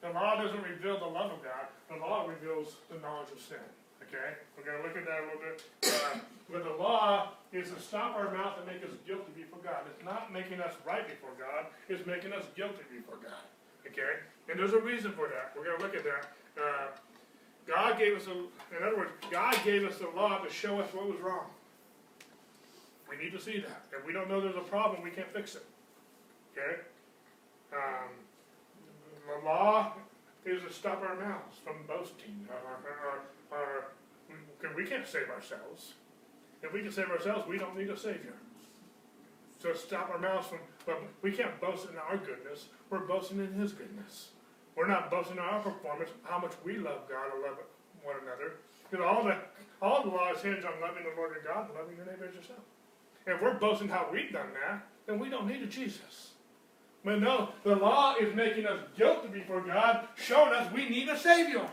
The 0.00 0.10
law 0.10 0.40
doesn't 0.40 0.62
reveal 0.62 0.98
the 0.98 1.10
love 1.10 1.32
of 1.32 1.42
God. 1.42 1.66
The 1.90 1.96
law 1.96 2.26
reveals 2.26 2.76
the 2.90 2.98
knowledge 3.00 3.30
of 3.34 3.40
sin. 3.40 3.66
Okay? 4.06 4.38
We're 4.56 4.64
going 4.64 4.78
to 4.80 4.84
look 4.86 4.96
at 4.96 5.04
that 5.04 5.20
a 5.20 5.24
little 5.26 5.42
bit. 5.42 5.58
Uh, 5.84 6.18
but 6.50 6.64
the 6.64 6.76
law 6.80 7.34
is 7.52 7.70
to 7.70 7.80
stop 7.80 8.14
our 8.16 8.32
mouth 8.32 8.56
and 8.56 8.66
make 8.66 8.82
us 8.86 8.94
guilty 9.06 9.32
before 9.34 9.58
God. 9.60 9.84
It's 9.90 10.04
not 10.04 10.32
making 10.32 10.60
us 10.60 10.72
right 10.86 11.04
before 11.04 11.34
God, 11.36 11.66
it's 11.88 12.06
making 12.06 12.32
us 12.32 12.44
guilty 12.56 12.86
before 12.88 13.18
God. 13.18 13.44
Okay? 13.84 14.22
And 14.48 14.58
there's 14.58 14.72
a 14.72 14.80
reason 14.80 15.12
for 15.12 15.28
that. 15.28 15.52
We're 15.56 15.64
going 15.64 15.78
to 15.78 15.84
look 15.84 15.96
at 15.96 16.04
that. 16.04 16.32
Uh, 16.56 16.86
God 17.68 17.98
gave 17.98 18.16
us 18.16 18.26
a, 18.26 18.32
in 18.32 18.82
other 18.82 18.96
words, 18.96 19.10
God 19.30 19.54
gave 19.62 19.84
us 19.84 19.98
the 19.98 20.08
law 20.08 20.38
to 20.38 20.50
show 20.50 20.80
us 20.80 20.92
what 20.94 21.06
was 21.06 21.20
wrong. 21.20 21.46
We 23.08 23.22
need 23.22 23.32
to 23.32 23.40
see 23.40 23.58
that. 23.60 23.84
If 23.92 24.06
we 24.06 24.12
don't 24.12 24.28
know 24.28 24.40
there's 24.40 24.56
a 24.56 24.60
problem, 24.60 25.02
we 25.02 25.10
can't 25.10 25.30
fix 25.32 25.54
it. 25.54 25.64
Okay? 26.52 26.80
Um, 27.72 28.08
the 29.26 29.46
law 29.46 29.92
is 30.46 30.62
to 30.62 30.72
stop 30.72 31.02
our 31.02 31.14
mouths 31.14 31.58
from 31.62 31.76
boasting. 31.86 32.48
Or, 32.48 33.58
or, 33.58 33.58
or, 33.58 34.74
we 34.74 34.86
can't 34.86 35.06
save 35.06 35.28
ourselves. 35.28 35.94
If 36.62 36.72
we 36.72 36.82
can 36.82 36.90
save 36.90 37.10
ourselves, 37.10 37.46
we 37.46 37.58
don't 37.58 37.76
need 37.76 37.90
a 37.90 37.96
Savior. 37.96 38.34
So 39.62 39.74
stop 39.74 40.10
our 40.10 40.18
mouths 40.18 40.48
from, 40.48 40.58
but 40.86 41.02
we 41.22 41.32
can't 41.32 41.60
boast 41.60 41.88
in 41.88 41.96
our 41.96 42.16
goodness. 42.16 42.66
We're 42.90 43.00
boasting 43.00 43.38
in 43.38 43.52
His 43.52 43.72
goodness. 43.72 44.30
We're 44.78 44.86
not 44.86 45.10
boasting 45.10 45.38
in 45.38 45.42
our 45.42 45.60
performance, 45.60 46.10
how 46.22 46.38
much 46.38 46.52
we 46.64 46.76
love 46.76 47.08
God 47.08 47.34
and 47.34 47.42
love 47.42 47.58
one 48.04 48.14
another. 48.22 48.52
Because 48.88 49.04
all 49.04 49.24
the, 49.24 49.36
all 49.82 50.04
the 50.04 50.10
laws 50.10 50.40
hinge 50.40 50.64
on 50.64 50.80
loving 50.80 51.02
the 51.02 51.10
Lord 51.16 51.32
your 51.34 51.42
God 51.42 51.68
and 51.68 51.76
loving 51.76 51.96
your 51.96 52.06
neighbor 52.06 52.26
as 52.28 52.34
yourself. 52.36 52.60
If 53.26 53.42
we're 53.42 53.54
boasting 53.54 53.88
how 53.88 54.08
we've 54.12 54.32
done 54.32 54.46
that, 54.54 54.86
then 55.06 55.18
we 55.18 55.30
don't 55.30 55.48
need 55.48 55.62
a 55.62 55.66
Jesus. 55.66 56.34
But 57.04 57.20
no, 57.20 57.48
the 57.64 57.74
law 57.74 58.14
is 58.20 58.32
making 58.36 58.66
us 58.66 58.78
guilty 58.96 59.26
before 59.28 59.62
God, 59.62 60.06
showing 60.14 60.52
us 60.52 60.72
we 60.72 60.88
need 60.88 61.08
a 61.08 61.18
Savior. 61.18 61.68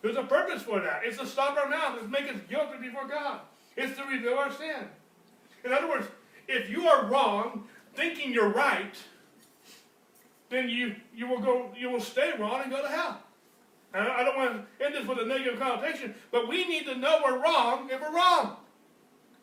There's 0.00 0.16
a 0.16 0.22
purpose 0.22 0.62
for 0.62 0.80
that. 0.80 1.02
It's 1.04 1.18
to 1.18 1.26
stop 1.26 1.56
our 1.56 1.68
mouth. 1.68 1.98
It's 2.00 2.08
make 2.08 2.32
us 2.32 2.40
guilty 2.48 2.78
before 2.80 3.08
God. 3.08 3.40
It's 3.76 3.96
to 3.98 4.04
reveal 4.04 4.34
our 4.34 4.52
sin. 4.52 4.88
In 5.64 5.72
other 5.72 5.88
words, 5.88 6.06
if 6.46 6.70
you 6.70 6.86
are 6.86 7.06
wrong, 7.06 7.64
thinking 7.94 8.32
you're 8.32 8.52
right, 8.52 8.94
then 10.48 10.68
you, 10.68 10.94
you 11.14 11.26
will 11.26 11.40
go, 11.40 11.70
you 11.76 11.90
will 11.90 12.00
stay 12.00 12.32
wrong 12.38 12.62
and 12.62 12.70
go 12.70 12.82
to 12.82 12.88
hell. 12.88 13.20
And 13.94 14.06
I 14.06 14.24
don't 14.24 14.36
want 14.36 14.52
to 14.78 14.84
end 14.84 14.94
this 14.94 15.06
with 15.06 15.18
a 15.18 15.24
negative 15.24 15.58
connotation, 15.58 16.14
but 16.30 16.48
we 16.48 16.66
need 16.66 16.86
to 16.86 16.94
know 16.96 17.20
we're 17.24 17.42
wrong 17.42 17.88
if 17.90 18.00
we're 18.00 18.14
wrong. 18.14 18.56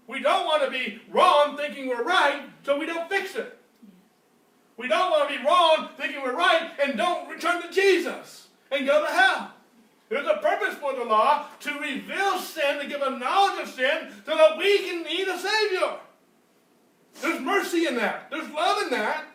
We 0.07 0.21
don't 0.21 0.45
want 0.45 0.63
to 0.63 0.69
be 0.69 1.01
wrong 1.09 1.57
thinking 1.57 1.87
we're 1.87 2.03
right, 2.03 2.43
so 2.63 2.77
we 2.77 2.85
don't 2.85 3.09
fix 3.09 3.35
it. 3.35 3.57
We 4.77 4.87
don't 4.87 5.11
want 5.11 5.29
to 5.29 5.37
be 5.37 5.43
wrong 5.43 5.89
thinking 5.97 6.21
we're 6.21 6.35
right 6.35 6.71
and 6.81 6.97
don't 6.97 7.29
return 7.29 7.61
to 7.61 7.71
Jesus 7.71 8.47
and 8.71 8.85
go 8.85 9.05
to 9.05 9.11
hell. 9.11 9.51
There's 10.09 10.27
a 10.27 10.37
purpose 10.37 10.75
for 10.75 10.93
the 10.93 11.03
law 11.03 11.47
to 11.61 11.79
reveal 11.79 12.37
sin, 12.39 12.79
to 12.79 12.87
give 12.87 13.01
a 13.01 13.17
knowledge 13.17 13.63
of 13.63 13.73
sin, 13.73 14.11
so 14.25 14.35
that 14.35 14.57
we 14.57 14.79
can 14.79 15.03
need 15.03 15.27
a 15.27 15.37
Savior. 15.37 15.97
There's 17.21 17.39
mercy 17.39 17.87
in 17.87 17.95
that. 17.95 18.29
There's 18.29 18.49
love 18.49 18.83
in 18.83 18.89
that. 18.91 19.25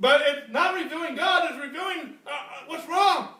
But 0.00 0.22
it's 0.22 0.50
not 0.50 0.74
revealing 0.74 1.14
God, 1.14 1.50
it's 1.50 1.62
revealing 1.62 2.14
uh, 2.26 2.30
uh, 2.30 2.64
what's 2.66 2.88
wrong. 2.88 3.34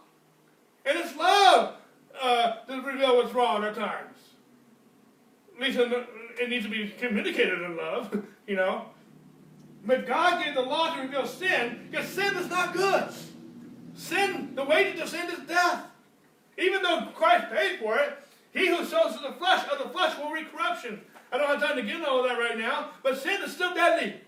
And 0.84 0.98
it's 0.98 1.16
love 1.16 1.74
uh, 2.20 2.56
to 2.66 2.82
reveal 2.82 3.16
what's 3.16 3.32
wrong 3.32 3.64
at 3.64 3.74
times. 3.74 4.16
At 5.56 5.62
least 5.62 5.78
the, 5.78 6.06
it 6.38 6.50
needs 6.50 6.66
to 6.66 6.70
be 6.70 6.92
communicated 6.98 7.62
in 7.62 7.76
love, 7.76 8.24
you 8.46 8.56
know. 8.56 8.86
But 9.86 10.06
God 10.06 10.44
gave 10.44 10.54
the 10.54 10.60
law 10.60 10.94
to 10.94 11.02
reveal 11.02 11.26
sin 11.26 11.88
because 11.90 12.06
sin 12.06 12.36
is 12.36 12.50
not 12.50 12.74
good. 12.74 13.08
Sin, 13.94 14.54
the 14.54 14.64
wages 14.64 15.00
of 15.00 15.08
sin 15.08 15.30
is 15.30 15.38
death. 15.48 15.86
Even 16.58 16.82
though 16.82 17.08
Christ 17.14 17.50
paid 17.50 17.78
for 17.78 17.98
it, 17.98 18.18
he 18.52 18.68
who 18.68 18.84
sows 18.84 19.16
to 19.16 19.22
the 19.22 19.32
flesh 19.32 19.66
of 19.72 19.78
the 19.78 19.88
flesh 19.88 20.18
will 20.18 20.30
reap 20.30 20.52
corruption. 20.52 21.00
I 21.32 21.38
don't 21.38 21.46
have 21.46 21.60
time 21.60 21.76
to 21.76 21.82
get 21.82 21.96
into 21.96 22.08
all 22.08 22.22
that 22.24 22.38
right 22.38 22.58
now, 22.58 22.90
but 23.02 23.16
sin 23.16 23.40
is 23.42 23.52
still 23.52 23.72
deadly. 23.72 24.20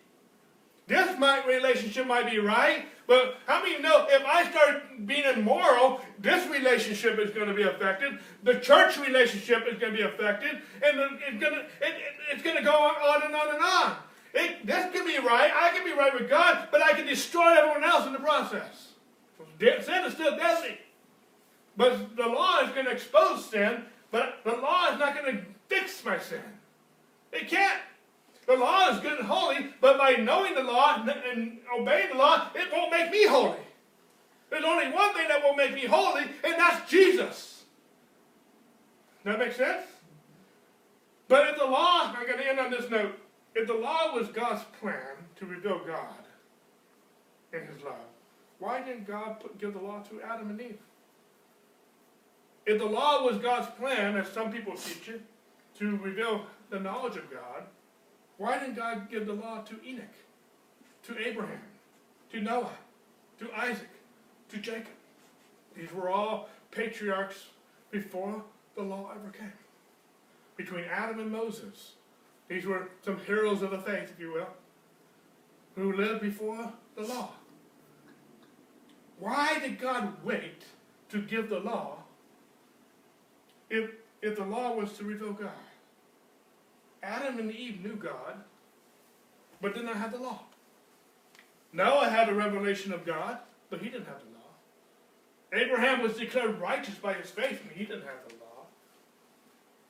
This 0.92 1.18
might, 1.18 1.46
relationship 1.46 2.06
might 2.06 2.30
be 2.30 2.38
right, 2.38 2.84
but 3.06 3.36
how 3.46 3.62
many 3.62 3.80
know 3.80 4.06
if 4.10 4.22
I 4.26 4.50
start 4.50 5.06
being 5.06 5.24
immoral, 5.24 6.02
this 6.18 6.46
relationship 6.50 7.18
is 7.18 7.30
going 7.30 7.48
to 7.48 7.54
be 7.54 7.62
affected, 7.62 8.18
the 8.42 8.56
church 8.56 8.98
relationship 8.98 9.64
is 9.66 9.78
going 9.78 9.92
to 9.92 9.98
be 9.98 10.04
affected, 10.04 10.60
and 10.84 11.18
it's 11.26 11.42
going 11.42 11.54
to, 11.54 11.60
it, 11.60 11.66
it, 11.80 12.14
it's 12.30 12.42
going 12.42 12.58
to 12.58 12.62
go 12.62 12.72
on 12.72 13.22
and 13.24 13.34
on 13.34 13.54
and 13.54 13.64
on. 13.64 13.96
It, 14.34 14.66
this 14.66 14.92
can 14.92 15.06
be 15.06 15.16
right, 15.26 15.50
I 15.54 15.70
can 15.74 15.82
be 15.82 15.92
right 15.92 16.12
with 16.12 16.28
God, 16.28 16.68
but 16.70 16.82
I 16.82 16.92
can 16.92 17.06
destroy 17.06 17.56
everyone 17.56 17.84
else 17.84 18.06
in 18.06 18.12
the 18.12 18.18
process. 18.18 18.88
Sin 19.58 20.04
is 20.04 20.12
still 20.12 20.36
deadly. 20.36 20.76
But 21.74 22.16
the 22.16 22.26
law 22.26 22.60
is 22.64 22.68
going 22.72 22.84
to 22.84 22.92
expose 22.92 23.46
sin, 23.46 23.86
but 24.10 24.40
the 24.44 24.56
law 24.56 24.92
is 24.92 24.98
not 24.98 25.16
going 25.16 25.38
to 25.38 25.42
fix 25.68 26.04
my 26.04 26.18
sin. 26.18 26.42
It 27.32 27.48
can't. 27.48 27.80
The 28.46 28.56
law 28.56 28.90
is 28.90 29.00
good 29.00 29.18
and 29.18 29.26
holy, 29.26 29.68
but 29.80 29.98
by 29.98 30.12
knowing 30.12 30.54
the 30.54 30.64
law 30.64 31.02
and 31.04 31.58
obeying 31.78 32.08
the 32.10 32.18
law, 32.18 32.48
it 32.54 32.72
won't 32.72 32.90
make 32.90 33.10
me 33.10 33.26
holy. 33.26 33.58
There's 34.50 34.64
only 34.64 34.90
one 34.90 35.14
thing 35.14 35.28
that 35.28 35.42
will 35.42 35.54
make 35.54 35.74
me 35.74 35.86
holy, 35.86 36.24
and 36.44 36.54
that's 36.54 36.90
Jesus. 36.90 37.62
That 39.24 39.38
makes 39.38 39.56
sense? 39.56 39.86
But 41.28 41.48
if 41.48 41.58
the 41.58 41.64
law, 41.64 42.12
I'm 42.14 42.26
going 42.26 42.38
to 42.38 42.48
end 42.48 42.58
on 42.58 42.70
this 42.70 42.90
note, 42.90 43.18
if 43.54 43.66
the 43.66 43.74
law 43.74 44.14
was 44.14 44.28
God's 44.28 44.62
plan 44.80 45.16
to 45.36 45.46
reveal 45.46 45.80
God 45.86 46.26
in 47.52 47.66
His 47.66 47.82
love, 47.82 47.94
why 48.58 48.82
didn't 48.82 49.06
God 49.06 49.40
put, 49.40 49.58
give 49.58 49.72
the 49.72 49.80
law 49.80 50.00
to 50.10 50.20
Adam 50.22 50.50
and 50.50 50.60
Eve? 50.60 50.78
If 52.66 52.78
the 52.78 52.86
law 52.86 53.24
was 53.24 53.38
God's 53.38 53.68
plan, 53.76 54.16
as 54.16 54.28
some 54.28 54.52
people 54.52 54.74
teach 54.74 55.08
it, 55.08 55.22
to 55.78 55.96
reveal 55.96 56.46
the 56.70 56.78
knowledge 56.78 57.16
of 57.16 57.30
God, 57.30 57.64
why 58.42 58.58
didn't 58.58 58.74
God 58.74 59.08
give 59.08 59.26
the 59.26 59.34
law 59.34 59.62
to 59.62 59.76
Enoch, 59.86 60.16
to 61.04 61.16
Abraham, 61.16 61.62
to 62.32 62.40
Noah, 62.40 62.76
to 63.38 63.48
Isaac, 63.56 63.88
to 64.48 64.56
Jacob? 64.56 64.96
These 65.76 65.92
were 65.92 66.10
all 66.10 66.48
patriarchs 66.72 67.46
before 67.92 68.42
the 68.74 68.82
law 68.82 69.12
ever 69.14 69.30
came. 69.30 69.52
Between 70.56 70.86
Adam 70.86 71.20
and 71.20 71.30
Moses, 71.30 71.92
these 72.48 72.66
were 72.66 72.88
some 73.04 73.20
heroes 73.20 73.62
of 73.62 73.70
the 73.70 73.78
faith, 73.78 74.10
if 74.12 74.18
you 74.18 74.32
will, 74.32 74.50
who 75.76 75.92
lived 75.92 76.20
before 76.20 76.72
the 76.96 77.02
law. 77.02 77.30
Why 79.20 79.60
did 79.60 79.80
God 79.80 80.14
wait 80.24 80.64
to 81.10 81.22
give 81.22 81.48
the 81.48 81.60
law 81.60 81.98
if, 83.70 83.88
if 84.20 84.34
the 84.34 84.44
law 84.44 84.74
was 84.74 84.94
to 84.94 85.04
reveal 85.04 85.32
God? 85.32 85.52
Adam 87.02 87.38
and 87.38 87.50
Eve 87.50 87.84
knew 87.84 87.96
God, 87.96 88.36
but 89.60 89.74
did 89.74 89.84
not 89.84 89.96
have 89.96 90.12
the 90.12 90.18
law. 90.18 90.40
Noah 91.72 92.08
had 92.08 92.28
a 92.28 92.34
revelation 92.34 92.92
of 92.92 93.06
God, 93.06 93.38
but 93.70 93.80
he 93.80 93.88
didn't 93.88 94.06
have 94.06 94.20
the 94.20 94.38
law. 94.38 95.62
Abraham 95.64 96.02
was 96.02 96.16
declared 96.16 96.60
righteous 96.60 96.94
by 96.94 97.14
his 97.14 97.30
faith, 97.30 97.60
and 97.62 97.72
he 97.72 97.84
didn't 97.84 98.04
have 98.04 98.28
the 98.28 98.34
law. 98.34 98.66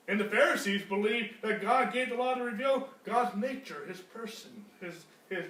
And 0.07 0.19
the 0.19 0.25
Pharisees 0.25 0.83
believed 0.83 1.41
that 1.41 1.61
God 1.61 1.93
gave 1.93 2.09
the 2.09 2.15
law 2.15 2.35
to 2.35 2.43
reveal 2.43 2.89
God's 3.05 3.35
nature, 3.37 3.85
his 3.87 3.99
person, 3.99 4.65
his, 4.81 4.95
his, 5.29 5.45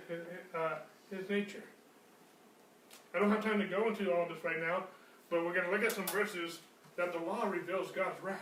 uh, 0.56 0.76
his 1.12 1.30
nature. 1.30 1.64
I 3.16 3.20
don't 3.20 3.30
have 3.30 3.44
time 3.44 3.60
to 3.60 3.68
go 3.68 3.88
into 3.88 4.12
all 4.12 4.28
this 4.28 4.44
right 4.44 4.60
now, 4.60 4.86
but 5.30 5.46
we're 5.46 5.54
going 5.54 5.66
to 5.66 5.72
look 5.72 5.84
at 5.84 5.92
some 5.92 6.08
verses 6.08 6.60
that 6.96 7.14
the 7.14 7.20
law 7.20 7.46
reveals 7.46 7.92
God's 7.92 8.22
wrath. 8.24 8.40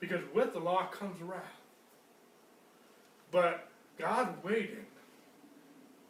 Because 0.00 0.22
with 0.34 0.52
the 0.52 0.58
law 0.58 0.86
comes 0.86 1.20
wrath. 1.22 1.61
But 3.32 3.68
God 3.98 4.44
waited 4.44 4.84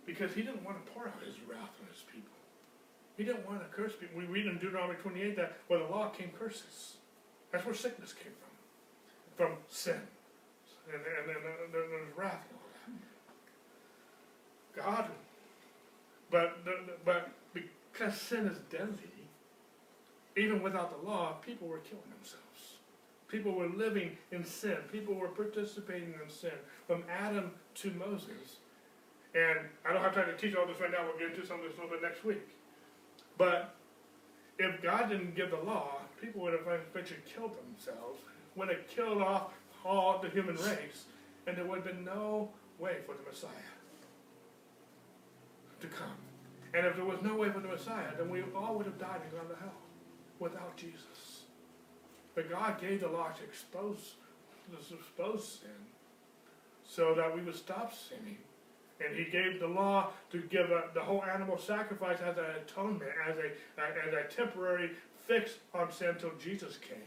because 0.04 0.34
he 0.34 0.42
didn't 0.42 0.64
want 0.64 0.84
to 0.84 0.92
pour 0.92 1.06
out 1.06 1.22
his 1.24 1.36
wrath 1.48 1.70
on 1.80 1.86
his 1.90 2.02
people. 2.12 2.28
He 3.16 3.24
didn't 3.24 3.48
want 3.48 3.60
to 3.60 3.68
curse 3.74 3.92
people. 3.98 4.18
We 4.18 4.24
read 4.24 4.46
in 4.46 4.58
Deuteronomy 4.58 4.98
28 5.00 5.36
that 5.36 5.56
where 5.68 5.78
the 5.78 5.86
law 5.86 6.08
came 6.08 6.30
curses. 6.38 6.96
That's 7.52 7.64
where 7.64 7.74
sickness 7.74 8.12
came 8.12 8.32
from. 8.32 9.46
From 9.46 9.56
sin. 9.68 10.00
And, 10.92 11.00
and, 11.00 11.36
and, 11.36 11.46
and 11.64 11.72
there's 11.72 12.16
wrath. 12.16 12.40
God, 14.74 15.06
but, 16.30 16.58
but 17.04 17.30
because 17.52 18.18
sin 18.20 18.46
is 18.46 18.56
deadly, 18.70 18.96
even 20.36 20.62
without 20.62 20.90
the 20.90 21.08
law, 21.08 21.34
people 21.44 21.68
were 21.68 21.78
killing 21.78 22.02
themselves. 22.16 22.41
People 23.32 23.52
were 23.52 23.68
living 23.68 24.18
in 24.30 24.44
sin. 24.44 24.76
People 24.92 25.14
were 25.14 25.28
participating 25.28 26.12
in 26.22 26.30
sin 26.30 26.52
from 26.86 27.02
Adam 27.10 27.50
to 27.76 27.90
Moses. 27.92 28.58
And 29.34 29.58
I 29.88 29.94
don't 29.94 30.02
have 30.02 30.14
time 30.14 30.26
to 30.26 30.36
teach 30.36 30.54
all 30.54 30.66
this 30.66 30.78
right 30.78 30.92
now. 30.92 30.98
We'll 31.06 31.18
get 31.18 31.34
into 31.34 31.46
some 31.46 31.60
of 31.60 31.64
this 31.64 31.72
a 31.78 31.80
little 31.80 31.96
bit 31.96 32.02
next 32.02 32.26
week. 32.26 32.46
But 33.38 33.74
if 34.58 34.82
God 34.82 35.08
didn't 35.08 35.34
give 35.34 35.50
the 35.50 35.56
law, 35.56 36.02
people 36.20 36.42
would 36.42 36.52
have 36.52 36.66
eventually 36.90 37.20
killed 37.34 37.52
themselves, 37.66 38.20
would 38.54 38.68
have 38.68 38.86
killed 38.86 39.22
off 39.22 39.54
all 39.82 40.18
the 40.18 40.28
human 40.28 40.56
race, 40.56 41.06
and 41.46 41.56
there 41.56 41.64
would 41.64 41.76
have 41.76 41.86
been 41.86 42.04
no 42.04 42.50
way 42.78 42.96
for 43.06 43.14
the 43.14 43.22
Messiah 43.22 43.50
to 45.80 45.86
come. 45.86 46.18
And 46.74 46.86
if 46.86 46.96
there 46.96 47.04
was 47.06 47.18
no 47.22 47.34
way 47.34 47.50
for 47.50 47.60
the 47.60 47.68
Messiah, 47.68 48.14
then 48.18 48.28
we 48.28 48.42
all 48.54 48.74
would 48.74 48.86
have 48.86 48.98
died 48.98 49.22
and 49.22 49.32
gone 49.32 49.48
to 49.48 49.56
hell 49.56 49.80
without 50.38 50.76
Jesus. 50.76 51.31
But 52.34 52.50
God 52.50 52.80
gave 52.80 53.00
the 53.00 53.08
law 53.08 53.28
to 53.28 53.44
expose, 53.44 54.14
to 54.70 54.94
expose 54.94 55.60
sin 55.60 55.70
so 56.84 57.14
that 57.14 57.34
we 57.34 57.42
would 57.42 57.56
stop 57.56 57.92
sinning. 57.94 58.38
And 59.04 59.16
he 59.16 59.24
gave 59.30 59.58
the 59.58 59.66
law 59.66 60.10
to 60.30 60.42
give 60.42 60.70
a, 60.70 60.84
the 60.94 61.00
whole 61.00 61.24
animal 61.24 61.58
sacrifice 61.58 62.18
as 62.20 62.36
an 62.36 62.44
atonement, 62.64 63.10
as 63.28 63.36
a, 63.36 63.48
as 63.80 64.14
a 64.14 64.34
temporary 64.34 64.90
fix 65.26 65.52
on 65.74 65.90
sin 65.90 66.10
until 66.10 66.32
Jesus 66.38 66.78
came. 66.78 66.98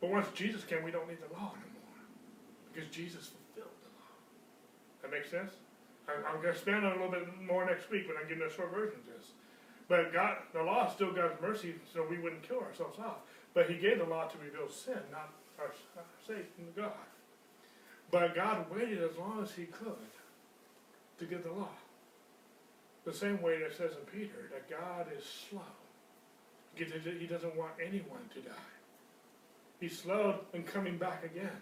But 0.00 0.10
once 0.10 0.26
Jesus 0.34 0.64
came, 0.64 0.82
we 0.82 0.90
don't 0.90 1.08
need 1.08 1.18
the 1.20 1.32
law 1.34 1.52
anymore. 1.52 1.98
Because 2.72 2.88
Jesus 2.90 3.28
fulfilled 3.28 3.74
the 3.82 3.90
law. 3.98 5.02
That 5.02 5.10
makes 5.10 5.30
sense? 5.30 5.52
I'm 6.08 6.40
going 6.40 6.44
to 6.44 6.50
expand 6.50 6.86
on 6.86 6.92
a 6.92 6.94
little 6.94 7.10
bit 7.10 7.28
more 7.42 7.66
next 7.66 7.90
week 7.90 8.08
when 8.08 8.16
I 8.16 8.26
give 8.28 8.40
a 8.40 8.52
short 8.52 8.72
version 8.72 8.98
of 8.98 9.06
this. 9.06 9.30
But 9.88 10.12
God, 10.12 10.36
the 10.52 10.62
law 10.62 10.88
still 10.88 11.12
God's 11.12 11.40
mercy, 11.40 11.74
so 11.92 12.06
we 12.08 12.18
wouldn't 12.18 12.42
kill 12.42 12.60
ourselves 12.60 12.98
off. 12.98 13.18
But 13.54 13.70
He 13.70 13.76
gave 13.76 13.98
the 13.98 14.04
law 14.04 14.26
to 14.28 14.38
reveal 14.38 14.68
sin, 14.68 14.98
not 15.10 15.32
our, 15.58 15.72
our 15.96 16.04
Satan, 16.26 16.72
God. 16.76 16.92
But 18.10 18.34
God 18.34 18.66
waited 18.70 19.02
as 19.02 19.16
long 19.18 19.42
as 19.42 19.52
He 19.52 19.64
could 19.64 19.96
to 21.18 21.24
give 21.24 21.42
the 21.44 21.52
law. 21.52 21.68
The 23.04 23.12
same 23.12 23.40
way 23.42 23.58
that 23.60 23.76
says 23.76 23.92
in 23.92 24.20
Peter 24.20 24.50
that 24.52 24.68
God 24.68 25.06
is 25.16 25.24
slow. 25.24 25.60
He 26.74 27.26
doesn't 27.26 27.56
want 27.56 27.72
anyone 27.84 28.20
to 28.34 28.40
die. 28.40 28.52
He's 29.80 29.98
slow 29.98 30.40
in 30.52 30.62
coming 30.62 30.96
back 30.96 31.24
again 31.24 31.56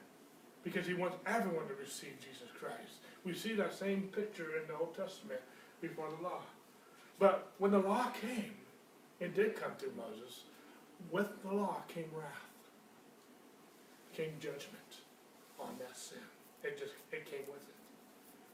because 0.65 0.87
He 0.87 0.95
wants 0.95 1.17
everyone 1.27 1.67
to 1.69 1.75
receive 1.75 2.17
Jesus 2.21 2.49
Christ. 2.59 3.01
We 3.25 3.35
see 3.35 3.55
that 3.55 3.73
same 3.75 4.03
picture 4.15 4.57
in 4.61 4.67
the 4.69 4.75
Old 4.75 4.97
Testament 4.97 5.41
before 5.81 6.09
the 6.17 6.23
law. 6.23 6.43
But 7.19 7.53
when 7.59 7.71
the 7.71 7.79
law 7.79 8.11
came, 8.21 8.55
it 9.21 9.35
did 9.35 9.57
come 9.57 9.73
through 9.79 9.93
Moses, 9.97 10.43
with 11.11 11.43
the 11.43 11.53
law 11.53 11.83
came 11.89 12.11
wrath, 12.13 12.51
came 14.13 14.33
judgment 14.41 15.03
on 15.59 15.77
that 15.79 15.97
sin. 15.97 16.19
It 16.65 16.79
just 16.79 16.93
it 17.13 17.25
came 17.31 17.47
with 17.47 17.63
it. 17.63 17.77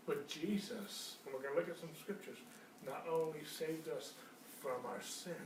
But 0.06 0.28
Jesus, 0.28 1.16
and 1.24 1.34
we're 1.34 1.42
going 1.42 1.54
to 1.54 1.60
look 1.60 1.70
at 1.70 1.78
some 1.78 1.94
scriptures, 2.00 2.38
not 2.84 3.06
only 3.06 3.44
saved 3.46 3.88
us 3.88 4.12
from 4.60 4.82
our 4.86 5.00
sins, 5.00 5.36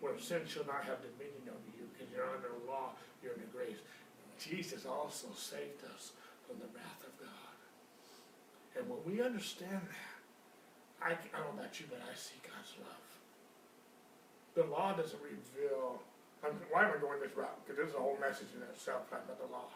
where 0.00 0.18
sin 0.18 0.42
shall 0.46 0.66
not 0.66 0.82
have 0.82 0.98
dominion 0.98 1.46
over 1.46 1.70
you, 1.78 1.86
because 1.94 2.10
you're 2.10 2.26
under 2.26 2.50
law, 2.66 2.98
you're 3.22 3.32
under 3.32 3.46
grace. 3.54 3.78
Jesus 4.42 4.86
also 4.86 5.28
saved 5.38 5.86
us 5.94 6.10
from 6.46 6.58
the 6.58 6.66
wrath 6.74 7.02
of 7.06 7.14
God. 7.22 7.54
And 8.74 8.90
when 8.90 8.98
we 9.06 9.22
understand 9.22 9.86
that, 9.86 10.10
I, 10.98 11.10
I 11.14 11.38
don't 11.38 11.54
know 11.54 11.62
about 11.62 11.78
you, 11.78 11.86
but 11.88 12.02
I 12.02 12.14
see 12.18 12.42
God's 12.42 12.74
love. 12.82 13.11
The 14.54 14.64
law 14.64 14.92
doesn't 14.92 15.20
reveal, 15.22 16.00
I'm, 16.44 16.52
why 16.70 16.84
am 16.84 16.92
I 16.96 17.00
going 17.00 17.20
this 17.20 17.36
route? 17.36 17.56
Because 17.64 17.76
there's 17.76 17.94
a 17.94 18.02
whole 18.02 18.18
message 18.20 18.52
in 18.54 18.62
itself 18.68 19.08
about 19.08 19.40
the 19.40 19.48
law. 19.52 19.72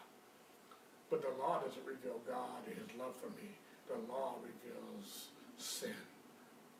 But 1.09 1.21
the 1.21 1.33
law 1.41 1.61
doesn't 1.63 1.85
reveal 1.85 2.19
God 2.27 2.61
and 2.67 2.75
His 2.77 2.93
love 2.99 3.15
for 3.15 3.31
me. 3.39 3.57
The 3.87 3.97
law 4.11 4.35
reveals 4.43 5.33
sin. 5.57 5.95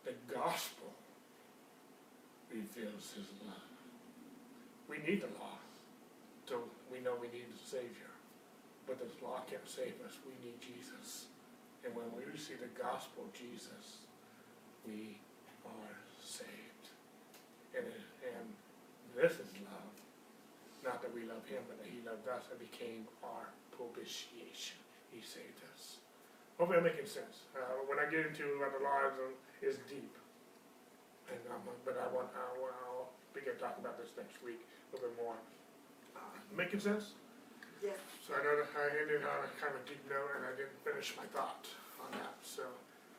The 0.06 0.14
gospel 0.30 0.94
reveals 2.52 3.14
His 3.15 3.28
love. 3.48 3.65
We 4.88 4.99
need 4.99 5.22
the 5.22 5.34
law, 5.40 5.57
so 6.48 6.64
we 6.91 6.99
know 6.99 7.14
we 7.19 7.28
need 7.28 7.48
a 7.49 7.68
Savior. 7.68 8.11
But 8.86 8.99
the 8.99 9.26
law 9.26 9.41
can't 9.49 9.68
save 9.68 9.95
us. 10.06 10.15
We 10.24 10.32
need 10.45 10.61
Jesus. 10.61 11.26
And 11.84 11.94
when 11.95 12.06
we 12.15 12.24
receive 12.32 12.60
the 12.60 12.72
gospel 12.82 13.24
of 13.26 13.34
Jesus, 13.34 13.99
we 14.86 15.19
are 15.65 15.95
saved. 16.24 16.66
And, 17.77 17.85
and 18.25 18.45
this 19.13 19.37
is 19.37 19.49
love. 19.69 19.93
Not 20.81 21.01
that 21.05 21.13
we 21.13 21.29
love 21.29 21.45
him, 21.45 21.61
but 21.69 21.77
that 21.77 21.89
he 21.89 22.01
loved 22.01 22.25
us 22.25 22.49
and 22.49 22.57
became 22.57 23.05
our 23.21 23.53
propitiation. 23.75 24.81
He 25.13 25.21
saved 25.21 25.61
us. 25.73 26.01
Hopefully 26.57 26.81
I'm 26.81 26.87
making 26.89 27.05
sense. 27.05 27.45
Uh, 27.53 27.85
when 27.85 28.01
I 28.01 28.09
get 28.09 28.25
into 28.25 28.57
what 28.57 28.73
the 28.73 28.81
law 28.81 29.05
is, 29.61 29.77
is 29.77 29.77
deep. 29.85 30.15
And, 31.29 31.41
um, 31.53 31.61
but 31.85 31.99
I 32.01 32.07
want, 32.09 32.33
I 32.33 32.49
want, 32.57 32.73
I'll 32.87 33.13
begin 33.35 33.53
talking 33.61 33.83
about 33.83 33.99
this 34.01 34.15
next 34.17 34.41
week 34.41 34.63
a 34.63 34.95
little 34.95 35.11
bit 35.11 35.15
more. 35.21 35.37
Uh, 36.17 36.33
Making 36.55 36.81
sense? 36.81 37.13
Yes. 37.83 37.99
So 38.25 38.33
I 38.33 38.41
know 38.41 38.57
that 38.57 38.71
I 38.73 38.89
ended 39.05 39.21
on 39.21 39.39
a 39.45 39.49
kind 39.61 39.75
of 39.75 39.85
deep 39.85 40.01
note 40.09 40.33
and 40.39 40.49
I 40.49 40.53
didn't 40.57 40.77
finish 40.81 41.13
my 41.13 41.27
thought 41.29 41.67
on 42.01 42.09
that, 42.17 42.33
so. 42.41 42.65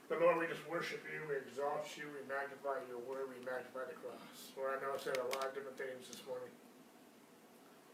But 0.08 0.24
Lord, 0.24 0.40
we 0.40 0.48
just 0.48 0.64
worship 0.64 1.04
you, 1.04 1.20
we 1.28 1.36
exalt 1.36 1.84
you, 1.92 2.08
we 2.08 2.24
magnify 2.24 2.80
your 2.88 2.96
word, 3.04 3.28
we 3.28 3.36
magnify 3.44 3.84
the 3.92 3.96
cross. 4.00 4.56
Lord, 4.56 4.72
I 4.72 4.80
know 4.80 4.96
I 4.96 5.00
said 5.00 5.20
a 5.20 5.28
lot 5.36 5.52
of 5.52 5.54
different 5.54 5.76
things 5.76 6.08
this 6.08 6.24
morning. 6.24 6.48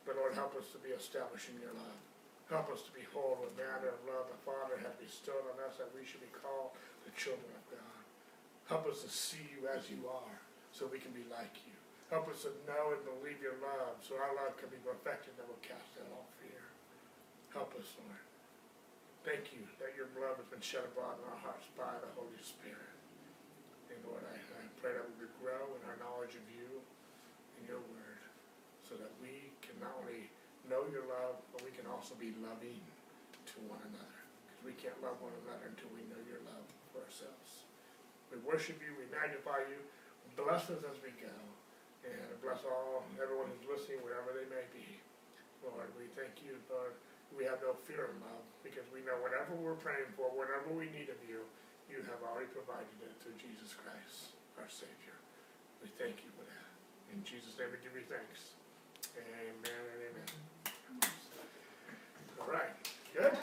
But 0.07 0.15
Lord, 0.15 0.39
help 0.39 0.55
us 0.55 0.71
to 0.71 0.79
be 0.79 0.95
established 0.95 1.51
in 1.51 1.59
your 1.59 1.75
love. 1.75 2.01
Help 2.47 2.71
us 2.71 2.87
to 2.87 2.93
be 2.95 3.03
whole 3.11 3.43
with 3.43 3.59
manner 3.59 3.91
of 3.91 3.99
love 4.07 4.31
the 4.31 4.39
Father 4.47 4.79
has 4.79 4.95
bestowed 5.01 5.43
on 5.51 5.59
us 5.67 5.81
that 5.83 5.91
we 5.91 6.07
should 6.07 6.23
be 6.23 6.31
called 6.39 6.77
the 7.03 7.11
children 7.19 7.51
of 7.51 7.65
God. 7.67 7.99
Help 8.71 8.87
us 8.87 9.03
to 9.03 9.11
see 9.11 9.43
you 9.51 9.67
as 9.67 9.91
you 9.91 10.07
are, 10.07 10.39
so 10.71 10.87
we 10.87 11.03
can 11.03 11.11
be 11.11 11.27
like 11.33 11.67
you. 11.67 11.75
Help 12.13 12.31
us 12.31 12.47
to 12.47 12.53
know 12.69 12.95
and 12.95 13.03
believe 13.03 13.43
your 13.43 13.59
love, 13.59 13.99
so 14.05 14.15
our 14.21 14.37
love 14.39 14.55
can 14.61 14.71
be 14.71 14.79
perfected 14.87 15.35
that 15.35 15.49
will 15.51 15.59
cast 15.65 15.99
out 15.99 16.15
all 16.15 16.29
fear. 16.39 16.63
Help 17.51 17.75
us, 17.75 17.91
Lord. 17.99 18.23
Thank 19.25 19.57
you 19.57 19.65
that 19.81 19.97
your 19.97 20.13
blood 20.13 20.37
has 20.37 20.45
been 20.53 20.61
shed 20.61 20.85
abroad 20.85 21.17
in 21.17 21.25
our 21.33 21.41
hearts 21.41 21.65
by 21.73 21.97
the 21.97 22.13
Holy 22.13 22.37
Spirit. 22.45 22.93
And 23.89 23.97
Lord, 24.05 24.21
I, 24.21 24.37
I 24.37 24.69
pray 24.85 24.93
that 24.93 25.01
we 25.01 25.25
would 25.25 25.33
grow 25.41 25.65
in 25.73 25.81
our 25.89 25.97
knowledge 25.97 26.37
of 26.37 26.45
you 26.53 26.85
and 27.57 27.65
your 27.65 27.81
word, 27.89 28.21
so 28.85 29.01
that 29.01 29.09
we 29.25 29.49
can 29.65 29.81
not 29.81 29.97
only 30.05 30.29
know 30.69 30.85
your 30.93 31.09
love, 31.09 31.41
but 31.57 31.65
we 31.65 31.73
can 31.73 31.89
also 31.89 32.13
be 32.21 32.37
loving 32.45 32.85
to 33.49 33.57
one 33.65 33.81
another. 33.89 34.21
Because 34.45 34.61
we 34.61 34.77
can't 34.77 35.01
love 35.01 35.17
one 35.25 35.33
another 35.49 35.73
until 35.73 35.89
we 35.97 36.05
know 36.13 36.21
your 36.29 36.45
love 36.45 36.69
for 36.93 37.01
ourselves. 37.01 37.65
We 38.29 38.37
worship 38.45 38.77
you, 38.85 38.93
we 38.93 39.09
magnify 39.09 39.65
you, 39.73 39.81
bless 40.37 40.69
us 40.69 40.85
as 40.85 41.01
we 41.01 41.17
go, 41.17 41.33
and 42.05 42.29
bless 42.45 42.61
all, 42.69 43.09
everyone 43.17 43.49
who's 43.57 43.73
listening, 43.73 44.05
wherever 44.05 44.37
they 44.37 44.45
may 44.53 44.69
be. 44.69 45.01
Lord, 45.65 45.89
we 45.97 46.13
thank 46.13 46.45
you, 46.45 46.61
Lord, 46.69 46.93
we 47.35 47.45
have 47.45 47.59
no 47.63 47.75
fear 47.87 48.11
of 48.11 48.17
love 48.23 48.47
because 48.63 48.87
we 48.95 49.03
know 49.03 49.19
whatever 49.19 49.59
we're 49.59 49.79
praying 49.79 50.09
for, 50.15 50.31
whatever 50.33 50.71
we 50.71 50.87
need 50.95 51.11
of 51.11 51.19
you, 51.27 51.43
you 51.91 52.01
have 52.07 52.23
already 52.23 52.49
provided 52.55 52.95
it 53.03 53.13
through 53.21 53.37
Jesus 53.37 53.75
Christ, 53.75 54.35
our 54.57 54.71
Savior. 54.71 55.19
We 55.83 55.91
thank 55.99 56.23
you 56.23 56.31
for 56.39 56.47
that. 56.47 56.71
In 57.13 57.21
Jesus' 57.27 57.59
name 57.59 57.75
we 57.75 57.79
give 57.83 57.93
you 57.93 58.07
thanks. 58.09 58.55
Amen 59.19 59.83
and 59.95 60.01
amen. 60.11 60.31
All 62.41 62.51
right. 62.51 62.73
Good. 63.13 63.37